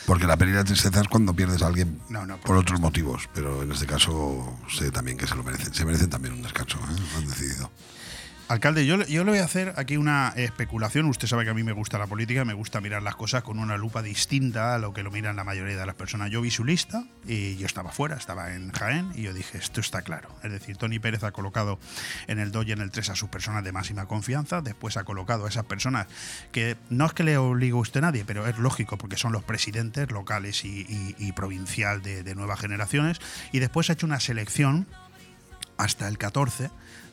Porque 0.06 0.28
la 0.28 0.38
pena 0.38 0.52
y 0.52 0.56
la 0.56 0.64
tristeza 0.64 1.02
es 1.02 1.08
cuando 1.08 1.34
pierdes 1.34 1.64
a 1.64 1.68
alguien 1.68 2.00
No, 2.10 2.28
no, 2.28 2.38
por 2.38 2.58
otros 2.58 2.80
motivos, 2.80 3.28
pero 3.34 3.64
en 3.64 3.72
este 3.72 3.88
caso 3.88 4.60
sé 4.70 4.92
también 4.92 5.18
que 5.18 5.26
se 5.26 5.36
lo 5.36 5.44
merecen. 5.44 5.74
Se 5.74 5.84
merecen 5.84 6.10
también 6.10 6.36
un 6.36 6.44
descanso, 6.44 6.78
¿eh? 6.78 7.02
lo 7.14 7.18
han 7.18 7.28
decidido. 7.28 7.72
Alcalde, 8.48 8.86
yo, 8.86 9.04
yo 9.08 9.24
le 9.24 9.32
voy 9.32 9.40
a 9.40 9.44
hacer 9.44 9.74
aquí 9.76 9.98
una 9.98 10.32
especulación. 10.36 11.08
Usted 11.08 11.28
sabe 11.28 11.46
que 11.46 11.50
a 11.50 11.56
mí 11.56 11.64
me 11.64 11.72
gusta 11.72 11.98
la 11.98 12.06
política, 12.06 12.46
me 12.46 12.54
gusta 12.54 12.80
mirar 12.80 13.02
las 13.02 13.16
cosas 13.16 13.42
con 13.42 13.58
una 13.58 13.76
lupa 13.76 14.04
distinta 14.04 14.76
a 14.76 14.78
lo 14.78 14.94
que 14.94 15.02
lo 15.02 15.10
miran 15.10 15.36
la 15.36 15.44
mayoría 15.44 15.76
de 15.76 15.86
las 15.88 15.96
personas. 15.96 16.30
Yo 16.30 16.42
vi 16.42 16.52
su 16.52 16.64
lista 16.64 17.06
y 17.28 17.56
yo 17.58 17.66
estaba 17.66 17.92
fuera, 17.92 18.16
estaba 18.18 18.54
en 18.54 18.72
Jaén 18.72 19.12
y 19.16 19.24
yo 19.24 19.34
dije, 19.34 19.58
esto 19.58 19.82
está 19.82 20.04
claro. 20.04 20.30
Es 20.44 20.52
decir, 20.52 20.78
Tony 20.78 21.00
Pérez 21.00 21.24
ha 21.24 21.32
colocado 21.32 21.80
en 22.28 22.38
el 22.38 22.52
2 22.52 22.68
y 22.68 22.72
en 22.74 22.82
el 22.82 22.92
3 22.92 23.10
a 23.10 23.16
sus 23.16 23.30
personas 23.30 23.64
de 23.64 23.72
máxima 23.72 24.06
confianza, 24.06 24.62
después 24.62 24.96
ha 24.98 25.06
colocado 25.06 25.48
a 25.48 25.50
esas 25.50 25.66
personas 25.66 26.06
que 26.52 26.78
no 26.92 27.08
es 27.08 27.14
que 27.14 27.24
le 27.24 27.38
obligue 27.38 27.74
a 27.74 27.78
usted 27.78 28.02
nadie, 28.02 28.26
pero 28.26 28.46
es 28.46 28.60
lógico 28.60 29.00
porque 29.00 29.18
son 29.18 29.32
los 29.32 29.44
presidentes 29.44 30.12
locales 30.12 30.64
y, 30.66 31.16
y- 31.18 31.32
provincial 31.32 32.04
de 32.04 32.36
nuevas 32.36 32.60
generaciones, 32.60 33.20
y 33.52 33.58
después 33.60 33.90
ha 33.90 33.94
hecho 33.94 34.06
una 34.06 34.20
selección 34.20 34.86
hasta 35.78 36.08
el 36.08 36.18
14 36.18 36.70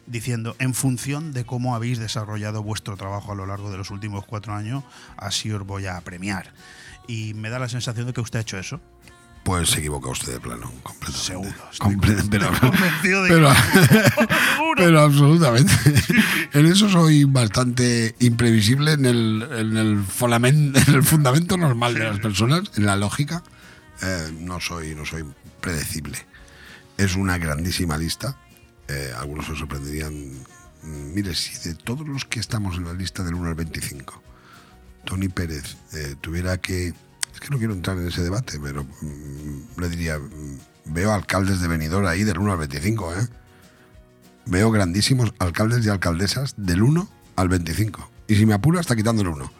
diciendo 0.07 0.57
en 0.59 0.74
función 0.74 1.33
de 1.33 1.45
cómo 1.45 1.74
habéis 1.74 1.99
desarrollado 1.99 2.62
vuestro 2.62 2.97
trabajo 2.97 3.33
a 3.33 3.35
lo 3.35 3.47
largo 3.47 3.70
de 3.70 3.79
los 3.79 3.91
últimos 3.91 4.24
cuatro 4.24 4.55
años, 4.55 4.85
así 5.16 5.51
os 5.53 5.65
voy 5.66 5.87
a 5.87 6.01
premiar. 6.01 6.53
Y 7.09 7.35
me 7.35 7.51
da 7.51 7.59
la 7.59 7.69
sensación 7.69 8.07
de 8.07 8.12
que 8.12 8.20
usted 8.20 8.39
ha 8.39 8.43
hecho 8.43 8.59
eso. 8.59 8.81
Pues 9.45 9.70
se 9.70 9.81
equivoca 9.81 10.09
usted 10.09 10.35
de 10.35 10.39
plano, 10.41 10.70
completamente. 10.85 11.20
Seguro, 11.20 11.51
estoy 11.73 11.95
Comple- 11.97 12.29
pero, 12.31 12.49
convencido 12.61 13.23
de 13.24 13.29
pero- 13.29 13.53
pero 14.77 15.01
absolutamente. 15.01 15.73
En 16.55 16.66
eso 16.66 16.89
soy 16.91 17.24
bastante 17.24 18.15
imprevisible 18.20 18.93
en 18.93 19.07
el, 19.07 19.43
en 19.53 19.77
el, 19.79 20.05
en 20.45 20.95
el 20.95 21.03
fundamento 21.03 21.57
normal 21.57 21.95
de 21.95 22.01
las 22.05 22.19
personas, 22.20 22.70
en 22.77 22.85
la 22.87 22.95
lógica. 22.97 23.43
Eh, 24.03 24.31
no, 24.39 24.61
soy, 24.61 24.95
no 24.95 25.07
soy 25.07 25.24
predecible. 25.62 26.19
Es 26.99 27.16
una 27.16 27.39
grandísima 27.39 27.97
lista. 27.97 28.37
Eh, 28.93 29.12
algunos 29.16 29.47
se 29.47 29.56
sorprenderían. 29.56 30.12
Mire, 30.82 31.35
si 31.35 31.69
de 31.69 31.74
todos 31.74 32.06
los 32.06 32.24
que 32.24 32.40
estamos 32.40 32.77
en 32.77 32.85
la 32.85 32.93
lista 32.93 33.23
del 33.23 33.35
1 33.35 33.48
al 33.48 33.55
25, 33.55 34.23
Tony 35.05 35.28
Pérez 35.28 35.77
eh, 35.94 36.16
tuviera 36.20 36.59
que... 36.59 36.89
Es 37.32 37.40
que 37.40 37.48
no 37.48 37.59
quiero 37.59 37.73
entrar 37.73 37.97
en 37.97 38.09
ese 38.09 38.23
debate, 38.23 38.59
pero 38.62 38.85
mm, 38.85 39.81
le 39.81 39.89
diría, 39.89 40.19
mm, 40.19 40.93
veo 40.93 41.12
alcaldes 41.12 41.60
de 41.60 41.69
venidor 41.69 42.06
ahí 42.06 42.24
del 42.24 42.39
1 42.39 42.52
al 42.52 42.59
25, 42.59 43.14
¿eh? 43.14 43.28
Veo 44.44 44.70
grandísimos 44.70 45.32
alcaldes 45.39 45.86
y 45.86 45.89
alcaldesas 45.89 46.55
del 46.56 46.82
1 46.82 47.09
al 47.36 47.48
25. 47.48 48.10
Y 48.27 48.35
si 48.35 48.44
me 48.44 48.55
apuro, 48.55 48.81
hasta 48.81 48.97
quitando 48.97 49.23
el 49.23 49.28
1. 49.28 49.52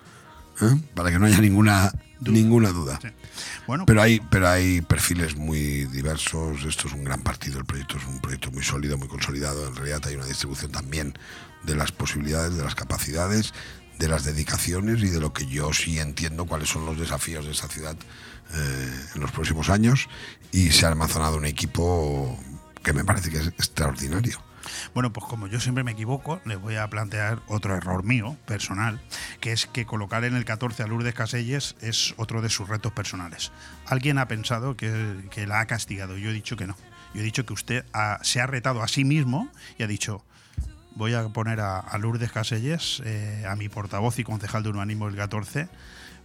¿eh? 0.63 0.81
Para 0.95 1.11
que 1.11 1.19
no 1.19 1.27
haya 1.27 1.41
ninguna 1.41 1.93
duda. 2.21 2.33
Ninguna 2.33 2.71
duda. 2.71 2.99
Sí. 3.01 3.09
Bueno, 3.67 3.87
Pero 3.87 4.03
hay, 4.03 4.21
pero 4.31 4.49
hay 4.49 4.81
perfiles 4.81 5.37
muy 5.37 5.87
diversos. 5.87 6.65
Esto 6.65 6.89
es 6.89 6.95
un 6.95 7.05
gran 7.05 7.23
partido. 7.23 7.59
El 7.59 7.65
proyecto 7.65 7.97
es 7.97 8.07
un 8.07 8.21
proyecto 8.21 8.51
muy 8.51 8.63
sólido, 8.63 8.99
muy 8.99 9.09
consolidado. 9.09 9.67
En 9.67 9.75
realidad 9.75 10.03
hay 10.07 10.17
una 10.17 10.27
distribución 10.27 10.73
también 10.73 11.15
de 11.63 11.75
las 11.75 11.93
posibilidades, 11.93 12.57
de 12.57 12.65
las 12.65 12.75
capacidades, 12.75 13.53
de 13.99 14.09
las 14.09 14.25
dedicaciones 14.25 15.03
y 15.03 15.09
de 15.09 15.21
lo 15.21 15.33
que 15.33 15.47
yo 15.47 15.73
sí 15.73 15.99
entiendo 15.99 16.47
cuáles 16.47 16.69
son 16.69 16.85
los 16.87 16.99
desafíos 16.99 17.45
de 17.45 17.53
esta 17.53 17.69
ciudad 17.69 17.97
eh, 18.55 19.07
en 19.15 19.21
los 19.21 19.31
próximos 19.31 19.71
años. 19.71 20.09
Y 20.51 20.71
se 20.71 20.87
ha 20.87 20.89
almacenado 20.89 21.37
un 21.37 21.47
equipo 21.47 22.39
que 22.83 22.93
me 22.93 23.05
parece 23.05 23.31
que 23.31 23.39
es 23.39 23.47
extraordinario. 23.47 24.43
Bueno, 24.95 25.13
pues 25.13 25.27
como 25.27 25.47
yo 25.47 25.61
siempre 25.61 25.85
me 25.85 25.93
equivoco, 25.93 26.41
les 26.45 26.61
voy 26.61 26.77
a 26.77 26.89
plantear 26.89 27.41
otro 27.47 27.75
error 27.77 28.05
mío, 28.05 28.37
personal, 28.47 29.01
que 29.41 29.53
es 29.53 29.67
que 29.67 29.85
colocar 29.87 30.25
en 30.25 30.35
el 30.37 30.45
14 30.45 30.83
a 30.83 30.87
Lourdes 30.87 31.15
Caselles 31.15 31.77
es 31.81 32.15
otro 32.17 32.43
de 32.43 32.49
sus 32.51 32.69
retos 32.69 32.93
personales. 32.93 33.53
Alguien 33.87 34.19
ha 34.19 34.29
pensado 34.29 34.77
que, 34.77 35.25
que 35.31 35.47
la 35.47 35.61
ha 35.61 35.67
castigado, 35.67 36.17
yo 36.17 36.31
he 36.31 36.33
dicho 36.33 36.57
que 36.57 36.67
no. 36.67 36.77
Yo 37.15 37.21
he 37.21 37.25
dicho 37.25 37.45
que 37.45 37.53
usted 37.53 37.85
ha- 37.93 38.19
se 38.23 38.41
ha 38.41 38.47
retado 38.47 38.83
a 38.83 38.89
sí 38.89 39.05
mismo 39.05 39.51
y 39.79 39.83
ha 39.83 39.87
dicho, 39.87 40.25
voy 40.95 41.15
a 41.15 41.29
poner 41.29 41.61
a, 41.61 41.79
a 41.79 41.99
Lourdes 41.99 42.33
Caselles, 42.33 43.03
eh, 43.05 43.45
a 43.49 43.57
mi 43.57 43.69
portavoz 43.69 44.19
y 44.19 44.25
concejal 44.25 44.63
de 44.63 44.69
urbanismo 44.71 45.07
del 45.07 45.17
14, 45.17 45.69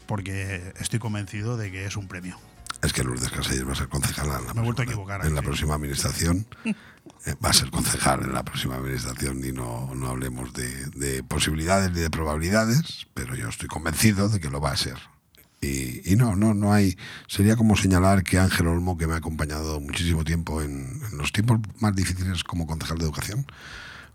porque 0.05 0.73
estoy 0.79 0.99
convencido 0.99 1.57
de 1.57 1.71
que 1.71 1.85
es 1.85 1.97
un 1.97 2.07
premio. 2.07 2.39
Es 2.83 2.93
que 2.93 3.03
Lourdes 3.03 3.29
Casellas 3.29 3.67
va 3.67 3.71
a 3.71 3.75
ser 3.75 3.87
concejala 3.89 4.37
en 4.37 4.45
la, 4.47 4.53
Me 4.53 4.61
he 4.61 4.63
vuelto 4.63 4.83
a 4.83 4.85
equivocar 4.85 5.25
en 5.25 5.33
la 5.35 5.41
próxima 5.41 5.75
administración. 5.75 6.45
Eh, 7.25 7.35
va 7.43 7.49
a 7.49 7.53
ser 7.53 7.69
concejal 7.69 8.23
en 8.23 8.33
la 8.33 8.43
próxima 8.43 8.75
administración 8.75 9.43
y 9.43 9.51
no, 9.51 9.93
no 9.95 10.07
hablemos 10.07 10.53
de, 10.53 10.85
de 10.91 11.23
posibilidades 11.23 11.91
ni 11.91 11.99
de 11.99 12.09
probabilidades, 12.09 13.07
pero 13.13 13.35
yo 13.35 13.49
estoy 13.49 13.67
convencido 13.67 14.29
de 14.29 14.39
que 14.39 14.49
lo 14.49 14.61
va 14.61 14.71
a 14.71 14.77
ser. 14.77 14.97
Y, 15.59 16.13
y 16.13 16.15
no, 16.15 16.35
no, 16.35 16.53
no 16.53 16.71
hay. 16.71 16.97
Sería 17.27 17.55
como 17.55 17.75
señalar 17.75 18.23
que 18.23 18.39
Ángel 18.39 18.67
Olmo, 18.67 18.97
que 18.97 19.07
me 19.07 19.13
ha 19.13 19.17
acompañado 19.17 19.79
muchísimo 19.79 20.23
tiempo 20.23 20.61
en, 20.61 21.01
en 21.11 21.17
los 21.17 21.31
tiempos 21.31 21.59
más 21.79 21.95
difíciles 21.95 22.43
como 22.43 22.67
concejal 22.67 22.97
de 22.97 23.05
educación, 23.05 23.45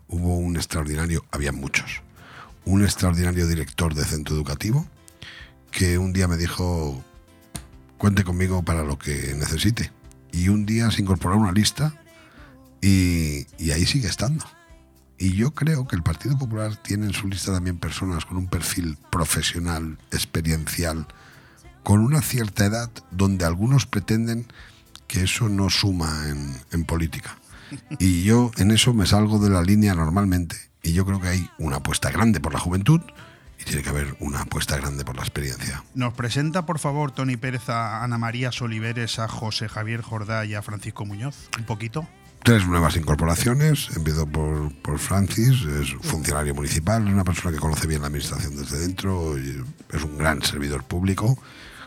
hubo 0.07 0.37
un 0.37 0.55
extraordinario, 0.55 1.25
había 1.31 1.51
muchos, 1.51 2.01
un 2.65 2.83
extraordinario 2.83 3.47
director 3.47 3.93
de 3.93 4.05
centro 4.05 4.35
educativo 4.35 4.87
que 5.71 5.97
un 5.97 6.13
día 6.13 6.27
me 6.27 6.37
dijo, 6.37 7.03
cuente 7.97 8.23
conmigo 8.23 8.63
para 8.63 8.83
lo 8.83 8.97
que 8.97 9.33
necesite. 9.35 9.91
Y 10.31 10.49
un 10.49 10.65
día 10.65 10.89
se 10.91 11.01
incorporó 11.01 11.35
a 11.35 11.37
una 11.37 11.51
lista 11.51 11.93
y, 12.83 13.71
ahí 13.71 13.85
sigue 13.85 14.07
estando. 14.07 14.45
Y 15.17 15.35
yo 15.35 15.51
creo 15.51 15.87
que 15.87 15.95
el 15.95 16.03
Partido 16.03 16.37
Popular 16.37 16.75
tiene 16.75 17.05
en 17.05 17.13
su 17.13 17.27
lista 17.27 17.53
también 17.53 17.77
personas 17.77 18.25
con 18.25 18.37
un 18.37 18.47
perfil 18.47 18.97
profesional, 19.09 19.97
experiencial, 20.11 21.07
con 21.83 22.01
una 22.01 22.21
cierta 22.21 22.65
edad 22.65 22.89
donde 23.11 23.45
algunos 23.45 23.85
pretenden 23.85 24.47
que 25.07 25.23
eso 25.23 25.47
no 25.47 25.69
suma 25.69 26.27
en, 26.27 26.53
en 26.71 26.83
política. 26.83 27.37
Y 27.99 28.23
yo 28.23 28.51
en 28.57 28.71
eso 28.71 28.93
me 28.93 29.05
salgo 29.05 29.39
de 29.39 29.49
la 29.49 29.61
línea 29.61 29.95
normalmente. 29.95 30.57
Y 30.81 30.91
yo 30.91 31.05
creo 31.05 31.21
que 31.21 31.29
hay 31.29 31.49
una 31.57 31.77
apuesta 31.77 32.11
grande 32.11 32.41
por 32.41 32.53
la 32.53 32.59
juventud 32.59 33.01
y 33.59 33.63
tiene 33.63 33.81
que 33.81 33.89
haber 33.89 34.17
una 34.19 34.41
apuesta 34.41 34.75
grande 34.75 35.05
por 35.05 35.15
la 35.15 35.21
experiencia. 35.21 35.83
Nos 35.95 36.13
presenta, 36.13 36.65
por 36.65 36.79
favor, 36.79 37.11
Tony 37.11 37.37
Pérez 37.37 37.69
a 37.69 38.03
Ana 38.03 38.17
María 38.17 38.51
Soliveres, 38.51 39.19
a 39.19 39.29
José 39.29 39.69
Javier 39.69 40.01
Jordá 40.01 40.45
y 40.45 40.53
a 40.53 40.61
Francisco 40.61 41.05
Muñoz. 41.05 41.49
Un 41.57 41.65
poquito. 41.65 42.07
Tres 42.43 42.67
nuevas 42.67 42.97
incorporaciones. 42.97 43.87
Empiezo 43.95 44.27
por, 44.27 44.73
por 44.81 44.99
Francis, 44.99 45.63
es 45.63 45.93
funcionario 46.01 46.53
municipal, 46.53 47.07
es 47.07 47.13
una 47.13 47.23
persona 47.23 47.55
que 47.55 47.61
conoce 47.61 47.87
bien 47.87 48.01
la 48.01 48.07
administración 48.07 48.57
desde 48.57 48.79
dentro, 48.79 49.37
es 49.37 50.03
un 50.03 50.17
gran 50.17 50.41
servidor 50.41 50.83
público. 50.83 51.39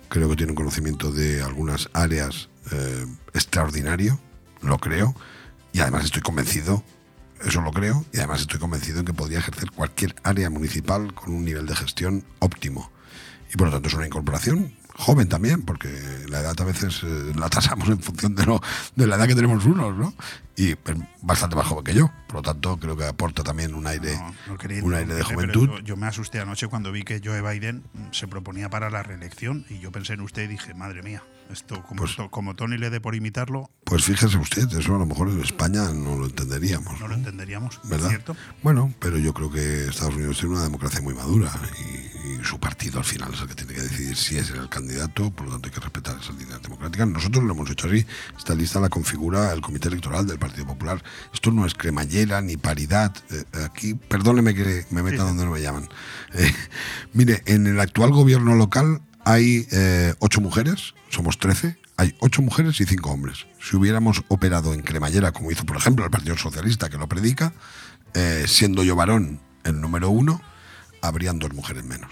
Creo 0.08 0.30
que 0.30 0.36
tiene 0.36 0.52
un 0.52 0.56
conocimiento 0.56 1.12
de 1.12 1.42
algunas 1.42 1.90
áreas 1.92 2.48
eh, 2.72 3.04
extraordinario, 3.34 4.18
lo 4.62 4.78
creo, 4.78 5.14
y 5.74 5.80
además 5.80 6.06
estoy 6.06 6.22
convencido, 6.22 6.82
eso 7.44 7.60
lo 7.60 7.70
creo, 7.70 8.06
y 8.14 8.18
además 8.18 8.40
estoy 8.40 8.58
convencido 8.58 9.00
en 9.00 9.04
que 9.04 9.12
podría 9.12 9.40
ejercer 9.40 9.70
cualquier 9.72 10.14
área 10.22 10.48
municipal 10.48 11.12
con 11.12 11.34
un 11.34 11.44
nivel 11.44 11.66
de 11.66 11.76
gestión 11.76 12.24
óptimo. 12.38 12.90
Y 13.52 13.58
por 13.58 13.66
lo 13.66 13.74
tanto 13.74 13.88
es 13.88 13.94
una 13.94 14.06
incorporación 14.06 14.72
joven 14.96 15.28
también, 15.28 15.62
porque 15.62 15.88
la 16.28 16.40
edad 16.40 16.54
a 16.60 16.64
veces 16.64 17.00
eh, 17.04 17.32
la 17.36 17.48
tasamos 17.48 17.88
en 17.88 18.00
función 18.00 18.34
de, 18.34 18.46
lo, 18.46 18.60
de 18.94 19.06
la 19.06 19.16
edad 19.16 19.26
que 19.26 19.34
tenemos 19.34 19.64
unos, 19.64 19.96
¿no? 19.96 20.14
Y 20.56 20.70
es 20.70 20.78
bastante 21.20 21.54
más 21.54 21.66
joven 21.66 21.84
que 21.84 21.94
yo, 21.94 22.10
por 22.28 22.36
lo 22.36 22.42
tanto 22.42 22.78
creo 22.78 22.96
que 22.96 23.04
aporta 23.04 23.42
también 23.42 23.74
un 23.74 23.86
aire, 23.86 24.16
No, 24.16 24.34
no 24.48 24.56
quería- 24.58 24.82
un 24.82 24.94
aire 24.94 25.14
de 25.14 25.22
juventud. 25.22 25.68
Yo, 25.68 25.78
yo 25.80 25.96
me 25.96 26.06
asusté 26.06 26.40
anoche 26.40 26.66
cuando 26.68 26.92
vi 26.92 27.02
que 27.02 27.20
Joe 27.22 27.42
Biden 27.42 27.84
mm, 27.92 28.12
se 28.12 28.26
proponía 28.26 28.70
para 28.70 28.88
la 28.88 29.02
reelección 29.02 29.66
y 29.68 29.78
yo 29.80 29.92
pensé 29.92 30.14
en 30.14 30.22
usted 30.22 30.44
y 30.44 30.46
dije, 30.48 30.72
madre 30.72 31.02
mía, 31.02 31.22
esto 31.52 31.82
como, 31.82 32.06
to- 32.06 32.30
como 32.30 32.54
Tony 32.56 32.78
le 32.78 32.88
dé 32.88 33.00
por 33.02 33.14
imitarlo, 33.14 33.68
Pues 33.84 34.04
fíjese 34.04 34.38
usted, 34.38 34.66
eso 34.72 34.96
a 34.96 34.98
lo 34.98 35.04
mejor 35.06 35.28
en 35.28 35.42
España 35.42 35.92
no 35.92 36.16
lo 36.16 36.24
entenderíamos. 36.24 36.98
no 37.00 37.06
lo 37.08 37.14
entenderíamos, 37.14 37.78
¿verdad? 37.84 38.08
¿cierto? 38.08 38.34
Bueno, 38.62 38.94
pero 38.98 39.18
yo 39.18 39.34
creo 39.34 39.50
que 39.50 39.84
Estados 39.88 40.14
Unidos 40.14 40.38
tiene 40.38 40.54
una 40.54 40.64
democracia 40.64 41.02
muy 41.02 41.12
madura 41.12 41.52
y, 41.78 42.15
y 42.26 42.44
su 42.44 42.58
partido 42.58 42.98
al 42.98 43.04
final 43.04 43.32
es 43.32 43.40
el 43.40 43.48
que 43.48 43.54
tiene 43.54 43.74
que 43.74 43.82
decidir 43.82 44.16
si 44.16 44.36
es 44.36 44.50
el 44.50 44.68
candidato, 44.68 45.30
por 45.30 45.46
lo 45.46 45.52
tanto 45.52 45.68
hay 45.68 45.74
que 45.74 45.80
respetar 45.80 46.16
esas 46.20 46.34
líneas 46.36 46.60
democráticas. 46.62 47.06
Nosotros 47.06 47.44
lo 47.44 47.52
hemos 47.52 47.70
hecho 47.70 47.86
así. 47.86 48.04
Esta 48.36 48.54
lista 48.54 48.80
la 48.80 48.88
configura 48.88 49.52
el 49.52 49.60
Comité 49.60 49.88
Electoral 49.88 50.26
del 50.26 50.38
Partido 50.38 50.66
Popular. 50.66 51.02
Esto 51.32 51.52
no 51.52 51.66
es 51.66 51.74
cremallera 51.74 52.40
ni 52.40 52.56
paridad. 52.56 53.14
Eh, 53.30 53.44
aquí, 53.64 53.94
perdóneme 53.94 54.54
que 54.54 54.86
me 54.90 55.02
meta 55.02 55.22
donde 55.22 55.44
no 55.44 55.52
me 55.52 55.60
llaman. 55.60 55.88
Eh, 56.34 56.52
mire, 57.14 57.42
en 57.46 57.66
el 57.66 57.80
actual 57.80 58.10
gobierno 58.10 58.56
local 58.56 59.00
hay 59.24 59.66
eh, 59.70 60.12
ocho 60.18 60.42
mujeres, 60.42 60.92
somos 61.08 61.38
trece. 61.38 61.78
Hay 61.96 62.14
ocho 62.18 62.42
mujeres 62.42 62.78
y 62.80 62.84
cinco 62.84 63.10
hombres. 63.10 63.46
Si 63.58 63.76
hubiéramos 63.76 64.22
operado 64.28 64.74
en 64.74 64.82
cremallera, 64.82 65.32
como 65.32 65.50
hizo 65.50 65.64
por 65.64 65.78
ejemplo 65.78 66.04
el 66.04 66.10
Partido 66.10 66.36
Socialista, 66.36 66.90
que 66.90 66.98
lo 66.98 67.08
predica, 67.08 67.54
siendo 68.46 68.82
yo 68.82 68.96
varón 68.96 69.40
el 69.64 69.80
número 69.80 70.10
uno, 70.10 70.42
habrían 71.06 71.38
dos 71.38 71.52
mujeres 71.54 71.84
menos. 71.84 72.10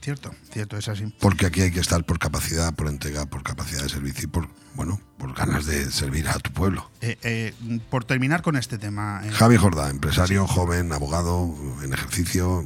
Cierto, 0.00 0.32
cierto, 0.52 0.76
es 0.76 0.86
así. 0.88 1.12
Porque 1.20 1.46
aquí 1.46 1.60
hay 1.62 1.72
que 1.72 1.80
estar 1.80 2.04
por 2.04 2.18
capacidad, 2.20 2.72
por 2.74 2.86
entrega, 2.86 3.26
por 3.26 3.42
capacidad 3.42 3.82
de 3.82 3.88
servicio 3.88 4.24
y 4.24 4.26
por, 4.28 4.48
bueno, 4.74 5.00
por 5.18 5.34
ganas 5.34 5.66
de 5.66 5.90
servir 5.90 6.28
a 6.28 6.34
tu 6.38 6.52
pueblo. 6.52 6.88
Eh, 7.00 7.18
eh, 7.22 7.52
por 7.90 8.04
terminar 8.04 8.42
con 8.42 8.56
este 8.56 8.78
tema, 8.78 9.22
eh, 9.24 9.30
Javi 9.32 9.56
Jordá, 9.56 9.90
empresario, 9.90 10.46
joven, 10.46 10.92
abogado, 10.92 11.52
en 11.82 11.92
ejercicio, 11.92 12.64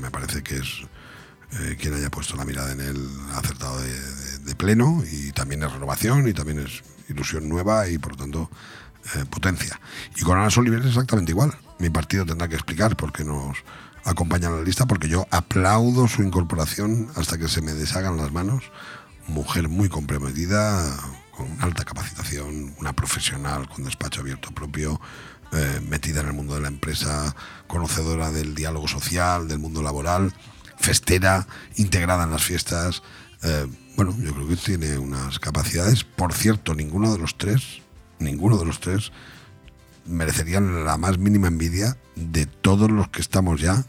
me 0.00 0.10
parece 0.10 0.42
que 0.42 0.56
es 0.56 0.68
eh, 1.60 1.76
quien 1.80 1.94
haya 1.94 2.10
puesto 2.10 2.36
la 2.36 2.44
mirada 2.44 2.72
en 2.72 2.80
él 2.82 3.08
ha 3.32 3.38
acertado 3.38 3.80
de, 3.80 3.88
de- 3.98 4.38
de 4.40 4.54
pleno 4.54 5.02
y 5.10 5.32
también 5.32 5.62
es 5.62 5.72
renovación 5.72 6.28
y 6.28 6.34
también 6.34 6.58
es 6.58 6.82
ilusión 7.08 7.48
nueva 7.48 7.88
y 7.88 7.96
por 7.96 8.12
lo 8.12 8.18
tanto 8.18 8.50
potencia. 9.30 9.78
Y 10.16 10.22
con 10.22 10.38
Ana 10.38 10.48
Oliver 10.56 10.80
es 10.80 10.86
exactamente 10.88 11.32
igual. 11.32 11.54
Mi 11.78 11.90
partido 11.90 12.24
tendrá 12.26 12.48
que 12.48 12.54
explicar 12.54 12.96
por 12.96 13.12
qué 13.12 13.24
nos 13.24 13.56
acompaña 14.04 14.48
en 14.48 14.56
la 14.56 14.62
lista, 14.62 14.86
porque 14.86 15.08
yo 15.08 15.26
aplaudo 15.30 16.08
su 16.08 16.22
incorporación 16.22 17.08
hasta 17.16 17.38
que 17.38 17.48
se 17.48 17.62
me 17.62 17.72
deshagan 17.72 18.16
las 18.16 18.32
manos. 18.32 18.64
Mujer 19.26 19.68
muy 19.68 19.88
comprometida, 19.88 20.96
con 21.30 21.48
alta 21.60 21.84
capacitación, 21.84 22.74
una 22.78 22.92
profesional 22.92 23.68
con 23.68 23.84
despacho 23.84 24.20
abierto 24.20 24.50
propio, 24.52 25.00
eh, 25.52 25.80
metida 25.88 26.20
en 26.20 26.28
el 26.28 26.32
mundo 26.32 26.54
de 26.54 26.60
la 26.60 26.68
empresa, 26.68 27.34
conocedora 27.66 28.30
del 28.30 28.54
diálogo 28.54 28.88
social, 28.88 29.48
del 29.48 29.58
mundo 29.58 29.82
laboral, 29.82 30.32
festera, 30.76 31.46
integrada 31.76 32.24
en 32.24 32.30
las 32.30 32.44
fiestas. 32.44 33.02
Eh, 33.42 33.66
bueno, 33.96 34.14
yo 34.18 34.34
creo 34.34 34.48
que 34.48 34.56
tiene 34.56 34.98
unas 34.98 35.38
capacidades. 35.38 36.04
Por 36.04 36.32
cierto, 36.32 36.74
ninguno 36.74 37.12
de 37.12 37.18
los 37.18 37.38
tres, 37.38 37.82
ninguno 38.18 38.58
de 38.58 38.64
los 38.66 38.80
tres 38.80 39.12
merecerían 40.06 40.84
la 40.84 40.96
más 40.96 41.18
mínima 41.18 41.48
envidia 41.48 41.96
de 42.16 42.46
todos 42.46 42.90
los 42.90 43.08
que 43.08 43.20
estamos 43.20 43.60
ya, 43.60 43.84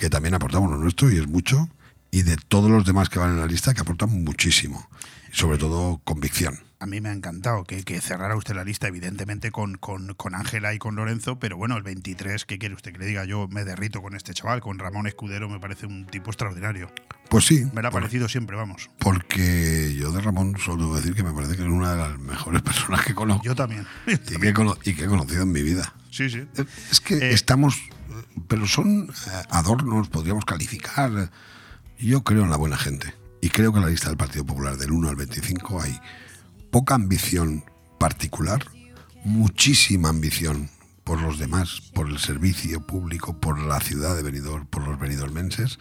que 0.00 0.10
también 0.10 0.34
aportamos 0.34 0.70
lo 0.70 0.78
nuestro 0.78 1.12
y 1.12 1.18
es 1.18 1.28
mucho, 1.28 1.68
y 2.10 2.22
de 2.22 2.36
todos 2.36 2.70
los 2.70 2.84
demás 2.84 3.08
que 3.08 3.18
van 3.20 3.30
en 3.32 3.38
la 3.38 3.46
lista 3.46 3.74
que 3.74 3.82
aportan 3.82 4.10
muchísimo. 4.24 4.88
Y 5.32 5.36
sobre 5.36 5.58
todo 5.58 6.00
convicción. 6.02 6.58
a 6.80 6.86
mí 6.86 7.00
me 7.02 7.10
ha 7.10 7.12
encantado 7.12 7.64
que, 7.64 7.84
que 7.84 8.00
cerrara 8.00 8.34
usted 8.36 8.54
la 8.56 8.64
lista, 8.64 8.88
evidentemente 8.88 9.50
con 9.52 9.76
con- 9.76 10.14
con 10.14 10.34
Ángela 10.34 10.72
y 10.74 10.78
con 10.78 10.96
Lorenzo, 10.96 11.38
pero 11.38 11.56
bueno, 11.58 11.76
el 11.76 11.82
23, 11.82 12.46
¿qué 12.46 12.58
quiere 12.58 12.74
usted 12.74 12.92
que 12.92 12.98
le 12.98 13.06
diga? 13.06 13.26
Yo 13.26 13.46
me 13.48 13.62
derrito 13.64 14.00
con 14.00 14.16
este 14.16 14.32
chaval, 14.32 14.60
con 14.62 14.78
Ramón 14.78 15.06
Escudero, 15.06 15.48
me 15.50 15.60
parece 15.60 15.84
un 15.86 16.06
tipo 16.06 16.30
extraordinario. 16.30 16.90
Pues 17.28 17.44
sí. 17.44 17.66
Me 17.74 17.82
lo 17.82 17.88
ha 17.88 17.90
por- 17.90 18.00
parecido 18.00 18.28
siempre, 18.30 18.56
vamos. 18.56 18.88
Porque 18.98 19.94
yo 20.00 20.10
de 20.10 20.20
Ramón 20.22 20.56
solo 20.58 20.84
debo 20.84 20.96
decir 20.96 21.14
que 21.14 21.22
me 21.22 21.32
parece 21.32 21.54
que 21.54 21.62
es 21.62 21.68
una 21.68 21.92
de 21.92 21.98
las 21.98 22.18
mejores 22.18 22.62
personas 22.70 23.04
que 23.04 23.14
conozco. 23.14 23.44
Yo 23.44 23.54
también. 23.54 23.86
Y 24.06 24.16
que, 24.16 24.38
y 24.84 24.94
que 24.94 25.04
he 25.04 25.06
conocido 25.06 25.42
en 25.42 25.52
mi 25.52 25.62
vida. 25.62 25.92
Sí, 26.10 26.30
sí. 26.30 26.44
Es 26.90 27.00
que 27.00 27.30
estamos. 27.32 27.78
Pero 28.48 28.66
son 28.66 29.10
eh, 29.10 29.42
adornos, 29.50 30.08
podríamos 30.08 30.44
calificar. 30.44 31.30
Yo 31.98 32.22
creo 32.24 32.44
en 32.44 32.50
la 32.50 32.56
buena 32.56 32.76
gente. 32.76 33.14
Y 33.40 33.48
creo 33.48 33.72
que 33.72 33.78
en 33.78 33.84
la 33.84 33.90
lista 33.90 34.08
del 34.08 34.16
Partido 34.16 34.44
Popular 34.44 34.76
del 34.76 34.92
1 34.92 35.08
al 35.08 35.16
25 35.16 35.80
hay 35.80 35.98
poca 36.70 36.94
ambición 36.94 37.64
particular, 37.98 38.64
muchísima 39.24 40.10
ambición 40.10 40.70
por 41.04 41.20
los 41.20 41.38
demás, 41.38 41.80
por 41.94 42.08
el 42.08 42.18
servicio 42.18 42.86
público, 42.86 43.38
por 43.38 43.58
la 43.58 43.80
ciudad 43.80 44.14
de 44.14 44.22
Benidorm, 44.22 44.66
por 44.66 44.86
los 44.86 44.98
benidormenses 44.98 45.78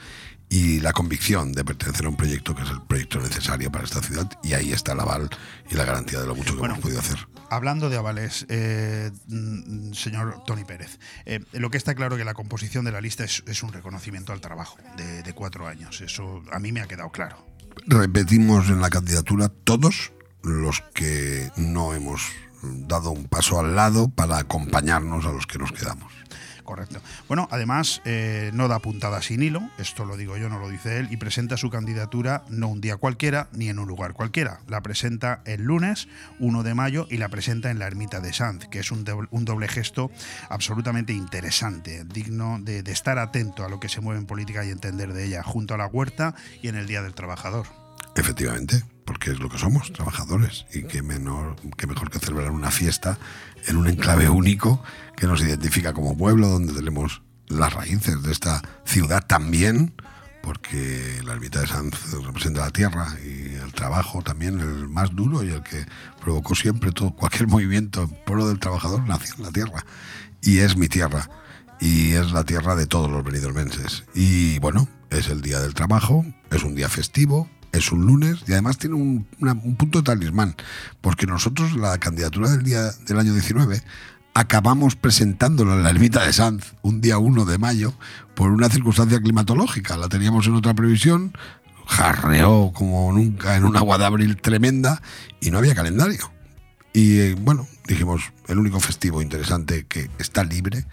y 0.49 0.79
la 0.79 0.93
convicción 0.93 1.51
de 1.53 1.63
pertenecer 1.63 2.05
a 2.05 2.09
un 2.09 2.15
proyecto 2.15 2.55
que 2.55 2.63
es 2.63 2.69
el 2.69 2.81
proyecto 2.81 3.19
necesario 3.19 3.71
para 3.71 3.83
esta 3.83 4.01
ciudad 4.01 4.27
y 4.43 4.53
ahí 4.53 4.73
está 4.73 4.93
el 4.93 4.99
aval 4.99 5.29
y 5.69 5.75
la 5.75 5.85
garantía 5.85 6.19
de 6.19 6.27
lo 6.27 6.35
mucho 6.35 6.57
que 6.57 6.65
hemos 6.65 6.79
podido 6.79 6.99
hacer. 6.99 7.27
Hablando 7.51 7.89
de 7.89 7.97
avales, 7.97 8.45
eh, 8.49 9.11
mm, 9.27 9.93
señor 9.93 10.43
Tony 10.45 10.65
Pérez, 10.65 10.99
eh, 11.25 11.39
lo 11.53 11.69
que 11.69 11.77
está 11.77 11.93
claro 11.95 12.17
que 12.17 12.25
la 12.25 12.33
composición 12.33 12.83
de 12.85 12.91
la 12.91 13.01
lista 13.01 13.23
es, 13.23 13.43
es 13.47 13.63
un 13.63 13.71
reconocimiento 13.71 14.33
al 14.33 14.41
trabajo 14.41 14.77
de, 14.97 15.23
de 15.23 15.33
cuatro 15.33 15.67
años. 15.67 16.01
Eso 16.01 16.41
a 16.51 16.59
mí 16.59 16.71
me 16.71 16.81
ha 16.81 16.87
quedado 16.87 17.11
claro. 17.11 17.45
Repetimos 17.85 18.69
en 18.69 18.81
la 18.81 18.89
candidatura 18.89 19.49
todos 19.49 20.11
los 20.43 20.81
que 20.93 21.51
no 21.57 21.93
hemos 21.93 22.21
dado 22.61 23.11
un 23.11 23.25
paso 23.25 23.59
al 23.59 23.75
lado 23.75 24.09
para 24.09 24.37
acompañarnos 24.37 25.25
a 25.25 25.31
los 25.31 25.47
que 25.47 25.59
nos 25.59 25.71
quedamos. 25.71 26.11
Correcto. 26.69 27.01
Bueno, 27.27 27.47
además, 27.49 27.99
eh, 28.05 28.51
no 28.53 28.67
da 28.67 28.77
puntada 28.77 29.23
sin 29.23 29.41
hilo, 29.41 29.71
esto 29.79 30.05
lo 30.05 30.17
digo 30.17 30.37
yo, 30.37 30.49
no 30.49 30.59
lo 30.59 30.69
dice 30.69 30.99
él, 30.99 31.07
y 31.09 31.17
presenta 31.17 31.57
su 31.57 31.71
candidatura 31.71 32.43
no 32.47 32.67
un 32.67 32.79
día 32.79 32.97
cualquiera 32.97 33.47
ni 33.53 33.69
en 33.69 33.79
un 33.79 33.87
lugar 33.87 34.13
cualquiera. 34.13 34.59
La 34.67 34.81
presenta 34.81 35.41
el 35.45 35.63
lunes 35.63 36.07
1 36.37 36.61
de 36.61 36.75
mayo 36.75 37.07
y 37.09 37.17
la 37.17 37.29
presenta 37.29 37.71
en 37.71 37.79
la 37.79 37.87
Ermita 37.87 38.19
de 38.19 38.33
Sanz, 38.33 38.67
que 38.67 38.77
es 38.77 38.91
un 38.91 39.03
doble, 39.03 39.27
un 39.31 39.45
doble 39.45 39.67
gesto 39.67 40.11
absolutamente 40.47 41.11
interesante, 41.11 42.05
digno 42.05 42.59
de, 42.61 42.83
de 42.83 42.91
estar 42.91 43.17
atento 43.17 43.65
a 43.65 43.69
lo 43.69 43.79
que 43.79 43.89
se 43.89 43.99
mueve 43.99 44.19
en 44.19 44.27
política 44.27 44.63
y 44.63 44.69
entender 44.69 45.13
de 45.13 45.25
ella, 45.25 45.41
junto 45.41 45.73
a 45.73 45.77
la 45.77 45.87
huerta 45.87 46.35
y 46.61 46.67
en 46.67 46.75
el 46.75 46.85
Día 46.85 47.01
del 47.01 47.15
Trabajador. 47.15 47.65
Efectivamente, 48.15 48.83
porque 49.05 49.31
es 49.31 49.39
lo 49.39 49.49
que 49.49 49.57
somos, 49.57 49.91
trabajadores, 49.91 50.67
y 50.71 50.83
qué, 50.83 51.01
menor, 51.01 51.55
qué 51.77 51.87
mejor 51.87 52.11
que 52.11 52.19
celebrar 52.19 52.51
una 52.51 52.69
fiesta 52.69 53.17
en 53.69 53.77
un 53.77 53.87
enclave 53.87 54.29
único 54.29 54.83
que 55.15 55.27
nos 55.27 55.41
identifica 55.41 55.93
como 55.93 56.17
pueblo, 56.17 56.49
donde 56.49 56.73
tenemos 56.73 57.21
las 57.47 57.73
raíces 57.73 58.21
de 58.23 58.31
esta 58.31 58.61
ciudad 58.83 59.25
también, 59.25 59.93
porque 60.41 61.21
la 61.23 61.33
ermita 61.33 61.61
de 61.61 61.67
Sanz 61.67 62.11
representa 62.25 62.61
la 62.61 62.71
tierra 62.71 63.07
y 63.23 63.55
el 63.55 63.71
trabajo 63.73 64.21
también, 64.21 64.59
el 64.59 64.89
más 64.89 65.15
duro 65.15 65.43
y 65.43 65.49
el 65.49 65.61
que 65.61 65.85
provocó 66.19 66.55
siempre 66.55 66.91
todo, 66.91 67.11
cualquier 67.11 67.47
movimiento 67.47 68.03
en 68.03 68.09
pueblo 68.25 68.47
del 68.47 68.59
trabajador 68.59 69.07
nació 69.07 69.35
en 69.37 69.43
la 69.43 69.51
tierra. 69.51 69.85
Y 70.41 70.59
es 70.59 70.75
mi 70.75 70.87
tierra, 70.87 71.29
y 71.79 72.13
es 72.13 72.31
la 72.31 72.43
tierra 72.45 72.75
de 72.75 72.87
todos 72.87 73.11
los 73.11 73.23
benidormenses. 73.23 74.05
Y 74.15 74.57
bueno, 74.59 74.87
es 75.09 75.27
el 75.27 75.41
día 75.41 75.59
del 75.59 75.73
trabajo, 75.73 76.25
es 76.49 76.63
un 76.63 76.75
día 76.75 76.89
festivo, 76.89 77.49
es 77.71 77.91
un 77.91 78.05
lunes 78.05 78.37
y 78.47 78.51
además 78.53 78.77
tiene 78.77 78.95
un, 78.95 79.27
una- 79.39 79.53
un 79.53 79.75
punto 79.75 80.03
talismán, 80.03 80.55
porque 81.01 81.25
nosotros 81.27 81.75
la 81.75 81.97
candidatura 81.97 82.49
del 82.49 82.63
día 82.63 82.91
del 83.05 83.19
año 83.19 83.33
19 83.33 83.81
acabamos 84.33 84.95
presentándola 84.95 85.73
en 85.75 85.83
la 85.83 85.89
ermita 85.89 86.25
de 86.25 86.33
Sanz 86.33 86.73
un 86.81 87.01
día 87.01 87.17
1 87.17 87.45
de 87.45 87.57
mayo 87.57 87.93
por 88.35 88.51
una 88.51 88.69
circunstancia 88.69 89.19
climatológica. 89.19 89.97
La 89.97 90.07
teníamos 90.07 90.47
en 90.47 90.53
otra 90.55 90.73
previsión, 90.73 91.33
jarreó 91.87 92.71
como 92.73 93.11
nunca 93.11 93.55
en 93.55 93.65
un 93.65 93.75
agua 93.75 93.97
de 93.97 94.05
abril 94.05 94.37
tremenda 94.37 95.01
y 95.41 95.51
no 95.51 95.57
había 95.57 95.75
calendario. 95.75 96.31
Y 96.93 97.19
eh, 97.19 97.35
bueno, 97.39 97.67
dijimos, 97.87 98.21
el 98.47 98.57
único 98.59 98.79
festivo 98.79 99.21
interesante 99.21 99.85
que 99.87 100.09
está 100.19 100.43
libre 100.43 100.85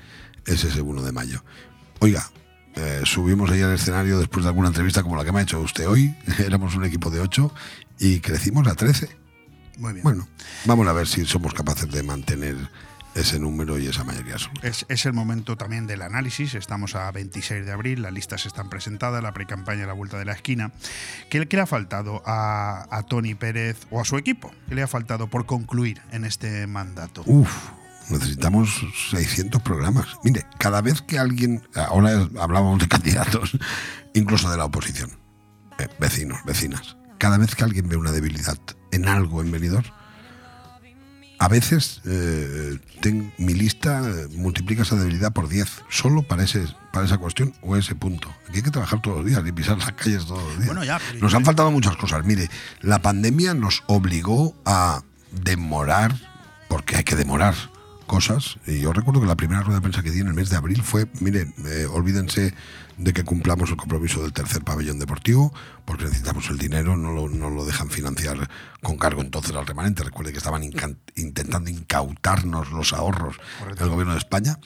es 0.44 0.64
ese 0.64 0.80
1 0.80 1.02
de 1.02 1.12
mayo. 1.12 1.44
Oiga, 2.00 2.28
eh, 2.76 3.02
subimos 3.04 3.50
ahí 3.50 3.62
al 3.62 3.74
escenario 3.74 4.18
después 4.18 4.44
de 4.44 4.50
alguna 4.50 4.68
entrevista 4.68 5.02
como 5.02 5.16
la 5.16 5.24
que 5.24 5.32
me 5.32 5.40
ha 5.40 5.42
hecho 5.42 5.60
usted 5.60 5.88
hoy. 5.88 6.14
Éramos 6.38 6.74
un 6.74 6.84
equipo 6.84 7.10
de 7.10 7.20
8 7.20 7.52
y 8.00 8.20
crecimos 8.20 8.66
a 8.68 8.74
13. 8.74 9.08
Muy 9.78 9.94
bien. 9.94 10.04
Bueno, 10.04 10.28
vamos 10.64 10.86
a 10.86 10.92
ver 10.92 11.06
si 11.06 11.24
somos 11.24 11.54
capaces 11.54 11.90
de 11.90 12.02
mantener 12.02 12.56
ese 13.14 13.38
número 13.38 13.78
y 13.78 13.86
esa 13.86 14.04
mayoría 14.04 14.34
absoluta. 14.34 14.68
Es, 14.68 14.84
es 14.88 15.06
el 15.06 15.14
momento 15.14 15.56
también 15.56 15.86
del 15.86 16.02
análisis. 16.02 16.54
Estamos 16.54 16.94
a 16.94 17.10
26 17.10 17.64
de 17.64 17.72
abril, 17.72 18.02
las 18.02 18.12
listas 18.12 18.44
están 18.44 18.68
presentadas, 18.68 19.22
la 19.22 19.32
pre-campaña 19.32 19.84
a 19.84 19.86
la 19.86 19.92
vuelta 19.94 20.18
de 20.18 20.26
la 20.26 20.32
esquina. 20.32 20.72
¿Qué, 21.30 21.46
qué 21.48 21.56
le 21.56 21.62
ha 21.62 21.66
faltado 21.66 22.22
a, 22.26 22.86
a 22.90 23.02
Tony 23.04 23.34
Pérez 23.34 23.86
o 23.90 24.00
a 24.00 24.04
su 24.04 24.18
equipo? 24.18 24.52
¿Qué 24.68 24.74
le 24.74 24.82
ha 24.82 24.86
faltado 24.86 25.28
por 25.28 25.46
concluir 25.46 26.02
en 26.12 26.24
este 26.24 26.66
mandato? 26.66 27.22
Uf, 27.24 27.50
necesitamos 28.10 28.70
600 29.10 29.62
programas. 29.62 30.06
Mire, 30.24 30.46
cada 30.58 30.80
vez 30.80 31.02
que 31.02 31.18
alguien, 31.18 31.66
ahora 31.74 32.28
hablábamos 32.40 32.78
de 32.80 32.88
candidatos, 32.88 33.56
incluso 34.14 34.50
de 34.50 34.56
la 34.56 34.64
oposición, 34.64 35.10
eh, 35.78 35.88
vecinos, 35.98 36.38
vecinas, 36.46 36.96
cada 37.18 37.38
vez 37.38 37.54
que 37.54 37.64
alguien 37.64 37.88
ve 37.88 37.96
una 37.96 38.12
debilidad 38.12 38.58
en 38.92 39.08
algo 39.08 39.42
en 39.42 39.50
Benidorm, 39.50 39.86
a 41.38 41.48
veces 41.48 42.00
eh, 42.06 42.78
ten- 43.02 43.30
mi 43.36 43.52
lista 43.52 44.00
eh, 44.08 44.26
multiplica 44.36 44.82
esa 44.82 44.96
debilidad 44.96 45.32
por 45.34 45.48
10, 45.48 45.68
solo 45.90 46.22
para, 46.22 46.44
ese, 46.44 46.64
para 46.94 47.04
esa 47.04 47.18
cuestión 47.18 47.52
o 47.60 47.76
ese 47.76 47.94
punto. 47.94 48.34
Aquí 48.48 48.56
hay 48.58 48.62
que 48.62 48.70
trabajar 48.70 49.02
todos 49.02 49.18
los 49.18 49.26
días 49.26 49.42
y 49.46 49.52
pisar 49.52 49.76
las 49.76 49.92
calles 49.92 50.24
todos 50.24 50.42
los 50.42 50.54
días. 50.54 50.66
Bueno, 50.66 50.82
ya, 50.84 50.98
pero- 50.98 51.20
Nos 51.20 51.34
han 51.34 51.44
faltado 51.44 51.70
muchas 51.70 51.94
cosas. 51.96 52.24
Mire, 52.24 52.48
la 52.80 53.02
pandemia 53.02 53.52
nos 53.52 53.82
obligó 53.86 54.54
a 54.64 55.02
demorar, 55.30 56.14
porque 56.68 56.96
hay 56.96 57.04
que 57.04 57.16
demorar 57.16 57.54
cosas. 58.06 58.58
Y 58.66 58.80
yo 58.80 58.92
recuerdo 58.92 59.20
que 59.20 59.26
la 59.26 59.36
primera 59.36 59.62
rueda 59.62 59.76
de 59.76 59.82
prensa 59.82 60.02
que 60.02 60.10
di 60.10 60.20
en 60.20 60.28
el 60.28 60.34
mes 60.34 60.50
de 60.50 60.56
abril 60.56 60.82
fue, 60.82 61.06
miren, 61.20 61.54
eh, 61.66 61.86
olvídense 61.90 62.54
de 62.96 63.12
que 63.12 63.24
cumplamos 63.24 63.70
el 63.70 63.76
compromiso 63.76 64.22
del 64.22 64.32
tercer 64.32 64.64
pabellón 64.64 64.98
deportivo, 64.98 65.52
porque 65.84 66.04
necesitamos 66.04 66.48
el 66.50 66.58
dinero, 66.58 66.96
no 66.96 67.12
lo, 67.12 67.28
no 67.28 67.50
lo 67.50 67.64
dejan 67.64 67.90
financiar 67.90 68.48
con 68.82 68.96
cargo 68.96 69.20
entonces 69.20 69.54
al 69.54 69.66
remanente. 69.66 70.02
Recuerde 70.02 70.32
que 70.32 70.38
estaban 70.38 70.62
incan- 70.62 70.98
intentando 71.14 71.70
incautarnos 71.70 72.70
los 72.72 72.92
ahorros 72.92 73.36
del 73.78 73.88
gobierno 73.88 74.12
de 74.14 74.18
España. 74.18 74.58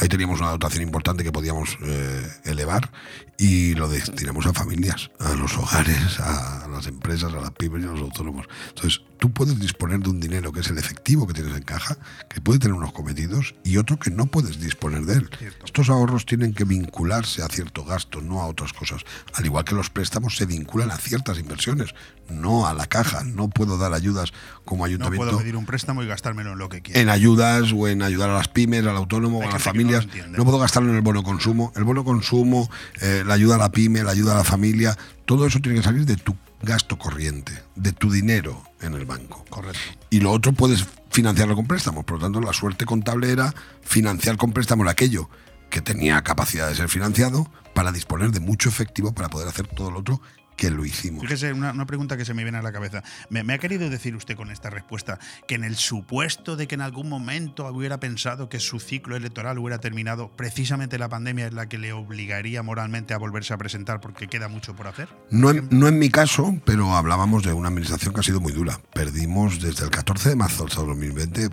Ahí 0.00 0.08
teníamos 0.08 0.40
una 0.40 0.50
dotación 0.50 0.82
importante 0.82 1.24
que 1.24 1.32
podíamos 1.32 1.78
eh, 1.82 2.28
elevar 2.44 2.90
y 3.38 3.74
lo 3.74 3.88
destinamos 3.88 4.46
a 4.46 4.52
familias, 4.52 5.10
a 5.20 5.34
los 5.34 5.56
hogares, 5.56 6.18
a 6.20 6.66
las 6.68 6.86
empresas, 6.86 7.32
a 7.32 7.40
las 7.40 7.50
pymes 7.52 7.82
y 7.82 7.86
a 7.86 7.90
los 7.92 8.00
autónomos. 8.00 8.46
Entonces, 8.68 9.02
tú 9.18 9.30
puedes 9.32 9.58
disponer 9.60 10.00
de 10.00 10.08
un 10.10 10.20
dinero 10.20 10.52
que 10.52 10.60
es 10.60 10.68
el 10.68 10.78
efectivo 10.78 11.26
que 11.26 11.34
tienes 11.34 11.54
en 11.54 11.62
caja, 11.62 11.98
que 12.30 12.40
puede 12.40 12.58
tener 12.58 12.74
unos 12.74 12.92
cometidos 12.92 13.54
y 13.62 13.76
otro 13.76 13.98
que 13.98 14.10
no 14.10 14.26
puedes 14.26 14.58
disponer 14.60 15.04
de 15.04 15.14
él. 15.14 15.30
Estos 15.64 15.90
ahorros 15.90 16.24
tienen 16.26 16.54
que 16.54 16.64
vincularse 16.64 17.42
a 17.42 17.48
cierto 17.76 17.84
gasto, 17.84 18.20
no 18.20 18.40
a 18.40 18.46
otras 18.46 18.72
cosas. 18.72 19.02
Al 19.34 19.44
igual 19.44 19.64
que 19.64 19.74
los 19.74 19.90
préstamos 19.90 20.36
se 20.36 20.46
vinculan 20.46 20.90
a 20.90 20.96
ciertas 20.96 21.38
inversiones, 21.38 21.94
no 22.30 22.66
a 22.66 22.74
la 22.74 22.86
caja. 22.86 23.22
No 23.24 23.48
puedo 23.48 23.76
dar 23.76 23.92
ayudas 23.92 24.32
como 24.64 24.80
No 24.80 24.84
ayuntamiento 24.86 25.26
puedo 25.26 25.38
pedir 25.38 25.56
un 25.56 25.66
préstamo 25.66 26.02
y 26.02 26.06
gastármelo 26.06 26.52
en 26.52 26.58
lo 26.58 26.68
que 26.68 26.80
quiera. 26.80 27.00
en 27.00 27.08
ayudas 27.08 27.72
o 27.72 27.88
en 27.88 28.02
ayudar 28.02 28.30
a 28.30 28.34
las 28.34 28.48
pymes, 28.48 28.86
al 28.86 28.96
autónomo, 28.96 29.42
Hay 29.42 29.48
a 29.48 29.52
las 29.52 29.60
no 29.60 29.64
familias. 29.64 30.06
No, 30.30 30.44
puedo 30.44 30.58
gastarlo 30.58 30.90
en 30.90 30.96
el 30.96 31.02
bono 31.02 31.22
consumo. 31.22 31.72
El 31.76 31.84
bono 31.84 32.04
consumo, 32.04 32.70
eh, 33.00 33.22
la 33.26 33.34
ayuda 33.34 33.56
a 33.56 33.58
la 33.58 33.70
pyme, 33.70 34.02
la 34.02 34.12
ayuda 34.12 34.32
a 34.32 34.36
la 34.36 34.44
familia, 34.44 34.96
todo 35.24 35.46
eso 35.46 35.60
tiene 35.60 35.78
que 35.78 35.84
salir 35.84 36.06
de 36.06 36.16
tu 36.16 36.34
gasto 36.62 36.98
corriente, 36.98 37.52
de 37.74 37.92
tu 37.92 38.10
dinero 38.10 38.62
en 38.80 38.94
el 38.94 39.04
banco. 39.04 39.44
Correcto. 39.50 39.78
Y 40.10 40.20
lo 40.20 40.32
otro 40.32 40.52
puedes 40.52 40.86
financiarlo 41.10 41.54
con 41.54 41.66
préstamos. 41.66 42.04
Por 42.04 42.16
lo 42.16 42.24
tanto, 42.24 42.40
la 42.40 42.52
suerte 42.52 42.86
contable 42.86 43.30
era 43.30 43.54
financiar 43.82 44.36
con 44.36 44.52
préstamos 44.52 44.88
aquello 44.88 45.28
que 45.70 45.80
tenía 45.80 46.22
capacidad 46.22 46.68
de 46.68 46.74
ser 46.74 46.88
financiado 46.88 47.50
para 47.74 47.92
disponer 47.92 48.30
de 48.30 48.40
mucho 48.40 48.68
efectivo 48.68 49.12
para 49.12 49.28
poder 49.28 49.48
hacer 49.48 49.66
todo 49.66 49.90
lo 49.90 50.00
otro 50.00 50.20
que 50.56 50.70
lo 50.70 50.84
hicimos. 50.84 51.22
Fíjese, 51.22 51.52
una, 51.52 51.70
una 51.72 51.86
pregunta 51.86 52.16
que 52.16 52.24
se 52.24 52.34
me 52.34 52.42
viene 52.42 52.58
a 52.58 52.62
la 52.62 52.72
cabeza. 52.72 53.02
¿Me, 53.28 53.44
me 53.44 53.54
ha 53.54 53.58
querido 53.58 53.90
decir 53.90 54.16
usted 54.16 54.36
con 54.36 54.50
esta 54.50 54.70
respuesta 54.70 55.18
que 55.46 55.54
en 55.54 55.64
el 55.64 55.76
supuesto 55.76 56.56
de 56.56 56.66
que 56.66 56.74
en 56.74 56.80
algún 56.80 57.08
momento 57.08 57.66
hubiera 57.68 58.00
pensado 58.00 58.48
que 58.48 58.58
su 58.58 58.80
ciclo 58.80 59.16
electoral 59.16 59.58
hubiera 59.58 59.78
terminado, 59.78 60.30
precisamente 60.34 60.98
la 60.98 61.08
pandemia 61.08 61.46
es 61.46 61.52
la 61.52 61.68
que 61.68 61.78
le 61.78 61.92
obligaría 61.92 62.62
moralmente 62.62 63.14
a 63.14 63.18
volverse 63.18 63.52
a 63.52 63.58
presentar 63.58 64.00
porque 64.00 64.28
queda 64.28 64.48
mucho 64.48 64.74
por 64.74 64.88
hacer? 64.88 65.08
No 65.30 65.50
en, 65.50 65.68
no 65.70 65.88
en 65.88 65.98
mi 65.98 66.08
caso, 66.08 66.58
pero 66.64 66.96
hablábamos 66.96 67.44
de 67.44 67.52
una 67.52 67.68
administración 67.68 68.14
que 68.14 68.20
ha 68.20 68.24
sido 68.24 68.40
muy 68.40 68.52
dura. 68.52 68.80
Perdimos 68.94 69.60
desde 69.60 69.84
el 69.84 69.90
14 69.90 70.30
de 70.30 70.36
marzo 70.36 70.66
hasta 70.66 70.80
el 70.80 70.86
2020. 70.88 71.50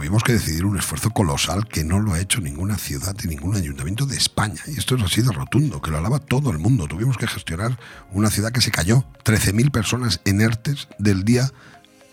Tuvimos 0.00 0.24
que 0.24 0.32
decidir 0.32 0.64
un 0.64 0.78
esfuerzo 0.78 1.10
colosal 1.10 1.68
que 1.68 1.84
no 1.84 2.00
lo 2.00 2.14
ha 2.14 2.20
hecho 2.20 2.40
ninguna 2.40 2.78
ciudad 2.78 3.14
y 3.22 3.28
ningún 3.28 3.54
ayuntamiento 3.54 4.06
de 4.06 4.16
España. 4.16 4.62
Y 4.66 4.78
esto 4.78 4.96
ha 4.96 5.08
sido 5.08 5.30
rotundo, 5.30 5.82
que 5.82 5.90
lo 5.90 5.98
alaba 5.98 6.18
todo 6.20 6.50
el 6.50 6.56
mundo. 6.56 6.88
Tuvimos 6.88 7.18
que 7.18 7.26
gestionar 7.26 7.78
una 8.10 8.30
ciudad 8.30 8.50
que 8.50 8.62
se 8.62 8.70
cayó. 8.70 9.04
13.000 9.26 9.70
personas 9.70 10.22
inertes 10.24 10.88
del 10.98 11.26
día 11.26 11.52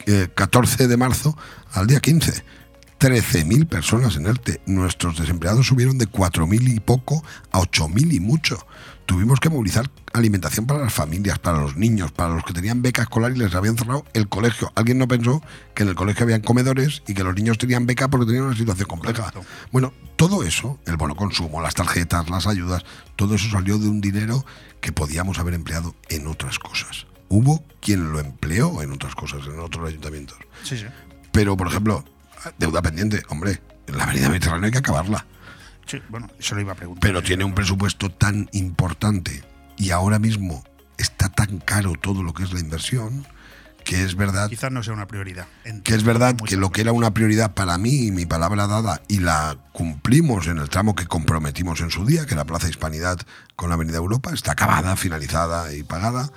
eh, 0.06 0.28
14 0.36 0.90
de 0.90 0.98
marzo 0.98 1.38
al 1.72 1.88
día 1.88 2.02
15. 2.02 2.44
13.000 3.00 3.70
personas 3.70 4.18
en 4.18 4.26
ERTE. 4.26 4.60
Nuestros 4.66 5.18
desempleados 5.18 5.68
subieron 5.68 5.98
de 5.98 6.10
4.000 6.10 6.76
y 6.76 6.82
poco 6.82 7.24
a 7.54 7.62
8.000 7.62 8.16
y 8.16 8.20
mucho. 8.20 8.68
Tuvimos 9.08 9.40
que 9.40 9.50
movilizar 9.50 9.90
alimentación 10.12 10.68
para 10.68 10.82
las 10.82 10.94
familias, 10.94 11.40
para 11.40 11.60
los 11.60 11.78
niños, 11.78 12.12
para 12.12 12.34
los 12.34 12.44
que 12.44 12.52
tenían 12.52 12.82
beca 12.82 13.04
escolar 13.04 13.32
y 13.32 13.38
les 13.38 13.56
habían 13.56 13.78
cerrado 13.78 14.04
el 14.14 14.28
colegio. 14.28 14.70
Alguien 14.76 14.98
no 14.98 15.08
pensó 15.08 15.42
que 15.74 15.84
en 15.84 15.90
el 15.90 15.96
colegio 15.96 16.26
habían 16.26 16.42
comedores 16.42 17.04
y 17.08 17.14
que 17.14 17.24
los 17.24 17.34
niños 17.34 17.58
tenían 17.58 17.86
beca 17.86 18.10
porque 18.10 18.26
tenían 18.26 18.44
una 18.44 18.58
situación 18.58 18.86
compleja. 18.86 19.32
Bueno, 19.72 19.94
todo 20.18 20.44
eso, 20.44 20.78
el 20.86 20.98
bono 20.98 21.16
consumo, 21.16 21.62
las 21.62 21.74
tarjetas, 21.74 22.30
las 22.30 22.48
ayudas, 22.48 22.84
todo 23.16 23.36
eso 23.36 23.50
salió 23.50 23.78
de 23.78 23.88
un 23.88 24.02
dinero 24.02 24.46
que 24.82 24.92
podíamos 24.92 25.40
haber 25.40 25.54
empleado 25.54 25.96
en 26.10 26.28
otras 26.28 26.60
cosas. 26.60 27.08
Hubo 27.30 27.64
quien 27.80 28.12
lo 28.12 28.20
empleó 28.20 28.82
en 28.82 28.92
otras 28.92 29.16
cosas, 29.16 29.40
en 29.48 29.60
otros 29.62 29.88
ayuntamientos. 29.88 30.38
Sí, 30.64 30.78
sí. 30.78 30.86
Pero, 31.32 31.56
por 31.56 31.68
ejemplo, 31.68 32.04
deuda 32.58 32.82
pendiente, 32.82 33.24
hombre, 33.30 33.62
la 33.88 34.04
avenida 34.04 34.28
Mediterránea 34.28 34.66
hay 34.66 34.72
que 34.74 34.80
acabarla. 34.80 35.26
Sí, 35.88 36.02
bueno, 36.10 36.28
eso 36.38 36.56
lo 36.56 36.62
iba 36.62 36.74
a 36.74 36.76
preguntar. 36.76 37.02
Pero 37.02 37.24
tiene 37.24 37.44
un 37.44 37.56
presupuesto 37.56 38.10
tan 38.12 38.50
importante 38.52 39.44
y 39.78 39.92
ahora 39.92 40.20
mismo 40.20 40.64
está 40.98 41.30
tan 41.30 41.60
caro 41.60 41.94
todo 41.94 42.24
lo 42.24 42.34
que 42.34 42.44
es 42.44 42.54
la 42.54 42.60
inversión 42.60 43.26
que 43.88 44.04
es 44.04 44.16
verdad 44.16 44.50
Quizás 44.50 44.70
no 44.70 44.84
sea 44.84 44.94
una 44.94 45.08
prioridad. 45.08 45.48
que 45.86 45.96
es 45.96 46.04
verdad 46.04 46.36
que 46.36 46.58
lo 46.58 46.72
que 46.72 46.82
era 46.82 46.92
una 46.92 47.14
prioridad 47.14 47.54
para 47.54 47.78
mí, 47.78 48.12
mi 48.12 48.26
palabra 48.26 48.68
dada, 48.68 49.02
y 49.08 49.20
la 49.20 49.58
cumplimos 49.72 50.48
en 50.48 50.58
el 50.58 50.68
tramo 50.70 50.94
que 50.94 51.08
comprometimos 51.08 51.80
en 51.80 51.90
su 51.90 52.06
día, 52.06 52.26
que 52.26 52.36
la 52.36 52.44
Plaza 52.44 52.68
Hispanidad 52.68 53.18
con 53.56 53.70
la 53.70 53.76
Avenida 53.76 53.98
Europa, 53.98 54.32
está 54.34 54.52
acabada, 54.52 54.98
finalizada 54.98 55.74
y 55.74 55.84
pagada. 55.84 56.30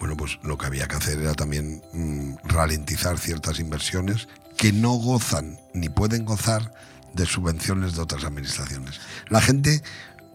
Bueno, 0.00 0.16
pues 0.16 0.40
lo 0.42 0.58
que 0.58 0.66
había 0.66 0.88
que 0.88 0.96
hacer 0.96 1.20
era 1.20 1.34
también 1.34 1.80
mm, 1.92 2.48
ralentizar 2.48 3.18
ciertas 3.18 3.60
inversiones 3.60 4.26
que 4.56 4.72
no 4.72 4.90
gozan 4.94 5.60
ni 5.74 5.88
pueden 5.88 6.24
gozar 6.24 6.72
de 7.16 7.26
subvenciones 7.26 7.96
de 7.96 8.02
otras 8.02 8.24
administraciones. 8.24 9.00
La 9.28 9.40
gente 9.40 9.82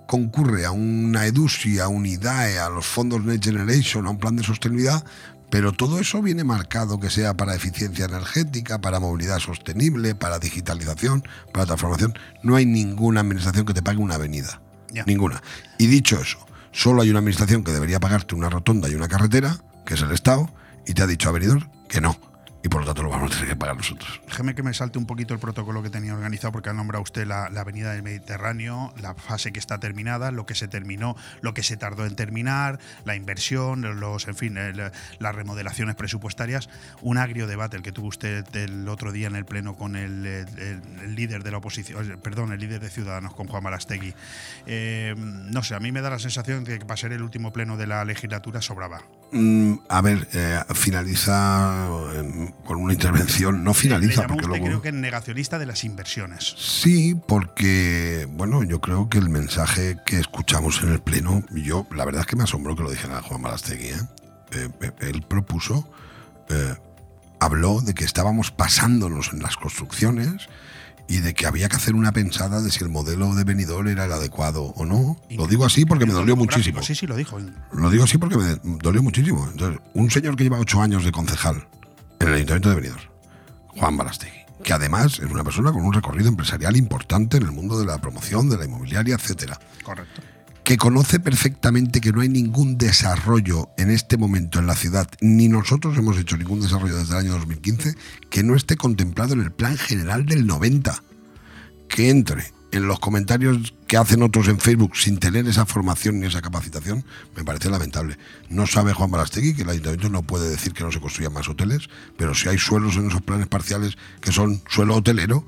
concurre 0.08 0.66
a 0.66 0.72
una 0.72 1.26
EDUSI, 1.26 1.80
a 1.80 1.88
un 1.88 2.06
IDAE, 2.06 2.60
a 2.60 2.70
los 2.70 2.86
fondos 2.86 3.24
Next 3.24 3.46
Generation, 3.46 4.06
a 4.06 4.10
un 4.10 4.18
plan 4.18 4.36
de 4.36 4.44
sostenibilidad, 4.44 5.06
pero 5.50 5.74
todo 5.74 6.00
eso 6.00 6.22
viene 6.22 6.44
marcado 6.44 7.00
que 7.00 7.10
sea 7.10 7.36
para 7.36 7.56
eficiencia 7.56 8.06
energética, 8.06 8.80
para 8.80 9.00
movilidad 9.00 9.40
sostenible, 9.40 10.16
para 10.16 10.40
digitalización, 10.40 11.24
para 11.54 11.66
transformación. 11.66 12.14
No 12.42 12.56
hay 12.56 12.66
ninguna 12.66 13.22
administración 13.22 13.66
que 13.66 13.74
te 13.74 13.82
pague 13.82 14.00
una 14.00 14.16
avenida. 14.16 14.62
Ninguna. 15.06 15.42
Y 15.78 15.88
dicho 15.88 16.20
eso, 16.20 16.40
solo 16.72 17.02
hay 17.02 17.10
una 17.10 17.20
administración 17.20 17.64
que 17.64 17.72
debería 17.72 18.00
pagarte 18.00 18.36
una 18.36 18.50
rotonda 18.50 18.90
y 18.90 18.96
una 18.96 19.08
carretera, 19.08 19.58
que 19.86 19.94
es 19.94 20.02
el 20.02 20.12
Estado, 20.12 20.50
y 20.86 20.94
te 20.94 21.04
ha 21.04 21.08
dicho 21.08 21.30
a 21.30 21.34
venidor 21.34 21.70
que 21.88 22.02
no. 22.02 22.18
Y 22.64 22.70
por 22.70 22.82
lo 22.82 22.88
tanto 22.88 23.04
lo 23.04 23.10
vamos 23.10 23.32
a 23.32 23.34
tener 23.36 23.50
que 23.50 23.56
pagar 23.56 23.76
nosotros. 23.76 24.22
Déjeme 24.28 24.56
que 24.56 24.64
me 24.64 24.74
salte 24.74 24.98
un 25.00 25.06
poquito 25.06 25.34
el 25.34 25.40
protocolo 25.40 25.82
que 25.82 25.90
tenía 25.90 26.14
organizado 26.14 26.52
porque 26.52 26.70
ha 26.70 26.74
nombrado 26.74 27.04
usted 27.04 27.26
la, 27.26 27.50
la, 27.50 27.62
Avenida 27.62 27.94
del 27.94 28.04
Mediterráneo, 28.04 28.94
la 29.00 29.14
fase 29.16 29.52
que 29.52 29.60
está 29.60 29.80
terminada, 29.80 30.32
lo 30.32 30.46
que 30.46 30.56
se 30.56 30.68
terminó, 30.68 31.16
lo 31.42 31.54
que 31.54 31.64
se 31.64 31.78
tardó 31.78 32.06
en 32.06 32.16
terminar, 32.16 32.80
la 33.06 33.16
inversión, 33.16 34.00
los, 34.00 34.28
en 34.28 34.36
fin, 34.36 34.58
el, 34.58 34.92
las 35.20 35.36
remodelaciones 35.36 35.96
presupuestarias. 35.96 36.70
Un 37.02 37.18
agrio 37.18 37.48
debate 37.48 37.78
el 37.78 37.84
que 37.84 37.92
tuvo 37.92 38.08
usted 38.08 38.46
el 38.56 38.88
otro 38.88 39.12
día 39.12 39.28
en 39.28 39.36
el 39.36 39.46
pleno 39.46 39.76
con 39.76 39.96
el, 39.96 40.26
el, 40.26 40.82
el 41.04 41.16
líder 41.16 41.44
de 41.44 41.52
la 41.52 41.58
oposición, 41.58 42.20
perdón, 42.22 42.52
el 42.52 42.60
líder 42.60 42.80
de 42.80 42.90
Ciudadanos, 42.90 43.34
con 43.34 43.48
Juan 43.48 43.64
Marastegui. 43.64 44.14
Eh, 44.66 45.16
no 45.18 45.64
sé, 45.64 45.76
a 45.76 45.80
mí 45.80 45.92
me 45.92 46.02
da 46.02 46.10
la 46.10 46.20
sensación 46.20 46.64
de 46.64 46.80
que 46.80 46.86
para 46.86 46.98
ser 46.98 47.12
el 47.12 47.22
último 47.22 47.52
pleno 47.52 47.78
de 47.78 47.88
la 47.88 48.06
legislatura 48.06 48.62
sobraba. 48.62 49.02
Mm, 49.32 49.76
a 49.90 50.02
ver, 50.02 50.28
eh, 50.34 50.60
finaliza 50.74 51.88
eh, 52.14 52.51
con 52.66 52.78
una 52.78 52.94
intervención, 52.94 53.64
no 53.64 53.74
finaliza. 53.74 54.28
Porque 54.28 54.46
usted, 54.46 54.48
luego... 54.48 54.66
creo 54.66 54.82
que 54.82 54.92
negacionista 54.92 55.60
de 55.60 55.66
las 55.66 55.84
inversiones. 55.84 56.56
Sí, 56.58 57.16
porque, 57.28 58.28
bueno, 58.32 58.64
yo 58.64 58.80
creo 58.82 59.10
que 59.10 59.18
el 59.18 59.30
mensaje 59.30 59.98
que 60.06 60.20
escuchamos 60.20 60.82
en 60.84 60.90
el 60.90 61.02
Pleno, 61.02 61.44
yo 61.52 61.88
la 61.96 62.06
verdad 62.06 62.22
es 62.22 62.28
que 62.28 62.36
me 62.36 62.44
asombró 62.44 62.76
que 62.76 62.84
lo 62.84 62.90
dijera 62.90 63.22
Juan 63.22 63.42
Marastegui. 63.42 63.88
¿eh? 63.88 64.00
Eh, 64.54 64.92
él 65.02 65.24
propuso, 65.28 65.90
eh, 66.50 66.76
habló 67.40 67.82
de 67.82 67.94
que 67.94 68.04
estábamos 68.04 68.52
pasándonos 68.52 69.34
en 69.34 69.42
las 69.42 69.56
construcciones 69.58 70.48
y 71.08 71.18
de 71.20 71.34
que 71.34 71.46
había 71.46 71.68
que 71.68 71.76
hacer 71.76 71.96
una 71.96 72.14
pensada 72.14 72.62
de 72.62 72.72
si 72.72 72.84
el 72.84 72.90
modelo 72.90 73.36
de 73.36 73.44
venidor 73.44 73.90
era 73.90 74.06
el 74.06 74.12
adecuado 74.14 74.64
o 74.64 74.86
no. 74.86 75.18
Lo 75.30 75.48
digo 75.48 75.66
así 75.66 75.86
porque 75.86 76.06
me 76.06 76.14
dolió 76.14 76.38
muchísimo. 76.38 76.82
Sí, 76.84 76.96
sí, 76.96 77.06
lo 77.06 77.18
dijo. 77.18 77.38
Lo 77.74 77.90
digo 77.90 78.06
así 78.06 78.18
porque 78.18 78.38
me 78.38 78.58
dolió 78.64 79.04
muchísimo. 79.04 79.46
Entonces, 79.52 79.82
un 79.94 80.10
señor 80.10 80.38
que 80.38 80.44
lleva 80.44 80.60
ocho 80.60 80.82
años 80.82 81.04
de 81.04 81.12
concejal 81.12 81.68
en 82.22 82.28
el 82.28 82.36
Ayuntamiento 82.36 82.70
de 82.70 82.76
Benidorm, 82.76 83.04
Juan 83.68 83.98
Balastegui, 83.98 84.46
que 84.64 84.74
además 84.74 85.20
es 85.20 85.32
una 85.32 85.44
persona 85.44 85.72
con 85.72 85.84
un 85.84 85.94
recorrido 85.94 86.30
empresarial 86.30 86.78
importante 86.78 87.38
en 87.38 87.44
el 87.44 87.52
mundo 87.52 87.80
de 87.80 87.86
la 87.86 87.98
promoción, 88.00 88.48
de 88.50 88.58
la 88.58 88.66
inmobiliaria, 88.66 89.16
etcétera. 89.16 89.60
Correcto. 89.84 90.22
Que 90.64 90.78
conoce 90.78 91.20
perfectamente 91.20 92.00
que 92.00 92.12
no 92.12 92.22
hay 92.22 92.30
ningún 92.30 92.78
desarrollo 92.78 93.70
en 93.78 93.90
este 93.90 94.18
momento 94.18 94.60
en 94.60 94.68
la 94.68 94.76
ciudad, 94.76 95.10
ni 95.20 95.48
nosotros 95.48 95.98
hemos 95.98 96.18
hecho 96.18 96.38
ningún 96.38 96.62
desarrollo 96.62 96.96
desde 96.96 97.14
el 97.14 97.20
año 97.26 97.32
2015, 97.34 97.96
que 98.30 98.44
no 98.44 98.56
esté 98.56 98.78
contemplado 98.78 99.34
en 99.34 99.42
el 99.42 99.52
plan 99.52 99.76
general 99.78 100.28
del 100.28 100.46
90. 100.46 101.02
Que 101.90 102.10
entre 102.10 102.54
en 102.72 102.88
los 102.88 103.00
comentarios 103.00 103.74
que 103.88 103.98
hacen 103.98 104.24
otros 104.24 104.48
en 104.48 104.60
Facebook 104.60 104.96
sin 104.96 105.18
tener 105.20 105.48
esa 105.48 105.66
formación 105.66 106.20
ni 106.20 106.28
esa 106.28 106.42
capacitación, 106.42 107.04
me 107.36 107.44
parece 107.44 107.70
lamentable. 107.70 108.18
No 108.50 108.66
sabe 108.68 108.94
Juan 108.94 109.12
Balastegui 109.12 109.54
que 109.54 109.64
el 109.64 109.70
ayuntamiento 109.70 110.10
no 110.10 110.24
puede 110.24 110.50
decir 110.50 110.74
que 110.74 110.84
no 110.84 110.92
se 110.92 111.00
construyan 111.02 111.34
más 111.34 111.48
hoteles, 111.50 111.90
pero 112.18 112.34
si 112.34 112.48
hay 112.50 112.58
suelos 112.58 112.96
en 112.96 113.08
esos 113.08 113.22
planes 113.22 113.48
parciales 113.48 113.98
que 114.22 114.32
son 114.32 114.62
suelo 114.70 114.96
hotelero, 114.96 115.46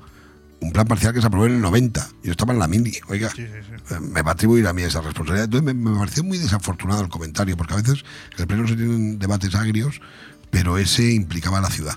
un 0.60 0.72
plan 0.72 0.86
parcial 0.86 1.12
que 1.12 1.20
se 1.20 1.26
aprobó 1.26 1.46
en 1.46 1.56
el 1.56 1.60
90. 1.60 2.08
Yo 2.22 2.30
estaba 2.30 2.52
en 2.54 2.58
la 2.58 2.66
mini, 2.68 2.92
oiga, 3.08 3.28
Sí, 3.30 3.42
sí, 3.42 3.52
sí. 3.88 3.94
eh, 3.94 4.00
me 4.00 4.22
va 4.22 4.30
a 4.30 4.34
atribuir 4.34 4.66
a 4.66 4.72
mí 4.72 4.82
esa 4.82 5.00
responsabilidad. 5.02 5.44
Entonces 5.44 5.74
me, 5.74 5.74
me 5.74 5.98
pareció 5.98 6.24
muy 6.24 6.38
desafortunado 6.38 7.02
el 7.02 7.08
comentario, 7.08 7.56
porque 7.56 7.74
a 7.74 7.76
veces 7.76 8.04
en 8.34 8.40
el 8.40 8.46
pleno 8.46 8.66
se 8.66 8.76
tienen 8.76 9.18
debates 9.18 9.54
agrios, 9.54 10.00
pero 10.50 10.78
ese 10.78 11.12
implicaba 11.12 11.58
a 11.58 11.62
la 11.62 11.70
ciudad. 11.70 11.94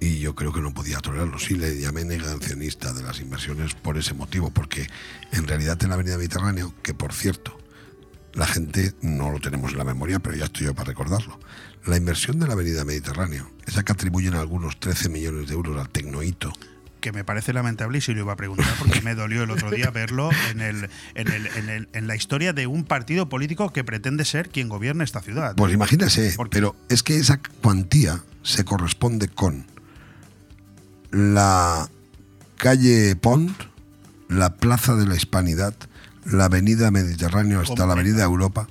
Y 0.00 0.20
yo 0.20 0.34
creo 0.34 0.52
que 0.52 0.60
no 0.60 0.72
podía 0.72 0.98
tolerarlo. 0.98 1.38
Sí, 1.38 1.54
le 1.54 1.80
llamé 1.80 2.04
negacionista 2.04 2.92
de 2.92 3.02
las 3.02 3.20
inversiones 3.20 3.74
por 3.74 3.98
ese 3.98 4.14
motivo, 4.14 4.50
porque 4.50 4.86
en 5.32 5.46
realidad 5.46 5.76
en 5.82 5.88
la 5.88 5.94
Avenida 5.94 6.16
Mediterráneo, 6.16 6.72
que 6.82 6.94
por 6.94 7.12
cierto, 7.12 7.58
la 8.34 8.46
gente 8.46 8.94
no 9.02 9.30
lo 9.30 9.40
tenemos 9.40 9.72
en 9.72 9.78
la 9.78 9.84
memoria, 9.84 10.20
pero 10.20 10.36
ya 10.36 10.44
estoy 10.44 10.66
yo 10.66 10.74
para 10.74 10.88
recordarlo. 10.88 11.40
La 11.84 11.96
inversión 11.96 12.38
de 12.38 12.46
la 12.46 12.52
Avenida 12.52 12.84
Mediterráneo, 12.84 13.50
esa 13.66 13.82
que 13.82 13.92
atribuyen 13.92 14.34
algunos 14.34 14.78
13 14.78 15.08
millones 15.08 15.48
de 15.48 15.54
euros 15.54 15.76
al 15.78 15.88
Tecnohito, 15.88 16.52
que 17.00 17.12
me 17.12 17.24
parece 17.24 17.52
lamentable 17.52 17.98
y 17.98 18.00
si 18.00 18.12
lo 18.12 18.20
iba 18.20 18.32
a 18.32 18.36
preguntar 18.36 18.66
porque 18.78 19.00
me 19.02 19.14
dolió 19.14 19.44
el 19.44 19.50
otro 19.50 19.70
día 19.70 19.90
verlo 19.90 20.30
en, 20.50 20.60
el, 20.60 20.90
en, 21.14 21.28
el, 21.28 21.46
en, 21.46 21.68
el, 21.68 21.88
en 21.92 22.06
la 22.06 22.16
historia 22.16 22.52
de 22.52 22.66
un 22.66 22.84
partido 22.84 23.28
político 23.28 23.72
que 23.72 23.84
pretende 23.84 24.24
ser 24.24 24.48
quien 24.50 24.68
gobierne 24.68 25.04
esta 25.04 25.20
ciudad. 25.20 25.54
Pues 25.56 25.72
imagínese, 25.72 26.36
pero 26.50 26.76
es 26.88 27.02
que 27.02 27.16
esa 27.16 27.40
cuantía 27.62 28.24
se 28.42 28.64
corresponde 28.64 29.28
con 29.28 29.66
la 31.10 31.88
calle 32.56 33.16
Pont, 33.16 33.50
la 34.28 34.56
Plaza 34.56 34.94
de 34.94 35.06
la 35.06 35.16
Hispanidad, 35.16 35.74
la 36.24 36.46
Avenida 36.46 36.90
Mediterráneo 36.90 37.60
hasta 37.60 37.86
la. 37.86 37.94
Avenida 37.94 38.24
Europa, 38.24 38.68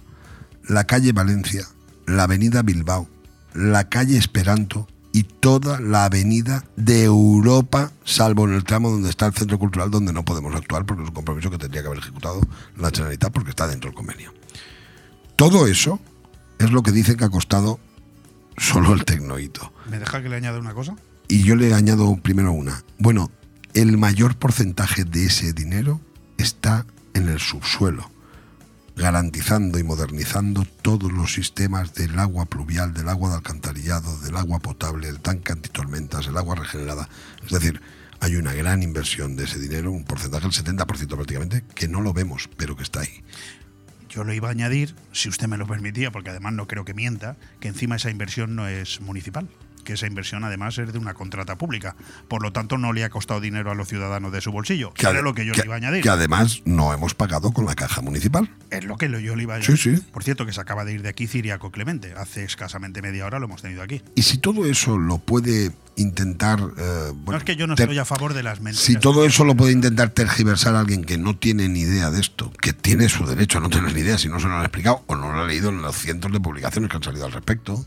la 0.68 0.86
calle 0.86 1.14
Valencia, 1.14 1.68
la 2.06 2.24
Avenida 2.24 2.62
Bilbao, 2.62 3.08
la 3.54 3.90
calle 3.90 4.18
Esperanto 4.18 4.88
y 5.14 5.24
toda 5.24 5.80
la 5.80 6.06
Avenida 6.06 6.64
de 6.76 7.04
Europa, 7.04 7.92
salvo 8.04 8.48
en 8.48 8.54
el 8.54 8.64
tramo 8.64 8.92
donde 8.92 9.10
está 9.10 9.26
el 9.26 9.34
Centro 9.34 9.58
Cultural, 9.58 9.90
donde 9.90 10.14
no 10.14 10.24
podemos 10.24 10.54
actuar 10.54 10.86
porque 10.86 11.04
es 11.04 11.10
un 11.10 11.16
compromiso 11.16 11.50
que 11.50 11.58
tendría 11.58 11.82
que 11.82 11.88
haber 11.88 12.00
ejecutado 12.00 12.42
la 12.78 12.90
Generalitat 12.90 13.32
porque 13.32 13.50
está 13.50 13.68
dentro 13.68 13.90
del 13.90 13.96
convenio. 13.96 14.34
Todo 15.36 15.68
eso 15.68 16.00
es 16.60 16.72
lo 16.72 16.84
que 16.84 16.92
dicen 16.92 17.18
que 17.18 17.26
ha 17.26 17.30
costado 17.30 17.80
solo 18.58 18.94
el 18.94 19.06
Tecnohito. 19.06 19.72
¿Me 19.90 20.00
deja 20.00 20.22
que 20.22 20.30
le 20.30 20.36
añada 20.36 20.60
una 20.60 20.74
cosa? 20.74 20.96
Y 21.28 21.44
yo 21.44 21.56
le 21.56 21.74
añado 21.74 22.16
primero 22.18 22.54
una. 22.54 22.84
Bueno, 23.00 23.32
el 23.74 23.98
mayor 23.98 24.38
porcentaje 24.38 25.04
de 25.04 25.26
ese 25.26 25.52
dinero 25.52 26.00
está 26.38 26.86
en 27.14 27.28
el 27.28 27.40
subsuelo, 27.40 28.10
garantizando 28.96 29.78
y 29.78 29.84
modernizando 29.84 30.66
todos 30.82 31.12
los 31.12 31.34
sistemas 31.34 31.94
del 31.94 32.18
agua 32.18 32.46
pluvial, 32.46 32.94
del 32.94 33.10
agua 33.10 33.30
de 33.30 33.36
alcantarillado, 33.36 34.18
del 34.20 34.38
agua 34.38 34.60
potable, 34.60 35.10
el 35.10 35.20
tanque 35.20 35.52
antitormentas, 35.52 36.28
el 36.28 36.38
agua 36.38 36.56
regenerada. 36.56 37.10
Es 37.44 37.52
decir, 37.52 37.82
hay 38.22 38.38
una 38.38 38.54
gran 38.54 38.82
inversión 38.82 39.36
de 39.36 39.44
ese 39.44 39.60
dinero, 39.60 39.92
un 39.92 40.06
porcentaje 40.06 40.48
del 40.48 40.78
70% 40.78 41.16
prácticamente, 41.16 41.64
que 41.76 41.88
no 41.88 42.02
lo 42.02 42.14
vemos, 42.14 42.50
pero 42.56 42.76
que 42.76 42.84
está 42.84 43.02
ahí. 43.02 43.24
Yo 44.10 44.24
lo 44.24 44.34
iba 44.34 44.48
a 44.48 44.52
añadir, 44.52 44.96
si 45.12 45.28
usted 45.28 45.48
me 45.48 45.58
lo 45.58 45.68
permitía, 45.68 46.10
porque 46.10 46.30
además 46.30 46.54
no 46.54 46.68
creo 46.68 46.86
que 46.86 46.94
mienta, 46.94 47.36
que 47.60 47.68
encima 47.68 47.98
esa 47.98 48.10
inversión 48.10 48.56
no 48.56 48.68
es 48.68 49.02
municipal, 49.02 49.50
que 49.88 49.94
esa 49.94 50.06
inversión 50.06 50.44
además 50.44 50.78
es 50.78 50.92
de 50.92 51.00
una 51.00 51.14
contrata 51.14 51.58
pública. 51.58 51.96
Por 52.28 52.44
lo 52.44 52.52
tanto, 52.52 52.78
no 52.78 52.92
le 52.92 53.06
ha 53.06 53.10
costado 53.10 53.40
dinero 53.40 53.72
a 53.72 53.76
los 53.76 53.88
ciudadanos 53.88 54.34
de 54.34 54.42
su 54.42 54.52
bolsillo. 54.52 54.94
Que 54.94 55.08
era 55.08 55.22
lo 55.22 55.34
que 55.34 55.46
yo 55.46 55.54
que- 55.54 55.62
le 55.62 55.66
iba 55.68 55.76
a 55.76 55.78
añadir. 55.78 56.04
que 56.04 56.10
además 56.10 56.62
no 56.66 56.94
hemos 56.94 57.14
pagado 57.16 57.52
con 57.54 57.66
la 57.66 57.74
caja 57.74 58.02
municipal. 58.02 58.50
Es 58.70 58.84
lo 58.84 58.98
que 58.98 59.10
yo 59.10 59.36
le 59.38 59.44
iba 59.44 59.56
a 59.56 59.62
Sí, 59.62 59.72
añadir. 59.72 59.98
sí. 60.00 60.06
Por 60.12 60.24
cierto, 60.26 60.46
que 60.46 60.52
se 60.52 60.60
acaba 60.60 60.84
de 60.84 60.94
ir 60.94 61.02
de 61.02 61.10
aquí 61.10 61.26
Ciriaco 61.26 61.72
Clemente. 61.72 62.14
Hace 62.18 62.44
escasamente 62.44 63.02
media 63.02 63.26
hora 63.26 63.40
lo 63.40 63.46
hemos 63.46 63.62
tenido 63.62 63.82
aquí. 63.82 64.02
Y 64.16 64.24
si 64.24 64.38
todo 64.40 64.66
eso 64.66 64.98
lo 64.98 65.20
puede 65.20 65.72
intentar... 65.96 66.60
eh, 66.60 67.12
bueno, 67.14 67.32
no 67.32 67.38
es 67.38 67.44
que 67.44 67.56
yo 67.56 67.66
no 67.66 67.74
estoy 67.76 67.98
a 67.98 68.06
favor 68.06 68.34
de 68.34 68.44
las 68.44 68.60
mentiras. 68.62 68.86
Si 68.86 68.96
todo 68.98 69.26
eso 69.26 69.46
lo 69.46 69.56
puede 69.56 69.72
intentar 69.72 70.10
tergiversar 70.10 70.76
alguien 70.76 71.04
que 71.06 71.18
no 71.18 71.38
tiene 71.38 71.70
ni 71.70 71.80
idea 71.82 72.12
de 72.12 72.20
esto, 72.20 72.52
que 72.62 72.74
tiene 72.74 73.10
su 73.10 73.26
derecho 73.26 73.58
a 73.58 73.62
no 73.62 73.70
tener 73.70 73.94
ni 73.94 74.02
idea 74.02 74.18
si 74.18 74.28
no 74.28 74.40
se 74.40 74.48
lo 74.48 74.54
han 74.56 74.62
explicado 74.62 75.04
o 75.08 75.16
no 75.16 75.32
lo 75.32 75.40
ha 75.42 75.48
leído 75.48 75.70
en 75.70 75.82
los 75.82 75.96
cientos 75.96 76.32
de 76.32 76.40
publicaciones 76.40 76.90
que 76.92 76.98
han 76.98 77.04
salido 77.04 77.26
al 77.26 77.32
respecto, 77.32 77.86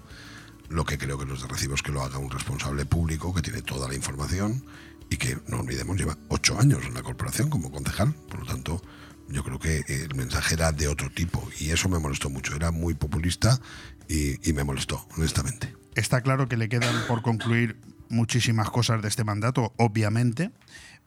lo 0.71 0.85
que 0.85 0.97
creo 0.97 1.19
que 1.19 1.27
no 1.27 1.35
es 1.35 1.43
de 1.43 1.49
recibo 1.49 1.75
es 1.75 1.83
que 1.83 1.93
lo 1.93 2.03
haga 2.03 2.19
un 2.19 2.31
responsable 2.31 2.87
público 2.87 3.35
que 3.35 3.43
tiene 3.43 3.61
toda 3.61 3.89
la 3.89 3.95
información 3.95 4.65
y 5.11 5.17
que, 5.17 5.37
no 5.49 5.61
olvidemos, 5.61 5.97
lleva 5.97 6.17
ocho 6.29 6.59
años 6.59 6.85
en 6.87 6.95
la 6.95 7.03
corporación 7.03 7.51
como 7.51 7.73
concejal. 7.73 8.15
Por 8.29 8.41
lo 8.41 8.47
tanto, 8.47 8.81
yo 9.29 9.43
creo 9.43 9.59
que 9.59 9.83
el 9.89 10.15
mensaje 10.15 10.55
era 10.55 10.71
de 10.71 10.87
otro 10.87 11.11
tipo 11.11 11.47
y 11.59 11.71
eso 11.71 11.89
me 11.89 11.99
molestó 11.99 12.31
mucho. 12.31 12.55
Era 12.55 12.71
muy 12.71 12.95
populista 12.95 13.61
y, 14.09 14.49
y 14.49 14.53
me 14.53 14.63
molestó, 14.63 15.05
honestamente. 15.17 15.75
Está 15.97 16.21
claro 16.21 16.49
que 16.49 16.57
le 16.57 16.69
quedan 16.69 16.95
por 17.09 17.23
concluir 17.23 17.81
muchísimas 18.09 18.71
cosas 18.71 19.03
de 19.03 19.09
este 19.09 19.25
mandato, 19.25 19.73
obviamente, 19.77 20.53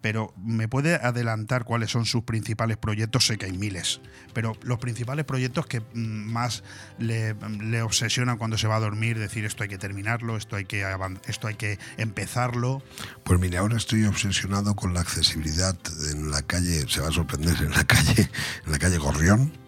pero 0.03 0.33
¿me 0.35 0.67
puede 0.67 0.95
adelantar 0.95 1.63
cuáles 1.63 1.89
son 1.89 2.03
sus 2.05 2.25
principales 2.25 2.75
proyectos? 2.75 3.25
Sé 3.25 3.37
que 3.37 3.45
hay 3.45 3.53
miles, 3.53 4.01
pero 4.33 4.51
los 4.61 4.77
principales 4.77 5.23
proyectos 5.23 5.65
que 5.65 5.79
mm, 5.79 5.85
más 5.93 6.61
le, 6.99 7.35
le 7.61 7.81
obsesionan 7.81 8.37
cuando 8.37 8.57
se 8.57 8.67
va 8.67 8.75
a 8.75 8.81
dormir, 8.81 9.17
decir 9.17 9.45
esto 9.45 9.63
hay 9.63 9.69
que 9.69 9.77
terminarlo, 9.77 10.35
esto 10.35 10.57
hay 10.57 10.65
que, 10.65 10.85
esto 11.25 11.47
hay 11.47 11.55
que 11.55 11.79
empezarlo. 11.95 12.83
Pues 13.23 13.39
mire, 13.39 13.57
ahora 13.57 13.77
estoy 13.77 14.03
obsesionado 14.03 14.75
con 14.75 14.93
la 14.93 14.99
accesibilidad 14.99 15.77
en 16.11 16.31
la 16.31 16.41
calle, 16.41 16.85
se 16.89 16.99
va 16.99 17.07
a 17.07 17.11
sorprender, 17.11 17.55
en 17.61 17.71
la 17.71 17.85
calle, 17.85 18.29
en 18.65 18.71
la 18.73 18.79
calle 18.79 18.97
Gorrión. 18.97 19.62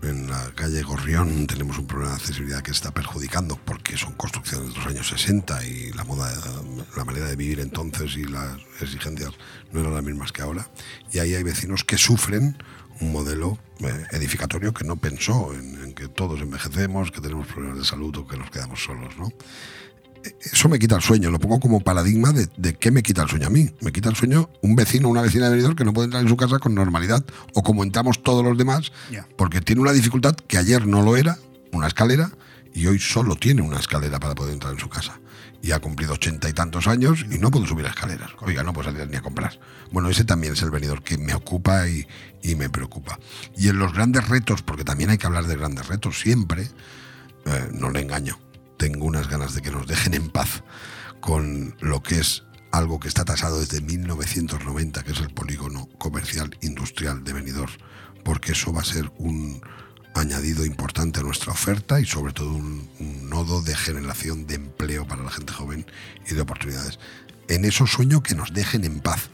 En 0.00 0.30
la 0.30 0.52
calle 0.54 0.82
Gorrión 0.82 1.46
tenemos 1.48 1.76
un 1.78 1.86
problema 1.86 2.12
de 2.12 2.18
accesibilidad 2.18 2.62
que 2.62 2.70
está 2.70 2.92
perjudicando 2.92 3.56
porque 3.56 3.96
son 3.96 4.12
construcciones 4.12 4.70
de 4.70 4.76
los 4.76 4.86
años 4.86 5.08
60 5.08 5.64
y 5.66 5.92
la 5.92 6.04
moda, 6.04 6.32
la 6.96 7.04
manera 7.04 7.26
de 7.26 7.34
vivir 7.34 7.58
entonces 7.58 8.16
y 8.16 8.24
las 8.24 8.58
exigencias 8.80 9.32
no 9.72 9.80
eran 9.80 9.94
las 9.94 10.04
mismas 10.04 10.30
que 10.30 10.42
ahora. 10.42 10.68
Y 11.12 11.18
ahí 11.18 11.34
hay 11.34 11.42
vecinos 11.42 11.82
que 11.82 11.98
sufren 11.98 12.56
un 13.00 13.12
modelo 13.12 13.58
eh, 13.80 14.06
edificatorio 14.12 14.72
que 14.72 14.84
no 14.84 14.96
pensó 14.96 15.52
en, 15.52 15.82
en 15.82 15.94
que 15.94 16.08
todos 16.08 16.40
envejecemos, 16.40 17.10
que 17.10 17.20
tenemos 17.20 17.48
problemas 17.48 17.78
de 17.78 17.84
salud 17.84 18.16
o 18.18 18.26
que 18.26 18.36
nos 18.36 18.50
quedamos 18.50 18.82
solos, 18.82 19.16
¿no? 19.18 19.32
Eso 20.40 20.68
me 20.68 20.78
quita 20.78 20.96
el 20.96 21.02
sueño, 21.02 21.30
lo 21.30 21.38
pongo 21.38 21.60
como 21.60 21.80
paradigma 21.80 22.32
de, 22.32 22.48
de 22.56 22.74
qué 22.74 22.90
me 22.90 23.02
quita 23.02 23.22
el 23.22 23.28
sueño 23.28 23.46
a 23.46 23.50
mí. 23.50 23.70
Me 23.80 23.92
quita 23.92 24.08
el 24.08 24.16
sueño 24.16 24.50
un 24.62 24.76
vecino 24.76 25.08
o 25.08 25.10
una 25.10 25.22
vecina 25.22 25.46
de 25.46 25.50
Benidorm 25.52 25.76
que 25.76 25.84
no 25.84 25.92
puede 25.92 26.06
entrar 26.06 26.22
en 26.22 26.28
su 26.28 26.36
casa 26.36 26.58
con 26.58 26.74
normalidad 26.74 27.24
o 27.54 27.62
como 27.62 27.82
entramos 27.82 28.22
todos 28.22 28.44
los 28.44 28.56
demás, 28.56 28.92
porque 29.36 29.60
tiene 29.60 29.80
una 29.80 29.92
dificultad 29.92 30.34
que 30.34 30.58
ayer 30.58 30.86
no 30.86 31.02
lo 31.02 31.16
era, 31.16 31.38
una 31.72 31.86
escalera, 31.86 32.30
y 32.74 32.86
hoy 32.86 32.98
solo 32.98 33.34
tiene 33.36 33.62
una 33.62 33.78
escalera 33.78 34.20
para 34.20 34.34
poder 34.34 34.52
entrar 34.54 34.72
en 34.72 34.78
su 34.78 34.88
casa. 34.88 35.18
y 35.62 35.72
ha 35.72 35.80
cumplido 35.80 36.14
ochenta 36.14 36.48
y 36.48 36.52
tantos 36.52 36.86
años 36.86 37.24
y 37.30 37.38
no 37.38 37.50
puedo 37.50 37.66
subir 37.66 37.86
escaleras. 37.86 38.30
Oiga, 38.40 38.62
no 38.62 38.72
puedo 38.72 38.90
salir 38.90 39.08
ni 39.08 39.16
a 39.16 39.22
comprar. 39.22 39.58
Bueno, 39.90 40.08
ese 40.08 40.24
también 40.24 40.52
es 40.52 40.62
el 40.62 40.70
venidor 40.70 41.02
que 41.02 41.18
me 41.18 41.34
ocupa 41.34 41.88
y, 41.88 42.06
y 42.42 42.54
me 42.54 42.70
preocupa. 42.70 43.18
Y 43.56 43.68
en 43.68 43.78
los 43.78 43.92
grandes 43.92 44.28
retos, 44.28 44.62
porque 44.62 44.84
también 44.84 45.10
hay 45.10 45.18
que 45.18 45.26
hablar 45.26 45.46
de 45.46 45.56
grandes 45.56 45.86
retos 45.88 46.20
siempre, 46.20 46.68
eh, 47.46 47.68
no 47.72 47.90
le 47.90 48.00
engaño. 48.00 48.38
Tengo 48.78 49.06
unas 49.06 49.28
ganas 49.28 49.54
de 49.54 49.62
que 49.62 49.70
nos 49.70 49.86
dejen 49.86 50.14
en 50.14 50.30
paz 50.30 50.62
con 51.20 51.76
lo 51.80 52.02
que 52.02 52.20
es 52.20 52.44
algo 52.70 53.00
que 53.00 53.08
está 53.08 53.24
tasado 53.24 53.60
desde 53.60 53.80
1990, 53.80 55.02
que 55.02 55.12
es 55.12 55.18
el 55.18 55.30
polígono 55.30 55.88
comercial 55.98 56.56
industrial 56.62 57.24
de 57.24 57.32
Benidorm, 57.32 57.72
porque 58.24 58.52
eso 58.52 58.72
va 58.72 58.82
a 58.82 58.84
ser 58.84 59.10
un 59.18 59.60
añadido 60.14 60.64
importante 60.64 61.20
a 61.20 61.22
nuestra 61.22 61.52
oferta 61.52 62.00
y 62.00 62.06
sobre 62.06 62.32
todo 62.32 62.52
un, 62.52 62.88
un 63.00 63.28
nodo 63.28 63.62
de 63.62 63.76
generación 63.76 64.46
de 64.46 64.56
empleo 64.56 65.06
para 65.06 65.22
la 65.22 65.30
gente 65.30 65.52
joven 65.52 65.86
y 66.30 66.34
de 66.34 66.40
oportunidades. 66.40 66.98
En 67.48 67.64
eso 67.64 67.86
sueño 67.86 68.22
que 68.22 68.34
nos 68.34 68.52
dejen 68.52 68.84
en 68.84 69.00
paz. 69.00 69.30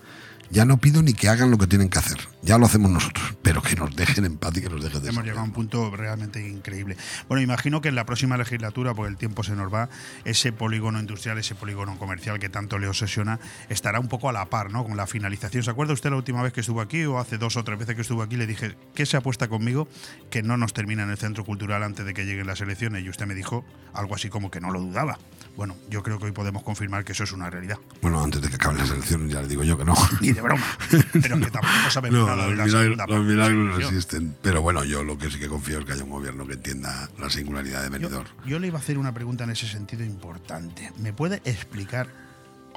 Ya 0.50 0.64
no 0.64 0.78
pido 0.78 1.02
ni 1.02 1.14
que 1.14 1.28
hagan 1.28 1.50
lo 1.50 1.58
que 1.58 1.66
tienen 1.66 1.88
que 1.88 1.98
hacer, 1.98 2.18
ya 2.42 2.58
lo 2.58 2.66
hacemos 2.66 2.90
nosotros, 2.90 3.34
pero 3.42 3.62
que 3.62 3.74
nos 3.76 3.94
dejen 3.96 4.24
en 4.24 4.36
paz 4.36 4.56
y 4.56 4.60
que 4.60 4.68
nos 4.68 4.82
dejen 4.82 5.02
de 5.02 5.08
Hemos 5.08 5.24
llegado 5.24 5.40
a 5.40 5.44
un 5.44 5.52
punto 5.52 5.90
realmente 5.94 6.46
increíble. 6.46 6.96
Bueno, 7.28 7.42
imagino 7.42 7.80
que 7.80 7.88
en 7.88 7.94
la 7.94 8.06
próxima 8.06 8.36
legislatura, 8.36 8.94
porque 8.94 9.10
el 9.10 9.16
tiempo 9.16 9.42
se 9.42 9.56
nos 9.56 9.72
va, 9.72 9.88
ese 10.24 10.52
polígono 10.52 11.00
industrial, 11.00 11.38
ese 11.38 11.54
polígono 11.54 11.98
comercial 11.98 12.38
que 12.38 12.48
tanto 12.48 12.78
le 12.78 12.88
obsesiona, 12.88 13.40
estará 13.68 14.00
un 14.00 14.08
poco 14.08 14.28
a 14.28 14.32
la 14.32 14.46
par, 14.46 14.70
¿no? 14.70 14.84
Con 14.84 14.96
la 14.96 15.06
finalización. 15.06 15.62
¿Se 15.62 15.70
acuerda 15.70 15.92
usted 15.92 16.10
la 16.10 16.16
última 16.16 16.42
vez 16.42 16.52
que 16.52 16.60
estuvo 16.60 16.80
aquí 16.80 17.04
o 17.04 17.18
hace 17.18 17.38
dos 17.38 17.56
o 17.56 17.64
tres 17.64 17.78
veces 17.78 17.94
que 17.94 18.02
estuvo 18.02 18.22
aquí? 18.22 18.36
Le 18.36 18.46
dije, 18.46 18.76
¿qué 18.94 19.06
se 19.06 19.16
apuesta 19.16 19.48
conmigo 19.48 19.88
que 20.30 20.42
no 20.42 20.56
nos 20.56 20.72
termina 20.72 21.02
en 21.02 21.10
el 21.10 21.18
centro 21.18 21.44
cultural 21.44 21.82
antes 21.82 22.04
de 22.04 22.14
que 22.14 22.24
lleguen 22.24 22.46
las 22.46 22.60
elecciones? 22.60 23.04
Y 23.04 23.08
usted 23.08 23.26
me 23.26 23.34
dijo 23.34 23.64
algo 23.92 24.14
así 24.14 24.28
como 24.28 24.50
que 24.50 24.60
no 24.60 24.70
lo 24.70 24.80
dudaba. 24.80 25.18
Bueno, 25.56 25.76
yo 25.88 26.02
creo 26.02 26.18
que 26.18 26.26
hoy 26.26 26.32
podemos 26.32 26.62
confirmar 26.62 27.04
que 27.04 27.12
eso 27.12 27.24
es 27.24 27.32
una 27.32 27.48
realidad. 27.48 27.78
Bueno, 28.02 28.22
antes 28.22 28.42
de 28.42 28.48
que 28.48 28.56
acaben 28.56 28.78
las 28.78 28.90
elecciones 28.90 29.32
ya 29.32 29.40
le 29.40 29.48
digo 29.48 29.62
yo 29.62 29.78
que 29.78 29.84
no. 29.84 29.94
De 30.34 30.40
broma. 30.40 30.64
Pero 31.12 31.38
que 31.40 31.50
tampoco 31.50 31.90
sabemos 31.90 32.20
No, 32.20 32.26
nada 32.26 32.48
de 32.48 32.54
los 32.54 32.58
la 32.58 32.64
milagros, 32.80 33.08
los 33.08 33.24
milagros 33.24 33.64
no 33.64 33.76
existen. 33.78 34.36
Pero 34.42 34.62
bueno, 34.62 34.84
yo 34.84 35.04
lo 35.04 35.16
que 35.18 35.30
sí 35.30 35.38
que 35.38 35.48
confío 35.48 35.78
es 35.80 35.84
que 35.84 35.92
haya 35.92 36.04
un 36.04 36.10
gobierno 36.10 36.46
que 36.46 36.54
entienda 36.54 37.08
la 37.18 37.30
singularidad 37.30 37.82
de 37.82 37.90
Benidorm. 37.90 38.28
Yo 38.46 38.58
le 38.58 38.68
iba 38.68 38.78
a 38.78 38.82
hacer 38.82 38.98
una 38.98 39.12
pregunta 39.12 39.44
en 39.44 39.50
ese 39.50 39.66
sentido 39.66 40.04
importante. 40.04 40.92
¿Me 40.98 41.12
puede 41.12 41.40
explicar, 41.44 42.08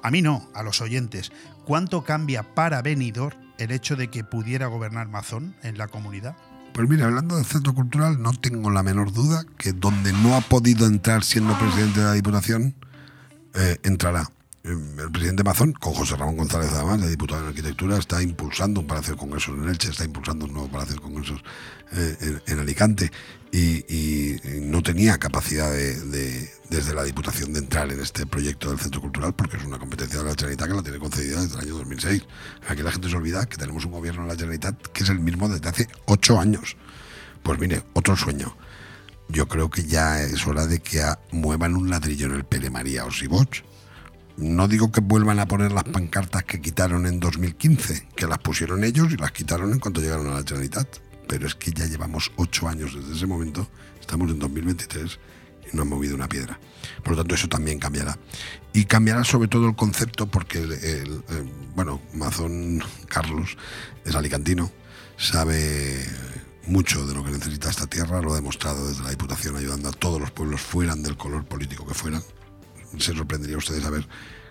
a 0.03 0.11
mí 0.11 0.21
no, 0.21 0.49
a 0.53 0.63
los 0.63 0.81
oyentes, 0.81 1.31
cuánto 1.65 2.03
cambia 2.03 2.43
para 2.43 2.81
Benidorm 2.81 3.35
el 3.57 3.71
hecho 3.71 3.95
de 3.95 4.09
que 4.09 4.23
pudiera 4.23 4.67
gobernar 4.67 5.07
Mazón 5.07 5.55
en 5.63 5.77
la 5.77 5.87
comunidad? 5.87 6.35
Pues 6.73 6.87
mira, 6.87 7.05
hablando 7.05 7.37
del 7.37 7.45
centro 7.45 7.73
cultural, 7.73 8.21
no 8.21 8.33
tengo 8.33 8.69
la 8.69 8.83
menor 8.83 9.11
duda 9.11 9.43
que 9.57 9.73
donde 9.73 10.13
no 10.13 10.35
ha 10.35 10.41
podido 10.41 10.85
entrar 10.85 11.23
siendo 11.23 11.57
presidente 11.57 12.01
de 12.01 12.05
la 12.05 12.13
Diputación, 12.13 12.75
eh, 13.55 13.77
entrará. 13.81 14.29
Eh, 14.67 14.77
El 15.03 15.11
presidente 15.11 15.43
Mazón, 15.43 15.73
con 15.73 15.93
José 15.93 16.15
Ramón 16.15 16.37
González 16.37 16.69
además, 16.73 17.01
de 17.01 17.09
diputado 17.09 17.41
en 17.43 17.47
Arquitectura, 17.49 17.97
está 17.97 18.21
impulsando 18.21 18.81
un 18.81 18.87
palacio 18.87 19.13
de 19.13 19.19
congresos 19.19 19.57
en 19.57 19.69
Elche, 19.69 19.89
está 19.89 20.03
impulsando 20.03 20.45
un 20.45 20.53
nuevo 20.53 20.67
palacio 20.69 20.95
de 20.95 21.01
congresos 21.01 21.41
eh, 21.93 22.39
en, 22.47 22.59
Alicante 22.59 23.11
y, 23.51 24.35
no 24.61 24.83
tenía 24.83 25.17
capacidad 25.17 25.71
de, 25.71 25.99
de- 26.01 26.49
desde 26.69 26.93
la 26.93 27.03
Diputación 27.03 27.53
de 27.53 27.59
entrar 27.59 27.89
en 27.91 27.99
este 28.01 28.25
proyecto 28.25 28.69
del 28.69 28.79
Centro 28.79 28.99
Cultural 28.99 29.33
porque 29.33 29.55
es 29.57 29.63
una 29.63 29.79
competencia 29.79 30.19
de 30.19 30.25
la 30.25 30.31
Generalitat 30.31 30.67
que 30.67 30.73
la 30.73 30.83
tiene 30.83 30.99
concedida 30.99 31.41
desde 31.41 31.55
el 31.55 31.61
año 31.61 31.77
2006. 31.77 32.23
Aquí 32.67 32.81
la 32.83 32.91
gente 32.91 33.09
se 33.09 33.15
olvida 33.15 33.45
que 33.45 33.55
tenemos 33.57 33.85
un 33.85 33.91
gobierno 33.93 34.23
en 34.23 34.27
la 34.27 34.35
Generalitat 34.35 34.75
que 34.87 35.03
es 35.03 35.09
el 35.09 35.19
mismo 35.19 35.47
desde 35.47 35.69
hace 35.69 35.87
ocho 36.05 36.39
años. 36.39 36.75
Pues 37.43 37.57
mire, 37.59 37.83
otro 37.93 38.17
sueño. 38.17 38.57
Yo 39.29 39.47
creo 39.47 39.69
que 39.69 39.83
ya 39.85 40.21
es 40.21 40.45
hora 40.45 40.67
de 40.67 40.79
que 40.79 41.01
muevan 41.31 41.75
un 41.77 41.89
ladrillo 41.89 42.25
en 42.27 42.33
el 42.33 42.43
Pere 42.43 42.69
María 42.69 43.05
o 43.05 43.11
Siboch. 43.11 43.63
No 44.37 44.67
digo 44.67 44.91
que 44.91 45.01
vuelvan 45.01 45.39
a 45.39 45.47
poner 45.47 45.71
las 45.71 45.83
pancartas 45.83 46.43
que 46.43 46.61
quitaron 46.61 47.05
en 47.07 47.19
2015, 47.19 48.07
que 48.15 48.27
las 48.27 48.37
pusieron 48.37 48.83
ellos 48.83 49.11
y 49.11 49.17
las 49.17 49.31
quitaron 49.31 49.71
en 49.73 49.79
cuanto 49.79 49.99
llegaron 50.01 50.27
a 50.27 50.35
la 50.35 50.43
Generalitat. 50.43 50.87
Pero 51.27 51.47
es 51.47 51.55
que 51.55 51.71
ya 51.71 51.85
llevamos 51.85 52.31
ocho 52.37 52.67
años 52.69 52.93
desde 52.95 53.13
ese 53.15 53.25
momento, 53.25 53.67
estamos 53.99 54.29
en 54.31 54.39
2023 54.39 55.19
y 55.73 55.75
no 55.75 55.81
han 55.81 55.89
movido 55.89 56.15
una 56.15 56.29
piedra. 56.29 56.59
Por 57.03 57.11
lo 57.13 57.17
tanto, 57.17 57.35
eso 57.35 57.47
también 57.49 57.79
cambiará. 57.79 58.17
Y 58.73 58.85
cambiará 58.85 59.23
sobre 59.23 59.47
todo 59.49 59.67
el 59.67 59.75
concepto 59.75 60.27
porque, 60.27 60.59
el- 60.59 61.23
bueno, 61.75 61.99
Mazón 62.13 62.81
Carlos 63.09 63.57
es 64.05 64.15
alicantino, 64.15 64.71
sabe 65.17 66.05
mucho 66.67 67.05
de 67.07 67.13
lo 67.15 67.23
que 67.25 67.31
necesita 67.31 67.69
esta 67.69 67.87
tierra, 67.87 68.21
lo 68.21 68.31
ha 68.33 68.35
demostrado 68.35 68.87
desde 68.87 69.03
la 69.03 69.09
Diputación 69.09 69.55
ayudando 69.57 69.89
a 69.89 69.93
todos 69.93 70.21
los 70.21 70.31
pueblos, 70.31 70.61
fueran 70.61 71.01
del 71.01 71.17
color 71.17 71.43
político 71.45 71.85
que 71.87 71.93
fueran. 71.93 72.21
Se 72.97 73.13
sorprendería 73.13 73.57
ustedes 73.57 73.83
saber 73.83 74.07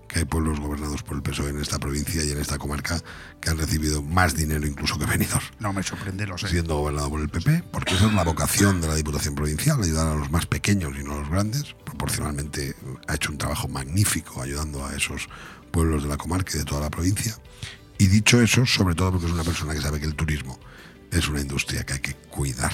que 0.09 0.21
hay 0.21 0.25
pueblos 0.25 0.61
gobernados 0.61 1.03
por 1.03 1.17
el 1.17 1.23
PSOE 1.23 1.51
en 1.51 1.61
esta 1.61 1.79
provincia 1.79 2.25
y 2.25 2.31
en 2.31 2.39
esta 2.39 2.59
comarca 2.59 3.03
que 3.41 3.51
han 3.51 3.59
recibido 3.59 4.03
más 4.03 4.37
dinero 4.37 4.67
incluso 4.67 4.99
que 4.99 5.05
Benidorm 5.05 5.45
No 5.59 5.73
me 5.73 5.83
sorprende, 5.83 6.27
lo 6.27 6.39
sé. 6.39 6.49
siendo 6.49 6.77
gobernado 6.79 7.11
por 7.11 7.21
el 7.21 7.29
PP, 7.29 7.65
porque 7.73 7.95
esa 7.95 8.07
es 8.07 8.15
la 8.15 8.23
vocación 8.25 8.81
de 8.81 8.89
la 8.89 8.95
Diputación 8.95 9.35
Provincial, 9.35 9.83
ayudar 9.83 10.07
a 10.07 10.15
los 10.15 10.31
más 10.31 10.47
pequeños 10.47 10.95
y 10.99 11.03
no 11.03 11.15
a 11.15 11.21
los 11.21 11.29
grandes. 11.29 11.75
Proporcionalmente 11.85 12.77
ha 13.09 13.15
hecho 13.15 13.33
un 13.33 13.39
trabajo 13.39 13.67
magnífico 13.69 14.41
ayudando 14.43 14.87
a 14.87 14.95
esos 14.95 15.29
pueblos 15.73 16.05
de 16.05 16.09
la 16.09 16.17
comarca 16.17 16.53
y 16.55 16.59
de 16.59 16.65
toda 16.65 16.83
la 16.83 16.91
provincia. 16.91 17.37
Y 17.99 18.07
dicho 18.07 18.41
eso, 18.41 18.65
sobre 18.65 18.95
todo 18.95 19.13
porque 19.13 19.27
es 19.27 19.33
una 19.33 19.45
persona 19.45 19.75
que 19.75 19.81
sabe 19.81 19.99
que 19.99 20.07
el 20.07 20.15
turismo 20.15 20.59
es 21.11 21.29
una 21.29 21.41
industria 21.41 21.85
que 21.85 21.95
hay 21.95 22.01
que 22.01 22.15
cuidar 22.15 22.73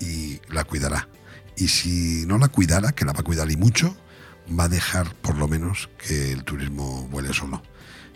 y 0.00 0.40
la 0.48 0.64
cuidará. 0.64 1.08
Y 1.56 1.68
si 1.68 2.24
no 2.26 2.38
la 2.38 2.48
cuidara, 2.48 2.92
que 2.92 3.04
la 3.04 3.12
va 3.12 3.20
a 3.20 3.24
cuidar 3.24 3.50
y 3.50 3.56
mucho, 3.56 3.94
va 4.48 4.64
a 4.64 4.68
dejar 4.68 5.14
por 5.16 5.36
lo 5.36 5.48
menos 5.48 5.88
que 5.98 6.32
el 6.32 6.44
turismo 6.44 7.08
vuele 7.08 7.32
solo. 7.32 7.62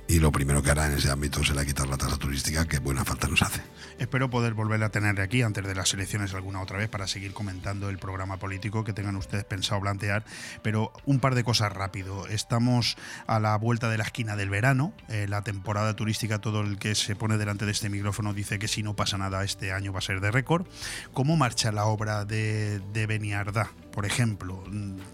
Y 0.09 0.21
lo 0.21 0.31
primero 0.31 0.63
que 0.63 0.71
hará 0.71 0.87
en 0.87 0.93
ese 0.93 1.11
ámbito 1.11 1.43
será 1.43 1.65
quitar 1.65 1.89
la 1.89 1.97
tasa 1.97 2.17
turística, 2.17 2.65
que 2.67 2.79
buena 2.79 3.05
falta 3.05 3.27
nos 3.27 3.43
hace. 3.43 3.61
Espero 3.99 4.31
poder 4.31 4.55
volver 4.55 4.83
a 4.85 4.91
tener 4.91 5.21
aquí 5.21 5.43
antes 5.43 5.67
de 5.67 5.75
las 5.75 5.93
elecciones 5.95 6.33
alguna 6.33 6.61
otra 6.61 6.79
vez 6.79 6.89
para 6.89 7.09
seguir 7.09 7.33
comentando 7.33 7.89
el 7.89 7.99
programa 7.99 8.37
político 8.37 8.85
que 8.85 8.93
tengan 8.93 9.17
ustedes 9.17 9.43
pensado 9.45 9.81
plantear. 9.81 10.25
Pero 10.63 10.93
un 11.07 11.19
par 11.19 11.35
de 11.35 11.43
cosas 11.43 11.73
rápido. 11.73 12.29
Estamos 12.29 12.97
a 13.27 13.41
la 13.41 13.57
vuelta 13.57 13.89
de 13.89 13.99
la 13.99 14.05
esquina 14.05 14.37
del 14.37 14.49
verano. 14.49 14.93
eh, 15.09 15.27
la 15.29 15.43
temporada 15.43 15.97
turística, 15.97 16.41
todo 16.41 16.61
el 16.61 16.79
que 16.79 16.95
se 16.95 17.17
pone 17.17 17.37
delante 17.37 17.67
de 17.67 17.73
este 17.73 17.89
micrófono 17.89 18.33
dice 18.33 18.61
que 18.61 18.69
si 18.69 18.85
no 18.85 18.95
pasa 18.95 19.19
nada 19.19 19.43
este 19.43 19.73
año 19.73 19.93
va 19.93 19.99
a 19.99 20.03
ser 20.03 20.21
de 20.21 20.31
récord. 20.31 20.67
¿Cómo 21.15 21.37
marcha 21.37 21.73
la 21.73 21.87
obra 21.87 22.25
de, 22.25 22.81
de 22.93 23.07
Beniardá? 23.07 23.71
Por 23.97 24.05
ejemplo, 24.05 24.63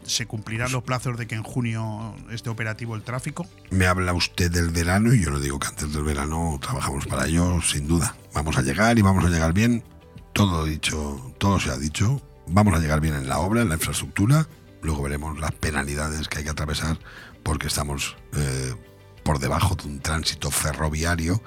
¿se 0.05 0.27
cumplirán 0.27 0.73
los 0.73 0.83
plazos 0.83 1.17
de 1.17 1.29
que 1.29 1.37
en 1.37 1.45
junio 1.45 2.17
esté 2.33 2.51
operativo 2.51 2.97
el 2.97 3.05
tráfico? 3.05 3.47
Me 3.71 3.87
habla 3.87 4.13
usted 4.13 4.51
del 4.51 4.71
verano 4.71 5.15
y 5.15 5.23
yo 5.23 5.31
le 5.31 5.39
digo 5.39 5.61
que 5.61 5.69
antes 5.69 5.93
del 5.93 6.03
verano 6.03 6.59
trabajamos 6.61 7.07
para 7.07 7.29
ello, 7.29 7.63
sin 7.63 7.87
duda. 7.87 8.17
Vamos 8.35 8.59
a 8.59 8.63
llegar 8.63 8.99
y 8.99 9.03
vamos 9.03 9.25
a 9.25 9.29
llegar 9.29 9.53
bien. 9.53 9.85
Todo 10.33 10.65
dicho, 10.65 11.33
todo 11.39 11.61
se 11.61 11.71
ha 11.71 11.77
dicho. 11.77 12.21
Vamos 12.49 12.75
a 12.75 12.81
llegar 12.81 13.01
bien 13.01 13.15
en 13.15 13.29
la 13.29 13.39
obra, 13.39 13.63
en 13.63 13.69
la 13.69 13.77
infraestructura. 13.77 14.49
Luego 14.83 15.05
veremos 15.05 15.39
las 15.39 15.53
penalidades 15.53 16.27
que 16.27 16.39
hay 16.39 16.45
que 16.45 16.51
atravesar 16.51 16.99
porque 17.45 17.69
estamos 17.69 18.17
eh, 18.35 18.75
por 19.23 19.39
debajo 19.39 19.77
de 19.77 19.87
un 19.87 20.01
tránsito 20.01 20.51
ferroviario 20.51 21.41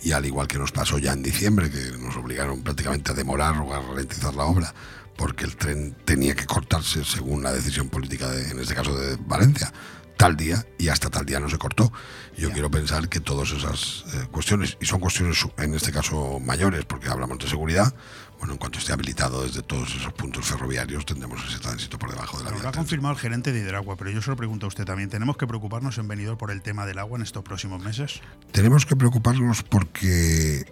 y 0.00 0.12
al 0.12 0.24
igual 0.24 0.48
que 0.48 0.56
nos 0.56 0.72
pasó 0.72 0.96
ya 0.96 1.12
en 1.12 1.22
diciembre, 1.22 1.70
que 1.70 1.98
nos 1.98 2.16
obligaron 2.16 2.62
prácticamente 2.62 3.12
a 3.12 3.14
demorar 3.14 3.58
o 3.58 3.74
a 3.74 3.82
ralentizar 3.82 4.34
la 4.34 4.44
obra 4.44 4.74
porque 5.20 5.44
el 5.44 5.54
tren 5.54 5.94
tenía 6.06 6.34
que 6.34 6.46
cortarse 6.46 7.04
según 7.04 7.42
la 7.42 7.52
decisión 7.52 7.90
política, 7.90 8.30
de, 8.30 8.52
en 8.52 8.58
este 8.58 8.74
caso 8.74 8.96
de 8.96 9.18
Valencia, 9.26 9.70
tal 10.16 10.34
día 10.34 10.64
y 10.78 10.88
hasta 10.88 11.10
tal 11.10 11.26
día 11.26 11.38
no 11.38 11.50
se 11.50 11.58
cortó. 11.58 11.92
Yo 12.38 12.50
quiero 12.52 12.70
pensar 12.70 13.06
que 13.10 13.20
todas 13.20 13.50
esas 13.50 14.06
eh, 14.14 14.28
cuestiones, 14.30 14.78
y 14.80 14.86
son 14.86 14.98
cuestiones 14.98 15.44
en 15.58 15.74
este 15.74 15.92
caso 15.92 16.40
mayores, 16.40 16.86
porque 16.86 17.08
hablamos 17.08 17.38
de 17.38 17.48
seguridad, 17.48 17.94
bueno, 18.38 18.54
en 18.54 18.58
cuanto 18.58 18.78
esté 18.78 18.94
habilitado 18.94 19.42
desde 19.42 19.60
todos 19.60 19.94
esos 19.94 20.10
puntos 20.14 20.46
ferroviarios, 20.46 21.04
tendremos 21.04 21.46
ese 21.46 21.58
tránsito 21.58 21.98
por 21.98 22.10
debajo 22.10 22.38
de 22.38 22.44
la 22.44 22.56
Lo 22.56 22.68
ha 22.70 22.72
confirmado 22.72 23.12
el 23.12 23.20
gerente 23.20 23.52
de 23.52 23.60
Hidragua, 23.60 23.96
pero 23.96 24.10
yo 24.10 24.22
se 24.22 24.30
lo 24.30 24.36
pregunto 24.36 24.64
a 24.64 24.68
usted 24.68 24.86
también. 24.86 25.10
¿Tenemos 25.10 25.36
que 25.36 25.46
preocuparnos 25.46 25.98
en 25.98 26.08
Benidorm 26.08 26.38
por 26.38 26.50
el 26.50 26.62
tema 26.62 26.86
del 26.86 26.98
agua 26.98 27.18
en 27.18 27.24
estos 27.24 27.44
próximos 27.44 27.82
meses? 27.82 28.22
Tenemos 28.52 28.86
que 28.86 28.96
preocuparnos 28.96 29.64
porque 29.64 30.64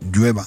llueva 0.00 0.46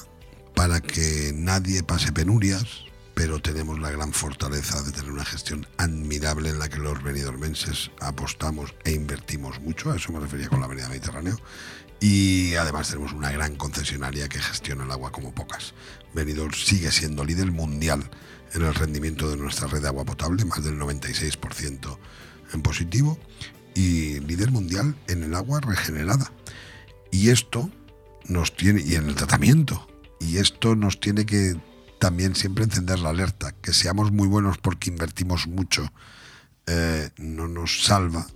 para 0.56 0.80
que 0.80 1.34
nadie 1.36 1.84
pase 1.84 2.14
penurias, 2.14 2.89
pero 3.20 3.42
tenemos 3.42 3.78
la 3.80 3.92
gran 3.92 4.14
fortaleza 4.14 4.82
de 4.82 4.94
tener 4.94 5.12
una 5.12 5.26
gestión 5.26 5.68
admirable 5.76 6.52
en 6.52 6.58
la 6.58 6.70
que 6.70 6.78
los 6.78 7.04
benidormenses 7.04 7.92
apostamos 8.00 8.74
e 8.86 8.92
invertimos 8.92 9.60
mucho, 9.60 9.92
a 9.92 9.98
eso 9.98 10.14
me 10.14 10.22
refería 10.22 10.48
con 10.48 10.62
la 10.62 10.68
Avenida 10.68 10.88
Mediterráneo, 10.88 11.38
y 12.00 12.56
además 12.56 12.88
tenemos 12.88 13.12
una 13.12 13.30
gran 13.30 13.58
concesionaria 13.58 14.30
que 14.30 14.40
gestiona 14.40 14.86
el 14.86 14.92
agua 14.92 15.12
como 15.12 15.36
pocas. 15.36 15.74
Benidorm 16.14 16.54
sigue 16.54 16.94
siendo 16.94 17.26
líder 17.26 17.52
mundial 17.52 18.10
en 18.54 18.62
el 18.62 18.74
rendimiento 18.74 19.30
de 19.30 19.36
nuestra 19.36 19.68
red 19.68 19.82
de 19.82 19.90
agua 19.90 20.06
potable, 20.06 20.46
más 20.46 20.64
del 20.64 20.80
96% 20.80 21.98
en 22.54 22.62
positivo, 22.62 23.20
y 23.76 24.22
líder 24.22 24.50
mundial 24.52 24.96
en 25.10 25.24
el 25.24 25.36
agua 25.36 25.60
regenerada. 25.60 26.32
Y 27.12 27.32
esto 27.32 27.70
nos 28.30 28.56
tiene, 28.56 28.82
y 28.82 28.96
en 28.96 29.10
el 29.10 29.16
tratamiento, 29.16 29.90
y 30.22 30.38
esto 30.38 30.78
nos 30.78 31.02
tiene 31.02 31.26
que 31.26 31.58
también 32.00 32.36
siempre 32.36 32.64
encender 32.64 33.00
la 33.00 33.10
alerta, 33.10 33.54
que 33.62 33.74
seamos 33.74 34.12
muy 34.12 34.28
buenos 34.28 34.58
porque 34.58 34.90
invertimos 34.90 35.48
mucho 35.48 35.92
eh, 36.66 37.10
no 37.18 37.48
nos 37.48 37.84
salva 37.84 38.28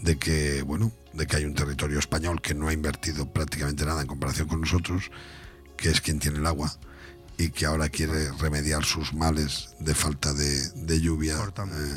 de 0.00 0.18
que, 0.18 0.62
bueno, 0.62 0.92
de 1.12 1.26
que 1.26 1.36
hay 1.36 1.44
un 1.44 1.54
territorio 1.54 1.98
español 1.98 2.40
que 2.40 2.54
no 2.54 2.68
ha 2.68 2.72
invertido 2.72 3.30
prácticamente 3.32 3.84
nada 3.84 4.02
en 4.02 4.06
comparación 4.06 4.48
con 4.48 4.60
nosotros, 4.60 5.10
que 5.76 5.90
es 5.90 6.00
quien 6.00 6.18
tiene 6.18 6.38
el 6.38 6.46
agua 6.46 6.72
y 7.36 7.50
que 7.50 7.66
ahora 7.66 7.88
quiere 7.88 8.30
remediar 8.32 8.84
sus 8.84 9.12
males 9.12 9.74
de 9.80 9.94
falta 9.94 10.32
de, 10.32 10.68
de 10.70 11.00
lluvia. 11.00 11.36
eh, 11.36 11.96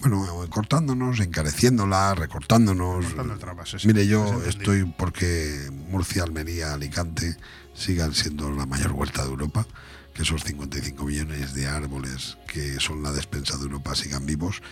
bueno, 0.00 0.26
cortándonos, 0.50 1.20
encareciéndola, 1.20 2.14
recortándonos. 2.14 3.06
Cortando 3.06 3.34
el 3.34 3.38
trabajo, 3.38 3.78
sí, 3.78 3.86
Mire, 3.86 4.06
yo 4.06 4.42
estoy 4.44 4.84
porque 4.84 5.70
Murcia, 5.90 6.24
Almería, 6.24 6.74
Alicante 6.74 7.36
sigan 7.74 8.14
siendo 8.14 8.50
la 8.50 8.66
mayor 8.66 8.92
vuelta 8.92 9.22
de 9.22 9.30
Europa, 9.30 9.66
que 10.14 10.22
esos 10.22 10.44
55 10.44 11.04
millones 11.04 11.54
de 11.54 11.66
árboles 11.66 12.38
que 12.46 12.78
son 12.80 13.02
la 13.02 13.12
despensa 13.12 13.56
de 13.56 13.64
Europa 13.64 13.94
sigan 13.94 14.26
vivos 14.26 14.62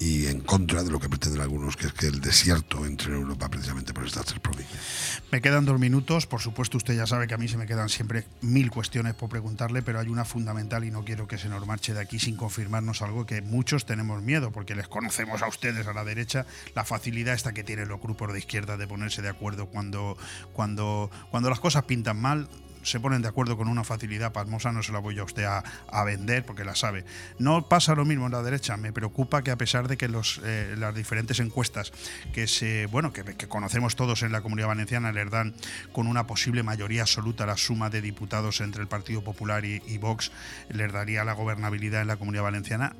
y 0.00 0.28
en 0.28 0.40
contra 0.40 0.82
de 0.82 0.90
lo 0.90 0.98
que 0.98 1.10
pretenden 1.10 1.42
algunos, 1.42 1.76
que 1.76 1.86
es 1.86 1.92
que 1.92 2.06
el 2.06 2.22
desierto 2.22 2.86
entre 2.86 3.12
en 3.12 3.20
Europa 3.20 3.50
precisamente 3.50 3.92
por 3.92 4.06
estas 4.06 4.24
tres 4.24 4.40
provincias. 4.40 5.22
Me 5.30 5.42
quedan 5.42 5.66
dos 5.66 5.78
minutos. 5.78 6.26
Por 6.26 6.40
supuesto, 6.40 6.78
usted 6.78 6.96
ya 6.96 7.06
sabe 7.06 7.28
que 7.28 7.34
a 7.34 7.36
mí 7.36 7.48
se 7.48 7.58
me 7.58 7.66
quedan 7.66 7.90
siempre 7.90 8.24
mil 8.40 8.70
cuestiones 8.70 9.14
por 9.14 9.28
preguntarle, 9.28 9.82
pero 9.82 10.00
hay 10.00 10.08
una 10.08 10.24
fundamental 10.24 10.84
y 10.84 10.90
no 10.90 11.04
quiero 11.04 11.28
que 11.28 11.36
se 11.36 11.50
nos 11.50 11.66
marche 11.66 11.92
de 11.92 12.00
aquí 12.00 12.18
sin 12.18 12.34
confirmarnos 12.34 13.02
algo 13.02 13.26
que 13.26 13.42
muchos 13.42 13.84
tenemos 13.84 14.22
miedo, 14.22 14.52
porque 14.52 14.74
les 14.74 14.88
conocemos 14.88 15.42
a 15.42 15.48
ustedes 15.48 15.86
a 15.86 15.92
la 15.92 16.02
derecha, 16.02 16.46
la 16.74 16.86
facilidad 16.86 17.34
esta 17.34 17.52
que 17.52 17.62
tienen 17.62 17.88
los 17.88 18.00
grupos 18.00 18.32
de 18.32 18.38
izquierda 18.38 18.78
de 18.78 18.86
ponerse 18.86 19.20
de 19.20 19.28
acuerdo 19.28 19.66
cuando, 19.66 20.16
cuando, 20.54 21.10
cuando 21.30 21.50
las 21.50 21.60
cosas 21.60 21.84
pintan 21.84 22.18
mal. 22.18 22.48
Se 22.82 23.00
ponen 23.00 23.22
de 23.22 23.28
acuerdo 23.28 23.56
con 23.56 23.68
una 23.68 23.84
facilidad 23.84 24.32
pasmosa, 24.32 24.72
no 24.72 24.82
se 24.82 24.92
la 24.92 24.98
voy 24.98 25.18
a 25.18 25.24
usted 25.24 25.44
a, 25.44 25.62
a 25.90 26.04
vender 26.04 26.44
porque 26.44 26.64
la 26.64 26.74
sabe. 26.74 27.04
No 27.38 27.68
pasa 27.68 27.94
lo 27.94 28.04
mismo 28.04 28.26
en 28.26 28.32
la 28.32 28.42
derecha. 28.42 28.76
Me 28.76 28.92
preocupa 28.92 29.42
que 29.42 29.50
a 29.50 29.56
pesar 29.56 29.88
de 29.88 29.96
que 29.96 30.08
los, 30.08 30.40
eh, 30.44 30.74
las 30.78 30.94
diferentes 30.94 31.40
encuestas 31.40 31.92
que 32.32 32.46
se 32.46 32.86
bueno 32.86 33.12
que, 33.12 33.24
que 33.24 33.48
conocemos 33.48 33.96
todos 33.96 34.22
en 34.22 34.32
la 34.32 34.40
comunidad 34.40 34.68
valenciana 34.68 35.12
les 35.12 35.30
dan 35.30 35.54
con 35.92 36.06
una 36.06 36.26
posible 36.26 36.62
mayoría 36.62 37.02
absoluta 37.02 37.46
la 37.46 37.56
suma 37.56 37.90
de 37.90 38.00
diputados 38.00 38.60
entre 38.60 38.82
el 38.82 38.88
Partido 38.88 39.22
Popular 39.22 39.64
y, 39.64 39.82
y 39.86 39.98
Vox 39.98 40.32
les 40.68 40.92
daría 40.92 41.24
la 41.24 41.32
gobernabilidad 41.32 42.02
en 42.02 42.08
la 42.08 42.16
comunidad 42.16 42.44
valenciana. 42.44 42.94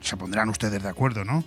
Se 0.00 0.16
pondrán 0.16 0.48
ustedes 0.48 0.82
de 0.82 0.88
acuerdo, 0.88 1.24
¿no? 1.24 1.44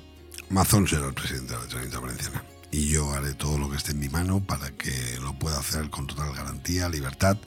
Mazón 0.49 0.87
será 0.87 1.07
el 1.07 1.13
presidente 1.13 1.53
de 1.53 1.59
la 1.59 1.65
Generalitat 1.65 2.01
Valenciana. 2.01 2.43
Y 2.71 2.89
yo 2.89 3.11
haré 3.13 3.33
todo 3.33 3.57
lo 3.57 3.69
que 3.69 3.77
esté 3.77 3.91
en 3.91 3.99
mi 3.99 4.09
mano 4.09 4.41
para 4.41 4.71
que 4.71 5.17
lo 5.21 5.33
pueda 5.37 5.59
hacer 5.59 5.89
con 5.89 6.07
total 6.07 6.33
garantía, 6.33 6.87
libertad 6.89 7.37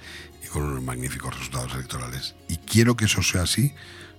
y 0.44 0.48
con 0.48 0.62
unos 0.64 0.82
magníficos 0.82 1.36
resultados 1.36 1.74
electorales. 1.74 2.34
Y 2.48 2.56
quiero 2.56 2.96
que 2.96 3.04
eso 3.04 3.22
sea 3.22 3.42
así, 3.42 3.72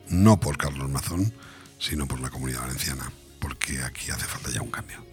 no 0.08 0.40
por 0.40 0.58
Carlos 0.58 0.90
Mazón, 0.90 1.34
sino 1.80 2.08
por 2.08 2.22
la 2.22 2.30
comunidad 2.30 2.62
valenciana, 2.62 3.12
porque 3.44 3.84
aquí 3.84 4.10
hace 4.10 4.26
falta 4.26 4.50
ya 4.52 4.62
un 4.62 4.72
cambio. 4.72 5.06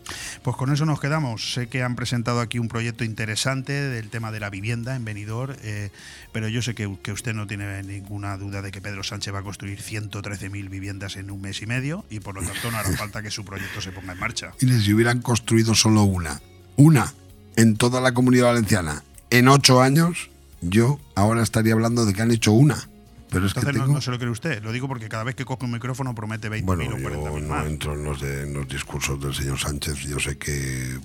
Pues 0.44 0.56
con 0.56 0.72
eso 0.72 0.86
nos 0.86 1.00
quedamos. 1.00 1.52
Sé 1.52 1.68
que 1.68 1.82
han 1.82 1.96
presentado 1.96 2.40
aquí 2.40 2.60
un 2.60 2.68
proyecto 2.68 3.02
interesante 3.02 3.72
del 3.72 4.08
tema 4.08 4.30
de 4.30 4.38
la 4.38 4.50
vivienda 4.50 4.94
en 4.94 5.04
Benidorm, 5.04 5.56
eh, 5.62 5.90
pero 6.30 6.46
yo 6.46 6.62
sé 6.62 6.76
que, 6.76 6.96
que 7.02 7.10
usted 7.10 7.34
no 7.34 7.48
tiene 7.48 7.82
ninguna 7.82 8.36
duda 8.36 8.62
de 8.62 8.70
que 8.70 8.80
Pedro 8.80 9.02
Sánchez 9.02 9.34
va 9.34 9.40
a 9.40 9.42
construir 9.42 9.80
113.000 9.82 10.68
viviendas 10.68 11.16
en 11.16 11.32
un 11.32 11.40
mes 11.40 11.60
y 11.60 11.66
medio 11.66 12.04
y 12.08 12.20
por 12.20 12.36
lo 12.36 12.42
tanto 12.42 12.70
no 12.70 12.78
hará 12.78 12.92
falta 12.92 13.20
que 13.20 13.32
su 13.32 13.44
proyecto 13.44 13.80
se 13.80 13.90
ponga 13.90 14.12
en 14.12 14.20
marcha. 14.20 14.52
Y 14.60 14.68
si 14.68 14.94
hubieran 14.94 15.22
construido 15.22 15.74
solo 15.74 16.04
una, 16.04 16.40
una 16.76 17.12
en 17.56 17.76
toda 17.76 18.00
la 18.00 18.14
comunidad 18.14 18.46
valenciana, 18.46 19.02
en 19.30 19.48
ocho 19.48 19.82
años, 19.82 20.30
yo 20.60 21.00
ahora 21.16 21.42
estaría 21.42 21.72
hablando 21.72 22.06
de 22.06 22.12
que 22.14 22.22
han 22.22 22.30
hecho 22.30 22.52
una. 22.52 22.89
Pero 23.30 23.46
es 23.46 23.52
que 23.54 23.60
Entonces 23.60 23.78
no- 23.78 23.84
tengo... 23.86 23.94
no, 23.96 24.00
se 24.00 24.10
lo 24.10 24.18
cree 24.18 24.30
usted. 24.30 24.62
Lo 24.62 24.72
digo 24.72 24.88
porque 24.88 25.08
cada 25.08 25.24
vez 25.24 25.34
que 25.36 25.44
coge 25.44 25.64
un 25.64 25.72
micrófono 25.72 26.14
promete 26.14 26.50
20.000 26.50 26.64
Bueno, 26.64 26.84
o 26.84 26.98
40.000 26.98 27.02
yo 27.24 27.40
no 27.40 27.48
más. 27.48 27.66
entro 27.66 27.94
en 27.94 28.04
los, 28.04 28.20
de- 28.20 28.42
en 28.42 28.52
los 28.54 28.68
discursos 28.68 29.20
del 29.20 29.34
señor 29.34 29.58
Sánchez. 29.58 29.98
Yo 30.00 30.18
sé 30.18 30.36
que, 30.36 30.98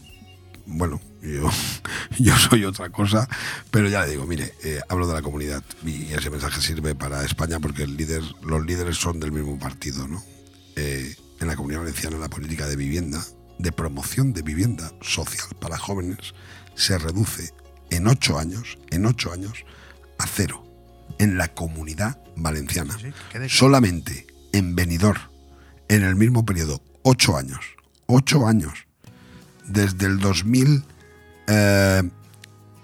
bueno, 0.65 0.99
yo, 1.21 1.49
yo 2.19 2.35
soy 2.37 2.65
otra 2.65 2.89
cosa, 2.89 3.27
pero 3.71 3.87
ya 3.89 4.03
le 4.05 4.11
digo, 4.11 4.25
mire, 4.25 4.53
eh, 4.63 4.79
hablo 4.89 5.07
de 5.07 5.13
la 5.13 5.21
comunidad 5.21 5.63
y 5.85 6.11
ese 6.13 6.29
mensaje 6.29 6.61
sirve 6.61 6.95
para 6.95 7.23
España 7.23 7.59
porque 7.59 7.83
el 7.83 7.95
líder, 7.95 8.23
los 8.43 8.65
líderes 8.65 8.97
son 8.97 9.19
del 9.19 9.31
mismo 9.31 9.59
partido, 9.59 10.07
¿no? 10.07 10.23
Eh, 10.75 11.15
en 11.39 11.47
la 11.47 11.55
comunidad 11.55 11.81
valenciana 11.81 12.17
la 12.17 12.29
política 12.29 12.65
de 12.67 12.75
vivienda, 12.75 13.23
de 13.59 13.71
promoción 13.71 14.33
de 14.33 14.41
vivienda 14.41 14.91
social 15.01 15.47
para 15.59 15.77
jóvenes, 15.77 16.33
se 16.75 16.97
reduce 16.97 17.53
en 17.91 18.07
ocho 18.07 18.39
años, 18.39 18.77
en 18.89 19.05
ocho 19.05 19.31
años, 19.31 19.63
a 20.17 20.25
cero 20.27 20.64
en 21.19 21.37
la 21.37 21.47
comunidad 21.49 22.19
valenciana. 22.35 22.97
Solamente 23.47 24.27
en 24.53 24.75
Benidorm, 24.75 25.21
en 25.87 26.03
el 26.03 26.15
mismo 26.15 26.45
periodo, 26.45 26.81
ocho 27.03 27.37
años. 27.37 27.59
Ocho 28.07 28.47
años. 28.47 28.87
Desde 29.65 30.05
el 30.05 30.19
2000... 30.19 30.83
eh, 31.47 32.03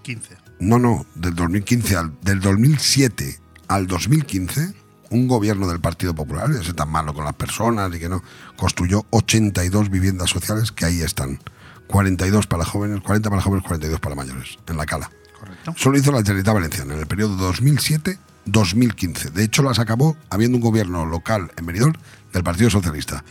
15. 0.03 0.38
no, 0.60 0.80
no, 0.80 1.06
del 1.15 1.35
2015 1.35 1.95
al, 1.95 2.19
del 2.22 2.39
2007 2.39 3.39
al 3.68 3.88
2015, 3.88 4.73
un 5.11 5.27
gobierno 5.27 5.68
del 5.68 5.80
Partido 5.80 6.15
Popular, 6.15 6.49
ese 6.52 6.73
tan 6.73 6.89
malo 6.89 7.14
con 7.14 7.23
las 7.23 7.35
personas 7.35 7.93
y 7.95 7.99
que 7.99 8.10
no, 8.10 8.23
construyó 8.57 9.06
82 9.11 9.89
viviendas 9.89 10.30
sociales 10.30 10.72
que 10.72 10.85
ahí 10.85 11.02
están. 11.02 11.39
42 11.88 12.48
para 12.48 12.65
jóvenes, 12.65 13.02
40 13.02 13.30
para 13.30 13.41
jóvenes, 13.41 13.65
42 13.68 13.99
para 13.99 14.15
mayores, 14.15 14.57
en 14.68 14.77
la 14.77 14.85
cala. 14.85 15.11
Correcto. 15.41 15.73
Solo 15.76 15.97
hizo 15.97 16.11
la 16.11 16.19
Generalitat 16.19 16.53
Valenciana 16.53 16.93
en 16.93 16.99
el 16.99 17.07
periodo 17.07 17.51
2007-2015. 17.51 19.31
De 19.31 19.43
hecho, 19.43 19.63
las 19.63 19.80
acabó 19.80 20.15
habiendo 20.30 20.57
un 20.57 20.61
gobierno 20.61 21.03
local 21.07 21.51
en 21.57 21.65
Benidorm 21.65 21.95
del 22.31 22.43
Partido 22.43 22.69
Socialista, 22.69 23.23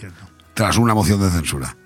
tras 0.54 0.76
una 0.76 0.92
moción 0.92 1.20
de 1.20 1.30
censura. 1.30 1.76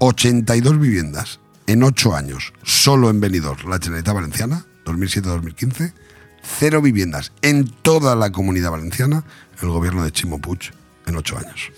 82 0.00 0.78
viviendas 0.78 1.40
en 1.66 1.82
8 1.82 2.14
años, 2.14 2.52
solo 2.62 3.08
en 3.08 3.20
Benidorm, 3.20 3.70
la 3.70 3.78
Generalitat 3.78 4.14
Valenciana, 4.14 4.66
2007-2015. 4.84 5.94
Cero 6.42 6.82
viviendas 6.82 7.32
en 7.40 7.70
toda 7.70 8.14
la 8.14 8.32
comunidad 8.32 8.72
valenciana, 8.72 9.24
el 9.62 9.68
gobierno 9.68 10.04
de 10.04 10.12
Chimo 10.12 10.40
Puig, 10.40 10.74
en 11.06 11.16
8 11.16 11.38
años. 11.38 11.72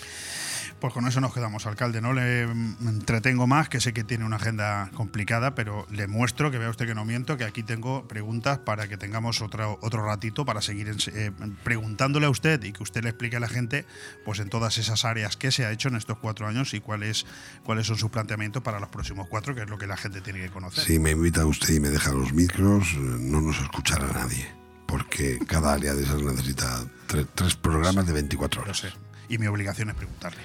Pues 0.85 0.93
con 0.93 1.07
eso 1.09 1.19
nos 1.23 1.33
quedamos, 1.33 1.65
alcalde. 1.65 2.03
No 2.03 2.13
le 2.13 2.43
entretengo 2.43 3.47
más, 3.47 3.71
que 3.71 3.81
sé 3.81 3.95
que 3.95 4.05
tiene 4.05 4.27
una 4.27 4.37
agenda 4.37 4.91
complicada, 4.93 5.55
pero 5.55 5.87
le 5.91 6.07
muestro, 6.09 6.51
que 6.51 6.59
vea 6.59 6.69
usted 6.69 6.87
que 6.87 6.95
no 6.95 7.07
miento, 7.07 7.39
que 7.39 7.45
aquí 7.45 7.63
tengo 7.63 8.07
preguntas 8.07 8.59
para 8.59 8.87
que 8.87 8.99
tengamos 8.99 9.41
otro, 9.41 9.79
otro 9.81 10.05
ratito 10.05 10.45
para 10.45 10.61
seguir 10.61 10.95
eh, 11.15 11.31
preguntándole 11.63 12.27
a 12.27 12.29
usted 12.29 12.63
y 12.65 12.75
que 12.75 12.83
usted 12.83 13.03
le 13.03 13.09
explique 13.09 13.37
a 13.37 13.41
la 13.41 13.49
gente, 13.49 13.87
pues 14.27 14.41
en 14.41 14.51
todas 14.51 14.77
esas 14.77 15.07
áreas 15.07 15.39
qué 15.39 15.51
se 15.51 15.65
ha 15.65 15.73
hecho 15.73 15.89
en 15.89 15.97
estos 15.97 16.19
cuatro 16.19 16.47
años 16.47 16.75
y 16.75 16.81
cuáles 16.81 17.25
cuáles 17.65 17.87
son 17.87 17.97
sus 17.97 18.11
planteamientos 18.11 18.63
para 18.63 18.79
los 18.79 18.91
próximos 18.91 19.27
cuatro, 19.31 19.55
que 19.55 19.63
es 19.63 19.71
lo 19.71 19.79
que 19.79 19.87
la 19.87 19.97
gente 19.97 20.21
tiene 20.21 20.41
que 20.41 20.51
conocer. 20.51 20.85
Si 20.85 20.99
me 20.99 21.13
invita 21.13 21.47
usted 21.47 21.73
y 21.73 21.81
me 21.81 21.89
deja 21.89 22.13
los 22.13 22.35
micros, 22.35 22.95
no 22.99 23.41
nos 23.41 23.59
escuchará 23.59 24.07
nadie, 24.13 24.53
porque 24.87 25.39
cada 25.49 25.73
área 25.73 25.95
de 25.95 26.03
esas 26.03 26.21
necesita 26.21 26.85
tre- 27.09 27.27
tres 27.35 27.57
programas 27.57 28.07
de 28.07 28.13
24 28.13 28.61
Lo 28.61 28.65
horas. 28.67 28.77
sé. 28.81 28.93
Y 29.31 29.39
mi 29.39 29.47
obligación 29.47 29.89
es 29.89 29.95
preguntarle. 29.97 30.43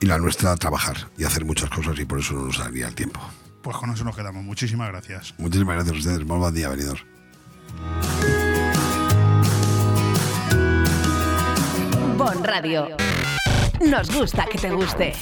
Y 0.00 0.06
la 0.06 0.18
nuestra, 0.18 0.56
trabajar 0.56 0.96
y 1.18 1.24
hacer 1.24 1.44
muchas 1.44 1.68
cosas 1.68 1.98
y 1.98 2.04
por 2.04 2.18
eso 2.18 2.34
no 2.34 2.46
nos 2.46 2.58
daría 2.58 2.88
el 2.88 2.94
tiempo. 2.94 3.20
Pues 3.62 3.76
con 3.76 3.90
eso 3.90 4.04
nos 4.04 4.16
quedamos. 4.16 4.42
Muchísimas 4.42 4.88
gracias. 4.88 5.34
Muchísimas 5.38 5.74
gracias 5.76 5.94
a 5.94 5.98
ustedes. 5.98 6.26
Muy 6.26 6.38
buen 6.38 6.54
día, 6.54 6.68
venidor. 6.68 6.98
Bon 12.16 12.44
Radio. 12.44 12.96
Nos 13.86 14.10
gusta 14.14 14.46
que 14.46 14.58
te 14.58 14.70
guste. 14.70 15.14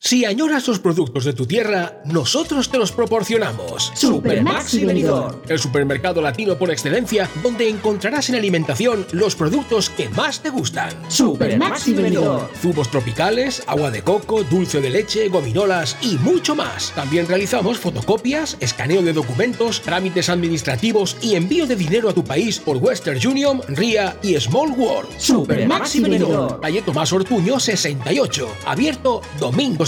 Si 0.00 0.24
añoras 0.24 0.68
los 0.68 0.78
productos 0.78 1.24
de 1.24 1.32
tu 1.32 1.44
tierra, 1.44 2.00
nosotros 2.04 2.70
te 2.70 2.78
los 2.78 2.92
proporcionamos. 2.92 3.90
Supermaxi 3.96 4.84
Benidorm. 4.84 5.40
El 5.48 5.58
supermercado 5.58 6.22
latino 6.22 6.56
por 6.56 6.70
excelencia, 6.70 7.28
donde 7.42 7.68
encontrarás 7.68 8.28
en 8.28 8.36
alimentación 8.36 9.04
los 9.10 9.34
productos 9.34 9.90
que 9.90 10.08
más 10.10 10.40
te 10.40 10.50
gustan. 10.50 10.92
Supermaxi 11.08 11.94
Benidorm. 11.94 12.46
Zumos 12.62 12.88
tropicales, 12.92 13.64
agua 13.66 13.90
de 13.90 14.02
coco, 14.02 14.44
dulce 14.44 14.80
de 14.80 14.90
leche, 14.90 15.28
gominolas 15.28 15.96
y 16.00 16.16
mucho 16.18 16.54
más. 16.54 16.92
También 16.94 17.26
realizamos 17.26 17.78
fotocopias, 17.78 18.56
escaneo 18.60 19.02
de 19.02 19.12
documentos, 19.12 19.80
trámites 19.80 20.28
administrativos 20.28 21.16
y 21.20 21.34
envío 21.34 21.66
de 21.66 21.74
dinero 21.74 22.08
a 22.08 22.14
tu 22.14 22.22
país 22.22 22.60
por 22.60 22.76
Western 22.76 23.18
Union, 23.26 23.62
RIA 23.66 24.16
y 24.22 24.38
Small 24.38 24.70
World. 24.78 25.10
Supermaxi 25.18 25.98
Benidorm. 25.98 26.60
Calle 26.60 26.82
Tomás 26.82 27.12
Ortuño 27.12 27.58
68, 27.58 28.48
abierto 28.64 29.22
domingos 29.40 29.87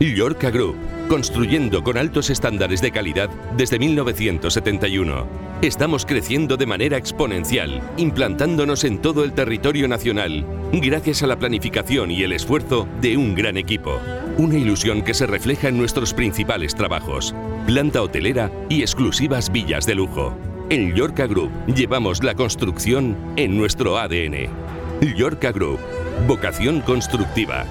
Llorca 0.00 0.50
Group, 0.50 0.76
construyendo 1.08 1.84
con 1.84 1.96
altos 1.96 2.28
estándares 2.28 2.80
de 2.80 2.90
calidad 2.90 3.30
desde 3.56 3.78
1971. 3.78 5.26
Estamos 5.62 6.04
creciendo 6.04 6.56
de 6.56 6.66
manera 6.66 6.96
exponencial, 6.96 7.80
implantándonos 7.96 8.82
en 8.82 8.98
todo 8.98 9.22
el 9.22 9.32
territorio 9.32 9.86
nacional, 9.86 10.44
gracias 10.72 11.22
a 11.22 11.28
la 11.28 11.38
planificación 11.38 12.10
y 12.10 12.24
el 12.24 12.32
esfuerzo 12.32 12.88
de 13.00 13.16
un 13.16 13.36
gran 13.36 13.56
equipo. 13.56 14.00
Una 14.36 14.58
ilusión 14.58 15.02
que 15.02 15.14
se 15.14 15.26
refleja 15.26 15.68
en 15.68 15.78
nuestros 15.78 16.12
principales 16.12 16.74
trabajos, 16.74 17.32
planta 17.66 18.02
hotelera 18.02 18.50
y 18.68 18.82
exclusivas 18.82 19.52
villas 19.52 19.86
de 19.86 19.94
lujo. 19.94 20.36
En 20.70 20.94
Llorca 20.94 21.28
Group 21.28 21.52
llevamos 21.66 22.24
la 22.24 22.34
construcción 22.34 23.16
en 23.36 23.56
nuestro 23.56 23.96
ADN. 23.96 24.48
Llorca 25.16 25.52
Group, 25.52 25.78
vocación 26.26 26.80
constructiva. 26.80 27.64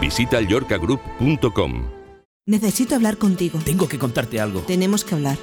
Visita 0.00 0.40
llorcagroup.com. 0.40 2.00
Necesito 2.46 2.94
hablar 2.94 3.16
contigo. 3.16 3.58
Tengo 3.64 3.88
que 3.88 3.98
contarte 3.98 4.40
algo. 4.40 4.60
Tenemos 4.60 5.04
que 5.04 5.14
hablar. 5.14 5.38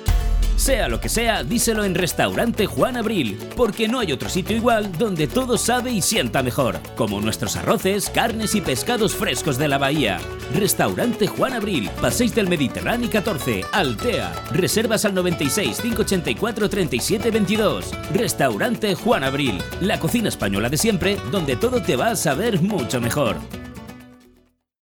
Sea 0.57 0.87
lo 0.87 0.99
que 0.99 1.07
sea, 1.07 1.43
díselo 1.43 1.85
en 1.85 1.93
Restaurante 1.93 2.65
Juan 2.65 2.97
Abril, 2.97 3.37
porque 3.55 3.87
no 3.87 3.99
hay 3.99 4.11
otro 4.11 4.27
sitio 4.27 4.57
igual 4.57 4.91
donde 4.97 5.27
todo 5.27 5.55
sabe 5.55 5.91
y 5.91 6.01
sienta 6.01 6.41
mejor, 6.41 6.79
como 6.95 7.21
nuestros 7.21 7.55
arroces, 7.55 8.09
carnes 8.09 8.55
y 8.55 8.61
pescados 8.61 9.15
frescos 9.15 9.59
de 9.59 9.67
la 9.67 9.77
bahía. 9.77 10.17
Restaurante 10.55 11.27
Juan 11.27 11.53
Abril, 11.53 11.91
Paséis 12.01 12.33
del 12.33 12.49
Mediterráneo 12.49 13.07
14, 13.09 13.65
Altea. 13.71 14.33
Reservas 14.51 15.05
al 15.05 15.13
96 15.13 15.79
584 15.79 16.69
37 16.69 17.29
22. 17.29 17.91
Restaurante 18.13 18.95
Juan 18.95 19.23
Abril, 19.23 19.61
la 19.79 19.99
cocina 19.99 20.29
española 20.29 20.69
de 20.69 20.77
siempre, 20.77 21.17
donde 21.31 21.55
todo 21.55 21.83
te 21.83 21.95
va 21.95 22.09
a 22.09 22.15
saber 22.15 22.61
mucho 22.63 22.99
mejor. 22.99 23.37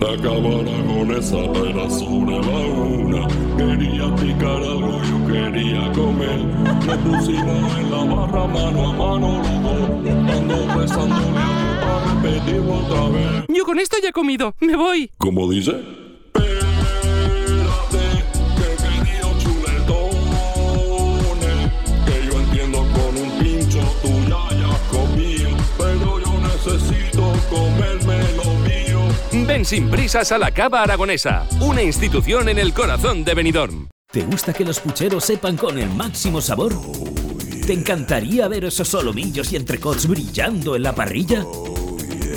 La 0.00 0.14
cámara 0.16 0.72
con 0.86 1.10
esa 1.10 1.38
era 1.38 1.90
sobre 1.90 2.36
la 2.36 2.58
una. 2.58 3.26
Quería 3.56 4.14
picar 4.16 4.62
algo, 4.62 5.00
yo 5.02 5.26
quería 5.26 5.90
comer. 5.92 6.40
Pusimos 7.02 7.78
en 7.78 7.90
la 7.90 8.04
barra 8.04 8.46
mano 8.46 8.90
a 8.90 8.92
mano 8.92 9.42
los 9.42 9.62
dos. 9.62 10.36
Ando 10.36 10.78
besándole 10.78 11.38
a 11.38 12.22
repetirlo 12.22 12.74
otra 12.74 13.08
vez. 13.08 13.44
Yo 13.48 13.64
con 13.64 13.78
esto 13.78 13.96
ya 14.02 14.10
he 14.10 14.12
comido. 14.12 14.54
Me 14.60 14.76
voy. 14.76 15.10
¿Cómo 15.16 15.50
dice? 15.50 16.05
Ven 29.46 29.64
sin 29.64 29.88
prisas 29.88 30.32
a 30.32 30.38
la 30.38 30.50
Cava 30.50 30.82
Aragonesa, 30.82 31.46
una 31.60 31.80
institución 31.80 32.48
en 32.48 32.58
el 32.58 32.74
corazón 32.74 33.24
de 33.24 33.32
Benidorm. 33.32 33.88
¿Te 34.10 34.22
gusta 34.22 34.52
que 34.52 34.64
los 34.64 34.80
pucheros 34.80 35.24
sepan 35.24 35.56
con 35.56 35.78
el 35.78 35.88
máximo 35.88 36.40
sabor? 36.40 36.72
¿Te 37.64 37.72
encantaría 37.72 38.48
ver 38.48 38.64
esos 38.64 38.88
solomillos 38.88 39.52
y 39.52 39.56
entrecots 39.56 40.08
brillando 40.08 40.74
en 40.74 40.82
la 40.82 40.94
parrilla? 40.94 41.44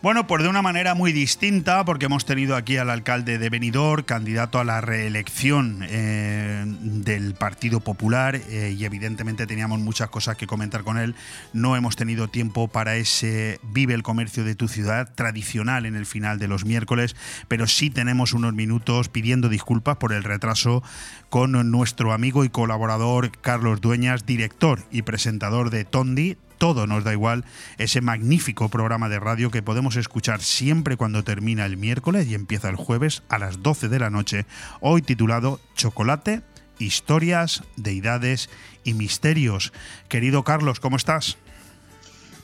Bueno, 0.00 0.28
pues 0.28 0.44
de 0.44 0.48
una 0.48 0.62
manera 0.62 0.94
muy 0.94 1.12
distinta, 1.12 1.84
porque 1.84 2.06
hemos 2.06 2.24
tenido 2.24 2.54
aquí 2.54 2.76
al 2.76 2.88
alcalde 2.88 3.36
de 3.36 3.50
Benidorm, 3.50 4.04
candidato 4.04 4.60
a 4.60 4.64
la 4.64 4.80
reelección 4.80 5.84
eh, 5.88 6.64
del 6.64 7.34
Partido 7.34 7.80
Popular, 7.80 8.36
eh, 8.36 8.76
y 8.78 8.84
evidentemente 8.84 9.48
teníamos 9.48 9.80
muchas 9.80 10.08
cosas 10.08 10.36
que 10.36 10.46
comentar 10.46 10.84
con 10.84 10.98
él. 10.98 11.16
No 11.52 11.74
hemos 11.74 11.96
tenido 11.96 12.28
tiempo 12.28 12.68
para 12.68 12.94
ese 12.94 13.58
Vive 13.64 13.92
el 13.92 14.04
Comercio 14.04 14.44
de 14.44 14.54
tu 14.54 14.68
ciudad 14.68 15.12
tradicional 15.16 15.84
en 15.84 15.96
el 15.96 16.06
final 16.06 16.38
de 16.38 16.46
los 16.46 16.64
miércoles, 16.64 17.16
pero 17.48 17.66
sí 17.66 17.90
tenemos 17.90 18.34
unos 18.34 18.54
minutos 18.54 19.08
pidiendo 19.08 19.48
disculpas 19.48 19.96
por 19.96 20.12
el 20.12 20.22
retraso 20.22 20.84
con 21.28 21.72
nuestro 21.72 22.12
amigo 22.12 22.44
y 22.44 22.50
colaborador 22.50 23.32
Carlos 23.40 23.80
Dueñas, 23.80 24.24
director 24.24 24.84
y 24.92 25.02
presentador 25.02 25.70
de 25.70 25.84
Tondi, 25.84 26.36
todo 26.58 26.86
nos 26.86 27.04
da 27.04 27.12
igual, 27.12 27.44
ese 27.78 28.00
magnífico 28.00 28.68
programa 28.68 29.08
de 29.08 29.20
radio 29.20 29.50
que 29.50 29.62
podemos 29.62 29.96
escuchar 29.96 30.42
siempre 30.42 30.96
cuando 30.96 31.24
termina 31.24 31.64
el 31.64 31.76
miércoles 31.76 32.26
y 32.26 32.34
empieza 32.34 32.68
el 32.68 32.76
jueves 32.76 33.22
a 33.28 33.38
las 33.38 33.62
12 33.62 33.88
de 33.88 33.98
la 33.98 34.10
noche, 34.10 34.44
hoy 34.80 35.00
titulado 35.02 35.60
Chocolate, 35.76 36.42
Historias, 36.78 37.62
Deidades 37.76 38.50
y 38.84 38.94
Misterios. 38.94 39.72
Querido 40.08 40.44
Carlos, 40.44 40.80
¿cómo 40.80 40.96
estás? 40.96 41.38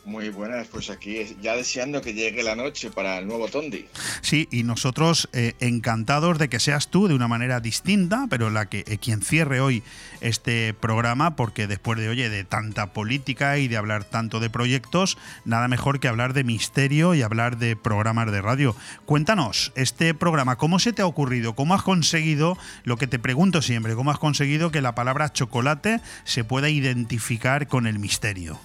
Muy 0.05 0.29
buenas, 0.29 0.67
pues 0.67 0.91
aquí 0.91 1.37
ya 1.41 1.57
deseando 1.57 2.03
que 2.03 2.13
llegue 2.13 2.43
la 2.43 2.55
noche 2.55 2.91
para 2.91 3.19
el 3.19 3.27
nuevo 3.27 3.49
Tondi. 3.49 3.87
Sí, 4.21 4.49
y 4.51 4.63
nosotros 4.63 5.31
eh, 5.33 5.55
encantados 5.61 6.39
de 6.39 6.51
que 6.51 6.61
seas 6.61 6.89
tú 6.89 7.09
de 7.09 7.15
una 7.15 7.27
manera 7.27 7.61
distinta, 7.61 8.27
pero 8.29 8.51
la 8.51 8.67
que 8.67 8.85
eh, 8.87 8.99
quien 8.99 9.23
cierre 9.23 9.61
hoy 9.61 9.83
este 10.21 10.75
programa, 10.75 11.37
porque 11.37 11.67
después 11.67 11.99
de 11.99 12.11
oye 12.11 12.29
de 12.29 12.45
tanta 12.45 12.93
política 12.93 13.57
y 13.57 13.67
de 13.67 13.79
hablar 13.79 14.05
tanto 14.05 14.41
de 14.41 14.51
proyectos, 14.51 15.17
nada 15.47 15.69
mejor 15.69 16.01
que 16.01 16.09
hablar 16.09 16.35
de 16.35 16.45
misterio 16.45 17.15
y 17.15 17.23
hablar 17.23 17.57
de 17.57 17.75
programas 17.75 18.31
de 18.31 18.43
radio. 18.43 18.77
Cuéntanos, 19.07 19.73
este 19.75 20.13
programa, 20.13 20.57
¿cómo 20.57 20.79
se 20.81 20.93
te 20.93 21.01
ha 21.01 21.07
ocurrido? 21.07 21.55
¿Cómo 21.55 21.75
has 21.75 21.83
conseguido 21.83 22.59
lo 22.85 22.99
que 22.99 23.07
te 23.07 23.19
pregunto 23.19 23.63
siempre? 23.63 23.95
¿Cómo 23.95 24.11
has 24.11 24.19
conseguido 24.19 24.71
que 24.71 24.83
la 24.83 24.95
palabra 24.95 25.33
chocolate 25.33 26.01
se 26.25 26.45
pueda 26.45 26.69
identificar 26.69 27.69
con 27.69 27.87
el 27.87 27.99
misterio? 27.99 28.61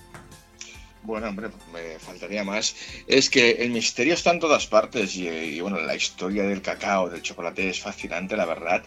Bueno, 1.02 1.30
hombre, 1.30 1.50
me 1.72 1.98
faltaría 1.98 2.44
más. 2.44 2.76
Es 3.08 3.30
que 3.30 3.52
el 3.52 3.72
misterio 3.72 4.14
está 4.14 4.32
en 4.32 4.40
todas 4.40 4.68
partes 4.68 5.16
y, 5.16 5.60
bueno, 5.62 5.80
la 5.80 5.96
historia 5.96 6.44
del 6.44 6.62
cacao, 6.62 7.10
del 7.10 7.22
chocolate 7.22 7.70
es 7.70 7.80
fascinante, 7.80 8.36
la 8.36 8.46
verdad. 8.46 8.84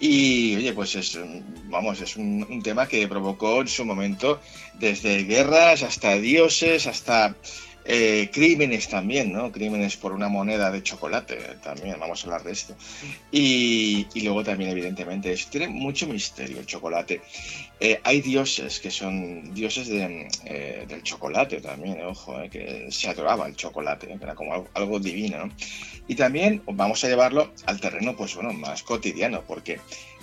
Y 0.00 0.56
oye, 0.56 0.72
pues 0.72 0.96
es, 0.96 1.18
vamos, 1.66 2.00
es 2.00 2.16
un, 2.16 2.60
tema 2.62 2.88
que 2.88 3.06
provocó 3.06 3.60
en 3.60 3.68
su 3.68 3.84
momento 3.84 4.40
desde 4.74 5.22
guerras 5.22 5.84
hasta 5.84 6.16
dioses, 6.18 6.88
hasta 6.88 7.36
eh, 7.84 8.30
crímenes 8.32 8.88
también, 8.88 9.32
¿no? 9.32 9.52
Crímenes 9.52 9.96
por 9.96 10.12
una 10.12 10.28
moneda 10.28 10.72
de 10.72 10.82
chocolate, 10.82 11.36
también 11.62 12.00
vamos 12.00 12.20
a 12.20 12.26
hablar 12.26 12.42
de 12.42 12.52
esto. 12.52 12.74
Y, 13.30 14.08
y 14.12 14.22
luego 14.22 14.42
también, 14.42 14.70
evidentemente, 14.70 15.32
es, 15.32 15.46
tiene 15.46 15.68
mucho 15.68 16.08
misterio 16.08 16.58
el 16.58 16.66
chocolate. 16.66 17.22
Eh, 17.80 18.00
hay 18.04 18.20
dioses 18.20 18.78
que 18.78 18.90
son 18.90 19.52
dioses 19.52 19.88
de, 19.88 20.28
eh, 20.44 20.84
del 20.88 21.02
chocolate 21.02 21.60
también, 21.60 22.00
ojo, 22.04 22.40
eh, 22.40 22.48
que 22.48 22.86
se 22.90 23.08
adoraba 23.08 23.48
el 23.48 23.56
chocolate, 23.56 24.06
que 24.06 24.12
era 24.12 24.34
como 24.34 24.54
algo, 24.54 24.68
algo 24.74 25.00
divino, 25.00 25.46
¿no? 25.46 25.52
Y 26.06 26.14
también 26.14 26.62
vamos 26.66 27.02
a 27.02 27.08
llevarlo 27.08 27.52
al 27.66 27.80
terreno, 27.80 28.16
pues 28.16 28.34
bueno, 28.36 28.52
más 28.52 28.82
cotidiano, 28.82 29.42
porque 29.46 29.80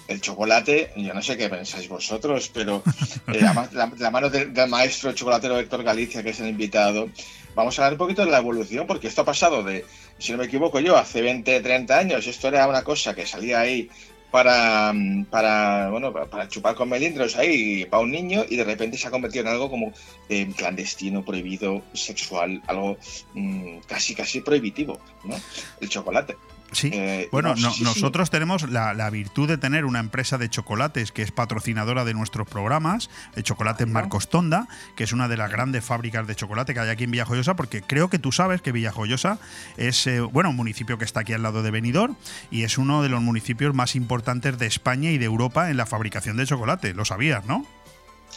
el 0.07 0.21
chocolate, 0.21 0.91
yo 0.95 1.13
no 1.13 1.21
sé 1.21 1.37
qué 1.37 1.49
pensáis 1.49 1.87
vosotros, 1.89 2.49
pero 2.53 2.83
eh, 3.27 3.41
la, 3.41 3.69
la, 3.73 3.91
la, 3.97 4.11
mano 4.11 4.29
del, 4.29 4.53
del, 4.53 4.69
maestro 4.69 5.13
chocolatero 5.13 5.59
Héctor 5.59 5.83
Galicia, 5.83 6.23
que 6.23 6.29
es 6.29 6.39
el 6.39 6.49
invitado, 6.49 7.09
vamos 7.55 7.77
a 7.77 7.83
hablar 7.83 7.93
un 7.93 7.99
poquito 7.99 8.25
de 8.25 8.31
la 8.31 8.39
evolución, 8.39 8.87
porque 8.87 9.07
esto 9.07 9.21
ha 9.21 9.25
pasado 9.25 9.63
de, 9.63 9.85
si 10.17 10.31
no 10.31 10.37
me 10.37 10.45
equivoco 10.45 10.79
yo, 10.79 10.97
hace 10.97 11.21
20, 11.21 11.61
30 11.61 11.97
años, 11.97 12.27
esto 12.27 12.47
era 12.47 12.67
una 12.67 12.83
cosa 12.83 13.15
que 13.15 13.25
salía 13.25 13.59
ahí 13.59 13.89
para, 14.31 14.93
para 15.29 15.89
bueno 15.89 16.13
para 16.13 16.47
chupar 16.47 16.75
con 16.75 16.89
melindros 16.89 17.35
ahí 17.35 17.85
para 17.85 18.01
un 18.01 18.11
niño 18.11 18.45
y 18.49 18.55
de 18.55 18.63
repente 18.63 18.97
se 18.97 19.07
ha 19.07 19.11
convertido 19.11 19.43
en 19.43 19.51
algo 19.51 19.69
como 19.69 19.91
eh, 20.29 20.49
clandestino, 20.55 21.23
prohibido, 21.23 21.83
sexual, 21.93 22.61
algo 22.67 22.97
mmm, 23.33 23.79
casi 23.87 24.15
casi 24.15 24.41
prohibitivo, 24.41 24.99
¿no? 25.25 25.35
El 25.79 25.89
chocolate. 25.89 26.37
Sí, 26.72 26.89
eh, 26.93 27.27
bueno, 27.31 27.53
no, 27.56 27.72
sí, 27.72 27.84
nosotros 27.84 28.30
sí. 28.30 28.31
tenemos 28.31 28.69
la, 28.69 28.93
la, 28.93 29.10
virtud 29.10 29.48
de 29.48 29.57
tener 29.57 29.84
una 29.84 29.99
empresa 29.99 30.38
de 30.38 30.49
chocolates 30.49 31.11
que 31.11 31.22
es 31.22 31.31
patrocinadora 31.31 32.06
de 32.06 32.14
nuestros 32.14 32.48
programas, 32.48 33.10
de 33.35 33.43
Chocolates 33.43 33.88
¿no? 33.88 33.93
Marcos 33.93 34.30
Tonda, 34.30 34.68
que 34.95 35.03
es 35.03 35.11
una 35.11 35.27
de 35.27 35.35
las 35.35 35.52
grandes 35.52 35.84
fábricas 35.84 36.26
de 36.27 36.35
chocolate 36.35 36.73
que 36.73 36.80
hay 36.80 36.89
aquí 36.89 37.03
en 37.03 37.11
Villajoyosa, 37.11 37.56
porque 37.56 37.81
creo 37.81 38.10
que 38.10 38.19
tú 38.19 38.31
sabes 38.31 38.61
que 38.61 38.72
Villajoyosa 38.72 39.39
es, 39.76 40.07
eh, 40.07 40.22
bueno, 40.22 40.52
un 40.52 40.56
municipio 40.56 40.98
que 40.98 41.03
está 41.03 41.22
aquí 41.22 41.34
al 41.34 41.43
lado 41.43 41.61
de 41.61 41.72
Benidorm 41.72 42.15
y 42.52 42.64
es 42.64 42.77
uno 42.77 43.03
de 43.03 43.10
los 43.10 43.22
municipios 43.22 43.76
más 43.76 43.95
importantes 43.95 44.57
de 44.57 44.68
España 44.68 45.11
y 45.11 45.18
de 45.18 45.26
Europa 45.26 45.69
en 45.69 45.77
la 45.77 45.85
fabricación 45.85 46.38
de 46.38 46.45
chocolate. 46.45 46.93
Lo 46.93 47.03
sabías, 47.03 47.45
¿no? 47.45 47.65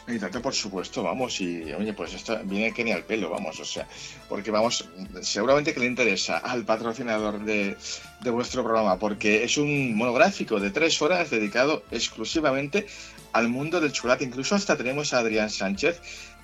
Y 0.07 0.19
tanto, 0.19 0.43
por 0.43 0.55
supuesto, 0.55 1.03
vamos, 1.03 1.41
y 1.41 1.73
oye, 1.73 1.95
pues 1.95 2.13
esto 2.13 2.39
viene 2.45 2.75
que 2.75 2.85
ni 2.85 2.93
al 2.93 3.05
pelo, 3.05 3.31
vamos, 3.31 3.59
o 3.59 3.65
sea, 3.65 3.89
porque 4.29 4.51
vamos, 4.51 4.87
seguramente 5.23 5.73
que 5.73 5.81
le 5.81 5.87
interesa 5.87 6.39
al 6.39 6.65
patrocinador 6.67 7.43
de, 7.43 7.75
de 8.21 8.31
vuestro 8.31 8.63
programa, 8.63 8.99
porque 8.99 9.45
es 9.45 9.57
un 9.57 9.97
monográfico 9.97 10.61
de 10.61 10.71
tres 10.71 11.01
horas 11.01 11.31
dedicado 11.31 11.85
exclusivamente 11.91 12.87
al 13.33 13.49
mundo 13.49 13.81
del 13.81 13.93
chocolate. 13.93 14.25
Incluso 14.25 14.55
hasta 14.55 14.77
tenemos 14.77 15.15
a 15.15 15.19
Adrián 15.21 15.49
Sánchez, 15.49 16.01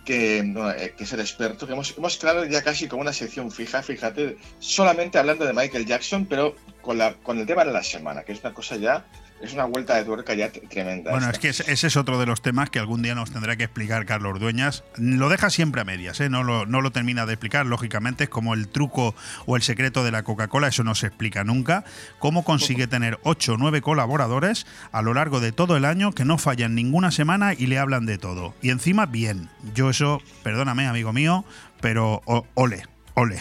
que, 0.07 0.39
eh, 0.39 0.95
que, 0.97 1.05
es 1.05 1.12
el 1.12 1.20
experto, 1.20 1.66
que 1.66 1.74
hemos, 1.74 1.95
hemos 1.97 2.16
creado 2.16 2.45
ya 2.47 2.62
casi 2.62 2.89
como 2.89 3.03
una 3.03 3.12
sección 3.12 3.51
fija, 3.51 3.82
fíjate, 3.82 4.39
solamente 4.59 5.19
hablando 5.19 5.45
de 5.45 5.53
Michael 5.53 5.85
Jackson, 5.85 6.24
pero 6.27 6.57
con, 6.81 6.97
la, 6.97 7.15
con 7.15 7.39
el 7.39 7.47
tema 7.47 7.65
de 7.65 7.73
la 7.73 7.82
semana, 7.82 8.23
que 8.23 8.32
es 8.32 8.41
una 8.41 8.55
cosa 8.55 8.77
ya 8.77 9.07
es 9.41 9.55
una 9.55 9.65
vuelta 9.65 9.97
de 9.97 10.05
tuerca 10.05 10.35
ya 10.35 10.51
tremenda. 10.51 11.11
Bueno, 11.11 11.31
esta. 11.31 11.49
es 11.49 11.62
que 11.62 11.73
ese 11.73 11.87
es 11.87 11.97
otro 11.97 12.19
de 12.19 12.27
los 12.27 12.43
temas 12.43 12.71
que 12.71 12.79
algún 12.79 13.03
día 13.03 13.15
nos 13.15 13.31
tendrá 13.31 13.57
que 13.57 13.65
explicar 13.65 14.05
Carlos 14.07 14.39
Dueñas. 14.39 14.85
Lo 14.97 15.29
deja 15.29 15.51
siempre 15.51 15.81
a 15.81 15.85
medias, 15.85 16.21
¿eh? 16.21 16.29
no, 16.29 16.43
lo, 16.43 16.67
no 16.67 16.81
lo 16.81 16.91
termina 16.91 17.27
de 17.27 17.35
explicar. 17.35 17.67
Lógicamente, 17.67 18.25
es 18.25 18.31
como 18.31 18.55
el 18.55 18.69
truco 18.69 19.15
o 19.47 19.57
el 19.57 19.62
secreto 19.62 20.05
de 20.05 20.11
la 20.11 20.23
Coca-Cola, 20.23 20.69
eso 20.69 20.85
no 20.85 20.95
se 20.95 21.07
explica 21.07 21.45
nunca. 21.45 21.85
¿Cómo 22.19 22.45
consigue 22.45 22.87
tener 22.87 23.19
8 23.23 23.55
o 23.55 23.57
9 23.57 23.81
colaboradores 23.81 24.67
a 24.93 25.03
lo 25.03 25.15
largo 25.15 25.41
de 25.41 25.53
todo 25.53 25.77
el 25.77 25.85
año 25.85 26.12
que 26.12 26.25
no 26.25 26.39
fallan 26.39 26.75
ninguna 26.75 27.11
semana 27.11 27.55
y 27.55 27.67
le 27.67 27.79
hablan 27.79 28.07
de 28.07 28.19
todo? 28.19 28.55
Y 28.61 28.71
encima, 28.71 29.07
bien. 29.07 29.49
Yo 29.75 29.91
eso, 29.91 30.21
perdóname, 30.43 30.87
amigo 30.87 31.12
mío, 31.12 31.45
pero 31.81 32.23
ole, 32.55 32.85
ole. 33.15 33.41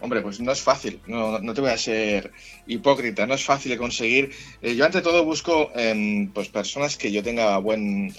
Hombre, 0.00 0.20
pues 0.20 0.40
no 0.40 0.52
es 0.52 0.60
fácil, 0.60 1.00
no, 1.06 1.40
no, 1.40 1.54
te 1.54 1.60
voy 1.60 1.70
a 1.70 1.78
ser 1.78 2.32
hipócrita, 2.66 3.26
no 3.26 3.34
es 3.34 3.44
fácil 3.44 3.76
conseguir. 3.76 4.30
Eh, 4.62 4.76
yo 4.76 4.84
ante 4.84 5.02
todo 5.02 5.24
busco 5.24 5.72
eh, 5.74 6.28
pues 6.32 6.48
personas 6.48 6.96
que 6.96 7.10
yo 7.10 7.22
tenga 7.22 7.58
buen, 7.58 8.14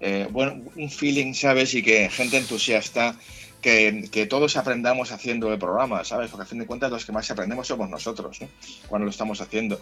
eh, 0.00 0.28
buen 0.30 0.68
un 0.76 0.90
feeling, 0.90 1.32
¿sabes? 1.32 1.72
Y 1.74 1.82
que 1.82 2.10
gente 2.10 2.36
entusiasta, 2.36 3.16
que, 3.62 4.08
que, 4.12 4.26
todos 4.26 4.56
aprendamos 4.56 5.10
haciendo 5.10 5.50
el 5.50 5.58
programa, 5.58 6.04
¿sabes? 6.04 6.30
Porque 6.30 6.42
a 6.42 6.46
fin 6.46 6.58
de 6.58 6.66
cuentas 6.66 6.90
los 6.90 7.06
que 7.06 7.12
más 7.12 7.30
aprendemos 7.30 7.66
somos 7.66 7.88
nosotros, 7.88 8.40
¿no? 8.42 8.48
Cuando 8.88 9.06
lo 9.06 9.10
estamos 9.10 9.40
haciendo. 9.40 9.80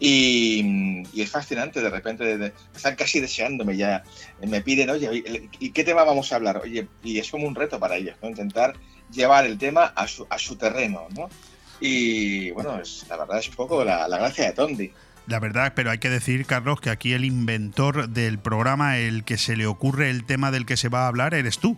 Y, 0.00 1.02
y 1.12 1.20
es 1.20 1.30
fascinante, 1.30 1.82
de 1.82 1.90
repente, 1.90 2.24
de, 2.24 2.38
de, 2.38 2.52
están 2.74 2.94
casi 2.94 3.20
deseándome 3.20 3.76
ya. 3.76 4.02
Me 4.46 4.62
piden, 4.62 4.88
oye, 4.90 5.48
¿y 5.58 5.70
qué 5.70 5.84
tema 5.84 6.04
vamos 6.04 6.32
a 6.32 6.36
hablar? 6.36 6.58
Oye, 6.58 6.86
y 7.02 7.18
es 7.18 7.30
como 7.30 7.46
un 7.46 7.54
reto 7.54 7.78
para 7.78 7.96
ellos, 7.96 8.16
¿no? 8.22 8.30
Intentar 8.30 8.74
llevar 9.10 9.46
el 9.46 9.58
tema 9.58 9.84
a 9.94 10.06
su, 10.08 10.26
a 10.28 10.38
su 10.38 10.56
terreno, 10.56 11.06
¿no? 11.14 11.28
Y 11.80 12.50
bueno, 12.52 12.78
es, 12.80 13.04
la 13.08 13.16
verdad 13.16 13.38
es 13.38 13.48
un 13.48 13.54
poco 13.54 13.84
la, 13.84 14.08
la 14.08 14.18
gracia 14.18 14.46
de 14.46 14.52
Tondi. 14.52 14.92
La 15.26 15.40
verdad, 15.40 15.72
pero 15.74 15.90
hay 15.90 15.98
que 15.98 16.08
decir, 16.08 16.46
Carlos, 16.46 16.80
que 16.80 16.90
aquí 16.90 17.12
el 17.12 17.24
inventor 17.24 18.08
del 18.08 18.38
programa, 18.38 18.98
el 18.98 19.24
que 19.24 19.38
se 19.38 19.56
le 19.56 19.66
ocurre 19.66 20.08
el 20.08 20.24
tema 20.24 20.50
del 20.52 20.66
que 20.66 20.76
se 20.76 20.88
va 20.88 21.04
a 21.04 21.08
hablar, 21.08 21.34
eres 21.34 21.58
tú. 21.58 21.76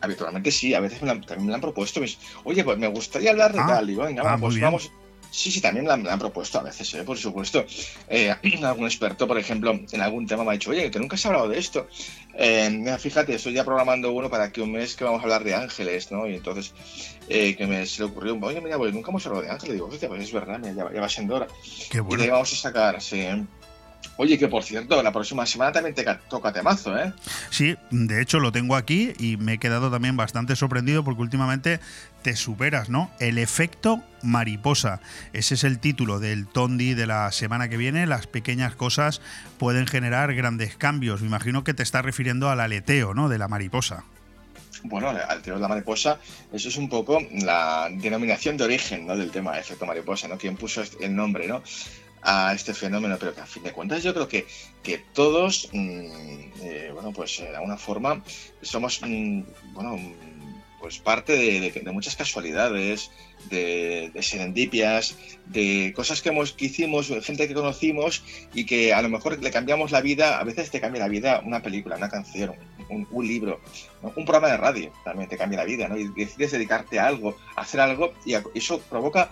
Habitualmente 0.00 0.50
sí, 0.50 0.74
a 0.74 0.80
veces 0.80 1.02
me 1.02 1.08
la, 1.08 1.20
también 1.20 1.46
me 1.46 1.50
la 1.50 1.56
han 1.56 1.60
propuesto. 1.60 2.00
Me, 2.00 2.08
Oye, 2.44 2.64
pues 2.64 2.78
me 2.78 2.86
gustaría 2.86 3.30
hablar 3.30 3.52
de 3.52 3.60
ah, 3.60 3.66
tal. 3.66 3.90
Y 3.90 3.94
venga, 3.94 4.22
ah, 4.24 4.38
pues 4.38 4.58
vamos. 4.58 4.90
Sí, 5.30 5.50
sí, 5.50 5.60
también 5.60 5.86
la, 5.86 5.94
han 5.94 6.18
propuesto 6.18 6.58
a 6.58 6.62
veces, 6.62 6.92
¿eh? 6.94 7.04
por 7.04 7.18
supuesto. 7.18 7.64
Eh, 8.08 8.34
algún 8.62 8.86
experto, 8.86 9.26
por 9.26 9.38
ejemplo, 9.38 9.78
en 9.90 10.00
algún 10.00 10.26
tema 10.26 10.44
me 10.44 10.50
ha 10.50 10.52
dicho, 10.54 10.70
oye, 10.70 10.90
que 10.90 10.98
nunca 10.98 11.16
se 11.16 11.28
ha 11.28 11.30
hablado 11.30 11.48
de 11.48 11.58
esto. 11.58 11.88
Eh, 12.34 12.70
mira, 12.70 12.98
fíjate, 12.98 13.34
estoy 13.34 13.52
ya 13.52 13.64
programando 13.64 14.12
uno 14.12 14.30
para 14.30 14.52
que 14.52 14.62
un 14.62 14.72
mes 14.72 14.96
que 14.96 15.04
vamos 15.04 15.20
a 15.20 15.24
hablar 15.24 15.44
de 15.44 15.54
ángeles, 15.54 16.10
¿no? 16.10 16.26
Y 16.28 16.34
entonces, 16.34 16.72
eh, 17.28 17.56
que 17.56 17.66
me 17.66 17.84
se 17.86 18.02
le 18.02 18.08
ocurrió, 18.08 18.38
oye, 18.40 18.60
mira, 18.60 18.78
pues 18.78 18.94
nunca 18.94 19.10
hemos 19.10 19.26
hablado 19.26 19.44
de 19.44 19.50
ángeles. 19.50 19.74
Digo, 19.74 19.88
hostia, 19.88 20.08
pues 20.08 20.22
es 20.22 20.32
verdad, 20.32 20.58
mira, 20.58 20.72
ya, 20.72 20.94
ya, 20.94 21.00
va 21.00 21.08
siendo 21.08 21.36
hora. 21.36 21.48
Qué 21.90 22.00
bueno. 22.00 22.22
Y 22.22 22.26
ahí 22.26 22.30
vamos 22.30 22.52
a 22.52 22.56
sacar, 22.56 23.00
sí. 23.02 23.26
Oye, 24.16 24.36
que 24.36 24.48
por 24.48 24.64
cierto, 24.64 25.00
la 25.00 25.12
próxima 25.12 25.46
semana 25.46 25.70
también 25.70 25.94
te 25.94 26.04
toca 26.28 26.52
temazo, 26.52 26.98
¿eh? 26.98 27.12
Sí, 27.50 27.76
de 27.90 28.20
hecho 28.20 28.40
lo 28.40 28.50
tengo 28.50 28.74
aquí 28.74 29.12
y 29.18 29.36
me 29.36 29.54
he 29.54 29.58
quedado 29.58 29.92
también 29.92 30.16
bastante 30.16 30.56
sorprendido 30.56 31.04
porque 31.04 31.22
últimamente 31.22 31.78
te 32.22 32.34
superas, 32.34 32.88
¿no? 32.88 33.12
El 33.20 33.38
efecto 33.38 34.02
mariposa. 34.22 35.00
Ese 35.32 35.54
es 35.54 35.62
el 35.62 35.78
título 35.78 36.18
del 36.18 36.48
Tondi 36.48 36.94
de 36.94 37.06
la 37.06 37.30
semana 37.30 37.68
que 37.68 37.76
viene. 37.76 38.06
Las 38.06 38.26
pequeñas 38.26 38.74
cosas 38.74 39.20
pueden 39.56 39.86
generar 39.86 40.34
grandes 40.34 40.76
cambios. 40.76 41.20
Me 41.20 41.28
imagino 41.28 41.62
que 41.62 41.72
te 41.72 41.84
estás 41.84 42.04
refiriendo 42.04 42.50
al 42.50 42.58
aleteo, 42.58 43.14
¿no? 43.14 43.28
De 43.28 43.38
la 43.38 43.46
mariposa. 43.46 44.04
Bueno, 44.82 45.10
aleteo 45.10 45.54
de 45.54 45.60
la 45.60 45.68
mariposa, 45.68 46.18
eso 46.52 46.68
es 46.68 46.76
un 46.76 46.88
poco 46.88 47.20
la 47.32 47.88
denominación 47.90 48.56
de 48.56 48.64
origen 48.64 49.06
¿no? 49.06 49.16
del 49.16 49.30
tema 49.30 49.58
efecto 49.58 49.86
mariposa, 49.86 50.28
¿no? 50.28 50.38
Quien 50.38 50.56
puso 50.56 50.82
el 51.00 51.14
nombre, 51.14 51.48
¿no? 51.48 51.62
A 52.22 52.52
este 52.54 52.74
fenómeno, 52.74 53.16
pero 53.18 53.34
que 53.34 53.40
a 53.40 53.46
fin 53.46 53.62
de 53.62 53.72
cuentas 53.72 54.02
yo 54.02 54.14
creo 54.14 54.28
que, 54.28 54.46
que 54.82 54.98
todos, 55.12 55.68
mmm, 55.72 56.06
eh, 56.62 56.90
bueno, 56.92 57.12
pues 57.12 57.38
de 57.38 57.54
alguna 57.54 57.76
forma 57.76 58.22
somos, 58.62 59.00
mmm, 59.02 59.42
bueno, 59.72 59.98
pues 60.80 60.98
parte 60.98 61.32
de, 61.32 61.92
muchas 61.92 62.16
casualidades, 62.16 63.10
de, 63.50 64.12
serendipias, 64.20 65.16
de 65.46 65.92
cosas 65.94 66.22
que, 66.22 66.28
hemos, 66.28 66.52
que 66.52 66.66
hicimos, 66.66 67.12
gente 67.22 67.48
que 67.48 67.54
conocimos 67.54 68.22
y 68.54 68.64
que 68.64 68.92
a 68.92 69.02
lo 69.02 69.08
mejor 69.08 69.42
le 69.42 69.50
cambiamos 69.50 69.90
la 69.90 70.00
vida, 70.00 70.38
a 70.38 70.44
veces 70.44 70.70
te 70.70 70.80
cambia 70.80 71.02
la 71.02 71.08
vida 71.08 71.42
una 71.44 71.62
película, 71.62 71.96
una 71.96 72.08
canción, 72.08 72.54
un, 72.88 73.26
libro, 73.26 73.60
un 74.02 74.24
programa 74.24 74.48
de 74.48 74.56
radio 74.56 74.92
también 75.04 75.28
te 75.28 75.36
cambia 75.36 75.58
la 75.58 75.64
vida, 75.64 75.88
¿no? 75.88 75.98
Y 75.98 76.08
decides 76.08 76.52
dedicarte 76.52 76.98
a 76.98 77.06
algo, 77.06 77.36
a 77.56 77.62
hacer 77.62 77.80
algo 77.80 78.14
y 78.24 78.34
eso 78.54 78.80
provoca 78.80 79.30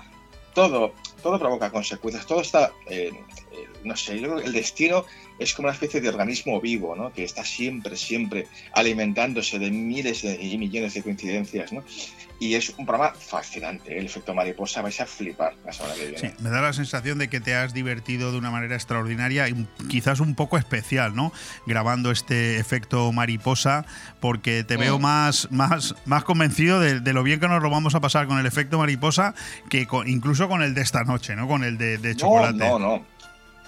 todo, 0.55 0.95
todo 1.27 1.41
provoca 1.41 1.73
consecuencias, 1.73 2.25
todo 2.25 2.41
está, 2.41 2.73
eh, 2.87 3.11
no 3.87 3.97
sé, 3.97 4.17
yo 4.21 4.29
creo 4.29 4.37
que 4.41 4.47
el 4.47 4.53
destino 4.53 5.05
es 5.39 5.55
como 5.55 5.67
una 5.69 5.75
especie 5.75 6.01
de 6.01 6.09
organismo 6.09 6.61
vivo, 6.61 6.95
¿no? 6.97 7.13
Que 7.13 7.25
está 7.25 7.45
siempre, 7.45 7.97
siempre 7.97 8.47
alimentándose 8.73 9.59
de 9.59 9.71
miles 9.71 10.25
y 10.25 10.57
millones 10.59 10.95
de 10.95 11.03
coincidencias, 11.03 11.73
¿no? 11.73 11.83
Y 12.39 12.55
es 12.55 12.75
un 12.77 12.85
programa 12.85 13.15
fascinante, 13.19 13.95
¿eh? 13.95 13.99
el 13.99 14.05
efecto 14.07 14.35
mariposa, 14.35 14.83
vais 14.83 15.01
a 15.01 15.07
flipar 15.07 15.55
la 15.65 15.73
semana 15.73 15.95
que 15.95 16.03
viene. 16.09 16.19
Sí, 16.19 16.29
me 16.43 16.51
da 16.51 16.61
la 16.61 16.75
sensación 16.75 17.17
de 17.19 17.29
que 17.29 17.41
te 17.41 17.55
has 17.55 17.73
divertido 17.73 18.31
de 18.31 18.37
una 18.37 18.51
manera 18.51 18.75
extraordinaria 18.75 19.49
y 19.49 19.67
quizás 19.89 20.21
un 20.21 20.35
poco 20.35 20.59
especial, 20.59 21.15
¿no? 21.17 21.33
Grabando 21.67 22.11
este 22.11 22.59
efecto 22.59 23.11
mariposa, 23.11 23.87
porque 24.21 24.65
te 24.65 24.77
veo 24.77 24.99
Mm. 24.99 25.03
más, 25.03 25.49
más, 25.51 25.95
más 26.05 26.25
convencido 26.25 26.79
de, 26.79 27.01
de 27.01 27.13
lo 27.15 27.23
bien 27.23 27.41
que 27.41 27.49
nos 27.49 27.63
lo 27.63 27.71
vamos 27.71 27.95
a 27.95 28.01
pasar 28.01 28.27
con 28.27 28.39
el 28.39 28.45
efecto 28.45 28.79
mariposa 28.79 29.35
que 29.71 29.87
con- 29.87 30.07
incluso 30.07 30.47
con 30.47 30.63
el 30.63 30.75
de 30.75 30.83
esta 30.83 31.05
noche, 31.05 31.37
¿no? 31.37 31.49
Con 31.49 31.65
el 31.65 31.79
de, 31.79 31.97
de 31.97 32.17
chocolate. 32.17 32.59
No, 32.59 32.79
no, 32.79 32.89
no. 32.99 33.16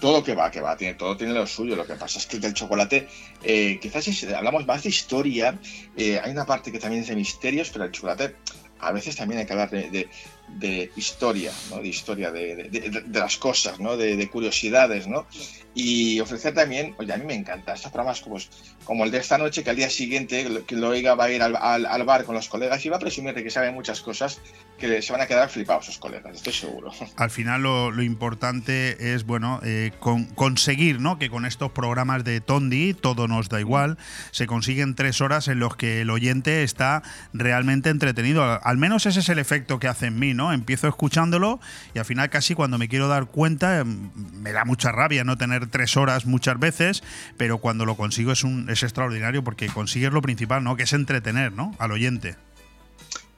Todo 0.00 0.22
que 0.22 0.34
va, 0.34 0.50
que 0.50 0.60
va, 0.60 0.76
tiene, 0.76 0.94
todo 0.94 1.16
tiene 1.16 1.32
lo 1.34 1.46
suyo. 1.46 1.74
Lo 1.74 1.84
que 1.86 1.94
pasa 1.94 2.18
es 2.18 2.26
que 2.26 2.36
el 2.36 2.42
del 2.42 2.54
chocolate, 2.54 3.08
eh, 3.42 3.78
quizás 3.82 4.04
si 4.04 4.32
hablamos 4.32 4.64
más 4.66 4.84
de 4.84 4.90
historia, 4.90 5.58
eh, 5.96 6.20
hay 6.22 6.30
una 6.30 6.46
parte 6.46 6.70
que 6.70 6.78
también 6.78 7.02
es 7.02 7.08
de 7.08 7.16
misterios, 7.16 7.70
pero 7.70 7.84
el 7.84 7.90
chocolate 7.90 8.36
a 8.78 8.92
veces 8.92 9.16
también 9.16 9.40
hay 9.40 9.46
que 9.46 9.52
hablar 9.52 9.70
de, 9.70 9.90
de- 9.90 10.08
de 10.56 10.90
historia, 10.96 11.52
¿no? 11.70 11.76
De 11.80 11.88
historia, 11.88 12.30
de, 12.30 12.56
de- 12.70 12.90
de- 12.90 13.18
las 13.18 13.36
cosas, 13.36 13.78
¿no? 13.80 13.96
De, 13.96 14.16
de 14.16 14.28
curiosidades, 14.28 15.06
¿no? 15.06 15.26
Y 15.74 16.18
ofrecer 16.20 16.54
también, 16.54 16.94
oye, 16.98 17.12
a 17.12 17.16
mí 17.18 17.24
me 17.24 17.34
encanta 17.34 17.74
estos 17.74 17.92
programas 17.92 18.20
como, 18.20 18.36
como 18.84 19.04
el 19.04 19.10
de 19.12 19.18
esta 19.18 19.38
noche, 19.38 19.62
que 19.62 19.70
al 19.70 19.76
día 19.76 19.88
siguiente, 19.90 20.62
que 20.66 20.74
lo 20.74 20.88
oiga 20.88 21.14
va 21.14 21.24
a 21.24 21.30
ir 21.30 21.42
al, 21.42 21.54
al- 21.56 21.86
al 21.86 22.04
bar 22.04 22.24
con 22.24 22.34
los 22.34 22.48
colegas 22.48 22.84
y 22.84 22.88
va 22.88 22.96
a 22.96 23.00
presumir 23.00 23.34
de 23.34 23.44
que 23.44 23.50
sabe 23.50 23.70
muchas 23.70 24.00
cosas 24.00 24.40
que 24.78 25.02
se 25.02 25.12
van 25.12 25.20
a 25.20 25.26
quedar 25.26 25.48
flipados 25.50 25.86
sus 25.86 25.98
colegas, 25.98 26.34
estoy 26.36 26.52
seguro. 26.52 26.90
Al 27.16 27.30
final 27.30 27.62
lo, 27.62 27.90
lo 27.90 28.02
importante 28.02 29.14
es 29.14 29.24
bueno 29.24 29.60
eh, 29.64 29.92
con- 30.00 30.26
conseguir 30.26 31.00
¿no? 31.00 31.18
que 31.18 31.30
con 31.30 31.44
estos 31.46 31.70
programas 31.72 32.24
de 32.24 32.40
Tondi 32.40 32.94
todo 32.94 33.28
nos 33.28 33.48
da 33.48 33.60
igual, 33.60 33.98
se 34.30 34.46
consiguen 34.46 34.94
tres 34.94 35.20
horas 35.20 35.48
en 35.48 35.58
los 35.60 35.76
que 35.76 36.00
el 36.00 36.10
oyente 36.10 36.62
está 36.62 37.02
realmente 37.32 37.90
entretenido. 37.90 38.42
Al 38.64 38.76
menos 38.78 39.06
ese 39.06 39.20
es 39.20 39.28
el 39.28 39.38
efecto 39.38 39.78
que 39.78 39.88
hace 39.88 40.06
en 40.06 40.18
mí, 40.18 40.34
¿no? 40.38 40.54
Empiezo 40.54 40.88
escuchándolo 40.88 41.60
y 41.94 41.98
al 41.98 42.06
final 42.06 42.30
casi 42.30 42.54
cuando 42.54 42.78
me 42.78 42.88
quiero 42.88 43.08
dar 43.08 43.26
cuenta 43.26 43.80
em, 43.80 44.10
me 44.32 44.52
da 44.52 44.64
mucha 44.64 44.90
rabia 44.90 45.24
no 45.24 45.36
tener 45.36 45.66
tres 45.66 45.98
horas 45.98 46.24
muchas 46.24 46.58
veces, 46.58 47.02
pero 47.36 47.58
cuando 47.58 47.84
lo 47.84 47.96
consigo 47.96 48.32
es, 48.32 48.44
un, 48.44 48.70
es 48.70 48.82
extraordinario 48.82 49.44
porque 49.44 49.68
consigues 49.68 50.12
lo 50.12 50.22
principal, 50.22 50.64
¿no? 50.64 50.76
Que 50.76 50.84
es 50.84 50.94
entretener, 50.94 51.52
¿no? 51.52 51.74
Al 51.78 51.92
oyente. 51.92 52.36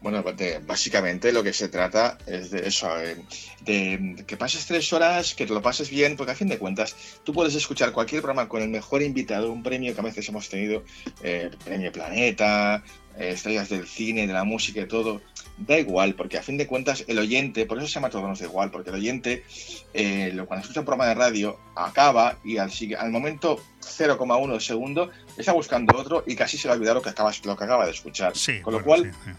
Bueno, 0.03 0.23
de- 0.23 0.61
básicamente 0.61 1.31
lo 1.31 1.43
que 1.43 1.53
se 1.53 1.69
trata 1.69 2.17
es 2.27 2.51
de 2.51 2.67
eso, 2.67 2.89
eh, 3.01 3.17
de 3.61 4.25
que 4.27 4.37
pases 4.39 4.65
tres 4.67 4.91
horas, 4.95 5.35
que 5.35 5.47
te 5.47 5.53
lo 5.53 5.61
pases 5.61 5.91
bien, 5.91 6.17
porque 6.17 6.33
a 6.33 6.35
fin 6.35 6.49
de 6.49 6.59
cuentas 6.59 6.97
tú 7.23 7.35
puedes 7.35 7.55
escuchar 7.55 7.93
cualquier 7.93 8.23
programa 8.23 8.49
con 8.49 8.63
el 8.63 8.71
mejor 8.71 9.03
invitado, 9.03 9.53
un 9.53 9.63
premio 9.63 9.93
que 9.95 10.01
a 10.01 10.05
veces 10.05 10.27
hemos 10.29 10.49
tenido, 10.49 10.83
eh, 11.23 11.51
premio 11.67 11.93
Planeta, 11.93 12.83
eh, 13.19 13.31
estrellas 13.35 13.69
del 13.69 13.87
cine, 13.87 14.27
de 14.27 14.33
la 14.33 14.45
música 14.45 14.81
y 14.81 14.87
todo, 14.89 15.21
da 15.59 15.79
igual, 15.79 16.15
porque 16.15 16.39
a 16.39 16.43
fin 16.43 16.57
de 16.57 16.67
cuentas 16.67 17.05
el 17.07 17.19
oyente, 17.19 17.67
por 17.67 17.77
eso 17.77 17.87
se 17.87 17.93
llama 17.95 18.09
todo 18.09 18.27
nos 18.27 18.39
da 18.41 18.47
igual, 18.47 18.71
porque 18.71 18.89
el 18.89 18.97
oyente 18.97 19.45
eh, 19.93 20.31
lo- 20.33 20.47
cuando 20.47 20.63
escucha 20.63 20.81
un 20.81 20.87
programa 20.87 21.09
de 21.11 21.15
radio 21.17 21.59
acaba 21.77 22.39
y 22.43 22.57
al, 22.57 22.71
al 22.99 23.11
momento 23.11 23.63
0,1 23.83 24.55
de 24.55 24.61
segundo 24.61 25.11
está 25.37 25.53
buscando 25.53 25.99
otro 25.99 26.25
y 26.27 26.35
casi 26.37 26.57
se 26.57 26.69
le 26.69 26.73
ha 26.73 26.77
olvidado 26.77 26.95
lo 26.97 27.03
que, 27.03 27.11
acabas, 27.11 27.45
lo 27.45 27.55
que 27.55 27.65
acaba 27.65 27.85
de 27.85 27.93
escuchar. 27.93 28.35
Con 28.63 28.73
lo 28.73 28.83
cual... 28.83 29.03
Sí, 29.13 29.19
sí, 29.25 29.31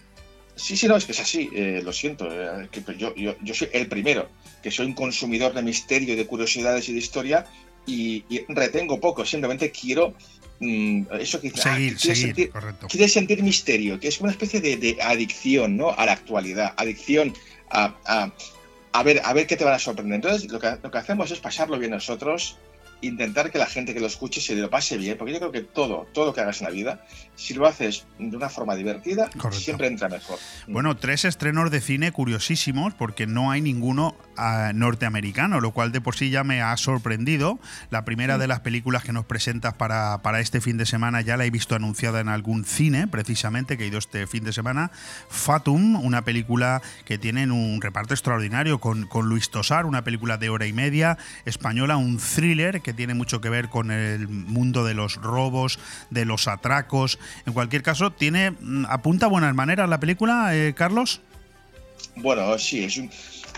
no, 0.88 0.96
es 0.98 1.06
que 1.06 1.12
es 1.14 1.20
así, 1.20 1.50
eh, 1.56 1.82
lo 1.84 1.92
siento. 1.94 2.28
eh, 2.32 2.68
que 2.72 2.84
yo, 2.98 3.16
yo, 3.16 3.36
yo 3.42 3.54
soy 3.54 3.70
el 3.74 3.88
primero, 3.88 4.30
que 4.62 4.72
soy 4.72 4.86
un 4.86 4.94
consumidor 4.94 5.54
de 5.54 5.62
misterio, 5.62 6.16
de 6.16 6.26
curiosidades 6.28 6.88
y 6.90 6.94
de 6.94 7.00
historia, 7.00 7.46
y, 7.86 8.24
y 8.30 8.42
retengo 8.50 9.00
poco, 9.00 9.26
simplemente 9.26 9.72
quiero 9.72 10.14
mm, 10.60 11.04
eso 11.20 11.42
que 11.42 11.50
dice, 11.50 11.68
ah, 11.68 11.76
Seguir, 11.76 11.94
que 11.94 12.00
seguir, 12.00 12.26
sentir, 12.28 12.50
correcto. 12.52 12.88
quieres 12.88 13.14
sentir 13.14 13.42
misterio, 13.44 14.00
que 14.00 14.08
es 14.10 14.20
una 14.22 14.32
especie 14.32 14.62
de, 14.62 14.78
de 14.78 14.98
adicción 15.02 15.78
¿no? 15.78 15.90
a 15.90 16.06
la 16.06 16.12
actualidad, 16.14 16.74
adicción 16.78 17.34
a, 17.70 17.96
a- 18.06 18.32
a 18.94 19.04
ver, 19.04 19.22
a 19.24 19.32
ver 19.34 19.48
qué 19.48 19.56
te 19.56 19.64
van 19.64 19.74
a 19.74 19.80
sorprender. 19.80 20.16
Entonces, 20.18 20.52
lo 20.52 20.60
que, 20.60 20.70
lo 20.84 20.92
que 20.92 20.98
hacemos 20.98 21.32
es 21.32 21.40
pasarlo 21.40 21.80
bien 21.80 21.92
nosotros, 21.92 22.58
intentar 23.02 23.50
que 23.50 23.58
la 23.58 23.66
gente 23.66 23.94
que 23.94 24.02
lo 24.02 24.08
escuche 24.08 24.42
se 24.42 24.54
lo 24.54 24.70
pase 24.70 24.98
bien, 24.98 25.18
porque 25.18 25.32
yo 25.34 25.40
creo 25.40 25.52
que 25.54 25.62
todo, 25.62 26.08
todo 26.14 26.26
lo 26.26 26.34
que 26.34 26.42
hagas 26.42 26.60
en 26.62 26.66
la 26.66 26.72
vida, 26.74 27.06
si 27.42 27.56
lo 27.56 27.66
haces 27.66 28.06
de 28.20 28.38
una 28.38 28.50
forma 28.50 28.76
divertida, 28.76 29.30
Correcto. 29.38 29.60
siempre 29.60 29.88
entra 29.88 30.08
mejor. 30.10 30.38
Bueno, 30.68 30.96
tres 30.96 31.26
estrenos 31.26 31.72
de 31.72 31.82
cine 31.82 32.12
curiosísimos 32.12 32.94
porque 32.94 33.26
no 33.26 33.50
hay 33.50 33.62
ninguno 33.62 34.16
ah, 34.38 34.72
norteamericano, 34.76 35.60
lo 35.60 35.72
cual 35.72 35.92
de 35.92 36.02
por 36.02 36.16
sí 36.16 36.30
ya 36.30 36.44
me 36.44 36.62
ha 36.62 36.76
sorprendido. 36.78 37.60
La 37.90 38.06
primera 38.06 38.38
de 38.38 38.48
las 38.48 38.60
películas 38.60 39.04
que 39.04 39.12
nos 39.12 39.26
presentas 39.26 39.74
para, 39.74 40.22
para 40.22 40.40
este 40.40 40.62
fin 40.62 40.78
de 40.78 40.86
semana 40.86 41.22
ya 41.22 41.36
la 41.36 41.46
he 41.46 41.50
visto 41.50 41.76
anunciada 41.76 42.20
en 42.20 42.30
algún 42.30 42.64
cine, 42.64 43.08
precisamente, 43.08 43.78
que 43.78 43.86
he 43.86 43.88
ido 43.88 43.98
este 43.98 44.28
fin 44.28 44.44
de 44.44 44.54
semana. 44.54 44.92
Fatum, 45.30 45.96
una 45.96 46.22
película 46.22 46.82
que 47.06 47.18
tiene 47.18 47.50
un 47.52 47.82
reparto 47.82 48.14
extraordinario 48.14 48.80
con, 48.80 49.08
con 49.08 49.28
Luis 49.28 49.50
Tosar, 49.50 49.88
una 49.88 50.04
película 50.04 50.38
de 50.38 50.50
hora 50.50 50.68
y 50.68 50.74
media 50.74 51.18
española, 51.46 51.98
un 51.98 52.20
thriller 52.20 52.82
que 52.82 52.94
tiene 52.94 53.16
mucho 53.16 53.42
que 53.42 53.50
ver 53.50 53.70
con 53.70 53.90
el 53.90 54.28
mundo 54.28 54.86
de 54.86 54.94
los 54.94 55.16
robos, 55.16 55.80
de 56.12 56.26
los 56.26 56.48
atracos. 56.48 57.18
En 57.46 57.54
cualquier 57.54 57.84
caso, 57.84 58.12
tiene 58.12 58.52
mm, 58.52 58.86
apunta 58.90 59.28
buenas 59.28 59.54
maneras 59.56 59.90
la 59.90 60.00
película, 60.00 60.56
eh, 60.56 60.74
Carlos. 60.76 61.22
Bueno, 62.16 62.58
sí, 62.58 62.84
es, 62.84 62.98
un- 62.98 63.10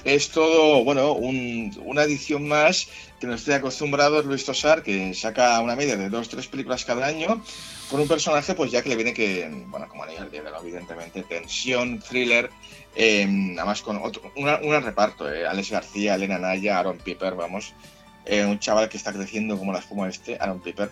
es 0.04 0.30
todo, 0.30 0.84
bueno, 0.84 1.14
un- 1.14 1.76
una 1.86 2.04
edición 2.04 2.48
más 2.48 2.88
que 3.20 3.28
nos 3.28 3.40
estoy 3.40 3.54
acostumbrado 3.56 4.22
Luis 4.22 4.46
Tosar, 4.46 4.84
que 4.84 5.14
saca 5.14 5.60
una 5.62 5.76
media 5.76 5.96
de 5.96 6.10
dos, 6.10 6.28
tres 6.30 6.48
películas 6.48 6.84
cada 6.86 7.06
año, 7.08 7.42
con 7.90 8.02
un 8.02 8.08
personaje, 8.08 8.54
pues 8.54 8.72
ya 8.72 8.82
que 8.82 8.90
le 8.90 8.96
viene 8.96 9.14
que, 9.14 9.50
bueno, 9.68 9.88
como 9.88 10.04
anillo 10.04 10.22
al 10.22 10.30
¿no? 10.32 10.60
evidentemente, 10.62 11.24
tensión, 11.24 12.00
thriller, 12.00 12.50
eh, 12.96 13.24
además 13.58 13.82
con 13.82 13.98
otro, 13.98 14.32
un 14.36 14.84
reparto, 14.84 15.32
eh, 15.32 15.48
Alex 15.48 15.72
García, 15.72 16.16
Elena 16.16 16.38
Naya, 16.38 16.80
Aaron 16.80 16.98
Piper, 16.98 17.34
vamos, 17.36 17.74
eh, 18.26 18.46
un 18.46 18.60
chaval 18.60 18.90
que 18.90 18.98
está 18.98 19.14
creciendo 19.14 19.58
como 19.58 19.72
la 19.74 19.80
espuma 19.80 20.08
este, 20.10 20.38
Aaron 20.40 20.60
Piper. 20.62 20.92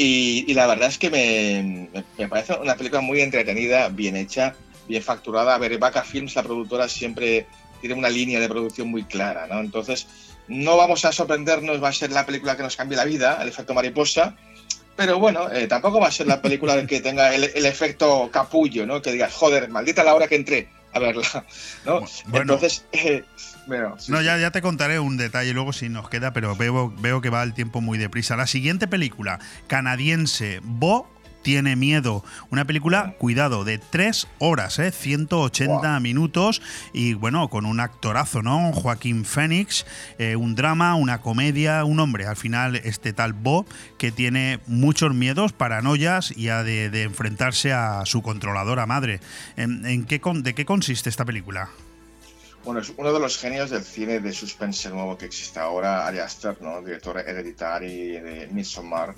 Y, 0.00 0.44
y 0.46 0.54
la 0.54 0.68
verdad 0.68 0.88
es 0.88 0.96
que 0.96 1.10
me, 1.10 1.88
me- 2.16 2.28
parece 2.28 2.54
una 2.54 2.76
película 2.76 3.00
muy 3.00 3.20
entretenida, 3.20 3.88
bien 3.88 4.14
hecha, 4.14 4.54
bien 4.86 5.02
facturada. 5.02 5.56
A 5.56 5.58
ver, 5.58 5.76
Vaca 5.76 6.04
Films, 6.04 6.36
la 6.36 6.44
productora, 6.44 6.88
siempre 6.88 7.46
tiene 7.80 7.96
una 7.96 8.08
línea 8.08 8.38
de 8.38 8.48
producción 8.48 8.86
muy 8.88 9.02
clara, 9.02 9.48
¿no? 9.48 9.58
Entonces, 9.58 10.06
no 10.46 10.76
vamos 10.76 11.04
a 11.04 11.10
sorprendernos, 11.10 11.82
va 11.82 11.88
a 11.88 11.92
ser 11.92 12.12
la 12.12 12.24
película 12.24 12.56
que 12.56 12.62
nos 12.62 12.76
cambie 12.76 12.96
la 12.96 13.04
vida, 13.06 13.38
el 13.42 13.48
efecto 13.48 13.74
mariposa, 13.74 14.36
pero 14.94 15.18
bueno, 15.18 15.50
eh, 15.50 15.66
tampoco 15.66 15.98
va 15.98 16.06
a 16.06 16.12
ser 16.12 16.28
la 16.28 16.40
película 16.40 16.86
que 16.86 17.00
tenga 17.00 17.34
el, 17.34 17.50
el 17.52 17.66
efecto 17.66 18.30
capullo, 18.32 18.86
¿no? 18.86 19.02
Que 19.02 19.10
digas, 19.10 19.32
joder, 19.34 19.68
maldita 19.68 20.04
la 20.04 20.14
hora 20.14 20.28
que 20.28 20.36
entré 20.36 20.68
a 20.92 21.00
verla, 21.00 21.44
¿no? 21.84 21.98
Entonces, 22.42 22.84
eh, 22.92 23.24
sí, 23.98 24.12
No, 24.12 24.20
ya, 24.22 24.38
ya 24.38 24.50
te 24.50 24.62
contaré 24.62 24.98
un 24.98 25.16
detalle 25.16 25.52
luego 25.52 25.72
si 25.72 25.88
nos 25.88 26.08
queda, 26.08 26.32
pero 26.32 26.56
veo, 26.56 26.92
veo 27.00 27.20
que 27.20 27.30
va 27.30 27.42
el 27.42 27.54
tiempo 27.54 27.80
muy 27.80 27.98
deprisa. 27.98 28.36
La 28.36 28.46
siguiente 28.46 28.86
película, 28.86 29.38
canadiense, 29.66 30.60
Bo 30.62 31.08
tiene 31.42 31.76
miedo. 31.76 32.24
Una 32.50 32.66
película, 32.66 33.14
cuidado, 33.18 33.64
de 33.64 33.78
tres 33.78 34.28
horas, 34.38 34.78
¿eh? 34.78 34.90
180 34.92 35.98
minutos 36.00 36.60
y 36.92 37.14
bueno, 37.14 37.48
con 37.48 37.64
un 37.64 37.80
actorazo, 37.80 38.42
¿no? 38.42 38.72
Joaquín 38.72 39.24
Phoenix, 39.24 39.86
eh, 40.18 40.36
un 40.36 40.54
drama, 40.54 40.94
una 40.94 41.22
comedia, 41.22 41.84
un 41.84 42.00
hombre. 42.00 42.26
Al 42.26 42.36
final, 42.36 42.76
este 42.76 43.12
tal 43.12 43.32
Bo 43.32 43.64
que 43.98 44.12
tiene 44.12 44.60
muchos 44.66 45.14
miedos, 45.14 45.52
paranoias 45.52 46.36
y 46.36 46.48
ha 46.48 46.62
de, 46.64 46.90
de 46.90 47.04
enfrentarse 47.04 47.72
a 47.72 48.04
su 48.04 48.20
controladora 48.22 48.86
madre. 48.86 49.20
¿En, 49.56 49.86
en 49.86 50.04
qué, 50.04 50.20
¿De 50.34 50.54
qué 50.54 50.64
consiste 50.64 51.08
esta 51.08 51.24
película? 51.24 51.70
Bueno, 52.68 52.82
es 52.82 52.92
uno 52.98 53.14
de 53.14 53.18
los 53.18 53.38
genios 53.38 53.70
del 53.70 53.82
cine 53.82 54.20
de 54.20 54.30
suspense 54.30 54.90
nuevo 54.90 55.16
que 55.16 55.24
existe 55.24 55.58
ahora, 55.58 56.06
Ari 56.06 56.18
Aster, 56.18 56.60
¿no? 56.60 56.82
director 56.82 57.16
hereditario 57.18 58.22
de 58.22 58.46
Midsommar. 58.52 59.14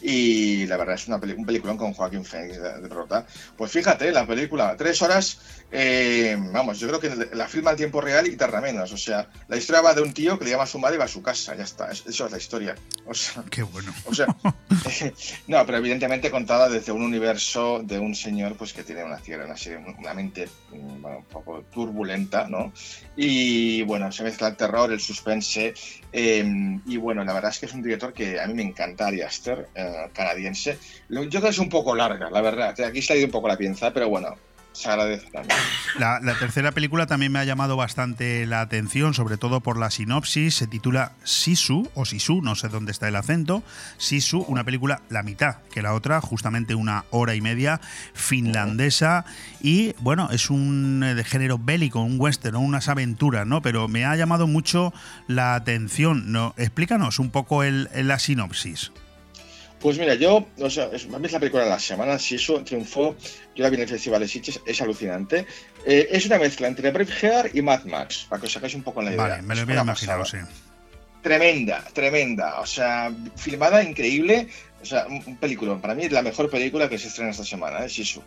Y 0.00 0.66
la 0.68 0.76
verdad 0.76 0.94
es 0.94 1.08
una 1.08 1.18
peli- 1.18 1.32
un 1.32 1.44
peliculón 1.44 1.76
con 1.76 1.94
Joaquín 1.94 2.24
Phoenix 2.24 2.62
de, 2.62 2.80
de. 2.80 3.24
Pues 3.56 3.72
fíjate, 3.72 4.12
la 4.12 4.24
película, 4.24 4.76
tres 4.76 5.02
horas, 5.02 5.61
eh, 5.72 6.36
vamos, 6.52 6.78
yo 6.78 6.86
creo 6.88 7.00
que 7.00 7.34
la 7.34 7.48
filma 7.48 7.70
en 7.70 7.76
tiempo 7.78 8.00
real 8.00 8.26
y 8.26 8.36
tarda 8.36 8.60
menos. 8.60 8.92
O 8.92 8.96
sea, 8.96 9.28
la 9.48 9.56
historia 9.56 9.80
va 9.80 9.94
de 9.94 10.02
un 10.02 10.12
tío 10.12 10.38
que 10.38 10.44
le 10.44 10.50
llama 10.50 10.64
a 10.64 10.66
su 10.66 10.78
madre 10.78 10.96
y 10.96 10.98
va 10.98 11.06
a 11.06 11.08
su 11.08 11.22
casa, 11.22 11.54
ya 11.56 11.64
está, 11.64 11.90
es- 11.90 12.04
eso 12.06 12.26
es 12.26 12.32
la 12.32 12.38
historia. 12.38 12.74
O 13.06 13.14
sea, 13.14 13.42
Qué 13.50 13.62
bueno. 13.62 13.92
o 14.04 14.14
sea, 14.14 14.26
no, 15.46 15.64
pero 15.66 15.78
evidentemente 15.78 16.30
contada 16.30 16.68
desde 16.68 16.92
un 16.92 17.02
universo 17.02 17.80
de 17.82 17.98
un 17.98 18.14
señor 18.14 18.54
pues 18.56 18.72
que 18.72 18.82
tiene 18.84 19.02
una 19.04 19.20
una, 19.26 19.98
una 19.98 20.14
mente 20.14 20.48
mm, 20.70 21.00
bueno, 21.02 21.18
un 21.18 21.24
poco 21.24 21.62
turbulenta, 21.72 22.46
¿no? 22.48 22.72
Y 23.16 23.82
bueno, 23.82 24.12
se 24.12 24.22
mezcla 24.24 24.48
el 24.48 24.56
terror, 24.56 24.92
el 24.92 25.00
suspense. 25.00 25.74
eh, 26.12 26.78
y 26.86 26.96
bueno, 26.98 27.24
la 27.24 27.32
verdad 27.32 27.50
es 27.50 27.58
que 27.58 27.66
es 27.66 27.72
un 27.72 27.82
director 27.82 28.12
que 28.12 28.40
a 28.40 28.46
mí 28.46 28.54
me 28.54 28.62
encanta, 28.62 29.06
Ari 29.06 29.22
Aster, 29.22 29.68
eh, 29.74 30.08
canadiense. 30.12 30.78
Yo 31.08 31.28
creo 31.28 31.42
que 31.42 31.48
es 31.48 31.58
un 31.58 31.68
poco 31.68 31.94
larga, 31.94 32.30
la 32.30 32.40
verdad. 32.40 32.78
Aquí 32.80 33.00
se 33.02 33.12
ha 33.12 33.16
ido 33.16 33.26
un 33.26 33.32
poco 33.32 33.48
la 33.48 33.56
pinza, 33.56 33.92
pero 33.92 34.08
bueno, 34.08 34.36
se 34.72 34.88
agradece 34.88 35.30
también. 35.30 35.58
La, 35.98 36.20
la, 36.20 36.38
tercera 36.38 36.72
película 36.72 37.06
también 37.06 37.32
me 37.32 37.38
ha 37.38 37.44
llamado 37.44 37.76
bastante 37.76 38.46
la 38.46 38.60
atención, 38.60 39.14
sobre 39.14 39.36
todo 39.36 39.60
por 39.60 39.78
la 39.78 39.90
sinopsis. 39.90 40.54
Se 40.54 40.66
titula 40.66 41.12
Sisu, 41.24 41.90
o 41.94 42.04
Sisu, 42.04 42.42
no 42.42 42.54
sé 42.54 42.68
dónde 42.68 42.92
está 42.92 43.08
el 43.08 43.16
acento. 43.16 43.62
Sisu, 43.98 44.44
una 44.48 44.64
película 44.64 45.02
la 45.10 45.22
mitad 45.22 45.56
que 45.72 45.82
la 45.82 45.94
otra, 45.94 46.20
justamente 46.20 46.74
una 46.74 47.04
hora 47.10 47.34
y 47.34 47.40
media, 47.40 47.80
finlandesa. 48.14 49.24
Y 49.60 49.94
bueno, 50.00 50.28
es 50.30 50.50
un 50.50 51.02
eh, 51.04 51.14
de 51.14 51.24
género 51.24 51.58
bélico, 51.58 52.00
un 52.00 52.20
western, 52.20 52.56
unas 52.56 52.88
aventuras, 52.88 53.46
¿no? 53.46 53.62
Pero 53.62 53.88
me 53.88 54.04
ha 54.04 54.16
llamado 54.16 54.46
mucho 54.46 54.92
la 55.26 55.54
atención. 55.54 56.32
¿no? 56.32 56.54
Explícanos 56.56 57.18
un 57.18 57.30
poco 57.30 57.62
el, 57.62 57.88
la 57.94 58.18
sinopsis. 58.18 58.92
Pues 59.82 59.98
mira, 59.98 60.14
yo, 60.14 60.46
o 60.60 60.70
sea, 60.70 60.88
es, 60.92 61.06
a 61.12 61.18
mí 61.18 61.26
es 61.26 61.32
la 61.32 61.40
película 61.40 61.64
de 61.64 61.70
la 61.70 61.80
semana, 61.80 62.16
si 62.18 62.36
eso 62.36 62.62
triunfó, 62.62 63.16
yo 63.56 63.64
la 63.64 63.68
vi 63.68 63.76
en 63.76 63.82
el 63.82 63.88
Festival 63.88 64.20
de 64.20 64.28
Sitges, 64.28 64.60
es 64.64 64.80
alucinante. 64.80 65.44
Eh, 65.84 66.08
es 66.12 66.24
una 66.26 66.38
mezcla 66.38 66.68
entre 66.68 66.92
Braveheart 66.92 67.54
y 67.56 67.62
Mad 67.62 67.84
Max, 67.84 68.26
para 68.28 68.40
que 68.40 68.46
os 68.46 68.52
sacáis 68.52 68.74
un 68.76 68.84
poco 68.84 69.02
la 69.02 69.10
idea. 69.10 69.22
Vale, 69.22 69.42
me 69.42 69.56
lo 69.56 69.62
había 69.62 69.80
imaginado, 69.80 70.24
sí. 70.24 70.38
Tremenda, 71.22 71.84
tremenda, 71.92 72.60
o 72.60 72.66
sea, 72.66 73.12
filmada 73.36 73.84
increíble, 73.84 74.48
o 74.82 74.84
sea, 74.84 75.06
un 75.06 75.36
película. 75.36 75.76
Para 75.76 75.94
mí 75.94 76.04
es 76.04 76.12
la 76.12 76.22
mejor 76.22 76.50
película 76.50 76.88
que 76.88 76.98
se 76.98 77.06
estrena 77.06 77.30
esta 77.30 77.44
semana, 77.44 77.84
¿eh? 77.84 77.88
Sisu. 77.88 78.20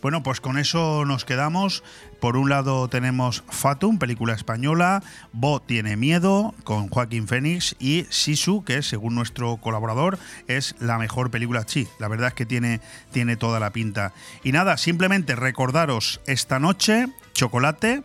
Bueno, 0.00 0.22
pues 0.22 0.40
con 0.40 0.58
eso 0.58 1.04
nos 1.04 1.26
quedamos. 1.26 1.84
Por 2.20 2.38
un 2.38 2.48
lado 2.48 2.88
tenemos 2.88 3.44
Fatum, 3.50 3.98
película 3.98 4.32
española. 4.32 5.02
Bo 5.32 5.60
tiene 5.60 5.96
miedo, 5.96 6.54
con 6.64 6.88
Joaquín 6.88 7.28
Fénix. 7.28 7.76
Y 7.78 8.06
Sisu, 8.08 8.64
que 8.64 8.82
según 8.82 9.14
nuestro 9.14 9.58
colaborador 9.58 10.18
es 10.46 10.74
la 10.80 10.96
mejor 10.96 11.30
película 11.30 11.66
chi. 11.66 11.86
La 11.98 12.08
verdad 12.08 12.28
es 12.28 12.34
que 12.34 12.46
tiene, 12.46 12.80
tiene 13.12 13.36
toda 13.36 13.60
la 13.60 13.70
pinta. 13.70 14.14
Y 14.42 14.52
nada, 14.52 14.78
simplemente 14.78 15.36
recordaros 15.36 16.22
esta 16.26 16.58
noche, 16.58 17.08
chocolate 17.34 18.02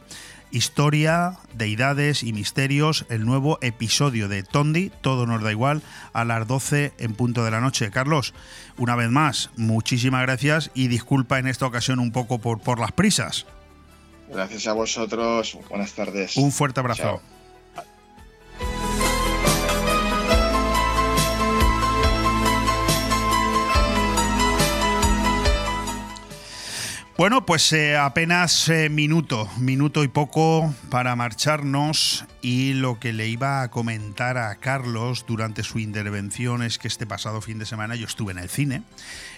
historia, 0.54 1.40
deidades 1.56 2.24
y 2.24 2.32
misterios, 2.32 3.06
el 3.10 3.26
nuevo 3.26 3.58
episodio 3.62 4.28
de 4.28 4.44
Tondi, 4.44 4.92
todo 5.02 5.26
nos 5.26 5.42
da 5.42 5.52
igual, 5.52 5.82
a 6.14 6.24
las 6.24 6.48
12 6.48 6.94
en 7.00 7.16
punto 7.16 7.44
de 7.44 7.52
la 7.52 7.60
noche. 7.60 7.90
Carlos, 7.90 8.34
una 8.78 8.96
vez 8.96 9.10
más, 9.10 9.50
muchísimas 9.58 10.22
gracias 10.22 10.70
y 10.76 10.88
disculpa 10.88 11.40
en 11.40 11.48
esta 11.48 11.66
ocasión 11.66 12.00
un 12.00 12.12
poco 12.12 12.38
por, 12.38 12.62
por 12.62 12.80
las 12.80 12.92
prisas. 12.92 13.48
Gracias 14.30 14.68
a 14.68 14.74
vosotros, 14.74 15.58
buenas 15.70 15.94
tardes. 15.94 16.38
Un 16.38 16.52
fuerte 16.52 16.80
abrazo. 16.80 17.04
Chao. 17.04 17.43
Bueno, 27.16 27.46
pues 27.46 27.72
eh, 27.74 27.96
apenas 27.96 28.68
eh, 28.70 28.90
minuto, 28.90 29.48
minuto 29.60 30.04
y 30.04 30.08
poco 30.08 30.74
para 30.90 31.16
marcharnos 31.16 32.26
y 32.42 32.74
lo 32.74 33.00
que 33.00 33.14
le 33.14 33.28
iba 33.28 33.62
a 33.62 33.70
comentar 33.70 34.40
a 34.40 34.56
Carlos 34.56 35.24
durante 35.28 35.62
su 35.62 35.78
intervención 35.78 36.64
es 36.64 36.80
que 36.80 36.88
este 36.88 37.06
pasado 37.06 37.40
fin 37.40 37.60
de 37.60 37.68
semana 37.68 37.96
yo 37.96 38.08
estuve 38.08 38.32
en 38.32 38.40
el 38.40 38.50
cine, 38.50 38.82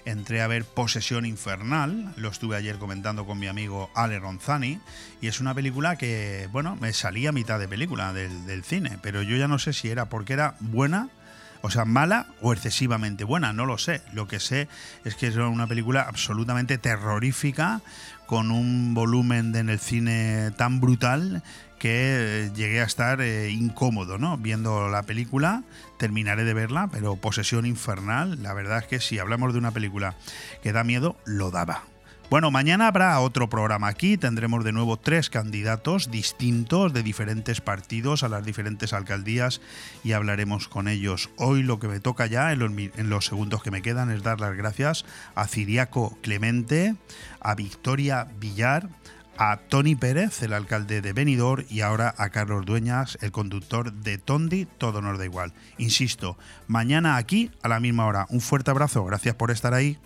entré 0.06 0.42
a 0.42 0.48
ver 0.48 0.64
Posesión 0.64 1.26
Infernal, 1.26 2.14
lo 2.16 2.30
estuve 2.30 2.56
ayer 2.56 2.78
comentando 2.78 3.26
con 3.26 3.40
mi 3.40 3.48
amigo 3.48 3.90
Ale 3.94 4.20
Ronzani 4.20 4.80
y 5.20 5.28
es 5.28 5.42
una 5.42 5.54
película 5.54 5.98
que, 5.98 6.48
bueno, 6.54 6.78
me 6.80 6.94
salía 6.94 7.34
mitad 7.34 7.60
de 7.60 7.68
película 7.68 8.14
del 8.14 8.64
cine, 8.64 9.00
pero 9.02 9.22
yo 9.22 9.36
ya 9.36 9.50
no 9.50 9.60
sé 9.60 9.74
si 9.74 9.90
era 9.90 10.06
porque 10.06 10.32
era 10.32 10.56
buena 10.62 11.10
o 11.66 11.72
sea, 11.72 11.84
mala 11.84 12.28
o 12.42 12.54
excesivamente 12.54 13.24
buena, 13.24 13.52
no 13.52 13.66
lo 13.66 13.80
sé. 13.80 14.04
Lo 14.14 14.28
que 14.28 14.40
sé 14.40 14.68
es 15.04 15.16
que 15.16 15.26
es 15.26 15.36
una 15.36 15.66
película 15.66 16.04
absolutamente 16.04 16.78
terrorífica, 16.78 17.82
con 18.28 18.52
un 18.52 18.94
volumen 18.94 19.52
de, 19.52 19.60
en 19.60 19.70
el 19.70 19.80
cine 19.80 20.52
tan 20.58 20.80
brutal 20.80 21.42
que 21.80 22.52
llegué 22.56 22.82
a 22.82 22.86
estar 22.86 23.20
eh, 23.20 23.50
incómodo, 23.50 24.20
¿no? 24.20 24.38
Viendo 24.38 24.90
la 24.90 25.02
película, 25.04 25.64
terminaré 25.98 26.44
de 26.44 26.54
verla, 26.54 26.88
pero 26.92 27.16
Posesión 27.16 27.66
Infernal, 27.66 28.44
la 28.44 28.54
verdad 28.54 28.80
es 28.80 28.86
que 28.86 29.00
si 29.00 29.18
hablamos 29.18 29.54
de 29.54 29.58
una 29.58 29.72
película 29.72 30.16
que 30.62 30.72
da 30.72 30.84
miedo, 30.84 31.18
lo 31.26 31.50
daba. 31.50 31.95
Bueno, 32.28 32.50
mañana 32.50 32.88
habrá 32.88 33.20
otro 33.20 33.50
programa 33.50 33.88
aquí. 33.88 34.18
Tendremos 34.18 34.64
de 34.64 34.72
nuevo 34.72 34.98
tres 34.98 35.30
candidatos 35.30 36.10
distintos 36.10 36.92
de 36.92 37.04
diferentes 37.04 37.62
partidos 37.62 38.24
a 38.24 38.30
las 38.30 38.44
diferentes 38.44 38.94
alcaldías 38.94 39.62
y 40.04 40.14
hablaremos 40.14 40.68
con 40.68 40.88
ellos. 40.88 41.30
Hoy 41.38 41.62
lo 41.62 41.80
que 41.80 41.88
me 41.88 42.00
toca 42.00 42.26
ya 42.26 42.52
en 42.52 42.60
los, 42.60 42.72
en 42.72 43.10
los 43.10 43.28
segundos 43.28 43.62
que 43.62 43.70
me 43.70 43.84
quedan 43.84 44.10
es 44.10 44.24
dar 44.24 44.42
las 44.42 44.58
gracias 44.58 45.06
a 45.36 45.48
Ciriaco 45.48 46.18
Clemente, 46.22 46.96
a 47.42 47.54
Victoria 47.54 48.28
Villar, 48.40 48.90
a 49.38 49.58
Tony 49.58 49.96
Pérez, 49.96 50.42
el 50.42 50.54
alcalde 50.54 51.02
de 51.02 51.14
Benidorm, 51.14 51.66
y 51.70 51.82
ahora 51.82 52.16
a 52.18 52.30
Carlos 52.30 52.66
Dueñas, 52.66 53.20
el 53.22 53.32
conductor 53.32 53.94
de 53.94 54.18
Tondi, 54.18 54.66
todo 54.66 55.02
nos 55.02 55.20
da 55.20 55.26
igual. 55.26 55.54
Insisto, 55.78 56.38
mañana 56.68 57.18
aquí 57.18 57.52
a 57.62 57.68
la 57.68 57.80
misma 57.80 58.08
hora. 58.08 58.26
Un 58.30 58.42
fuerte 58.42 58.72
abrazo, 58.72 59.06
gracias 59.06 59.36
por 59.36 59.52
estar 59.52 59.76
ahí. 59.76 60.00